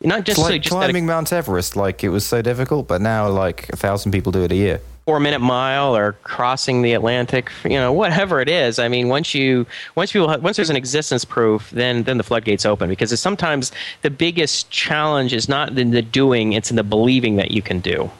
Not 0.00 0.24
just, 0.24 0.38
It's 0.38 0.46
so 0.46 0.52
like 0.52 0.62
just 0.62 0.72
that 0.72 0.78
climbing 0.86 1.06
Mount 1.06 1.32
Everest. 1.32 1.76
Like 1.76 2.04
it 2.04 2.10
was 2.10 2.26
so 2.26 2.42
difficult, 2.42 2.86
but 2.88 3.00
now 3.00 3.28
like 3.28 3.68
a 3.72 3.76
thousand 3.76 4.12
people 4.12 4.32
do 4.32 4.42
it 4.42 4.52
a 4.52 4.56
year. 4.56 4.80
four 5.06 5.20
minute 5.20 5.38
mile 5.40 5.94
or 5.96 6.12
crossing 6.24 6.82
the 6.82 6.92
Atlantic, 6.94 7.50
you 7.64 7.70
know, 7.70 7.92
whatever 7.92 8.40
it 8.40 8.48
is. 8.48 8.78
I 8.78 8.88
mean, 8.88 9.08
once 9.08 9.34
you 9.34 9.66
once 9.96 10.12
people 10.12 10.26
once 10.40 10.56
there's 10.56 10.70
an 10.70 10.76
existence 10.76 11.24
proof, 11.24 11.70
then 11.70 12.02
then 12.04 12.16
the 12.18 12.24
floodgates 12.24 12.66
open 12.66 12.88
because 12.88 13.12
it's 13.12 13.22
sometimes 13.22 13.72
the 14.02 14.10
biggest 14.10 14.70
challenge 14.70 15.32
is 15.32 15.48
not 15.48 15.78
in 15.78 15.90
the 15.90 16.02
doing, 16.02 16.52
it's 16.54 16.70
in 16.70 16.76
the 16.76 16.84
believing 16.84 17.36
that 17.36 17.50
you 17.50 17.62
can 17.62 17.80
do. 17.80 18.10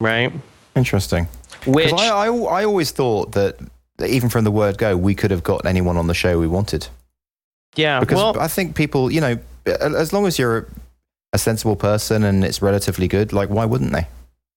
Right? 0.00 0.32
Interesting. 0.76 1.26
Which 1.66 1.86
Because 1.90 2.00
I, 2.00 2.26
I, 2.26 2.60
I 2.60 2.64
always 2.64 2.90
thought 2.92 3.32
that 3.32 3.58
that 3.98 4.10
even 4.10 4.28
from 4.28 4.44
the 4.44 4.50
word 4.52 4.78
go, 4.78 4.96
we 4.96 5.14
could 5.14 5.30
have 5.32 5.42
got 5.42 5.66
anyone 5.66 5.96
on 5.96 6.06
the 6.06 6.14
show 6.14 6.38
we 6.38 6.46
wanted. 6.46 6.86
yeah, 7.74 7.98
Because 7.98 8.16
well, 8.16 8.38
I 8.38 8.46
think 8.46 8.76
people, 8.76 9.10
you 9.10 9.20
know, 9.20 9.38
as 9.68 10.12
long 10.12 10.26
as 10.26 10.38
you're 10.38 10.66
a 11.32 11.38
sensible 11.38 11.76
person 11.76 12.24
and 12.24 12.44
it's 12.44 12.62
relatively 12.62 13.08
good, 13.08 13.32
like 13.32 13.48
why 13.48 13.64
wouldn't 13.64 13.92
they? 13.92 14.06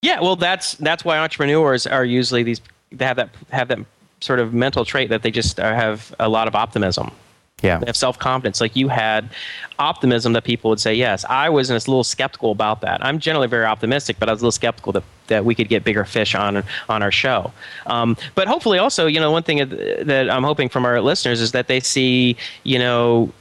Yeah, 0.01 0.19
well, 0.19 0.35
that's 0.35 0.75
that's 0.75 1.05
why 1.05 1.17
entrepreneurs 1.19 1.85
are 1.85 2.05
usually 2.05 2.43
these. 2.43 2.61
They 2.91 3.05
have 3.05 3.17
that 3.17 3.29
have 3.51 3.67
that 3.67 3.79
sort 4.19 4.39
of 4.39 4.53
mental 4.53 4.85
trait 4.85 5.09
that 5.09 5.21
they 5.21 5.31
just 5.31 5.59
uh, 5.59 5.73
have 5.73 6.13
a 6.19 6.29
lot 6.29 6.47
of 6.47 6.55
optimism. 6.55 7.11
Yeah. 7.61 7.77
They 7.77 7.85
have 7.85 7.97
self 7.97 8.17
confidence. 8.17 8.59
Like 8.59 8.75
you 8.75 8.87
had 8.87 9.29
optimism 9.77 10.33
that 10.33 10.43
people 10.43 10.69
would 10.69 10.79
say 10.79 10.93
yes. 10.93 11.25
I 11.29 11.49
was 11.49 11.69
a 11.69 11.73
little 11.73 12.03
skeptical 12.03 12.51
about 12.51 12.81
that. 12.81 13.03
I'm 13.05 13.19
generally 13.19 13.47
very 13.47 13.65
optimistic, 13.65 14.17
but 14.19 14.29
I 14.29 14.31
was 14.31 14.41
a 14.41 14.45
little 14.45 14.51
skeptical 14.51 14.91
that, 14.93 15.03
that 15.27 15.45
we 15.45 15.53
could 15.53 15.69
get 15.69 15.83
bigger 15.83 16.05
fish 16.05 16.33
on 16.33 16.63
on 16.89 17.03
our 17.03 17.11
show. 17.11 17.51
Um, 17.85 18.17
but 18.35 18.47
hopefully, 18.47 18.79
also, 18.79 19.05
you 19.05 19.19
know, 19.19 19.31
one 19.31 19.43
thing 19.43 19.57
that 19.57 20.07
that 20.07 20.29
I'm 20.29 20.43
hoping 20.43 20.69
from 20.69 20.85
our 20.85 20.99
listeners 21.01 21.41
is 21.41 21.51
that 21.51 21.67
they 21.67 21.79
see, 21.79 22.35
you 22.63 22.79
know, 22.79 23.31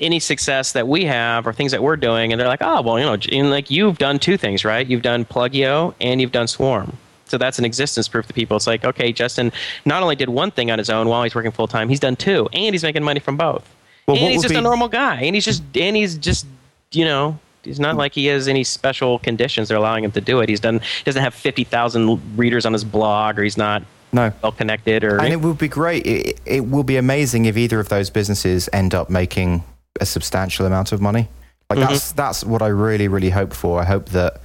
any 0.00 0.18
success 0.18 0.72
that 0.72 0.88
we 0.88 1.04
have 1.04 1.46
or 1.46 1.52
things 1.52 1.72
that 1.72 1.82
we're 1.82 1.96
doing, 1.96 2.32
and 2.32 2.40
they're 2.40 2.48
like, 2.48 2.62
oh, 2.62 2.80
well, 2.82 2.98
you 2.98 3.04
know, 3.04 3.16
and 3.32 3.50
like 3.50 3.70
you've 3.70 3.98
done 3.98 4.18
two 4.18 4.36
things, 4.36 4.64
right? 4.64 4.86
You've 4.86 5.02
done 5.02 5.24
Plugio 5.24 5.94
and 6.00 6.20
you've 6.20 6.32
done 6.32 6.46
Swarm. 6.48 6.96
So 7.26 7.38
that's 7.38 7.58
an 7.60 7.64
existence 7.64 8.08
proof 8.08 8.26
to 8.26 8.32
people. 8.32 8.56
It's 8.56 8.66
like, 8.66 8.84
okay, 8.84 9.12
Justin 9.12 9.52
not 9.84 10.02
only 10.02 10.16
did 10.16 10.28
one 10.30 10.50
thing 10.50 10.70
on 10.70 10.78
his 10.78 10.90
own 10.90 11.08
while 11.08 11.22
he's 11.22 11.34
working 11.34 11.52
full 11.52 11.68
time, 11.68 11.88
he's 11.88 12.00
done 12.00 12.16
two, 12.16 12.48
and 12.52 12.74
he's 12.74 12.82
making 12.82 13.04
money 13.04 13.20
from 13.20 13.36
both. 13.36 13.68
Well, 14.08 14.16
and 14.16 14.32
he's 14.32 14.42
just 14.42 14.54
a 14.54 14.60
normal 14.60 14.88
guy, 14.88 15.20
and 15.22 15.34
he's 15.36 15.44
just 15.44 15.62
and 15.76 15.94
he's 15.96 16.16
just 16.16 16.46
you 16.92 17.04
know. 17.04 17.38
He's 17.62 17.78
not 17.78 17.96
like 17.96 18.14
he 18.14 18.24
has 18.26 18.48
any 18.48 18.64
special 18.64 19.18
conditions 19.18 19.68
that 19.68 19.74
are 19.74 19.76
allowing 19.76 20.02
him 20.02 20.12
to 20.12 20.20
do 20.22 20.40
it. 20.40 20.48
He's 20.48 20.60
done. 20.60 20.78
He 20.78 21.04
doesn't 21.04 21.22
have 21.22 21.34
fifty 21.34 21.62
thousand 21.62 22.18
readers 22.38 22.64
on 22.64 22.72
his 22.72 22.84
blog, 22.84 23.38
or 23.38 23.42
he's 23.42 23.58
not 23.58 23.82
No. 24.14 24.32
well 24.42 24.50
connected, 24.52 25.04
or 25.04 25.20
And 25.20 25.30
it 25.30 25.42
would 25.42 25.58
be 25.58 25.68
great. 25.68 26.06
It, 26.06 26.40
it 26.46 26.60
will 26.70 26.84
be 26.84 26.96
amazing 26.96 27.44
if 27.44 27.58
either 27.58 27.78
of 27.78 27.90
those 27.90 28.08
businesses 28.08 28.70
end 28.72 28.94
up 28.94 29.10
making 29.10 29.62
a 29.98 30.06
substantial 30.06 30.66
amount 30.66 30.92
of 30.92 31.00
money. 31.00 31.28
Like 31.68 31.78
Mm-hmm. 31.78 31.88
that's 31.92 32.12
that's 32.12 32.44
what 32.44 32.62
I 32.62 32.66
really 32.66 33.08
really 33.08 33.30
hope 33.30 33.52
for. 33.52 33.80
I 33.80 33.84
hope 33.84 34.10
that 34.10 34.40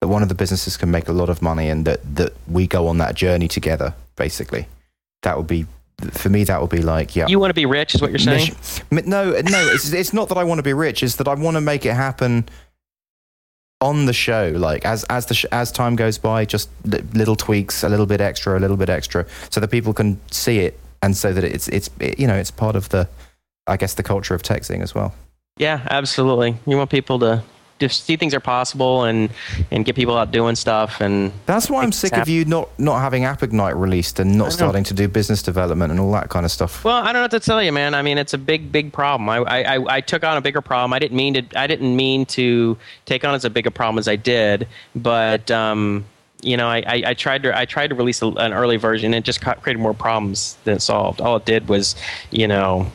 that 0.00 0.08
one 0.08 0.22
of 0.22 0.28
the 0.28 0.34
businesses 0.34 0.76
can 0.76 0.90
make 0.90 1.08
a 1.08 1.12
lot 1.12 1.28
of 1.28 1.42
money 1.42 1.68
and 1.68 1.84
that 1.86 2.00
that 2.16 2.32
we 2.46 2.66
go 2.66 2.86
on 2.88 2.98
that 2.98 3.14
journey 3.14 3.48
together. 3.48 3.94
Basically, 4.16 4.66
that 5.22 5.36
would 5.36 5.46
be 5.48 5.66
for 6.12 6.28
me. 6.28 6.44
That 6.44 6.60
would 6.60 6.70
be 6.70 6.82
like 6.82 7.16
yeah. 7.16 7.26
you 7.26 7.40
want 7.40 7.50
to 7.50 7.54
be 7.54 7.66
rich, 7.66 7.94
is 7.94 8.00
what 8.00 8.10
you're 8.10 8.18
saying. 8.18 8.54
No, 8.90 9.30
no, 9.30 9.68
it's 9.74 9.92
it's 9.92 10.12
not 10.12 10.28
that 10.28 10.38
I 10.38 10.44
want 10.44 10.58
to 10.60 10.62
be 10.62 10.72
rich. 10.72 11.02
It's 11.02 11.16
that 11.16 11.26
I 11.28 11.34
want 11.34 11.56
to 11.56 11.60
make 11.60 11.84
it 11.84 11.94
happen 11.94 12.48
on 13.80 14.06
the 14.06 14.12
show. 14.12 14.52
Like 14.56 14.84
as 14.84 15.04
as 15.04 15.26
the 15.26 15.34
sh- 15.34 15.46
as 15.50 15.72
time 15.72 15.96
goes 15.96 16.18
by, 16.18 16.44
just 16.44 16.68
li- 16.84 17.02
little 17.12 17.36
tweaks, 17.36 17.82
a 17.82 17.88
little 17.88 18.06
bit 18.06 18.20
extra, 18.20 18.56
a 18.56 18.60
little 18.60 18.76
bit 18.76 18.88
extra, 18.88 19.26
so 19.50 19.60
that 19.60 19.68
people 19.68 19.92
can 19.92 20.20
see 20.30 20.60
it 20.60 20.78
and 21.02 21.16
so 21.16 21.32
that 21.32 21.44
it's 21.44 21.68
it's 21.68 21.90
it, 22.00 22.18
you 22.18 22.26
know 22.26 22.34
it's 22.34 22.50
part 22.50 22.76
of 22.76 22.88
the 22.90 23.08
I 23.68 23.76
guess 23.76 23.94
the 23.94 24.02
culture 24.02 24.34
of 24.34 24.42
TechZing 24.42 24.82
as 24.82 24.94
well. 24.94 25.14
Yeah, 25.56 25.86
absolutely. 25.90 26.56
You 26.66 26.76
want 26.76 26.90
people 26.90 27.18
to 27.20 27.42
just 27.78 28.04
see 28.04 28.16
things 28.16 28.34
are 28.34 28.40
possible 28.40 29.04
and 29.04 29.30
and 29.70 29.84
get 29.84 29.94
people 29.94 30.16
out 30.16 30.32
doing 30.32 30.56
stuff 30.56 31.00
and 31.00 31.32
that's 31.46 31.70
why 31.70 31.82
I'm 31.82 31.92
sick 31.92 32.12
of 32.16 32.28
you 32.28 32.44
not 32.44 32.68
not 32.78 33.00
having 33.00 33.24
App 33.24 33.42
Ignite 33.42 33.76
released 33.76 34.18
and 34.18 34.36
not 34.36 34.52
starting 34.52 34.84
to 34.84 34.94
do 34.94 35.08
business 35.08 35.42
development 35.42 35.90
and 35.90 36.00
all 36.00 36.12
that 36.12 36.28
kind 36.28 36.44
of 36.44 36.50
stuff. 36.50 36.84
Well, 36.84 36.96
I 36.96 37.06
don't 37.06 37.14
know 37.14 37.22
what 37.22 37.30
to 37.32 37.40
tell 37.40 37.62
you, 37.62 37.72
man. 37.72 37.94
I 37.94 38.02
mean, 38.02 38.18
it's 38.18 38.34
a 38.34 38.38
big, 38.38 38.72
big 38.72 38.92
problem. 38.92 39.28
I 39.28 39.38
I, 39.38 39.96
I 39.96 40.00
took 40.00 40.24
on 40.24 40.36
a 40.36 40.40
bigger 40.40 40.60
problem. 40.60 40.92
I 40.92 40.98
didn't 40.98 41.16
mean 41.16 41.34
to. 41.34 41.58
I 41.58 41.66
didn't 41.66 41.94
mean 41.94 42.26
to 42.26 42.76
take 43.06 43.24
on 43.24 43.34
as 43.34 43.44
a 43.44 43.50
bigger 43.50 43.70
problem 43.70 43.98
as 43.98 44.08
I 44.08 44.16
did, 44.16 44.68
but. 44.94 45.50
um 45.50 46.04
you 46.40 46.56
know, 46.56 46.68
I, 46.68 46.84
I, 46.86 47.02
I, 47.06 47.14
tried 47.14 47.42
to 47.42 47.58
I 47.58 47.64
tried 47.64 47.88
to 47.88 47.96
release 47.96 48.22
a, 48.22 48.28
an 48.28 48.52
early 48.52 48.76
version. 48.76 49.12
It 49.12 49.24
just 49.24 49.40
created 49.40 49.80
more 49.80 49.92
problems 49.92 50.56
than 50.62 50.76
it 50.76 50.82
solved. 50.82 51.20
All 51.20 51.34
it 51.34 51.44
did 51.44 51.68
was, 51.68 51.96
you 52.30 52.46
know, 52.46 52.92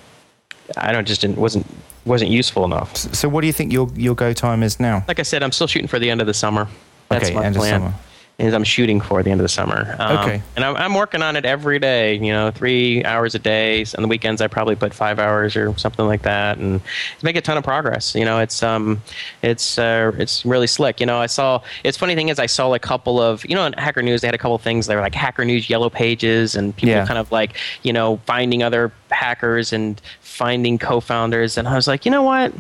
I 0.78 0.92
don't 0.92 1.08
just 1.08 1.22
didn't 1.22 1.38
wasn't 1.38 1.66
wasn't 2.06 2.32
useful 2.32 2.66
enough. 2.66 2.96
So, 2.98 3.30
what 3.30 3.42
do 3.42 3.48
you 3.48 3.54
think 3.54 3.72
your 3.72 3.90
your 3.96 4.16
go 4.16 4.34
time 4.34 4.64
is 4.64 4.80
now? 4.80 5.04
Like 5.08 5.20
I 5.20 5.24
said, 5.24 5.44
I'm 5.44 5.52
still 5.52 5.68
shooting 5.68 5.88
for 5.88 6.00
the 6.00 6.10
end 6.10 6.22
of 6.22 6.28
the 6.28 6.34
summer. 6.34 6.68
That's 7.10 7.26
okay, 7.26 7.36
my 7.36 7.46
end 7.46 7.56
plan. 7.56 7.76
of 7.76 7.82
summer. 7.82 7.94
Is 8.40 8.52
I'm 8.56 8.64
shooting 8.64 9.00
for 9.00 9.22
the 9.22 9.30
end 9.30 9.40
of 9.40 9.44
the 9.44 9.50
summer. 9.50 9.96
Um, 10.00 10.18
okay. 10.18 10.42
And 10.56 10.66
I'm, 10.66 10.76
I'm 10.76 10.94
working 10.96 11.22
on 11.22 11.36
it 11.36 11.46
every 11.46 11.78
day. 11.78 12.16
You 12.16 12.32
know, 12.34 12.50
three 12.50 13.04
hours 13.06 13.36
a 13.36 13.40
day. 13.40 13.86
On 13.96 14.02
the 14.02 14.08
weekends, 14.08 14.42
I 14.42 14.48
probably 14.48 14.76
put 14.76 14.92
five 14.92 15.20
hours 15.20 15.56
or 15.56 15.78
something 15.78 16.08
like 16.08 16.24
that, 16.24 16.58
and 16.58 16.82
make 17.22 17.36
a 17.36 17.42
ton 17.42 17.58
of 17.58 17.64
progress. 17.64 18.16
You 18.16 18.26
know, 18.26 18.40
it's 18.40 18.64
um, 18.64 19.02
it's 19.44 19.78
uh, 19.78 20.12
it's 20.18 20.44
really 20.46 20.66
slick. 20.66 21.00
You 21.00 21.06
know, 21.06 21.20
I 21.20 21.28
saw. 21.28 21.62
It's 21.84 21.96
funny 21.96 22.16
thing 22.16 22.30
is, 22.30 22.40
I 22.40 22.48
saw 22.48 22.74
a 22.74 22.80
couple 22.80 23.22
of 23.22 23.46
you 23.46 23.54
know 23.54 23.66
in 23.68 23.74
Hacker 23.74 24.02
News 24.02 24.22
they 24.22 24.28
had 24.28 24.34
a 24.36 24.40
couple 24.40 24.56
of 24.56 24.64
things. 24.64 24.88
They 24.88 24.96
were 24.96 25.02
like 25.02 25.14
Hacker 25.16 25.46
News 25.46 25.70
yellow 25.70 25.92
pages, 25.92 26.56
and 26.56 26.76
people 26.76 26.90
Yeah. 26.96 27.06
kind 27.06 27.20
of 27.20 27.32
like 27.32 27.56
you 27.84 27.94
know 27.94 28.20
finding 28.26 28.64
other 28.64 28.92
hackers 29.12 29.72
and 29.72 30.02
finding 30.22 30.80
co-founders. 30.80 31.56
And 31.60 31.68
I 31.68 31.76
was 31.76 31.88
like, 31.88 32.04
you 32.04 32.10
know 32.10 32.24
what? 32.24 32.52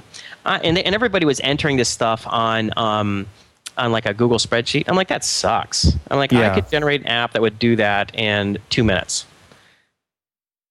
I, 0.45 0.60
and 0.60 0.78
and 0.78 0.94
everybody 0.94 1.26
was 1.26 1.40
entering 1.40 1.78
this 1.78 1.90
stuff 1.90 2.28
on. 2.28 2.70
Um, 2.78 3.26
on 3.78 3.91
like 3.91 4.06
a 4.06 4.14
Google 4.14 4.38
spreadsheet. 4.38 4.86
I'm 4.88 4.95
like, 4.95 5.08
that 5.08 5.24
sucks. 5.24 5.94
I'm 6.10 6.18
like, 6.18 6.32
Yeah. 6.32 6.52
I 6.52 6.56
could 6.56 6.70
generate 6.70 7.02
an 7.02 7.08
app 7.08 7.34
that 7.34 7.41
would 7.41 7.60
do 7.60 7.76
that 7.76 8.14
in 8.16 8.58
two 8.70 8.84
minutes. 8.84 9.26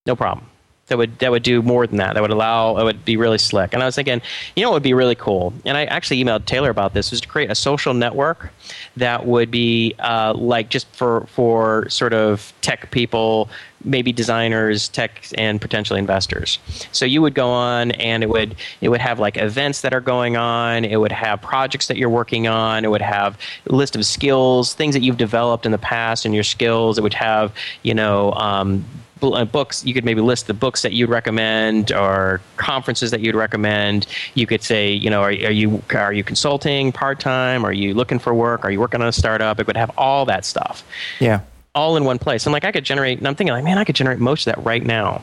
No 0.07 0.17
problem. 0.17 0.47
That 0.89 0.99
would 0.99 1.19
that 1.21 1.31
would 1.31 1.43
do 1.45 1.63
more 1.63 1.87
than 1.87 1.97
that. 1.99 2.15
That 2.15 2.21
would 2.21 2.33
allow 2.33 2.77
it 2.77 2.85
would 2.85 3.05
be 3.05 3.17
really 3.17 3.39
slick. 3.39 3.73
And 3.73 3.83
I 3.83 3.87
was 3.87 3.95
thinking, 3.95 4.21
you 4.57 4.63
know 4.63 4.71
what 4.71 4.77
would 4.77 4.83
be 4.83 4.95
really 4.95 5.15
cool? 5.15 5.55
And 5.65 5.77
I 5.77 5.85
actually 5.85 6.23
emailed 6.23 6.45
Taylor 6.45 6.71
about 6.71 6.93
this, 6.93 7.11
was 7.11 7.21
to 7.21 7.29
create 7.29 7.51
a 7.51 7.55
social 7.55 7.95
network 7.95 8.51
that 8.97 9.25
would 9.25 9.51
be 9.51 9.95
uh, 10.01 10.35
like 10.35 10.69
just 10.69 10.87
for 10.89 11.27
for 11.29 11.89
sort 11.89 12.13
of 12.13 12.53
tech 12.61 12.91
people, 12.91 13.49
maybe 13.85 14.13
designers, 14.13 14.89
tech 14.89 15.27
and 15.37 15.61
potentially 15.61 15.99
investors. 15.99 16.59
So 16.93 17.05
you 17.05 17.23
would 17.23 17.35
go 17.35 17.49
on 17.49 17.93
and 17.93 18.23
it 18.23 18.29
would 18.29 18.57
it 18.81 18.89
would 18.89 19.01
have 19.01 19.19
like 19.19 19.37
events 19.37 19.81
that 19.83 19.95
are 19.95 20.01
going 20.01 20.37
on, 20.37 20.85
it 20.85 20.97
would 20.97 21.13
have 21.13 21.41
projects 21.43 21.87
that 21.89 21.97
you're 21.97 22.11
working 22.11 22.47
on, 22.47 22.85
it 22.85 22.89
would 22.89 23.03
have 23.03 23.39
a 23.69 23.75
list 23.75 23.97
of 23.97 24.05
skills, 24.05 24.75
things 24.75 24.95
that 24.95 25.03
you've 25.03 25.17
developed 25.17 25.67
in 25.67 25.73
the 25.73 25.79
past 25.79 26.25
and 26.25 26.35
your 26.35 26.45
skills. 26.45 26.99
It 26.99 27.03
would 27.03 27.15
have, 27.15 27.53
you 27.83 27.95
know, 27.95 28.33
um, 28.33 28.85
uh, 29.23 29.45
books. 29.45 29.85
You 29.85 29.95
could 29.95 30.05
maybe 30.05 30.21
list 30.21 30.47
the 30.49 30.55
books 30.55 30.83
that 30.83 30.93
you'd 30.93 31.09
recommend 31.09 31.93
or 31.93 32.41
conferences 32.57 33.11
that 33.13 33.21
you'd 33.21 33.37
recommend. 33.37 34.07
You 34.35 34.47
could 34.47 34.63
say 34.63 34.91
you 34.91 35.11
know 35.11 35.23
are, 35.23 35.29
are 35.29 35.53
you 35.53 35.83
are 35.95 36.13
you 36.13 36.25
consulting 36.25 36.91
part-time? 36.93 37.65
Are 37.65 37.73
you 37.73 37.95
looking 37.95 38.19
for 38.19 38.35
work? 38.35 38.65
Are 38.65 38.71
you 38.71 38.81
working 38.81 39.01
on 39.01 39.09
a 39.09 39.13
startup? 39.13 39.61
It 39.61 39.67
would 39.67 39.77
have 39.77 39.91
all 39.97 40.25
that 40.27 40.45
stuff. 40.45 40.85
Yeah. 41.21 41.43
All 41.75 41.97
in 41.97 42.05
one 42.05 42.19
place. 42.19 42.47
And 42.47 42.53
like 42.53 42.65
i 42.65 42.73
could 42.73 42.85
generate 42.85 43.19
and 43.19 43.27
i'm 43.27 43.35
thinking 43.35 43.53
like 43.53 43.65
man 43.65 43.79
i 43.79 43.85
could 43.85 43.97
generate 43.97 44.19
most 44.19 44.47
of 44.47 44.55
that 44.55 44.65
right 44.65 44.85
now. 44.85 45.23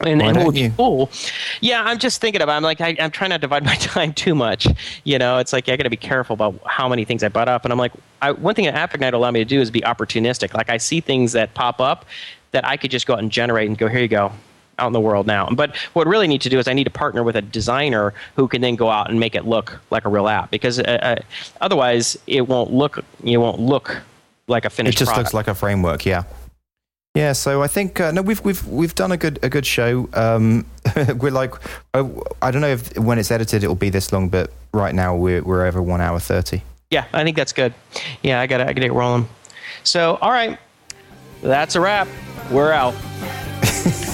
And, 0.00 0.20
Why 0.20 0.26
and 0.26 0.36
what 0.36 0.40
don't 0.40 0.46
would 0.46 0.54
be 0.54 0.60
you? 0.62 0.70
cool. 0.76 1.10
Yeah 1.60 1.82
i'm 1.84 1.98
just 1.98 2.20
thinking 2.20 2.42
about 2.42 2.56
i'm 2.56 2.62
like 2.62 2.80
I, 2.80 2.96
i'm 3.00 3.10
trying 3.10 3.30
not 3.30 3.36
to 3.36 3.40
divide 3.42 3.64
my 3.72 3.76
time 3.76 4.12
too 4.12 4.34
much. 4.34 4.66
You 5.04 5.18
know 5.18 5.38
it's 5.38 5.52
like 5.52 5.68
i 5.68 5.76
got 5.76 5.84
to 5.84 5.90
be 5.90 5.96
careful 5.96 6.34
about 6.34 6.58
how 6.66 6.88
many 6.88 7.04
things 7.04 7.22
i 7.22 7.28
butt 7.28 7.48
up. 7.48 7.64
And 7.64 7.72
i'm 7.72 7.78
like 7.78 7.92
I, 8.20 8.32
one 8.32 8.54
thing 8.54 8.64
that 8.66 8.74
app 8.74 8.94
ignite 8.94 9.14
allow 9.14 9.30
me 9.30 9.40
to 9.40 9.44
do 9.44 9.60
is 9.60 9.70
be 9.70 9.80
opportunistic. 9.82 10.54
Like 10.54 10.68
i 10.68 10.76
see 10.76 11.00
things 11.00 11.32
that 11.32 11.54
pop 11.54 11.80
up 11.80 12.04
that 12.52 12.66
i 12.66 12.76
could 12.76 12.90
just 12.90 13.06
go 13.06 13.14
out 13.14 13.20
and 13.20 13.30
generate 13.30 13.68
and 13.68 13.78
go 13.78 13.88
here 13.88 14.00
you 14.00 14.08
go 14.08 14.32
out 14.78 14.88
in 14.88 14.92
the 14.92 15.00
world 15.00 15.26
now. 15.26 15.48
But 15.50 15.76
what 15.92 16.06
I 16.06 16.10
really 16.10 16.26
need 16.26 16.40
to 16.42 16.48
do 16.48 16.58
is 16.58 16.66
i 16.68 16.72
need 16.72 16.84
to 16.84 16.90
partner 16.90 17.22
with 17.22 17.36
a 17.36 17.42
designer 17.42 18.12
who 18.36 18.48
can 18.48 18.60
then 18.60 18.74
go 18.76 18.90
out 18.90 19.08
and 19.08 19.20
make 19.20 19.34
it 19.34 19.46
look 19.46 19.80
like 19.90 20.04
a 20.04 20.08
real 20.08 20.28
app. 20.28 20.50
Because 20.50 20.80
uh, 20.80 20.82
uh, 20.82 21.16
otherwise 21.60 22.18
it 22.26 22.48
won't 22.48 22.72
look 22.72 23.04
it 23.22 23.36
won't 23.38 23.60
look 23.60 24.02
like 24.48 24.64
a 24.64 24.68
It 24.68 24.92
just 24.92 25.04
product. 25.04 25.18
looks 25.18 25.34
like 25.34 25.48
a 25.48 25.54
framework. 25.54 26.04
Yeah. 26.06 26.24
Yeah, 27.14 27.32
so 27.32 27.62
I 27.62 27.68
think 27.68 28.00
uh, 28.00 28.10
no, 28.10 28.22
we've 28.22 28.44
we've 28.44 28.66
we've 28.66 28.94
done 28.96 29.12
a 29.12 29.16
good 29.16 29.38
a 29.44 29.48
good 29.48 29.64
show. 29.64 30.08
Um, 30.14 30.66
we're 31.16 31.30
like, 31.30 31.54
uh, 31.94 32.08
I 32.42 32.50
don't 32.50 32.60
know 32.60 32.68
if 32.72 32.98
when 32.98 33.20
it's 33.20 33.30
edited 33.30 33.62
it'll 33.62 33.76
be 33.76 33.88
this 33.90 34.12
long, 34.12 34.28
but 34.28 34.50
right 34.72 34.92
now 34.92 35.14
we're 35.14 35.40
we're 35.44 35.64
over 35.64 35.80
one 35.80 36.00
hour 36.00 36.18
thirty. 36.18 36.62
Yeah, 36.90 37.04
I 37.12 37.22
think 37.22 37.36
that's 37.36 37.52
good. 37.52 37.72
Yeah, 38.24 38.40
I 38.40 38.48
got 38.48 38.58
to 38.58 38.64
I 38.64 38.72
got 38.72 38.74
to 38.74 38.80
get 38.88 38.92
rolling. 38.92 39.28
So, 39.84 40.16
all 40.20 40.32
right, 40.32 40.58
that's 41.40 41.76
a 41.76 41.80
wrap. 41.80 42.08
We're 42.50 42.72
out. 42.72 42.94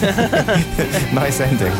nice 1.15 1.41
ending. 1.41 1.73